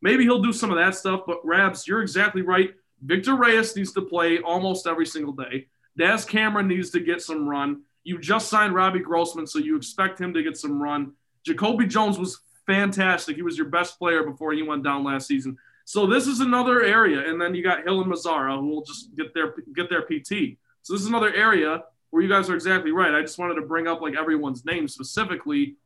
Maybe 0.00 0.24
he'll 0.24 0.42
do 0.42 0.52
some 0.52 0.70
of 0.70 0.76
that 0.76 0.96
stuff, 0.96 1.22
but 1.26 1.44
Rabs, 1.44 1.86
you're 1.86 2.02
exactly 2.02 2.42
right. 2.42 2.74
Victor 3.04 3.36
Reyes 3.36 3.76
needs 3.76 3.92
to 3.92 4.02
play 4.02 4.38
almost 4.40 4.86
every 4.86 5.06
single 5.06 5.32
day. 5.32 5.68
Daz 5.96 6.24
Cameron 6.24 6.68
needs 6.68 6.90
to 6.90 7.00
get 7.00 7.22
some 7.22 7.48
run. 7.48 7.82
You 8.02 8.18
just 8.18 8.48
signed 8.48 8.74
Robbie 8.74 9.00
Grossman, 9.00 9.46
so 9.46 9.58
you 9.58 9.76
expect 9.76 10.20
him 10.20 10.34
to 10.34 10.42
get 10.42 10.56
some 10.56 10.82
run. 10.82 11.12
Jacoby 11.44 11.86
Jones 11.86 12.18
was 12.18 12.40
fantastic. 12.66 13.36
He 13.36 13.42
was 13.42 13.56
your 13.56 13.68
best 13.68 13.98
player 13.98 14.24
before 14.24 14.52
he 14.52 14.62
went 14.62 14.82
down 14.82 15.04
last 15.04 15.28
season. 15.28 15.56
So 15.84 16.06
this 16.06 16.26
is 16.26 16.40
another 16.40 16.82
area, 16.82 17.28
and 17.28 17.40
then 17.40 17.54
you 17.54 17.62
got 17.62 17.84
Hill 17.84 18.00
and 18.00 18.10
Mazara 18.10 18.58
who 18.58 18.68
will 18.68 18.84
just 18.84 19.14
get 19.16 19.34
their 19.34 19.54
get 19.74 19.90
their 19.90 20.02
PT. 20.02 20.58
So 20.82 20.92
this 20.92 21.02
is 21.02 21.08
another 21.08 21.32
area 21.34 21.82
where 22.12 22.22
you 22.22 22.28
guys 22.28 22.48
are 22.50 22.54
exactly 22.54 22.92
right. 22.92 23.14
I 23.14 23.22
just 23.22 23.38
wanted 23.38 23.54
to 23.54 23.62
bring 23.62 23.88
up 23.88 24.02
like 24.02 24.14
everyone's 24.14 24.64
name 24.66 24.86
specifically. 24.86 25.76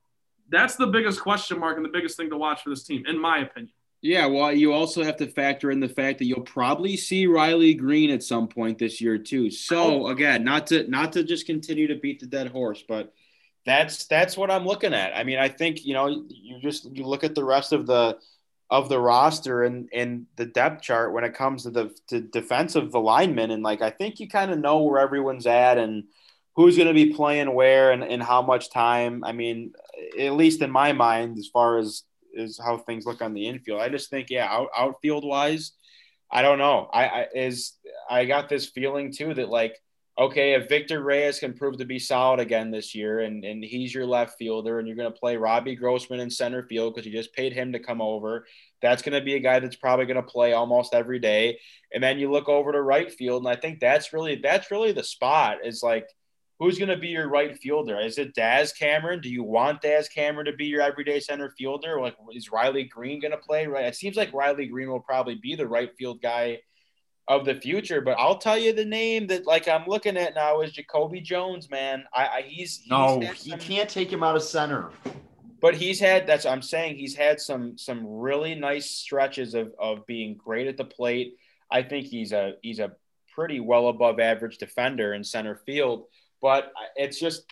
That's 0.51 0.75
the 0.75 0.89
biggest 0.89 1.21
question 1.21 1.59
mark 1.59 1.77
and 1.77 1.85
the 1.85 1.91
biggest 1.91 2.17
thing 2.17 2.31
to 2.31 2.37
watch 2.37 2.63
for 2.63 2.71
this 2.71 2.83
team, 2.83 3.05
in 3.07 3.19
my 3.19 3.39
opinion. 3.39 3.73
Yeah, 4.03 4.27
well, 4.27 4.53
you 4.53 4.73
also 4.73 5.05
have 5.05 5.17
to 5.19 5.29
factor 5.29 5.71
in 5.71 5.81
the 5.81 5.89
fact 5.89 6.19
that 6.19 6.27
you'll 6.27 6.41
probably 6.41 6.97
see 6.97 7.27
Riley 7.27 7.75
Greene 7.75 8.11
at 8.11 8.25
some 8.25 8.49
point 8.49 8.79
this 8.79 9.01
year 9.01 9.19
too. 9.19 9.51
So 9.51 10.07
oh. 10.07 10.09
again, 10.09 10.45
not 10.45 10.67
to 10.69 10.89
not 10.91 11.13
to 11.13 11.23
just 11.23 11.47
continue 11.47 11.87
to 11.87 11.95
beat 11.95 12.21
the 12.21 12.27
dead 12.27 12.49
horse, 12.49 12.85
but 12.87 13.15
that's 13.65 14.07
that's 14.07 14.37
what 14.37 14.51
I'm 14.51 14.67
looking 14.67 14.95
at. 14.95 15.17
I 15.17 15.23
mean, 15.23 15.39
I 15.39 15.49
think 15.49 15.85
you 15.85 15.95
know 15.95 16.25
you 16.29 16.59
just 16.61 16.85
you 16.95 17.07
look 17.07 17.23
at 17.23 17.37
the 17.37 17.45
rest 17.45 17.73
of 17.73 17.87
the 17.87 18.19
of 18.69 18.89
the 18.89 18.99
roster 18.99 19.63
and 19.63 19.89
and 19.93 20.27
the 20.37 20.47
depth 20.47 20.83
chart 20.83 21.13
when 21.13 21.23
it 21.25 21.35
comes 21.35 21.63
to 21.63 21.71
the 21.71 21.95
to 22.09 22.21
defensive 22.21 22.95
alignment 22.95 23.53
and 23.53 23.63
like 23.63 23.81
I 23.81 23.91
think 23.91 24.19
you 24.19 24.29
kind 24.29 24.51
of 24.51 24.59
know 24.59 24.83
where 24.83 25.01
everyone's 25.01 25.47
at 25.47 25.79
and 25.79 26.05
who's 26.57 26.77
going 26.77 26.89
to 26.89 26.95
be 26.95 27.13
playing 27.13 27.55
where 27.55 27.93
and, 27.93 28.03
and 28.03 28.23
how 28.23 28.43
much 28.43 28.71
time. 28.71 29.23
I 29.23 29.33
mean, 29.33 29.73
at 30.19 30.33
least 30.33 30.63
in 30.63 30.71
my 30.71 30.93
mind, 30.93 31.39
as 31.39 31.49
far 31.49 31.79
as 31.79 32.03
is 32.33 32.59
how 32.63 32.79
things 32.79 33.07
look 33.07 33.23
on 33.23 33.35
the 33.35 33.47
infield. 33.47 33.81
I 33.81 33.89
just 33.89 34.11
think, 34.11 34.29
yeah, 34.31 34.47
out, 34.47 34.69
outfield 34.77 35.25
wise, 35.25 35.73
I 36.31 36.43
don't 36.43 36.59
know. 36.59 36.89
I, 36.93 37.07
I 37.07 37.27
is 37.35 37.75
I 38.11 38.25
got 38.25 38.49
this 38.49 38.67
feeling 38.67 39.13
too 39.13 39.35
that 39.35 39.49
like, 39.49 39.77
okay, 40.19 40.55
if 40.55 40.69
Victor 40.69 41.03
Reyes 41.03 41.39
can 41.39 41.53
prove 41.53 41.79
to 41.79 41.85
be 41.85 41.99
solid 41.99 42.41
again 42.41 42.71
this 42.71 42.95
year, 42.95 43.21
and 43.21 43.45
and 43.45 43.63
he's 43.63 43.95
your 43.95 44.07
left 44.07 44.39
fielder, 44.39 44.79
and 44.79 44.89
you're 44.89 44.97
going 44.97 45.13
to 45.13 45.19
play 45.19 45.37
Robbie 45.37 45.77
Grossman 45.77 46.21
in 46.21 46.31
center 46.31 46.63
field 46.63 46.95
because 46.95 47.07
you 47.07 47.13
just 47.13 47.35
paid 47.35 47.53
him 47.53 47.73
to 47.73 47.79
come 47.79 48.01
over, 48.01 48.47
that's 48.81 49.03
going 49.03 49.19
to 49.19 49.25
be 49.25 49.35
a 49.35 49.41
guy 49.41 49.61
that's 49.61 49.77
probably 49.77 50.07
going 50.07 50.17
to 50.17 50.23
play 50.23 50.53
almost 50.53 50.95
every 50.95 51.19
day. 51.19 51.59
And 51.93 52.03
then 52.03 52.19
you 52.19 52.31
look 52.31 52.49
over 52.49 52.73
to 52.73 52.83
right 52.83 53.13
field, 53.13 53.45
and 53.45 53.57
I 53.57 53.61
think 53.61 53.81
that's 53.81 54.13
really 54.13 54.37
that's 54.37 54.71
really 54.71 54.93
the 54.93 55.05
spot. 55.05 55.59
Is 55.65 55.83
like 55.83 56.07
who's 56.59 56.79
going 56.79 56.89
to 56.89 56.97
be 56.97 57.09
your 57.09 57.29
right 57.29 57.57
fielder? 57.59 58.01
Is 58.01 58.19
it 58.19 58.35
Daz 58.35 58.73
Cameron? 58.73 59.21
Do 59.21 59.29
you 59.29 59.43
want 59.43 59.83
Daz 59.83 60.09
Cameron 60.09 60.47
to 60.47 60.55
be 60.55 60.67
your 60.67 60.81
everyday 60.81 61.21
center 61.21 61.51
fielder? 61.51 62.01
Like, 62.01 62.17
is 62.33 62.51
Riley 62.51 62.85
Greene 62.85 63.21
going 63.21 63.33
to 63.33 63.37
play? 63.37 63.67
Right. 63.67 63.85
It 63.85 63.97
seems 63.97 64.17
like 64.17 64.33
Riley 64.33 64.67
Greene 64.67 64.91
will 64.91 65.01
probably 65.01 65.35
be 65.35 65.55
the 65.55 65.69
right 65.69 65.91
field 65.99 66.23
guy 66.23 66.61
of 67.29 67.45
the 67.45 67.55
future. 67.55 68.01
But 68.01 68.19
I'll 68.19 68.39
tell 68.39 68.59
you 68.59 68.73
the 68.73 68.85
name 68.85 69.27
that 69.29 69.47
like 69.47 69.69
I'm 69.69 69.87
looking 69.87 70.17
at 70.17 70.35
now 70.35 70.61
is 70.61 70.73
Jacoby 70.73 71.21
Jones. 71.21 71.71
Man, 71.71 72.05
I, 72.15 72.27
I 72.27 72.43
he's, 72.43 72.79
he's 72.79 72.91
no, 72.91 73.21
he 73.21 73.51
some, 73.51 73.59
can't 73.59 73.89
take 73.89 74.13
him 74.13 74.23
out 74.23 74.37
of 74.37 74.43
center. 74.43 74.91
But 75.61 75.75
he's 75.75 75.99
had 75.99 76.27
that's 76.27 76.47
I'm 76.47 76.63
saying 76.63 76.97
he's 76.97 77.17
had 77.17 77.41
some 77.41 77.77
some 77.79 78.07
really 78.07 78.55
nice 78.55 78.91
stretches 78.91 79.55
of 79.55 79.73
of 79.79 80.07
being 80.07 80.37
great 80.37 80.67
at 80.67 80.77
the 80.77 80.85
plate. 80.85 81.37
I 81.71 81.83
think 81.83 82.07
he's 82.07 82.33
a 82.33 82.55
he's 82.63 82.79
a 82.79 82.93
pretty 83.35 83.61
well 83.61 83.89
above 83.89 84.21
average 84.21 84.59
defender 84.59 85.15
in 85.15 85.25
center 85.25 85.57
field. 85.67 86.05
But 86.41 86.73
it's 86.97 87.19
just 87.19 87.45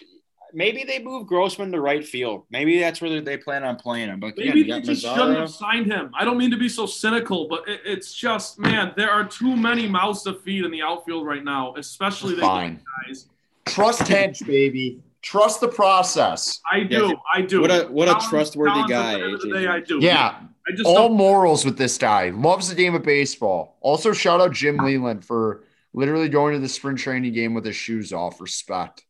maybe 0.55 0.85
they 0.85 0.99
move 0.99 1.27
Grossman 1.27 1.73
to 1.73 1.81
right 1.81 2.07
field. 2.07 2.45
Maybe 2.51 2.79
that's 2.79 3.01
where 3.01 3.21
they 3.21 3.37
plan 3.37 3.65
on 3.65 3.77
playing 3.77 4.09
him. 4.09 4.21
But 4.21 4.39
maybe 4.39 4.63
they 4.63 4.81
just 4.81 5.05
Mazara. 5.05 5.17
shouldn't 5.17 5.39
have 5.39 5.51
signed 5.51 5.87
him. 5.87 6.11
I 6.15 6.25
don't 6.25 6.39
mean 6.39 6.51
to 6.51 6.57
be 6.57 6.69
so 6.69 6.87
cynical, 6.87 7.49
but 7.49 7.69
it, 7.69 7.81
it's 7.85 8.15
just 8.15 8.59
man, 8.59 8.93
there 8.97 9.11
are 9.11 9.25
too 9.25 9.57
many 9.57 9.89
mouths 9.89 10.23
to 10.23 10.35
feed 10.35 10.65
in 10.65 10.71
the 10.71 10.83
outfield 10.83 11.27
right 11.27 11.45
now, 11.45 11.75
especially 11.77 12.37
the 12.37 12.43
guys. 12.43 13.27
Trust 13.67 14.07
Hinch, 14.09 14.47
baby. 14.47 15.01
Trust 15.23 15.61
the 15.61 15.69
process. 15.69 16.61
I 16.71 16.81
do. 16.81 17.09
Yeah, 17.09 17.13
I 17.33 17.41
do. 17.41 17.61
What 17.63 17.71
a 17.71 17.85
what 17.85 18.09
a 18.09 18.29
trustworthy 18.29 18.85
guy. 18.89 19.17
Day, 19.19 19.67
I 19.67 19.81
do. 19.81 19.99
Yeah. 20.01 20.39
I 20.67 20.73
just 20.73 20.87
all 20.87 21.09
don't... 21.09 21.17
morals 21.17 21.65
with 21.65 21.77
this 21.77 21.99
guy. 21.99 22.31
Loves 22.31 22.69
the 22.69 22.75
game 22.75 22.95
of 22.95 23.03
baseball. 23.03 23.77
Also, 23.81 24.13
shout 24.13 24.41
out 24.41 24.53
Jim 24.53 24.79
Leyland 24.79 25.25
for 25.25 25.65
literally 25.93 26.29
going 26.29 26.55
to 26.55 26.59
the 26.59 26.69
spring 26.69 26.97
training 26.97 27.33
game 27.33 27.55
with 27.55 27.65
his 27.65 27.77
shoes 27.77 28.13
off. 28.13 28.41
Respect. 28.41 29.05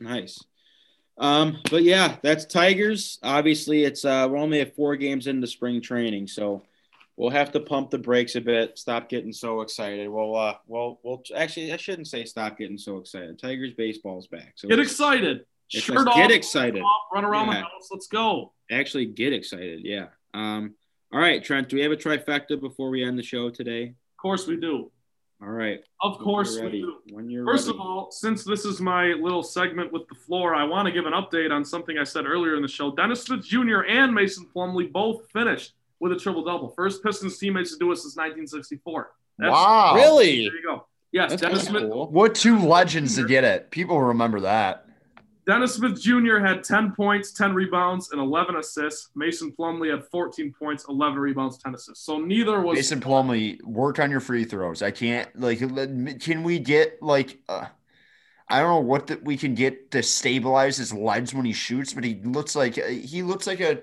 Nice. 0.00 0.42
Um, 1.22 1.58
but 1.70 1.84
yeah, 1.84 2.16
that's 2.20 2.44
Tigers. 2.44 3.20
Obviously, 3.22 3.84
it's 3.84 4.04
uh, 4.04 4.26
we're 4.28 4.38
only 4.38 4.60
at 4.60 4.74
four 4.74 4.96
games 4.96 5.28
into 5.28 5.46
spring 5.46 5.80
training, 5.80 6.26
so 6.26 6.64
we'll 7.16 7.30
have 7.30 7.52
to 7.52 7.60
pump 7.60 7.90
the 7.90 7.98
brakes 7.98 8.34
a 8.34 8.40
bit. 8.40 8.76
Stop 8.76 9.08
getting 9.08 9.32
so 9.32 9.60
excited. 9.60 10.08
We'll 10.08 10.36
uh, 10.36 10.56
we'll 10.66 10.98
we'll 11.04 11.22
actually 11.36 11.72
I 11.72 11.76
shouldn't 11.76 12.08
say 12.08 12.24
stop 12.24 12.58
getting 12.58 12.76
so 12.76 12.98
excited. 12.98 13.38
Tigers 13.38 13.72
baseball's 13.72 14.26
back. 14.26 14.54
So 14.56 14.66
get 14.66 14.80
excited. 14.80 15.44
Shirt 15.68 16.08
off, 16.08 16.16
get 16.16 16.32
excited. 16.32 16.82
Off, 16.82 17.02
run 17.14 17.24
around 17.24 17.46
yeah. 17.46 17.54
the 17.54 17.60
house. 17.60 17.88
Let's 17.90 18.08
go. 18.08 18.52
Actually, 18.70 19.06
get 19.06 19.32
excited. 19.32 19.82
Yeah. 19.84 20.06
Um. 20.34 20.74
All 21.12 21.20
right, 21.20 21.44
Trent. 21.44 21.68
Do 21.68 21.76
we 21.76 21.82
have 21.82 21.92
a 21.92 21.96
trifecta 21.96 22.60
before 22.60 22.90
we 22.90 23.04
end 23.04 23.16
the 23.16 23.22
show 23.22 23.48
today? 23.48 23.84
Of 23.84 24.16
course 24.20 24.48
we 24.48 24.56
do. 24.56 24.90
All 25.42 25.48
right. 25.48 25.80
Of 26.00 26.18
course 26.18 26.58
we 26.60 26.70
do. 26.70 26.98
When 27.10 27.28
you're 27.28 27.44
First 27.44 27.66
ready. 27.66 27.76
of 27.76 27.80
all, 27.84 28.12
since 28.12 28.44
this 28.44 28.64
is 28.64 28.80
my 28.80 29.06
little 29.06 29.42
segment 29.42 29.92
with 29.92 30.06
the 30.08 30.14
floor, 30.14 30.54
I 30.54 30.62
want 30.62 30.86
to 30.86 30.92
give 30.92 31.04
an 31.04 31.14
update 31.14 31.50
on 31.50 31.64
something 31.64 31.98
I 31.98 32.04
said 32.04 32.26
earlier 32.26 32.54
in 32.54 32.62
the 32.62 32.68
show. 32.68 32.92
Dennis 32.94 33.22
Smith 33.24 33.44
Jr. 33.44 33.80
and 33.88 34.14
Mason 34.14 34.46
Plumlee 34.54 34.92
both 34.92 35.28
finished 35.32 35.72
with 35.98 36.12
a 36.12 36.16
triple 36.16 36.44
double. 36.44 36.68
First 36.68 37.02
Pistons 37.02 37.38
teammates 37.38 37.72
to 37.72 37.78
do 37.78 37.90
it 37.90 37.96
since 37.96 38.16
1964. 38.16 39.10
That's, 39.38 39.50
wow. 39.50 39.94
Really? 39.96 40.46
There 40.46 40.56
you 40.56 40.62
go. 40.64 40.86
Yes, 41.10 41.30
That's 41.30 41.42
Dennis 41.42 41.64
Smith. 41.64 41.90
Cool. 41.90 42.10
What 42.10 42.34
two 42.34 42.58
legends 42.58 43.16
to 43.16 43.26
get 43.26 43.42
it? 43.44 43.70
People 43.70 44.00
remember 44.00 44.40
that. 44.40 44.86
Dennis 45.44 45.74
Smith 45.74 46.00
Jr. 46.00 46.38
had 46.38 46.62
10 46.62 46.92
points, 46.92 47.32
10 47.32 47.52
rebounds, 47.52 48.12
and 48.12 48.20
11 48.20 48.56
assists. 48.56 49.10
Mason 49.16 49.52
Plumlee 49.52 49.90
had 49.90 50.04
14 50.06 50.54
points, 50.56 50.86
11 50.88 51.18
rebounds, 51.18 51.58
10 51.58 51.74
assists. 51.74 52.04
So 52.04 52.18
neither 52.18 52.60
was 52.60 52.76
Mason 52.76 53.00
Plumlee. 53.00 53.62
Work 53.64 53.98
on 53.98 54.10
your 54.10 54.20
free 54.20 54.44
throws. 54.44 54.82
I 54.82 54.92
can't 54.92 55.28
like. 55.38 55.58
Can 56.20 56.42
we 56.44 56.58
get 56.60 57.02
like? 57.02 57.40
Uh, 57.48 57.66
I 58.48 58.60
don't 58.60 58.68
know 58.68 58.80
what 58.80 59.08
that 59.08 59.24
we 59.24 59.36
can 59.36 59.54
get 59.54 59.90
to 59.92 60.02
stabilize 60.02 60.76
his 60.76 60.92
legs 60.92 61.34
when 61.34 61.44
he 61.44 61.52
shoots, 61.52 61.92
but 61.92 62.04
he 62.04 62.20
looks 62.22 62.54
like 62.54 62.74
he 62.74 63.22
looks 63.22 63.46
like 63.46 63.60
a. 63.60 63.80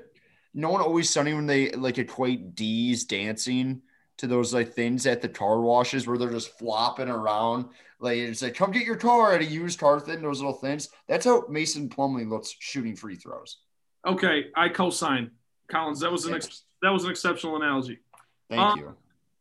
No 0.54 0.70
one 0.70 0.82
always 0.82 1.10
sunny 1.10 1.34
when 1.34 1.46
they 1.46 1.72
like 1.72 1.98
equate 1.98 2.56
D's 2.56 3.04
dancing 3.04 3.82
to 4.18 4.28
those 4.28 4.54
like 4.54 4.74
things 4.74 5.06
at 5.06 5.22
the 5.22 5.30
car 5.30 5.62
washes 5.62 6.08
where 6.08 6.18
they're 6.18 6.30
just 6.30 6.58
flopping 6.58 7.10
around. 7.10 7.66
Like 8.00 8.18
it's 8.18 8.42
like, 8.42 8.56
come 8.56 8.72
get 8.72 8.86
your 8.86 8.96
car 8.96 9.34
at 9.34 9.42
a 9.42 9.46
used 9.46 9.80
car 9.80 10.00
thing, 10.00 10.22
those 10.22 10.40
little 10.40 10.54
things. 10.54 10.90
That's 11.08 11.26
how 11.26 11.46
Mason 11.50 11.90
Plumlee 11.90 12.28
looks 12.28 12.56
shooting 12.60 12.96
free 12.96 13.16
throws. 13.16 13.58
Okay, 14.08 14.46
I 14.56 14.70
co-sign 14.70 15.32
Collins. 15.70 16.00
That 16.00 16.12
was 16.12 16.26
an 16.26 16.36
ex- 16.36 16.64
that 16.82 16.92
was 16.92 17.04
an 17.04 17.12
exceptional 17.12 17.58
analogy. 17.58 18.00
Thank 18.50 18.62
um, 18.62 18.80
you. 18.80 18.96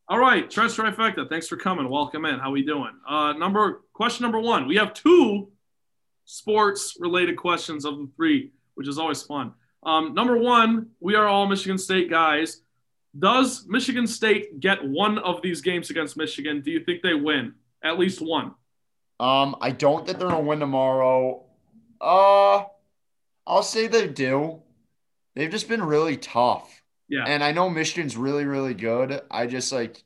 All 0.08 0.18
right, 0.18 0.50
Trent 0.50 0.72
Trifecta. 0.72 1.28
Thanks 1.28 1.46
for 1.46 1.56
coming. 1.56 1.88
Welcome 1.88 2.24
in. 2.24 2.40
How 2.40 2.48
are 2.48 2.52
we 2.52 2.64
doing? 2.64 2.92
Uh, 3.08 3.34
number 3.34 3.82
question 3.92 4.24
number 4.24 4.40
one. 4.40 4.66
We 4.66 4.76
have 4.76 4.92
two 4.92 5.50
sports 6.24 6.96
related 6.98 7.36
questions 7.36 7.84
of 7.84 7.96
the 7.96 8.08
three, 8.16 8.50
which 8.74 8.88
is 8.88 8.98
always 8.98 9.22
fun. 9.22 9.52
Um, 9.84 10.14
number 10.14 10.36
one, 10.36 10.88
we 10.98 11.14
are 11.14 11.26
all 11.26 11.46
Michigan 11.46 11.78
State 11.78 12.10
guys. 12.10 12.62
Does 13.16 13.66
Michigan 13.68 14.06
State 14.06 14.58
get 14.58 14.84
one 14.84 15.18
of 15.18 15.42
these 15.42 15.60
games 15.60 15.90
against 15.90 16.16
Michigan? 16.16 16.60
Do 16.60 16.72
you 16.72 16.80
think 16.84 17.02
they 17.02 17.14
win 17.14 17.54
at 17.82 17.98
least 17.98 18.20
one? 18.20 18.54
Um, 19.20 19.56
I 19.60 19.70
don't 19.70 20.06
think 20.06 20.18
they're 20.18 20.28
gonna 20.28 20.40
win 20.40 20.60
tomorrow. 20.60 21.44
Uh, 22.00 22.64
I'll 23.46 23.62
say 23.62 23.88
they 23.88 24.06
do. 24.06 24.62
They've 25.34 25.50
just 25.50 25.68
been 25.68 25.82
really 25.82 26.16
tough. 26.16 26.82
Yeah. 27.08 27.24
And 27.26 27.42
I 27.42 27.52
know 27.52 27.70
Michigan's 27.70 28.16
really, 28.16 28.44
really 28.44 28.74
good. 28.74 29.20
I 29.30 29.46
just 29.46 29.72
like, 29.72 30.02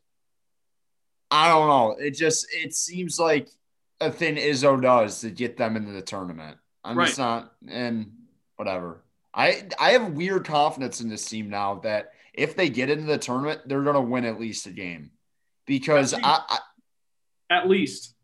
I 1.30 1.48
don't 1.48 1.68
know. 1.68 1.96
It 1.98 2.12
just 2.12 2.46
it 2.52 2.74
seems 2.74 3.18
like 3.18 3.48
a 4.00 4.10
thing 4.10 4.36
Izzo 4.36 4.80
does 4.80 5.20
to 5.20 5.30
get 5.30 5.56
them 5.56 5.76
into 5.76 5.92
the 5.92 6.02
tournament. 6.02 6.58
I'm 6.84 6.98
right. 6.98 7.06
just 7.06 7.18
not, 7.18 7.52
and 7.68 8.12
whatever. 8.56 9.02
I 9.34 9.64
I 9.78 9.90
have 9.90 10.12
weird 10.12 10.46
confidence 10.46 11.00
in 11.00 11.08
this 11.08 11.28
team 11.28 11.50
now 11.50 11.76
that 11.80 12.12
if 12.32 12.56
they 12.56 12.70
get 12.70 12.90
into 12.90 13.04
the 13.04 13.18
tournament, 13.18 13.62
they're 13.66 13.82
to 13.82 14.00
win 14.00 14.24
at 14.24 14.40
least 14.40 14.66
a 14.66 14.70
game 14.70 15.10
because. 15.66 16.14
I, 16.14 16.20
I, 16.22 16.58
at 17.52 17.68
least 17.68 18.14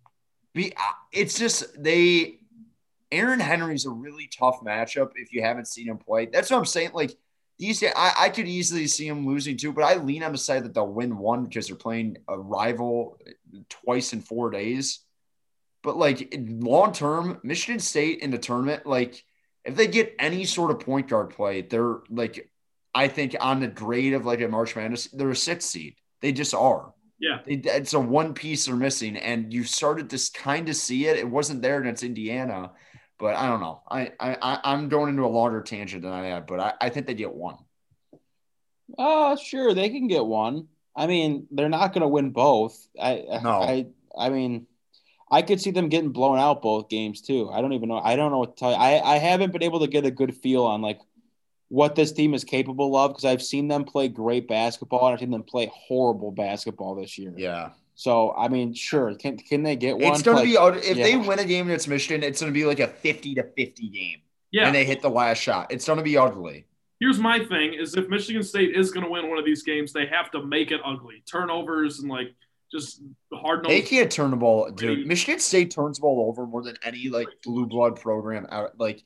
be 0.55 0.73
uh, 0.77 0.93
it's 1.13 1.39
just 1.39 1.83
they 1.83 2.39
Aaron 3.11 3.41
Henry's 3.41 3.87
a 3.87 3.91
really 3.91 4.29
tough 4.39 4.61
matchup 4.61 5.13
if 5.15 5.33
you 5.33 5.43
haven't 5.43 5.67
seen 5.67 5.89
him 5.89 5.99
play. 5.99 6.27
That's 6.27 6.51
what 6.51 6.59
I'm 6.59 6.67
saying. 6.67 6.91
Like 6.93 7.17
these, 7.59 7.83
I, 7.83 8.13
I 8.19 8.29
could 8.29 8.47
easily 8.47 8.87
see 8.87 9.09
him 9.09 9.27
losing 9.27 9.57
too, 9.57 9.73
but 9.73 9.85
I 9.85 9.97
lean 9.97 10.23
on 10.23 10.33
the 10.33 10.39
side 10.39 10.65
that 10.65 10.75
they'll 10.75 10.93
win 10.93 11.17
one 11.17 11.45
because 11.45 11.69
they're 11.69 11.77
playing 11.77 12.19
a 12.29 12.39
rival 12.39 13.19
uh, 13.27 13.59
twice 13.69 14.13
in 14.13 14.21
four 14.21 14.51
days. 14.51 15.01
But 15.83 15.97
like 15.97 16.35
long 16.37 16.93
term, 16.93 17.41
Michigan 17.43 17.81
State 17.81 18.21
in 18.21 18.31
the 18.31 18.39
tournament, 18.39 18.85
like 18.85 19.25
if 19.65 19.75
they 19.75 19.87
get 19.87 20.15
any 20.19 20.45
sort 20.45 20.71
of 20.71 20.81
point 20.81 21.09
guard 21.09 21.31
play, 21.31 21.63
they're 21.63 21.99
like 22.11 22.51
I 22.95 23.09
think 23.09 23.37
on 23.41 23.61
the 23.61 23.69
grade 23.69 24.13
of 24.13 24.27
like 24.27 24.41
a 24.41 24.49
March 24.49 24.77
Madness, 24.77 25.07
they're 25.07 25.31
a 25.31 25.37
sixth 25.37 25.69
seed. 25.69 25.95
They 26.21 26.33
just 26.33 26.53
are. 26.53 26.93
Yeah. 27.19 27.41
They, 27.45 27.55
it's 27.65 27.95
a 27.95 28.01
one 28.01 28.35
piece 28.35 28.67
they're 28.67 28.77
missing. 28.77 29.17
And 29.17 29.53
you 29.53 29.65
started 29.65 30.11
to 30.11 30.31
kind 30.33 30.69
of 30.69 30.77
see 30.77 31.07
it. 31.07 31.17
It 31.17 31.29
wasn't 31.29 31.63
there 31.63 31.81
against 31.81 32.03
Indiana, 32.03 32.73
but 33.19 33.35
I 33.35 33.49
don't 33.49 33.61
know. 33.61 33.83
I, 33.91 34.13
I, 34.21 34.61
I'm 34.65 34.89
going 34.89 35.11
into 35.11 35.25
a 35.25 35.27
longer 35.27 35.63
tangent 35.63 36.03
than 36.03 36.13
I 36.13 36.27
have, 36.27 36.47
but 36.47 36.61
I, 36.61 36.75
I 36.81 36.89
think 36.91 37.07
they 37.07 37.15
get 37.15 37.33
one. 37.33 37.57
Uh, 38.97 39.37
sure. 39.37 39.75
They 39.75 39.91
can 39.91 40.07
get 40.07 40.25
one. 40.25 40.69
I 40.97 41.07
mean, 41.07 41.47
they're 41.51 41.69
not 41.69 41.93
going 41.93 42.03
to 42.03 42.09
win 42.09 42.31
both. 42.31 42.89
I, 43.01 43.25
no. 43.43 43.63
I, 43.63 43.87
I 44.19 44.31
mean, 44.31 44.67
I 45.31 45.43
could 45.43 45.61
see 45.61 45.71
them 45.71 45.89
getting 45.89 46.11
blown 46.11 46.39
out 46.39 46.63
both 46.63 46.89
games 46.89 47.21
too. 47.21 47.51
I 47.51 47.61
don't 47.61 47.73
even 47.73 47.89
know. 47.89 47.99
I 47.99 48.17
don't 48.17 48.33
know 48.33 48.39
what 48.39 48.57
to 48.57 48.61
tell 48.61 48.71
you. 48.71 48.77
I, 48.77 49.15
I 49.15 49.19
haven't 49.19 49.53
been 49.53 49.63
able 49.63 49.81
to 49.81 49.87
get 49.87 50.07
a 50.07 50.11
good 50.11 50.35
feel 50.35 50.65
on 50.65 50.83
like 50.83 51.01
what 51.69 51.95
this 51.95 52.13
team 52.13 52.35
is 52.35 52.45
capable 52.45 52.97
of 52.97 53.11
because 53.11 53.25
I've 53.25 53.43
seen 53.43 53.69
them 53.69 53.85
play 53.85 54.09
great 54.09 54.49
basketball 54.49 55.07
and 55.07 55.15
I've 55.15 55.21
seen 55.21 55.31
them 55.31 55.43
play 55.43 55.71
horrible 55.73 56.31
basketball 56.31 56.95
this 56.95 57.19
year. 57.19 57.35
Yeah. 57.37 57.71
So 57.95 58.33
I 58.37 58.49
mean, 58.49 58.75
sure, 58.75 59.15
can 59.15 59.37
can 59.37 59.63
they 59.63 59.77
get 59.77 59.99
one? 59.99 60.13
It's 60.13 60.23
gonna 60.23 60.43
be 60.43 60.55
if 60.55 60.97
yeah. 60.97 61.05
they 61.05 61.17
win 61.17 61.41
a 61.41 61.45
game 61.45 61.67
against 61.67 61.89
Michigan, 61.89 62.23
it's 62.23 62.41
gonna 62.41 62.53
be 62.53 62.65
like 62.65 62.81
a 62.81 62.89
fifty 62.89 63.35
to 63.35 63.43
fifty 63.43 63.89
game. 63.89 64.19
Yeah. 64.51 64.67
And 64.67 64.75
they 64.75 64.85
hit 64.85 65.03
the 65.03 65.11
last 65.11 65.39
shot. 65.39 65.71
It's 65.71 65.87
gonna 65.87 66.03
be 66.03 66.17
ugly. 66.17 66.67
Here's 67.01 67.19
my 67.19 67.41
thing: 67.45 67.75
is 67.75 67.97
if 67.97 68.09
Michigan 68.09 68.43
State 68.43 68.75
is 68.75 68.93
gonna 68.93 69.11
win 69.11 69.29
one 69.29 69.39
of 69.39 69.45
these 69.45 69.63
games, 69.63 69.93
they 69.93 70.07
have 70.07 70.31
to 70.31 70.43
make 70.43 70.71
it 70.71 70.81
ugly. 70.85 71.23
Turnovers 71.31 71.99
and 71.99 72.09
like 72.09 72.29
just 72.73 73.03
hard. 73.33 73.65
They 73.65 73.83
can't 73.83 74.11
turn 74.11 74.31
the 74.31 74.37
ball, 74.37 74.71
dude. 74.71 75.07
Michigan 75.07 75.41
State 75.41 75.71
turns 75.71 75.99
the 75.99 76.03
ball 76.03 76.29
over 76.29 76.47
more 76.47 76.63
than 76.63 76.77
any 76.85 77.09
like 77.09 77.29
blue 77.45 77.67
blood 77.67 78.01
program 78.01 78.47
out. 78.51 78.79
Like 78.79 79.03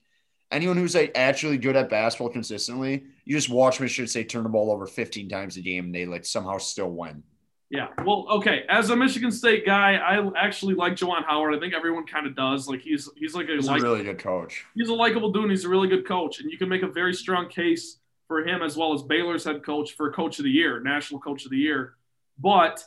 anyone 0.53 0.77
who's 0.77 0.95
like 0.95 1.13
actually 1.15 1.59
good 1.59 1.77
at 1.77 1.89
basketball 1.89 2.29
consistently, 2.29 3.05
you 3.25 3.37
just 3.37 3.49
watch 3.49 3.81
Michigan 3.81 4.07
State 4.09 4.29
turn 4.29 4.43
the 4.43 4.49
ball 4.49 4.71
over 4.71 4.87
15 4.87 5.29
times 5.29 5.57
a 5.57 5.61
game 5.61 5.87
and 5.87 5.95
they 5.95 6.07
like 6.07 6.25
somehow 6.25 6.59
still 6.59 6.91
win. 6.91 7.23
Yeah. 7.71 7.89
Well, 8.05 8.27
okay. 8.31 8.65
As 8.69 8.91
a 8.91 8.97
Michigan 8.97 9.33
State 9.33 9.65
guy, 9.65 9.95
I 9.95 10.31
actually 10.37 10.75
like 10.75 10.93
Juwan 10.93 11.25
Howard. 11.25 11.55
I 11.55 11.59
think 11.59 11.73
everyone 11.73 12.07
kind 12.07 12.27
of 12.27 12.37
does. 12.37 12.69
Like 12.69 12.83
he's 12.83 13.09
he's 13.17 13.35
like 13.35 13.49
a, 13.49 13.53
He's 13.55 13.67
like, 13.67 13.81
a 13.81 13.85
really 13.85 14.05
good 14.05 14.19
coach. 14.19 14.67
he's 14.75 14.91
a 14.91 14.95
likable 14.95 15.33
dude. 15.33 15.45
And 15.45 15.51
he's 15.51 15.65
a 15.65 15.71
really 15.71 15.89
good 15.89 16.07
coach, 16.07 16.41
and 16.41 16.51
you 16.51 16.59
can 16.59 16.69
make 16.69 16.83
a 16.83 16.89
very 16.89 17.15
strong 17.15 17.49
case 17.49 17.99
for 18.29 18.47
him 18.47 18.63
as 18.63 18.77
well 18.77 18.93
as 18.93 19.03
Baylor's 19.03 19.45
head 19.45 19.65
coach 19.65 19.93
for 19.93 20.13
Coach 20.13 20.39
of 20.39 20.45
the 20.45 20.51
Year, 20.51 20.81
National 20.81 21.19
Coach 21.19 21.47
of 21.47 21.51
the 21.51 21.57
Year. 21.57 21.95
But 22.39 22.85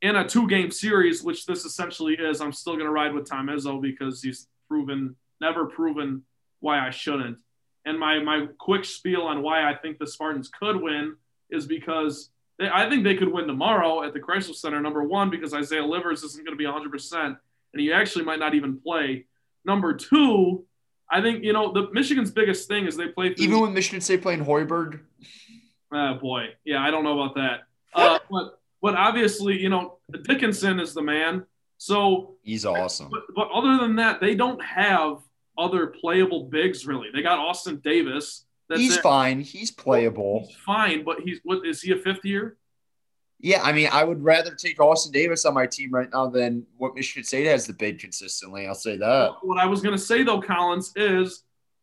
in 0.00 0.16
a 0.16 0.26
two-game 0.26 0.70
series, 0.70 1.22
which 1.22 1.44
this 1.44 1.66
essentially 1.66 2.14
is, 2.14 2.40
I'm 2.40 2.52
still 2.52 2.74
going 2.74 2.86
to 2.86 2.90
ride 2.92 3.12
with 3.14 3.28
Tom 3.28 3.48
Izzo 3.48 3.80
because 3.82 4.22
he's 4.22 4.48
proven 4.66 5.14
never 5.42 5.66
proven 5.66 6.22
why 6.62 6.84
I 6.84 6.90
shouldn't. 6.90 7.38
And 7.84 7.98
my 7.98 8.20
my 8.20 8.46
quick 8.58 8.84
spiel 8.84 9.22
on 9.22 9.42
why 9.42 9.68
I 9.68 9.74
think 9.74 9.98
the 9.98 10.06
Spartans 10.06 10.48
could 10.48 10.76
win 10.80 11.16
is 11.50 11.66
because 11.66 12.30
they, 12.58 12.68
I 12.68 12.88
think 12.88 13.04
they 13.04 13.16
could 13.16 13.32
win 13.32 13.46
tomorrow 13.46 14.02
at 14.02 14.14
the 14.14 14.20
Crisler 14.20 14.54
Center. 14.54 14.80
Number 14.80 15.02
one, 15.02 15.30
because 15.30 15.52
Isaiah 15.52 15.84
Livers 15.84 16.22
isn't 16.22 16.44
going 16.44 16.56
to 16.56 16.58
be 16.58 16.64
100, 16.64 16.90
percent 16.90 17.36
and 17.72 17.80
he 17.80 17.92
actually 17.92 18.24
might 18.24 18.38
not 18.38 18.54
even 18.54 18.78
play. 18.80 19.26
Number 19.64 19.94
two, 19.94 20.64
I 21.10 21.20
think 21.20 21.44
you 21.44 21.52
know 21.52 21.72
the 21.72 21.90
Michigan's 21.92 22.30
biggest 22.30 22.68
thing 22.68 22.86
is 22.86 22.96
they 22.96 23.08
play 23.08 23.34
through 23.34 23.44
Even 23.44 23.60
with 23.60 23.72
Michigan 23.72 24.00
State 24.00 24.22
playing 24.22 24.44
Hoiberg, 24.44 25.00
Oh 25.92 26.14
boy, 26.14 26.48
yeah, 26.64 26.82
I 26.82 26.90
don't 26.90 27.04
know 27.04 27.20
about 27.20 27.34
that. 27.36 27.60
Uh, 27.94 28.18
but 28.30 28.60
but 28.80 28.94
obviously, 28.94 29.60
you 29.60 29.68
know, 29.68 29.98
Dickinson 30.22 30.80
is 30.80 30.94
the 30.94 31.02
man. 31.02 31.44
So, 31.78 32.36
he's 32.42 32.64
awesome. 32.64 33.08
but, 33.10 33.22
but 33.34 33.48
other 33.52 33.78
than 33.78 33.96
that, 33.96 34.20
they 34.20 34.36
don't 34.36 34.62
have 34.62 35.18
other 35.58 35.88
playable 35.88 36.44
bigs 36.44 36.86
really. 36.86 37.08
They 37.12 37.22
got 37.22 37.38
Austin 37.38 37.80
Davis. 37.84 38.44
That's 38.68 38.80
He's 38.80 38.96
it. 38.96 39.02
fine. 39.02 39.40
He's 39.40 39.70
playable. 39.70 40.44
He's 40.46 40.56
fine, 40.56 41.04
but 41.04 41.20
he's 41.20 41.40
what 41.44 41.66
is 41.66 41.82
he 41.82 41.92
a 41.92 41.96
fifth 41.96 42.24
year? 42.24 42.56
Yeah, 43.38 43.60
I 43.62 43.72
mean, 43.72 43.88
I 43.92 44.04
would 44.04 44.22
rather 44.22 44.54
take 44.54 44.80
Austin 44.80 45.10
Davis 45.12 45.44
on 45.44 45.54
my 45.54 45.66
team 45.66 45.90
right 45.90 46.08
now 46.12 46.28
than 46.28 46.64
what 46.78 46.94
Michigan 46.94 47.24
State 47.24 47.46
has 47.46 47.66
to 47.66 47.72
bid 47.72 47.98
consistently. 47.98 48.68
I'll 48.68 48.74
say 48.76 48.96
that. 48.98 49.34
What 49.42 49.58
I 49.58 49.66
was 49.66 49.82
going 49.82 49.96
to 49.96 50.02
say 50.02 50.22
though, 50.22 50.40
Collins, 50.40 50.92
is 50.94 51.42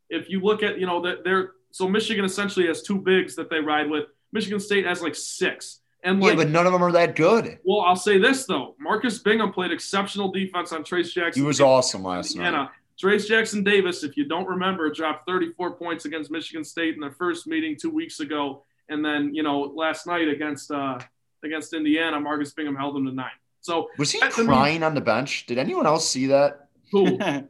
if 0.10 0.30
you 0.30 0.40
look 0.40 0.64
at 0.64 0.80
you 0.80 0.86
know 0.86 1.02
that 1.02 1.24
they're 1.24 1.52
so 1.72 1.88
Michigan 1.88 2.26
essentially 2.26 2.66
has 2.68 2.82
two 2.82 2.98
bigs 2.98 3.36
that 3.36 3.50
they 3.50 3.60
ride 3.60 3.90
with. 3.90 4.06
Michigan 4.32 4.60
State 4.60 4.86
has 4.86 5.02
like 5.02 5.16
six, 5.16 5.82
and 6.04 6.22
like 6.22 6.30
yeah, 6.30 6.36
but 6.36 6.50
none 6.50 6.66
of 6.68 6.72
them 6.72 6.84
are 6.84 6.92
that 6.92 7.16
good. 7.16 7.60
well, 7.64 7.82
I'll 7.82 7.96
say 7.96 8.20
this 8.20 8.46
though, 8.46 8.76
Marcus 8.80 9.20
Bingham 9.20 9.52
played 9.52 9.72
exceptional 9.72 10.32
defense 10.32 10.72
on 10.72 10.84
Trayce 10.84 11.12
Jackson. 11.12 11.42
He 11.42 11.46
was 11.46 11.60
awesome 11.60 12.04
last 12.04 12.36
night. 12.36 12.70
Indiana. 13.02 13.18
Trayce 13.20 13.28
Jackson 13.28 13.64
Davis, 13.64 14.04
if 14.04 14.18
you 14.18 14.26
don't 14.26 14.48
remember, 14.48 14.90
dropped 14.92 15.26
34 15.26 15.72
points 15.76 16.06
against 16.06 16.32
Michigan 16.32 16.64
State 16.64 16.96
in 16.96 17.00
their 17.00 17.12
first 17.12 17.48
meeting 17.48 17.76
two 17.80 17.90
weeks 17.90 18.20
ago, 18.20 18.64
and 18.90 19.04
then 19.04 19.34
you 19.34 19.44
know 19.44 19.62
last 19.62 20.08
night 20.08 20.28
against 20.28 20.72
uh, 20.72 21.00
against 21.44 21.74
Indiana, 21.74 22.20
Marcus 22.20 22.52
Bingham 22.54 22.76
held 22.76 22.96
them 22.96 23.06
to 23.06 23.12
nine. 23.12 23.32
So 23.62 23.90
Was 23.98 24.12
he 24.12 24.20
That 24.20 24.32
to 24.34 24.42
me- 24.42 24.48
crying 24.48 24.84
on 24.84 24.96
the 24.96 25.02
bench? 25.02 25.46
Did 25.46 25.58
anyone 25.58 25.86
else 25.86 26.10
see 26.10 26.28
that? 26.28 26.68
who? 26.92 27.18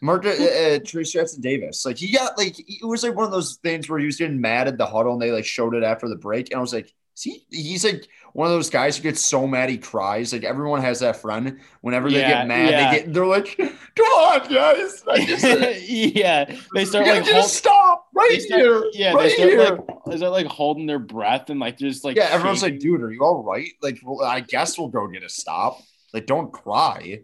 Mark 0.00 0.24
uh, 0.26 0.30
uh, 0.30 0.32
Trayce 0.80 1.12
Jackson 1.12 1.40
Davis, 1.42 1.84
like 1.84 1.96
he 1.98 2.12
got 2.12 2.36
like 2.38 2.58
it 2.58 2.84
was 2.86 3.02
like 3.02 3.14
one 3.14 3.24
of 3.26 3.30
those 3.30 3.56
things 3.56 3.88
where 3.88 3.98
he 3.98 4.06
was 4.06 4.16
getting 4.16 4.40
mad 4.40 4.66
at 4.68 4.76
the 4.78 4.86
huddle 4.86 5.12
and 5.14 5.20
they 5.22 5.30
like 5.30 5.44
showed 5.44 5.74
it 5.74 5.82
after 5.82 6.08
the 6.08 6.16
break, 6.16 6.50
and 6.50 6.58
I 6.58 6.60
was 6.60 6.72
like, 6.74 6.92
see, 7.14 7.46
he's 7.50 7.84
like 7.84 8.06
one 8.32 8.46
of 8.46 8.52
those 8.52 8.70
guys 8.70 8.96
who 8.96 9.02
gets 9.02 9.20
so 9.24 9.46
mad 9.46 9.68
he 9.70 9.78
cries. 9.78 10.32
Like 10.32 10.42
everyone 10.44 10.80
has 10.82 11.00
that 11.00 11.16
friend. 11.16 11.60
Whenever 11.82 12.10
they 12.10 12.20
Yeah, 12.20 12.28
get 12.40 12.48
mad, 12.48 12.70
yeah. 12.70 12.90
they 12.90 12.98
get 12.98 13.12
they're 13.14 13.26
like, 13.26 13.58
come 13.96 14.06
on, 14.06 14.52
guys, 14.52 15.02
just, 15.26 15.44
yeah, 15.88 16.56
they 16.74 16.84
start 16.84 17.06
like 17.06 17.24
just 17.24 17.32
hold, 17.32 17.46
stop 17.46 18.06
right 18.14 18.28
they 18.30 18.38
start, 18.40 18.60
here, 18.60 18.84
yeah, 18.92 19.12
right 19.12 19.22
they 19.24 19.34
start 19.34 19.48
here. 19.50 19.70
like 19.70 20.14
is 20.14 20.20
that 20.20 20.30
like 20.30 20.46
holding 20.46 20.86
their 20.86 20.98
breath 20.98 21.50
and 21.50 21.60
like 21.60 21.78
just 21.78 22.04
like 22.04 22.16
yeah, 22.16 22.28
everyone's 22.30 22.62
like, 22.62 22.78
dude, 22.78 23.02
are 23.02 23.12
you 23.12 23.20
all 23.22 23.42
right? 23.42 23.70
Like, 23.82 23.98
well, 24.04 24.26
I 24.26 24.40
guess 24.40 24.78
we'll 24.78 24.88
go 24.88 25.06
get 25.08 25.22
a 25.22 25.28
stop. 25.28 25.80
Like, 26.12 26.26
don't 26.26 26.52
cry. 26.52 27.22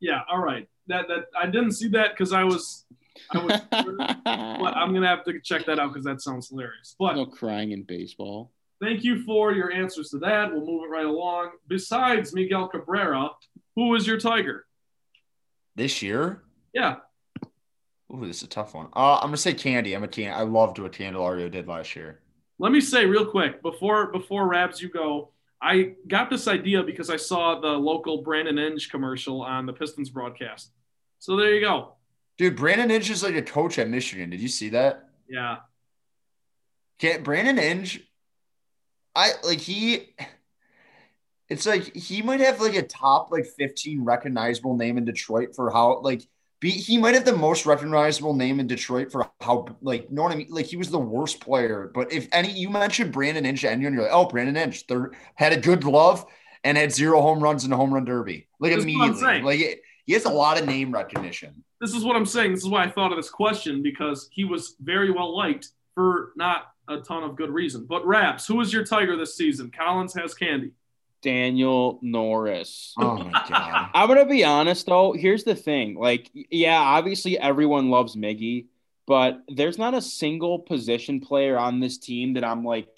Yeah, 0.00 0.20
all 0.30 0.38
right. 0.38 0.68
That 0.86 1.08
that 1.08 1.26
I 1.38 1.46
didn't 1.46 1.72
see 1.72 1.88
that 1.88 2.12
because 2.12 2.32
I 2.32 2.44
was 2.44 2.84
I 3.30 3.44
was. 3.44 3.60
but 3.70 4.76
I'm 4.76 4.94
gonna 4.94 5.08
have 5.08 5.24
to 5.24 5.40
check 5.40 5.66
that 5.66 5.78
out 5.78 5.92
because 5.92 6.04
that 6.04 6.22
sounds 6.22 6.48
hilarious. 6.48 6.96
But 6.98 7.16
no 7.16 7.26
crying 7.26 7.72
in 7.72 7.82
baseball. 7.82 8.52
thank 8.82 9.04
you 9.04 9.22
for 9.24 9.52
your 9.52 9.72
answers 9.72 10.10
to 10.10 10.18
that. 10.18 10.52
We'll 10.52 10.64
move 10.64 10.84
it 10.84 10.88
right 10.88 11.06
along. 11.06 11.50
Besides 11.68 12.34
Miguel 12.34 12.68
Cabrera, 12.68 13.30
who 13.76 13.94
is 13.94 14.06
your 14.06 14.18
Tiger? 14.18 14.66
This 15.76 16.02
year, 16.02 16.42
Yeah, 16.72 16.96
ooh, 18.12 18.26
this 18.26 18.38
is 18.38 18.42
a 18.42 18.48
tough 18.48 18.74
one. 18.74 18.86
Uh, 18.94 19.16
I'm 19.16 19.28
gonna 19.28 19.36
say 19.36 19.54
Candy. 19.54 19.94
I'm 19.94 20.04
a 20.04 20.08
can. 20.08 20.32
I 20.34 20.42
loved 20.42 20.78
what 20.78 20.92
Candelario 20.92 21.50
did 21.50 21.66
last 21.68 21.94
year. 21.96 22.20
let 22.58 22.72
me 22.72 22.80
say 22.80 23.06
real 23.06 23.24
quick 23.26 23.62
before 23.62 24.10
before 24.12 24.46
Rabs 24.48 24.80
you 24.82 24.88
go. 24.88 25.32
I 25.62 25.92
got 26.08 26.30
this 26.30 26.48
idea 26.48 26.82
because 26.82 27.10
I 27.10 27.16
saw 27.16 27.60
the 27.60 27.68
local 27.68 28.22
Brandon 28.22 28.58
Inge 28.58 28.90
commercial 28.90 29.42
on 29.42 29.66
the 29.66 29.72
Pistons 29.74 30.08
broadcast. 30.10 30.70
So 31.18 31.36
there 31.36 31.54
you 31.54 31.60
go. 31.60 31.92
Dude, 32.38 32.56
Brandon 32.56 32.90
Inge 32.90 33.10
is 33.10 33.22
like 33.22 33.34
a 33.34 33.42
coach 33.42 33.78
at 33.78 33.88
Michigan. 33.88 34.30
Did 34.30 34.40
you 34.40 34.48
see 34.48 34.70
that? 34.70 35.08
Yeah. 35.28 35.58
Can't 36.98 37.22
Brandon 37.22 37.58
Inge? 37.58 38.00
I 39.14 39.32
like 39.44 39.58
he. 39.60 40.14
It's 41.50 41.66
like 41.66 41.94
he 41.94 42.22
might 42.22 42.40
have 42.40 42.60
like 42.60 42.74
a 42.74 42.82
top 42.82 43.30
like 43.30 43.44
15 43.44 44.04
recognizable 44.04 44.76
name 44.76 44.96
in 44.96 45.04
Detroit 45.04 45.54
for 45.54 45.70
how 45.70 46.00
like 46.00 46.22
be 46.60 46.70
he 46.70 46.96
might 46.96 47.14
have 47.14 47.24
the 47.24 47.36
most 47.36 47.66
recognizable 47.66 48.34
name 48.34 48.60
in 48.60 48.66
Detroit 48.66 49.10
for 49.10 49.28
how 49.40 49.66
like 49.82 50.08
you 50.08 50.14
know 50.14 50.22
what 50.22 50.32
I 50.32 50.36
mean? 50.36 50.48
Like 50.50 50.66
he 50.66 50.76
was 50.76 50.90
the 50.90 50.98
worst 50.98 51.40
player. 51.40 51.90
But 51.92 52.12
if 52.12 52.28
any 52.32 52.52
you 52.52 52.70
mentioned 52.70 53.12
Brandon 53.12 53.44
Inge 53.44 53.64
and 53.64 53.82
you're 53.82 53.90
like, 53.90 54.10
oh 54.12 54.26
Brandon 54.26 54.56
Inge, 54.56 54.86
third 54.86 55.16
had 55.34 55.52
a 55.52 55.60
good 55.60 55.82
glove 55.82 56.24
and 56.62 56.78
had 56.78 56.92
zero 56.92 57.20
home 57.20 57.42
runs 57.42 57.64
in 57.64 57.70
the 57.70 57.76
home 57.76 57.92
run 57.92 58.04
derby. 58.04 58.46
Like 58.60 58.72
I'm 58.72 58.80
immediately. 58.80 59.42
Like 59.42 59.60
it, 59.60 59.80
he 60.06 60.12
has 60.12 60.24
a 60.26 60.30
lot 60.30 60.60
of 60.60 60.66
name 60.66 60.92
recognition. 60.92 61.64
This 61.80 61.94
is 61.94 62.04
what 62.04 62.14
I'm 62.14 62.26
saying. 62.26 62.52
This 62.52 62.62
is 62.62 62.68
why 62.68 62.84
I 62.84 62.90
thought 62.90 63.10
of 63.10 63.16
this 63.16 63.30
question 63.30 63.82
because 63.82 64.28
he 64.30 64.44
was 64.44 64.76
very 64.80 65.10
well 65.10 65.36
liked 65.36 65.68
for 65.94 66.32
not 66.36 66.66
a 66.88 66.98
ton 66.98 67.22
of 67.22 67.36
good 67.36 67.50
reason. 67.50 67.86
But 67.88 68.06
Rabs, 68.06 68.46
who 68.46 68.60
is 68.60 68.72
your 68.72 68.84
Tiger 68.84 69.16
this 69.16 69.36
season? 69.36 69.70
Collins 69.70 70.14
has 70.14 70.34
Candy. 70.34 70.72
Daniel 71.22 71.98
Norris. 72.02 72.94
Oh 72.98 73.16
my 73.18 73.30
god. 73.48 73.90
I'm 73.94 74.08
gonna 74.08 74.26
be 74.26 74.44
honest 74.44 74.86
though. 74.86 75.12
Here's 75.12 75.44
the 75.44 75.54
thing. 75.54 75.94
Like, 75.96 76.30
yeah, 76.32 76.78
obviously 76.80 77.38
everyone 77.38 77.90
loves 77.90 78.16
Miggy, 78.16 78.66
but 79.06 79.38
there's 79.48 79.78
not 79.78 79.94
a 79.94 80.00
single 80.02 80.58
position 80.60 81.20
player 81.20 81.58
on 81.58 81.80
this 81.80 81.98
team 81.98 82.34
that 82.34 82.44
I'm 82.44 82.64
like 82.64 82.88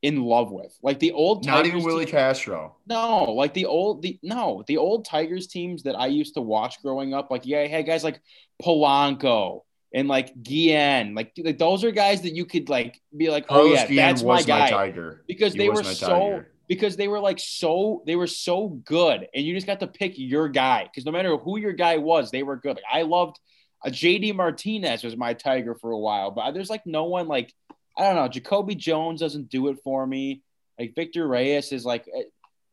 in 0.00 0.22
love 0.22 0.52
with. 0.52 0.76
Like 0.82 0.98
the 1.00 1.12
old 1.12 1.44
Not 1.44 1.56
Tigers 1.64 1.72
even 1.72 1.82
Willi 1.84 2.04
team- 2.04 2.12
Castro. 2.12 2.76
No, 2.86 3.24
like 3.32 3.52
the 3.54 3.66
old 3.66 4.02
the 4.02 4.18
no, 4.22 4.62
the 4.66 4.76
old 4.78 5.04
Tigers 5.04 5.46
teams 5.48 5.82
that 5.82 5.98
I 5.98 6.06
used 6.06 6.34
to 6.34 6.40
watch 6.40 6.80
growing 6.82 7.14
up, 7.14 7.30
like 7.30 7.44
yeah, 7.46 7.60
I 7.60 7.66
had 7.66 7.84
guys 7.86 8.04
like 8.04 8.20
Polanco 8.62 9.62
and 9.94 10.06
like 10.06 10.40
Guillen, 10.42 11.14
like, 11.14 11.32
like 11.42 11.58
those 11.58 11.82
are 11.82 11.90
guys 11.90 12.20
that 12.22 12.34
you 12.34 12.44
could 12.44 12.68
like 12.68 13.00
be 13.16 13.30
like, 13.30 13.46
oh 13.48 13.54
Carlos 13.54 13.72
yeah, 13.72 13.86
Guillen 13.86 13.96
that's 13.96 14.22
my 14.22 14.42
guy 14.42 14.70
Tiger. 14.70 15.24
because 15.26 15.54
He 15.54 15.58
they 15.60 15.68
were 15.68 15.82
my 15.82 15.92
so 15.94 16.08
Tiger. 16.08 16.50
Because 16.68 16.96
they 16.96 17.08
were 17.08 17.20
like 17.20 17.40
so 17.40 18.02
they 18.06 18.14
were 18.14 18.26
so 18.26 18.68
good 18.84 19.26
and 19.34 19.44
you 19.44 19.54
just 19.54 19.66
got 19.66 19.80
to 19.80 19.86
pick 19.86 20.12
your 20.16 20.48
guy 20.48 20.84
because 20.84 21.06
no 21.06 21.12
matter 21.12 21.36
who 21.36 21.58
your 21.58 21.72
guy 21.72 21.96
was 21.96 22.30
they 22.30 22.42
were 22.42 22.56
good 22.56 22.76
like 22.76 22.84
i 22.92 23.02
loved 23.02 23.40
uh, 23.84 23.88
jd 23.88 24.34
martinez 24.34 25.02
was 25.02 25.16
my 25.16 25.32
tiger 25.32 25.74
for 25.74 25.92
a 25.92 25.98
while 25.98 26.30
but 26.30 26.52
there's 26.52 26.68
like 26.68 26.84
no 26.84 27.04
one 27.04 27.26
like 27.26 27.54
i 27.96 28.02
don't 28.02 28.16
know 28.16 28.28
jacoby 28.28 28.74
jones 28.74 29.20
doesn't 29.20 29.48
do 29.48 29.68
it 29.68 29.78
for 29.82 30.06
me 30.06 30.42
like 30.78 30.94
victor 30.94 31.26
reyes 31.26 31.72
is 31.72 31.84
like 31.86 32.06
eh, 32.14 32.24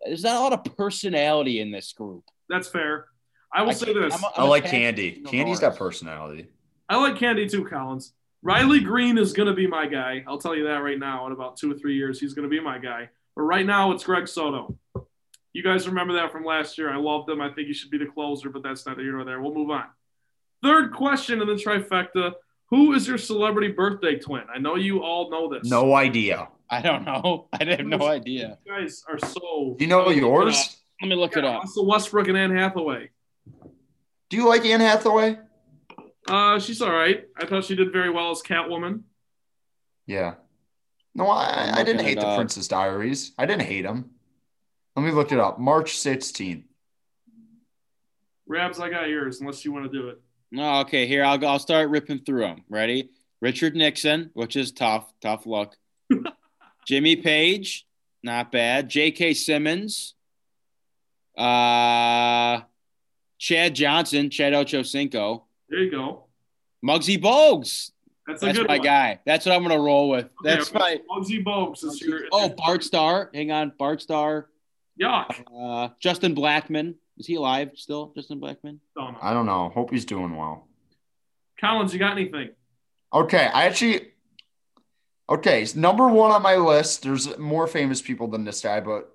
there's 0.05 0.23
not 0.23 0.35
a 0.35 0.39
lot 0.39 0.53
of 0.53 0.77
personality 0.77 1.61
in 1.61 1.71
this 1.71 1.93
group 1.93 2.23
That's 2.49 2.67
fair. 2.67 3.05
I 3.53 3.61
will 3.61 3.69
I 3.69 3.73
say 3.73 3.93
this. 3.93 4.13
I'm 4.13 4.23
a- 4.23 4.27
I 4.27 4.31
I'm 4.37 4.43
a 4.43 4.49
like 4.49 4.65
candy 4.65 5.23
candy's 5.25 5.59
got 5.61 5.77
personality. 5.77 6.49
I 6.89 6.97
like 6.97 7.17
Candy 7.17 7.47
too, 7.47 7.65
Collins. 7.65 8.13
Riley 8.43 8.79
Greene 8.79 9.17
is 9.17 9.33
going 9.33 9.47
to 9.47 9.53
be 9.55 9.65
my 9.65 9.87
guy. 9.87 10.23
I'll 10.27 10.37
tell 10.37 10.55
you 10.55 10.65
that 10.65 10.83
right 10.83 10.99
now. 10.99 11.25
In 11.25 11.31
about 11.31 11.57
two 11.57 11.71
or 11.71 11.75
three 11.75 11.95
years, 11.95 12.19
he's 12.19 12.33
going 12.35 12.47
to 12.47 12.49
be 12.49 12.59
my 12.59 12.77
guy. 12.77 13.09
But 13.35 13.43
right 13.43 13.65
now, 13.65 13.91
it's 13.91 14.03
Greg 14.03 14.27
Soto. 14.27 14.77
You 15.53 15.63
guys 15.63 15.87
remember 15.87 16.13
that 16.15 16.31
from 16.31 16.43
last 16.43 16.77
year. 16.77 16.91
I 16.91 16.97
loved 16.97 17.29
him. 17.29 17.41
I 17.41 17.49
think 17.51 17.67
he 17.67 17.73
should 17.73 17.89
be 17.91 17.97
the 17.97 18.05
closer, 18.07 18.49
but 18.49 18.63
that's 18.63 18.85
neither 18.85 19.01
here 19.01 19.13
nor 19.13 19.23
there. 19.25 19.41
We'll 19.41 19.53
move 19.53 19.69
on. 19.71 19.85
Third 20.63 20.93
question 20.93 21.41
in 21.41 21.47
the 21.47 21.53
trifecta 21.53 22.33
Who 22.69 22.93
is 22.93 23.07
your 23.07 23.17
celebrity 23.17 23.69
birthday 23.69 24.17
twin? 24.17 24.43
I 24.53 24.57
know 24.59 24.75
you 24.75 25.03
all 25.03 25.29
know 25.29 25.47
this. 25.53 25.69
No 25.69 25.93
idea. 25.95 26.47
i 26.69 26.81
don't 26.81 27.05
know 27.05 27.47
i 27.53 27.63
have 27.63 27.85
no 27.85 28.01
idea 28.07 28.57
You 28.65 28.71
guys 28.73 29.03
are 29.07 29.19
so. 29.19 29.75
You 29.79 29.85
know 29.87 29.99
Let 30.05 30.15
me 30.15 30.15
look 30.15 30.17
it 30.17 30.21
yours? 30.21 30.77
let 31.01 31.09
me 31.09 31.15
look 31.15 31.37
it 31.37 31.45
up 31.45 31.61
Russell 31.61 31.85
Westbrook 31.85 32.27
and 32.27 32.37
Anne 32.37 32.55
Hathaway. 32.55 33.11
Do 34.29 34.37
you 34.37 34.47
like 34.49 34.65
Anne 34.65 34.79
Hathaway? 34.81 35.37
Uh, 36.27 36.57
she's 36.59 36.81
all 36.81 36.91
right. 36.91 37.25
I 37.37 37.45
thought 37.45 37.65
she 37.65 37.75
did 37.75 37.91
very 37.93 38.09
well 38.09 38.31
as 38.31 38.41
Catwoman. 38.41 39.03
Yeah. 40.07 40.35
No, 41.15 41.27
I, 41.27 41.71
I'm 41.73 41.85
didn't 41.85 42.05
hate 42.05 42.19
the 42.19 42.27
up. 42.27 42.37
Princess 42.37 42.67
Diaries. 42.67 43.31
I 43.37 43.45
didn't 43.45 43.63
hate 43.63 43.83
them. 43.83 44.11
Let 44.95 45.05
me 45.05 45.11
look 45.11 45.31
it 45.31 45.39
up. 45.39 45.59
March 45.59 45.93
16th. 45.93 46.63
Rabs, 48.47 48.79
I 48.79 48.89
got 48.89 49.09
yours, 49.09 49.39
unless 49.41 49.65
you 49.65 49.71
want 49.71 49.91
to 49.91 49.97
do 49.97 50.09
it. 50.09 50.21
Oh, 50.57 50.81
okay, 50.81 51.07
here 51.07 51.23
I'll 51.23 51.37
go. 51.37 51.47
I'll 51.47 51.59
start 51.59 51.89
ripping 51.89 52.19
through 52.19 52.41
them. 52.41 52.63
Ready? 52.69 53.09
Richard 53.41 53.75
Nixon, 53.75 54.29
which 54.33 54.55
is 54.55 54.71
tough, 54.71 55.11
tough 55.21 55.45
luck. 55.45 55.75
Jimmy 56.87 57.15
Page, 57.15 57.87
not 58.21 58.51
bad. 58.51 58.89
J.K. 58.89 59.33
Simmons, 59.33 60.13
uh, 61.37 62.61
Chad 63.37 63.73
Johnson, 63.75 64.29
Chad 64.29 64.53
Ochocinco, 64.53 65.43
There 65.69 65.79
you 65.79 65.91
go. 65.91 66.25
Muggsy 66.85 67.19
Bogues. 67.21 67.91
That's 68.27 68.41
a 68.41 68.47
That's 68.47 68.57
good 68.57 68.67
my 68.67 68.77
one. 68.77 68.85
guy. 68.85 69.19
That's 69.25 69.45
what 69.45 69.55
I'm 69.55 69.61
gonna 69.61 69.79
roll 69.79 70.09
with. 70.09 70.25
Okay, 70.25 70.55
That's 70.55 70.73
my. 70.73 70.99
Muggsy 71.11 71.43
Bogues 71.43 71.83
is 71.83 72.01
your. 72.01 72.21
Oh, 72.31 72.49
Bart 72.49 72.83
Starr. 72.83 73.29
Hang 73.33 73.51
on, 73.51 73.73
Bart 73.77 74.01
Starr. 74.01 74.49
Yeah. 74.97 75.25
Uh, 75.55 75.89
Justin 75.99 76.33
Blackman. 76.33 76.95
Is 77.17 77.27
he 77.27 77.35
alive 77.35 77.71
still? 77.75 78.11
Justin 78.15 78.39
Blackman. 78.39 78.79
Don't 78.95 79.13
know. 79.13 79.19
I 79.21 79.33
don't 79.33 79.45
know. 79.45 79.69
Hope 79.69 79.91
he's 79.91 80.05
doing 80.05 80.35
well. 80.35 80.67
Collins, 81.59 81.93
you 81.93 81.99
got 81.99 82.13
anything? 82.13 82.49
Okay, 83.13 83.49
I 83.53 83.65
actually. 83.65 84.11
Okay, 85.29 85.65
number 85.75 86.07
one 86.07 86.31
on 86.31 86.41
my 86.41 86.55
list. 86.55 87.03
There's 87.03 87.37
more 87.37 87.67
famous 87.67 88.01
people 88.01 88.27
than 88.27 88.43
this 88.43 88.61
guy, 88.61 88.79
but 88.79 89.11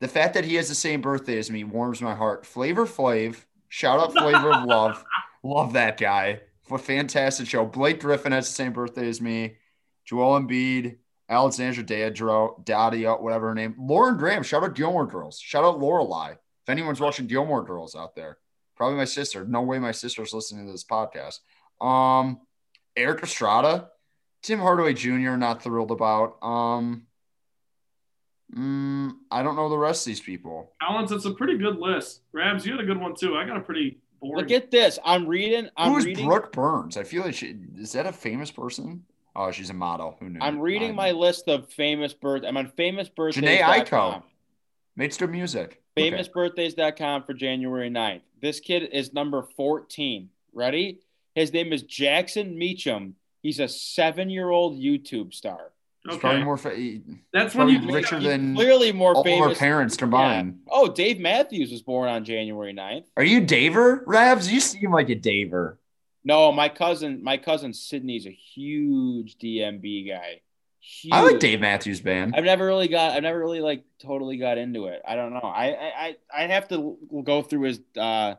the 0.00 0.08
fact 0.08 0.34
that 0.34 0.44
he 0.44 0.56
has 0.56 0.68
the 0.68 0.74
same 0.74 1.00
birthday 1.00 1.38
as 1.38 1.50
me 1.50 1.64
warms 1.64 2.02
my 2.02 2.14
heart. 2.14 2.44
Flavor 2.44 2.84
Flav, 2.86 3.36
shout 3.68 3.98
out 3.98 4.12
Flavor 4.12 4.52
of 4.52 4.64
Love, 4.66 5.04
love 5.42 5.72
that 5.74 5.96
guy. 5.98 6.40
A 6.70 6.78
fantastic 6.78 7.46
show. 7.46 7.66
Blake 7.66 8.00
Griffin 8.00 8.32
has 8.32 8.48
the 8.48 8.54
same 8.54 8.72
birthday 8.72 9.08
as 9.08 9.20
me. 9.20 9.56
Joel 10.04 10.40
Embiid, 10.40 10.96
Alexandra 11.28 11.84
Dadro, 11.84 12.64
Dadia, 12.64 13.20
whatever 13.20 13.48
her 13.48 13.54
name. 13.54 13.74
Lauren 13.78 14.16
Graham, 14.16 14.42
shout 14.42 14.62
out 14.62 14.74
Gilmore 14.74 15.06
Girls. 15.06 15.38
Shout 15.38 15.64
out 15.64 15.78
Lorelai. 15.78 16.32
If 16.32 16.68
anyone's 16.68 17.00
watching 17.00 17.26
Gilmore 17.26 17.64
Girls 17.64 17.94
out 17.94 18.14
there, 18.14 18.38
probably 18.76 18.96
my 18.96 19.04
sister. 19.04 19.44
No 19.44 19.62
way 19.62 19.78
my 19.78 19.92
sister's 19.92 20.32
listening 20.32 20.66
to 20.66 20.72
this 20.72 20.84
podcast. 20.84 21.40
Um, 21.84 22.40
Erik 22.96 23.22
Estrada, 23.22 23.90
Tim 24.42 24.58
Hardaway 24.58 24.94
Jr. 24.94 25.36
Not 25.36 25.62
thrilled 25.62 25.90
about. 25.90 26.42
Um, 26.42 27.06
mm, 28.54 29.12
I 29.30 29.42
don't 29.42 29.56
know 29.56 29.68
the 29.68 29.78
rest 29.78 30.06
of 30.06 30.10
these 30.10 30.20
people. 30.20 30.72
Collins, 30.82 31.12
it's 31.12 31.24
a 31.24 31.32
pretty 31.32 31.58
good 31.58 31.76
list. 31.76 32.20
Rabs, 32.32 32.64
you 32.64 32.72
had 32.72 32.80
a 32.80 32.86
good 32.86 33.00
one 33.00 33.14
too. 33.14 33.36
I 33.36 33.46
got 33.46 33.56
a 33.56 33.60
pretty. 33.60 34.00
Look 34.24 34.50
at 34.50 34.70
this. 34.70 34.98
I'm 35.04 35.26
reading. 35.26 35.68
I'm 35.76 35.92
Who's 35.92 36.04
reading. 36.06 36.26
Brooke 36.26 36.52
Burns? 36.52 36.96
I 36.96 37.04
feel 37.04 37.22
like 37.22 37.34
she 37.34 37.56
is 37.78 37.92
that 37.92 38.06
a 38.06 38.12
famous 38.12 38.50
person? 38.50 39.04
Oh, 39.36 39.50
she's 39.50 39.70
a 39.70 39.74
model. 39.74 40.16
Who 40.20 40.30
knew? 40.30 40.38
I'm 40.40 40.60
reading 40.60 40.94
my 40.94 41.10
list 41.10 41.48
of 41.48 41.68
famous 41.68 42.14
birth. 42.14 42.44
I'm 42.46 42.56
on 42.56 42.70
famousbirthdays.com. 42.78 43.42
Jhené 43.42 43.60
Aiko. 43.60 44.22
Makes 44.96 45.16
good 45.16 45.30
music. 45.30 45.82
Okay. 45.98 46.10
Famousbirthdays.com 46.10 47.24
for 47.24 47.34
January 47.34 47.90
9th. 47.90 48.22
This 48.40 48.60
kid 48.60 48.88
is 48.92 49.12
number 49.12 49.42
14. 49.56 50.28
Ready? 50.52 51.00
His 51.34 51.52
name 51.52 51.72
is 51.72 51.82
Jackson 51.82 52.56
Meacham. 52.56 53.16
He's 53.42 53.58
a 53.58 53.68
seven 53.68 54.30
year 54.30 54.50
old 54.50 54.78
YouTube 54.78 55.34
star. 55.34 55.72
He's 56.04 56.14
Okay. 56.16 56.20
probably 56.20 56.44
more. 56.44 56.56
Fa- 56.58 56.74
he- 56.76 57.00
That's 57.32 57.54
when 57.54 57.68
you 57.68 57.78
probably 57.78 57.94
richer 57.94 58.20
than 58.20 58.54
clearly 58.54 58.92
more 58.92 59.14
all 59.14 59.20
of 59.22 59.26
our 59.26 59.44
famous. 59.44 59.58
parents 59.58 59.96
combined. 59.96 60.60
Oh, 60.70 60.92
Dave 60.92 61.18
Matthews 61.18 61.70
was 61.72 61.82
born 61.82 62.08
on 62.10 62.24
January 62.24 62.74
9th. 62.74 63.06
Are 63.16 63.24
you 63.24 63.40
Daver, 63.40 64.02
Rabs? 64.06 64.52
You 64.52 64.60
seem 64.60 64.92
like 64.92 65.08
a 65.08 65.16
Daver. 65.16 65.76
No, 66.22 66.52
my 66.52 66.68
cousin, 66.68 67.22
my 67.22 67.36
cousin 67.38 67.72
Sydney's 67.72 68.26
a 68.26 68.30
huge 68.30 69.36
DMB 69.38 70.08
guy. 70.08 70.40
Huge. 70.80 71.12
I 71.14 71.22
like 71.22 71.38
Dave 71.38 71.60
Matthews 71.60 72.02
Band. 72.02 72.34
I've 72.36 72.44
never 72.44 72.66
really 72.66 72.88
got. 72.88 73.12
I've 73.16 73.22
never 73.22 73.38
really 73.38 73.60
like 73.60 73.84
totally 74.02 74.36
got 74.36 74.58
into 74.58 74.86
it. 74.86 75.00
I 75.08 75.16
don't 75.16 75.32
know. 75.32 75.40
I 75.40 75.66
I 75.70 76.16
I 76.34 76.42
I 76.44 76.46
have 76.48 76.68
to 76.68 76.98
go 77.24 77.40
through 77.40 77.62
his 77.62 77.80
uh 77.96 78.34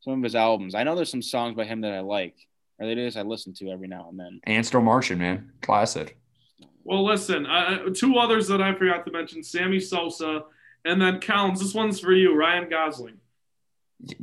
some 0.00 0.14
of 0.14 0.22
his 0.22 0.34
albums. 0.34 0.74
I 0.74 0.84
know 0.84 0.94
there's 0.96 1.10
some 1.10 1.20
songs 1.20 1.54
by 1.54 1.64
him 1.64 1.82
that 1.82 1.92
I 1.92 2.00
like, 2.00 2.34
or 2.78 2.86
that 2.86 2.96
is 2.96 3.18
I 3.18 3.22
listen 3.22 3.52
to 3.56 3.68
every 3.70 3.88
now 3.88 4.08
and 4.08 4.18
then. 4.18 4.40
And 4.44 4.64
still 4.64 4.80
marching, 4.80 5.18
man. 5.18 5.52
Classic. 5.60 6.16
Well, 6.84 7.04
listen, 7.04 7.46
uh, 7.46 7.90
two 7.94 8.16
others 8.16 8.48
that 8.48 8.60
I 8.60 8.74
forgot 8.74 9.04
to 9.06 9.12
mention: 9.12 9.42
Sammy 9.42 9.80
Sosa, 9.80 10.42
and 10.84 11.00
then 11.00 11.20
Collins. 11.20 11.60
This 11.60 11.74
one's 11.74 12.00
for 12.00 12.12
you, 12.12 12.34
Ryan 12.34 12.68
Gosling. 12.68 13.18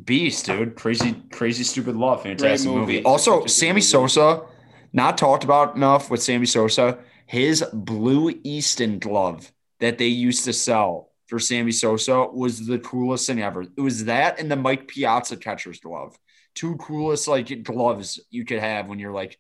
Beast, 0.04 0.46
dude. 0.46 0.76
Crazy, 0.76 1.16
crazy, 1.32 1.64
stupid 1.64 1.96
love. 1.96 2.24
Fantastic 2.24 2.70
movie. 2.70 2.80
movie. 2.80 3.04
Also, 3.04 3.32
Such 3.32 3.40
a 3.40 3.42
good 3.44 3.52
Sammy 3.52 3.72
movie. 3.74 3.82
Sosa, 3.82 4.42
not 4.92 5.18
talked 5.18 5.44
about 5.44 5.76
enough 5.76 6.10
with 6.10 6.22
Sammy 6.22 6.46
Sosa. 6.46 7.00
His 7.26 7.64
Blue 7.72 8.34
Easton 8.44 9.00
glove 9.00 9.52
that 9.80 9.98
they 9.98 10.08
used 10.08 10.46
to 10.46 10.54
sell 10.54 11.12
for 11.28 11.40
Sammy 11.40 11.72
Sosa 11.72 12.26
was 12.26 12.66
the 12.66 12.80
coolest 12.80 13.28
thing 13.28 13.42
ever. 13.42 13.62
It 13.62 13.82
was 13.82 14.06
that 14.06 14.40
and 14.40 14.52
the 14.52 14.56
Mike 14.56 14.88
Piazza 14.88 15.38
catcher's 15.38 15.80
glove. 15.80 16.18
Two 16.56 16.76
coolest 16.78 17.28
like 17.28 17.64
gloves 17.64 18.20
you 18.32 18.46
could 18.46 18.60
have 18.60 18.88
when 18.88 18.98
you're 18.98 19.14
like 19.14 19.38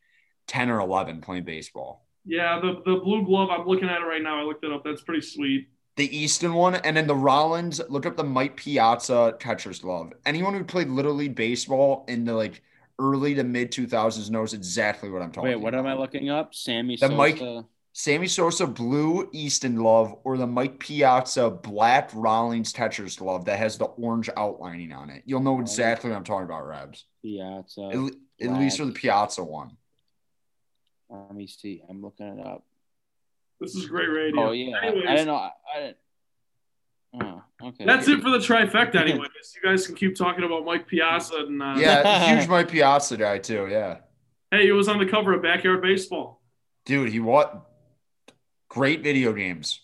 10 0.48 0.70
or 0.70 0.80
11 0.80 1.22
playing 1.22 1.44
baseball. 1.44 2.06
Yeah, 2.26 2.60
the 2.60 2.82
the 2.86 3.00
blue 3.00 3.26
glove. 3.26 3.50
I'm 3.50 3.66
looking 3.66 3.90
at 3.90 4.02
it 4.02 4.06
right 4.06 4.22
now. 4.22 4.40
I 4.40 4.44
looked 4.44 4.64
it 4.64 4.72
up. 4.72 4.84
That's 4.84 5.02
pretty 5.02 5.22
sweet. 5.22 5.70
The 5.96 6.16
Easton 6.16 6.54
one, 6.54 6.76
and 6.76 6.96
then 6.96 7.08
the 7.08 7.16
Rawlings. 7.16 7.82
Look 7.90 8.06
up 8.06 8.16
the 8.16 8.24
Mike 8.24 8.56
Piazza 8.56 9.36
catcher's 9.40 9.80
glove. 9.80 10.14
Anyone 10.26 10.54
who 10.54 10.64
played 10.64 10.88
little 10.88 11.14
league 11.14 11.36
baseball 11.36 12.06
in 12.08 12.26
the 12.26 12.34
like 12.34 12.62
early 13.00 13.34
to 13.34 13.44
mid 13.44 13.72
2000s 13.72 14.30
knows 14.30 14.54
exactly 14.54 15.10
what 15.10 15.22
I'm 15.22 15.32
talking. 15.32 15.52
About. 15.52 15.60
Wait, 15.60 15.64
what 15.64 15.76
am 15.76 15.88
I 15.88 15.94
looking 15.94 16.30
up? 16.30 16.54
Sammy 16.54 16.96
The 16.96 17.08
Sosa. 17.08 17.16
Mike- 17.16 17.66
Sammy 17.94 18.28
Sosa 18.28 18.68
blue 18.68 19.28
Easton 19.34 19.76
glove 19.76 20.16
or 20.24 20.38
the 20.38 20.48
Mike 20.48 20.80
Piazza 20.80 21.50
black 21.50 22.12
Rawlings 22.14 22.72
catcher's 22.72 23.18
glove 23.18 23.46
that 23.46 23.58
has 23.58 23.78
the 23.78 23.86
orange 23.86 24.30
outlining 24.38 24.94
on 24.94 25.10
it. 25.10 25.24
You'll 25.26 25.42
know 25.42 25.60
exactly 25.60 26.10
what 26.10 26.16
I'm 26.16 26.24
talking 26.24 26.46
about, 26.46 26.66
Rabs. 26.66 27.06
Piazza. 27.22 27.90
At, 28.42 28.48
at 28.48 28.60
least 28.60 28.78
for 28.78 28.86
the 28.86 28.92
Piazza 28.92 29.44
one. 29.44 29.72
Let 31.10 31.36
me 31.36 31.48
see. 31.48 31.82
I'm 31.90 32.02
looking 32.02 32.28
it 32.28 32.46
up. 32.46 32.64
This 33.60 33.76
is 33.76 33.88
great 33.88 34.08
radio. 34.08 34.50
Oh 34.50 34.52
yeah. 34.52 34.78
Anyways, 34.82 35.06
I 35.08 35.12
didn't 35.16 35.28
know. 35.28 35.36
I, 35.36 35.52
I 35.76 35.80
didn't. 35.80 35.98
Oh, 37.22 37.44
okay. 37.70 37.86
That's 37.86 38.08
it 38.08 38.22
for 38.22 38.30
the 38.30 38.38
trifecta. 38.38 38.96
Anyways, 38.96 39.30
you 39.56 39.68
guys 39.68 39.88
can 39.88 39.96
keep 39.96 40.16
talking 40.16 40.44
about 40.44 40.64
Mike 40.64 40.88
Piazza 40.88 41.38
and 41.38 41.62
uh, 41.62 41.76
Yeah, 41.78 42.36
huge 42.38 42.48
Mike 42.48 42.70
Piazza 42.70 43.18
guy 43.18 43.40
too. 43.40 43.68
Yeah, 43.70 43.98
Hey, 44.52 44.66
he 44.66 44.72
was 44.72 44.88
on 44.88 45.00
the 45.00 45.06
cover 45.08 45.34
of 45.34 45.42
Backyard 45.42 45.82
Baseball. 45.82 46.42
dude, 46.86 47.10
he 47.10 47.20
what? 47.20 47.66
Great 48.70 49.02
video 49.02 49.34
games. 49.34 49.82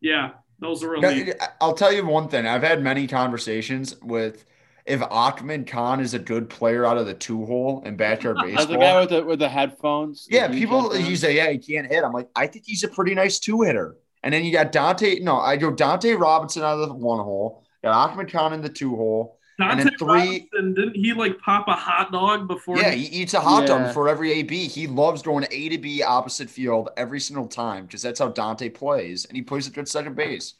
Yeah, 0.00 0.30
those 0.58 0.82
are 0.82 0.96
No, 0.96 1.08
elite. 1.08 1.34
I'll 1.60 1.74
tell 1.74 1.92
you 1.92 2.06
one 2.06 2.28
thing. 2.28 2.46
I've 2.46 2.62
had 2.62 2.82
many 2.82 3.06
conversations 3.06 4.00
with 4.00 4.46
if 4.86 5.00
Ahmed 5.02 5.66
Khan 5.66 6.00
is 6.00 6.14
a 6.14 6.18
good 6.18 6.48
player 6.50 6.84
out 6.84 6.98
of 6.98 7.06
the 7.06 7.14
two 7.14 7.44
hole 7.46 7.82
in 7.86 7.96
backyard 7.96 8.36
That's 8.38 8.66
the 8.66 8.76
baseball. 8.76 8.78
guy 8.80 9.00
with 9.00 9.08
the 9.10 9.24
with 9.24 9.38
the 9.38 9.48
headphones. 9.48 10.26
yeah, 10.30 10.48
huge 10.48 10.58
people 10.60 10.82
headphones. 10.82 11.08
you 11.08 11.16
say, 11.16 11.36
yeah, 11.36 11.50
he 11.50 11.58
can't 11.58 11.86
hit. 11.86 12.04
I'm 12.04 12.12
like, 12.12 12.28
I 12.36 12.46
think 12.46 12.64
he's 12.66 12.84
a 12.84 12.88
pretty 12.88 13.14
nice 13.14 13.38
two 13.38 13.62
hitter. 13.62 13.96
And 14.22 14.32
then 14.32 14.44
you 14.44 14.52
got 14.52 14.72
Dante. 14.72 15.18
No, 15.20 15.38
I 15.38 15.56
go 15.56 15.70
Dante 15.70 16.12
Robinson 16.12 16.62
out 16.62 16.78
of 16.80 16.88
the 16.88 16.94
one 16.94 17.18
hole. 17.18 17.62
Got 17.82 18.10
Ahmed 18.10 18.30
Khan 18.32 18.52
in 18.52 18.62
the 18.62 18.68
two 18.70 18.96
hole. 18.96 19.38
and 19.58 19.68
Dante 19.78 19.84
then 19.84 19.92
three- 19.98 20.48
Robinson, 20.50 20.74
didn't 20.74 20.96
he 20.96 21.12
like 21.12 21.38
pop 21.40 21.68
a 21.68 21.72
hot 21.74 22.10
dog 22.12 22.48
before? 22.48 22.78
Yeah, 22.78 22.90
he 22.92 23.04
eats 23.06 23.34
a 23.34 23.40
hot 23.40 23.66
dog 23.66 23.80
Yeah. 23.82 23.92
for 23.92 24.08
every 24.08 24.32
AB. 24.32 24.66
He 24.68 24.86
loves 24.86 25.22
going 25.22 25.46
A 25.50 25.68
to 25.68 25.78
B 25.78 26.02
opposite 26.02 26.48
field 26.50 26.88
every 26.96 27.20
single 27.20 27.46
time 27.46 27.84
because 27.86 28.02
that's 28.02 28.18
how 28.18 28.28
Dante 28.28 28.68
plays, 28.70 29.24
and 29.26 29.36
he 29.36 29.42
plays 29.42 29.66
at 29.68 29.74
good 29.74 29.88
second 29.88 30.16
base. 30.16 30.54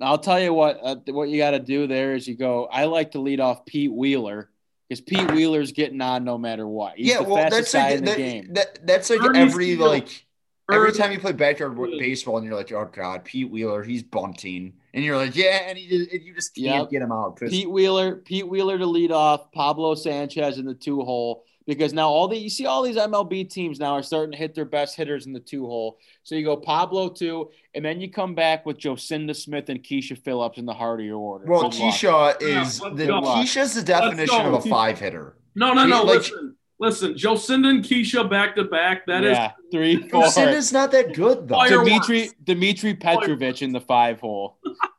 I'll 0.00 0.18
tell 0.18 0.40
you 0.40 0.52
what. 0.52 0.78
Uh, 0.82 0.96
what 1.08 1.28
you 1.28 1.38
got 1.38 1.52
to 1.52 1.58
do 1.58 1.86
there 1.86 2.14
is 2.14 2.28
you 2.28 2.36
go. 2.36 2.66
I 2.66 2.84
like 2.84 3.12
to 3.12 3.20
lead 3.20 3.40
off 3.40 3.64
Pete 3.64 3.92
Wheeler 3.92 4.50
because 4.88 5.00
Pete 5.00 5.30
Wheeler's 5.32 5.72
getting 5.72 6.00
on 6.00 6.24
no 6.24 6.36
matter 6.38 6.66
what. 6.66 6.96
He's 6.96 7.08
yeah, 7.08 7.18
the 7.18 7.24
well, 7.24 7.48
that's 7.50 7.72
guy 7.72 7.88
like 7.90 7.98
in 7.98 8.04
the 8.04 8.10
that, 8.10 8.16
game. 8.16 8.52
that- 8.54 8.86
that's 8.86 9.10
like 9.10 9.22
Ernie 9.22 9.38
every 9.40 9.74
Steele. 9.74 9.86
like 9.86 10.26
every 10.70 10.92
time 10.92 11.12
you 11.12 11.18
play 11.18 11.32
backyard 11.32 11.76
baseball, 11.98 12.36
and 12.38 12.46
you're 12.46 12.56
like, 12.56 12.72
oh 12.72 12.88
god, 12.92 13.24
Pete 13.24 13.50
Wheeler, 13.50 13.82
he's 13.82 14.02
bunting, 14.02 14.74
and 14.92 15.04
you're 15.04 15.16
like, 15.16 15.34
yeah, 15.36 15.62
and, 15.68 15.78
he 15.78 15.88
just, 15.88 16.12
and 16.12 16.22
you 16.22 16.34
just 16.34 16.54
can't 16.54 16.82
Yep. 16.82 16.90
get 16.90 17.02
him 17.02 17.12
out. 17.12 17.38
Pete 17.40 17.70
Wheeler, 17.70 18.16
Pete 18.16 18.46
Wheeler 18.48 18.76
to 18.78 18.86
lead 18.86 19.12
off, 19.12 19.50
Pablo 19.52 19.94
Sanchez 19.94 20.58
in 20.58 20.66
the 20.66 20.74
two 20.74 21.00
hole. 21.02 21.44
Because 21.66 21.92
now 21.92 22.08
all 22.08 22.28
the 22.28 22.36
you 22.36 22.48
see 22.48 22.64
all 22.66 22.82
these 22.82 22.96
MLB 22.96 23.50
teams 23.50 23.80
now 23.80 23.92
are 23.94 24.02
starting 24.02 24.30
to 24.30 24.38
hit 24.38 24.54
their 24.54 24.64
best 24.64 24.94
hitters 24.94 25.26
in 25.26 25.32
the 25.32 25.40
two 25.40 25.66
hole. 25.66 25.98
So 26.22 26.36
you 26.36 26.44
go 26.44 26.56
Pablo 26.56 27.08
two, 27.08 27.50
and 27.74 27.84
then 27.84 28.00
you 28.00 28.08
come 28.10 28.34
back 28.36 28.64
with 28.64 28.78
Jocinda 28.78 29.34
Smith 29.34 29.68
and 29.68 29.82
Keisha 29.82 30.16
Phillips 30.16 30.58
in 30.58 30.64
the 30.66 30.72
heart 30.74 31.00
of 31.00 31.06
your 31.06 31.18
order. 31.18 31.44
well, 31.46 31.62
Good 31.68 31.78
luck. 31.80 31.94
Keisha 31.94 32.40
Yeah, 32.40 32.62
is 32.62 32.80
let's 32.80 32.96
the 32.96 33.06
go. 33.06 33.20
Keisha's 33.20 33.74
the 33.74 33.82
definition 33.82 34.42
go. 34.42 34.54
of 34.54 34.64
a 34.64 34.68
five 34.68 35.00
hitter. 35.00 35.36
No, 35.56 35.72
no, 35.74 35.86
no. 35.86 36.02
like- 36.04 36.18
listen, 36.18 36.56
listen. 36.78 37.14
Jocinda 37.14 37.68
and 37.70 37.82
Keisha 37.84 38.30
back 38.30 38.54
to 38.56 38.64
back. 38.64 39.04
That 39.06 39.24
is 39.24 39.36
yeah, 39.36 39.50
three, 39.72 40.08
four. 40.08 40.22
Lucinda's 40.22 40.72
not 40.72 40.92
that 40.92 41.14
good 41.14 41.48
though. 41.48 41.56
Fire- 41.56 41.82
Dimitri 41.84 42.30
Dimitri 42.44 42.94
Petrovic 42.94 43.62
in 43.62 43.72
the 43.72 43.80
five 43.80 44.20
hole. 44.20 44.58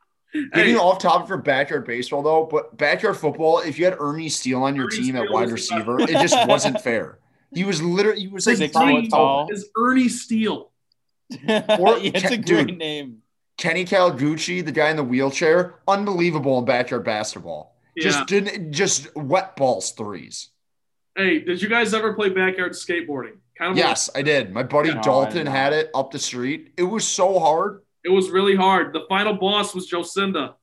Getting 0.53 0.73
Hey, 0.75 0.79
off 0.79 0.99
topic 0.99 1.27
for 1.27 1.37
backyard 1.37 1.85
baseball 1.85 2.21
though, 2.21 2.45
but 2.45 2.77
backyard 2.77 3.17
football, 3.17 3.59
if 3.59 3.77
you 3.79 3.85
had 3.85 3.95
Ernie 3.99 4.29
Steele 4.29 4.63
on 4.63 4.75
your 4.75 4.85
Ernie 4.85 4.97
team 4.97 5.15
at 5.15 5.29
wide 5.31 5.49
receiver, 5.51 5.99
it 5.99 6.09
just 6.09 6.47
wasn't 6.47 6.81
fair. 6.81 7.19
He 7.53 7.63
was 7.63 7.81
literally 7.81 8.21
he 8.21 8.27
was 8.27 8.45
like 8.47 8.57
Six 8.57 8.73
five 8.73 9.03
foot 9.03 9.09
tall. 9.09 9.47
is 9.51 9.69
Ernie 9.77 10.09
Steele. 10.09 10.71
Or- 11.49 11.97
it's 11.99 12.23
a 12.23 12.37
dude. 12.37 12.45
great 12.67 12.77
name. 12.77 13.17
Kenny 13.57 13.85
Kawaguchi, 13.85 14.63
the 14.63 14.71
guy 14.71 14.89
in 14.91 14.97
the 14.97 15.03
wheelchair, 15.03 15.75
unbelievable 15.87 16.59
in 16.59 16.65
backyard 16.65 17.03
basketball. 17.03 17.75
Yeah. 17.95 18.03
Just 18.03 18.27
didn't 18.27 18.71
just 18.71 19.15
wet 19.15 19.55
balls 19.55 19.91
threes. 19.91 20.49
Hey, 21.15 21.39
did 21.39 21.59
you 21.61 21.67
guys 21.67 21.93
ever 21.95 22.13
play 22.13 22.29
backyard 22.29 22.73
skateboarding? 22.73 23.37
Kind 23.57 23.71
of 23.71 23.77
Yes, 23.77 24.11
I 24.13 24.21
did. 24.21 24.53
My 24.53 24.61
buddy 24.61 24.93
No, 24.93 24.99
I 24.99 25.01
Dalton 25.01 25.47
had 25.47 25.73
it 25.73 25.89
up 25.95 26.11
the 26.11 26.19
street. 26.19 26.73
It 26.77 26.83
was 26.83 27.07
so 27.07 27.39
hard. 27.39 27.81
It 28.03 28.09
was 28.09 28.29
really 28.29 28.55
hard. 28.55 28.93
The 28.93 29.05
final 29.09 29.33
boss 29.33 29.73
was 29.75 29.89
Jocinda. 29.89 30.55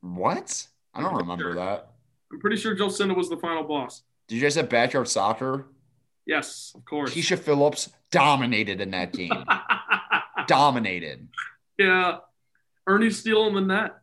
What? 0.00 0.66
I 0.94 1.02
don't 1.02 1.14
remember 1.14 1.54
that. 1.54 1.90
I'm 2.32 2.40
pretty 2.40 2.56
sure 2.56 2.76
Jocinda 2.76 3.14
was 3.14 3.28
the 3.28 3.36
final 3.36 3.64
boss. 3.64 4.02
Did 4.28 4.36
you 4.36 4.40
guys 4.42 4.54
have 4.54 4.68
backyard 4.68 5.08
soccer? 5.08 5.66
Yes, 6.26 6.72
of 6.74 6.84
course. 6.84 7.12
Keisha 7.12 7.38
Phillips 7.38 7.90
dominated 8.10 8.80
in 8.80 8.90
that 8.92 9.12
game. 9.12 9.32
dominated. 10.46 11.28
yeah. 11.78 12.18
Ernie 12.86 13.10
Steele 13.10 13.46
in 13.46 13.54
the 13.54 13.60
net. 13.60 13.96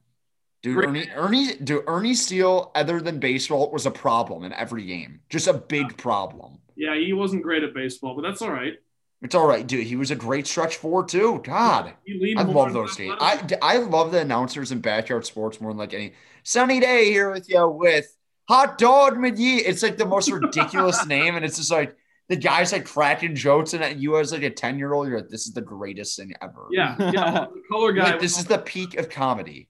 Dude, 0.64 0.76
Great. 0.76 0.88
Ernie, 0.88 1.10
Ernie, 1.16 1.56
dude, 1.58 1.84
Ernie 1.88 2.14
Steele, 2.14 2.72
other 2.76 3.02
than 3.02 3.20
baseball, 3.20 3.72
was 3.72 3.86
a 3.86 3.91
problem 3.91 4.44
in 4.44 4.54
every 4.54 4.86
game. 4.86 5.20
Just 5.30 5.48
a 5.48 5.54
big 5.54 5.98
problem. 5.98 6.60
Yeah, 6.76 6.95
he 6.95 7.14
wasn't 7.14 7.44
great 7.44 7.64
at 7.64 7.74
baseball, 7.74 8.16
but 8.16 8.22
that's 8.22 8.41
all 8.41 8.52
right. 8.52 8.74
It's 9.22 9.34
all 9.34 9.48
right, 9.48 9.65
dude. 9.65 9.88
He 9.88 9.95
was 9.95 10.11
a 10.11 10.15
great 10.15 10.45
stretch 10.45 10.76
forward 10.76 11.07
too. 11.07 11.41
God, 11.44 11.94
I 12.38 12.44
love 12.44 12.73
those 12.73 12.95
games. 12.95 13.15
I 13.19 13.41
I 13.61 13.77
love 13.77 14.11
the 14.11 14.19
announcers 14.19 14.72
in 14.72 14.80
backyard 14.80 15.26
sports 15.26 15.60
more 15.60 15.72
than 15.72 15.77
like 15.80 15.94
any 15.94 16.14
sunny 16.44 16.80
day 16.80 17.06
here 17.06 17.31
with 17.31 17.49
you 17.49 17.68
with 17.68 18.15
hot 18.48 18.77
dog 18.77 19.15
McGee. 19.15 19.61
It's 19.65 19.81
like 19.81 19.98
the 19.98 20.06
most 20.06 20.30
ridiculous 20.30 21.06
name, 21.07 21.35
and 21.35 21.44
it's 21.44 21.57
just 21.57 21.72
like 21.72 21.95
the 22.30 22.35
guys 22.35 22.72
like 22.72 22.85
cracking 22.85 23.34
jokes, 23.34 23.73
and 23.73 23.99
you 23.99 24.19
as 24.19 24.31
like 24.31 24.44
a 24.44 24.52
ten 24.52 24.77
year 24.77 24.94
old, 24.94 25.07
you're 25.07 25.19
like, 25.19 25.30
this 25.30 25.48
is 25.48 25.53
the 25.53 25.61
greatest 25.61 26.15
thing 26.18 26.34
ever. 26.39 26.68
Yeah, 26.69 26.95
yeah. 27.11 27.45
Color 27.72 27.91
guy. 27.94 28.11
like, 28.11 28.19
this 28.19 28.38
is 28.38 28.45
the 28.45 28.60
peak 28.60 28.98
of 28.98 29.10
comedy. 29.10 29.68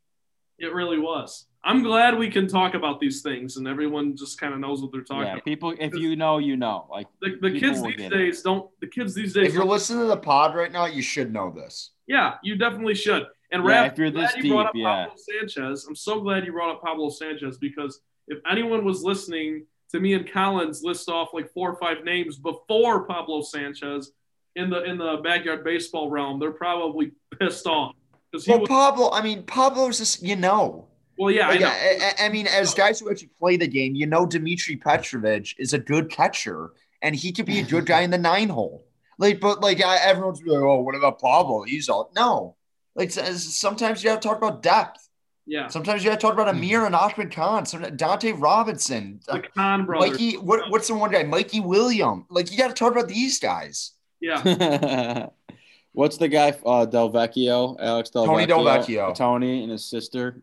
It 0.60 0.74
really 0.74 1.00
was. 1.00 1.46
I'm 1.68 1.84
glad 1.84 2.18
we 2.18 2.30
can 2.30 2.48
talk 2.48 2.74
about 2.76 3.00
these 3.00 3.22
things 3.22 3.58
and 3.58 3.68
everyone 3.68 4.16
just 4.16 4.40
kind 4.40 4.54
of 4.54 4.60
knows 4.60 4.82
what 4.82 4.92
they're 4.92 5.02
talking 5.04 5.24
Yeah, 5.28 5.34
about. 5.34 5.46
people. 5.46 5.76
If 5.78 5.94
you 5.96 6.16
know, 6.16 6.38
you 6.38 6.56
know. 6.58 6.88
Like 6.90 7.08
The, 7.22 7.38
the 7.42 7.60
kids 7.60 7.82
these 7.84 7.96
get 7.98 8.12
it. 8.14 8.16
days 8.16 8.42
don't. 8.42 8.70
The 8.82 8.88
kids 8.88 9.14
these 9.14 9.34
days. 9.34 9.48
If 9.50 9.54
you're 9.54 9.66
listening 9.66 10.00
to 10.04 10.08
the 10.08 10.18
pod 10.18 10.56
right 10.56 10.72
now, 10.72 10.86
you 10.86 11.02
should 11.02 11.32
know 11.34 11.52
this. 11.52 11.92
yeah, 12.08 12.36
you 12.42 12.56
definitely 12.56 12.96
should. 12.96 13.26
And 13.52 13.64
Yeah, 13.64 13.88
Raph, 13.88 13.92
if 13.94 13.98
you're 13.98 14.12
glad 14.12 14.30
this 14.36 14.44
you 14.44 14.52
brought 14.54 14.74
deep, 14.74 14.86
up 14.86 14.90
yeah. 14.98 15.06
Pablo 15.08 15.16
Sanchez. 15.40 15.86
I'm 15.88 15.96
so 15.96 16.22
glad 16.22 16.46
you 16.46 16.52
brought 16.54 16.74
up 16.76 16.82
Pablo 16.82 17.10
Sanchez 17.10 17.58
because 17.58 18.00
if 18.28 18.40
anyone 18.50 18.84
was 18.86 19.04
listening 19.04 19.66
to 19.92 20.00
me 20.00 20.14
and 20.16 20.30
Collins 20.30 20.84
list 20.84 21.08
off 21.10 21.30
like 21.34 21.52
four 21.54 21.72
or 21.72 21.76
five 21.80 22.04
names 22.04 22.38
before 22.38 23.06
Pablo 23.06 23.42
Sanchez 23.42 24.12
in 24.56 24.70
the 24.70 24.84
in 24.84 24.98
the 24.98 25.22
backyard 25.24 25.64
baseball 25.64 26.10
realm, 26.10 26.40
they're 26.40 26.52
probably 26.52 27.12
pissed 27.40 27.68
off 27.68 27.94
because 28.32 28.48
Well, 28.48 28.60
was. 28.62 28.68
Pablo, 28.70 29.12
I 29.12 29.22
mean, 29.22 29.44
Pablo's 29.44 29.98
just 30.00 30.22
you 30.24 30.36
know. 30.36 30.88
Well, 31.18 31.32
yeah, 31.32 31.48
I 31.48 31.52
Like, 31.52 31.60
know. 31.62 31.68
I, 31.68 32.14
I- 32.20 32.26
I 32.26 32.30
mean, 32.30 32.48
as 32.48 32.74
guys 32.74 33.00
who 33.00 33.10
actually 33.10 33.30
play 33.40 33.58
the 33.58 33.68
game, 33.68 33.96
you 33.96 34.06
know, 34.06 34.26
Dmitry 34.26 34.76
Petrovich 34.78 35.56
is 35.58 35.74
a 35.74 35.80
good 35.80 36.10
catcher, 36.10 36.72
and 37.02 37.16
he 37.16 37.32
could 37.32 37.46
be 37.46 37.60
a 37.60 37.64
good 37.64 37.86
guy 37.86 38.02
in 38.02 38.12
the 38.12 38.18
nine 38.18 38.50
hole. 38.50 38.86
Like, 39.20 39.40
but 39.40 39.62
like 39.62 39.84
I, 39.84 39.98
everyone's 39.98 40.42
like, 40.46 40.60
oh, 40.60 40.82
what 40.82 40.96
about 40.96 41.20
Pablo? 41.20 41.64
He's 41.64 41.90
all 41.90 42.12
no. 42.16 42.56
Like 42.96 43.12
sometimes 43.12 44.04
you 44.04 44.10
have 44.12 44.20
to 44.20 44.28
talk 44.28 44.38
about 44.38 44.62
depth. 44.64 45.08
yeah, 45.46 45.68
Sometimes 45.70 46.04
you 46.04 46.10
have 46.10 46.20
to 46.20 46.22
talk 46.22 46.34
about 46.34 46.50
Amir 46.50 46.86
and 46.86 46.94
Ahmed 46.96 47.32
Khan. 47.32 47.66
Some 47.66 47.82
Dante 47.96 48.32
Robinson, 48.34 49.20
the 49.28 49.44
Khan 49.56 49.86
brothers. 49.86 50.12
Mikey. 50.12 50.38
What, 50.38 50.70
what's 50.70 50.88
the 50.88 50.96
one 50.96 51.12
guy? 51.12 51.24
Mikey 51.24 51.60
William. 51.62 52.26
Like 52.30 52.52
you 52.52 52.58
got 52.58 52.68
to 52.68 52.74
talk 52.74 52.92
about 52.92 53.08
these 53.08 53.40
guys. 53.40 53.94
Yeah, 54.20 55.28
What's 55.94 56.18
the 56.18 56.28
guy? 56.28 56.50
Uh, 56.50 56.86
Delvecchio, 56.86 57.76
Alex 57.80 58.10
Delvecchio, 58.12 58.26
Tony 58.26 58.46
Delvecchio. 58.48 59.16
Tony 59.16 59.64
and 59.64 59.72
his 59.72 59.86
sister. 59.86 60.42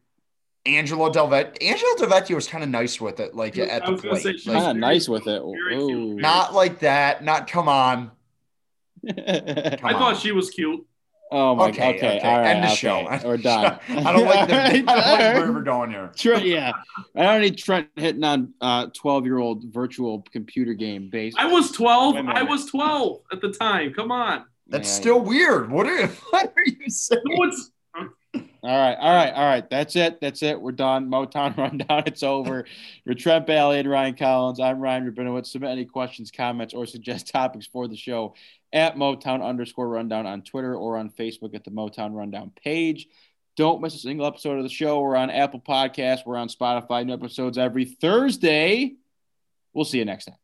Angela 0.66 1.11
Delvecchio. 1.11 1.57
Angela 1.62 1.91
Delvecchio 1.99 2.35
was 2.35 2.47
kind 2.49 2.65
of 2.65 2.70
nice 2.70 3.01
with 3.01 3.20
it, 3.20 3.35
like 3.35 3.59
I 3.59 3.62
at 3.62 3.85
the 3.85 3.93
was 3.93 4.01
gonna 4.01 4.16
say, 4.16 4.32
plate. 4.32 4.47
Like, 4.47 4.57
Kind 4.59 4.70
of 4.70 4.77
nice 4.78 5.09
with 5.09 5.27
it. 5.27 5.43
Ooh. 5.43 6.15
not 6.15 6.55
like 6.55 6.81
that. 6.81 7.23
Not 7.24 7.47
come 7.51 7.69
on. 7.69 8.11
I 9.09 9.77
Come 9.78 9.91
thought 9.93 10.16
she 10.16 10.32
was 10.32 10.49
cute. 10.51 10.86
oh 11.31 11.55
my. 11.55 11.69
Okay, 11.69 11.97
Okay. 11.97 12.16
okay, 12.19 12.20
All 12.27 12.39
right. 12.39 12.47
End 12.55 12.62
the 12.62 12.69
okay. 12.69 12.74
show. 12.77 13.19
We're 13.28 13.36
done. 13.53 13.78
I 13.91 14.12
don't 14.12 14.24
like 14.24 14.49
the. 14.49 14.55
I 14.65 14.70
don't 14.73 14.86
like 14.86 14.97
All 14.97 15.19
where 15.19 15.43
right. 15.45 15.53
we're 15.55 15.62
going 15.62 15.91
here. 15.91 16.11
Trent, 16.16 16.45
yeah. 16.47 16.73
I 17.15 17.23
don't 17.24 17.43
need 17.43 17.59
Trent 17.59 17.89
hitting 17.97 18.24
on 18.24 18.55
uh 18.62 18.86
12 18.95 19.27
year 19.27 19.39
old 19.39 19.65
virtual 19.65 20.23
computer 20.32 20.73
game 20.73 21.11
based. 21.11 21.36
I 21.39 21.47
was 21.47 21.70
12. 21.73 22.15
Wait 22.15 22.24
a 22.24 22.28
I 22.28 22.32
minute. 22.35 22.49
was 22.49 22.65
12 22.66 23.20
at 23.32 23.41
the 23.43 23.53
time. 23.53 23.93
Come 23.93 24.11
on. 24.11 24.45
That's 24.69 24.89
Yeah, 24.89 24.95
still 24.95 25.20
weird. 25.20 25.70
What 25.70 25.86
are 25.86 26.07
what 26.31 26.55
are 26.57 26.62
you 26.65 26.89
saying? 26.89 27.20
No, 27.27 27.43
it's 27.45 27.70
All 28.65 28.70
right, 28.70 28.97
all 28.99 29.15
right, 29.15 29.35
all 29.35 29.45
right. 29.45 29.69
That's 29.69 29.95
it. 29.95 30.23
That's 30.23 30.43
it. 30.43 30.59
We're 30.59 30.73
done. 30.73 31.11
Motown 31.11 31.55
rundown. 31.59 32.05
It's 32.07 32.23
over. 32.23 32.65
You're 33.05 33.15
Trent 33.15 33.47
Balley 33.47 33.78
and 33.78 33.91
Ryan 33.91 34.15
Collins, 34.15 34.59
I'm 34.59 34.81
Ryan 34.81 35.12
Rabinowitz. 35.12 35.49
Submit 35.49 35.70
any 35.70 35.85
questions, 35.85 36.31
comments, 36.31 36.73
or 36.73 36.86
suggest 36.86 37.31
topics 37.31 37.66
for 37.66 37.89
the 37.89 37.97
show 37.97 38.35
at 38.73 38.97
Motown 38.97 39.45
underscore 39.45 39.86
rundown 39.86 40.24
on 40.24 40.41
Twitter 40.41 40.74
or 40.74 40.97
on 40.97 41.11
Facebook 41.11 41.55
at 41.55 41.65
the 41.65 41.70
Motown 41.70 42.15
Rundown 42.15 42.53
page. 42.57 43.07
Don't 43.55 43.82
miss 43.82 43.97
a 43.97 43.99
single 43.99 44.27
episode 44.27 44.57
of 44.57 44.62
the 44.62 44.70
show. 44.70 44.99
We're 44.99 45.16
on 45.16 45.28
Apple 45.28 45.61
Podcasts. 45.61 46.24
We're 46.24 46.39
on 46.39 46.49
Spotify. 46.49 47.05
New 47.05 47.12
episodes 47.12 47.59
every 47.59 47.85
Thursday. 47.85 48.95
We'll 49.74 49.85
see 49.85 49.99
you 49.99 50.07
next 50.07 50.24
time. 50.24 50.44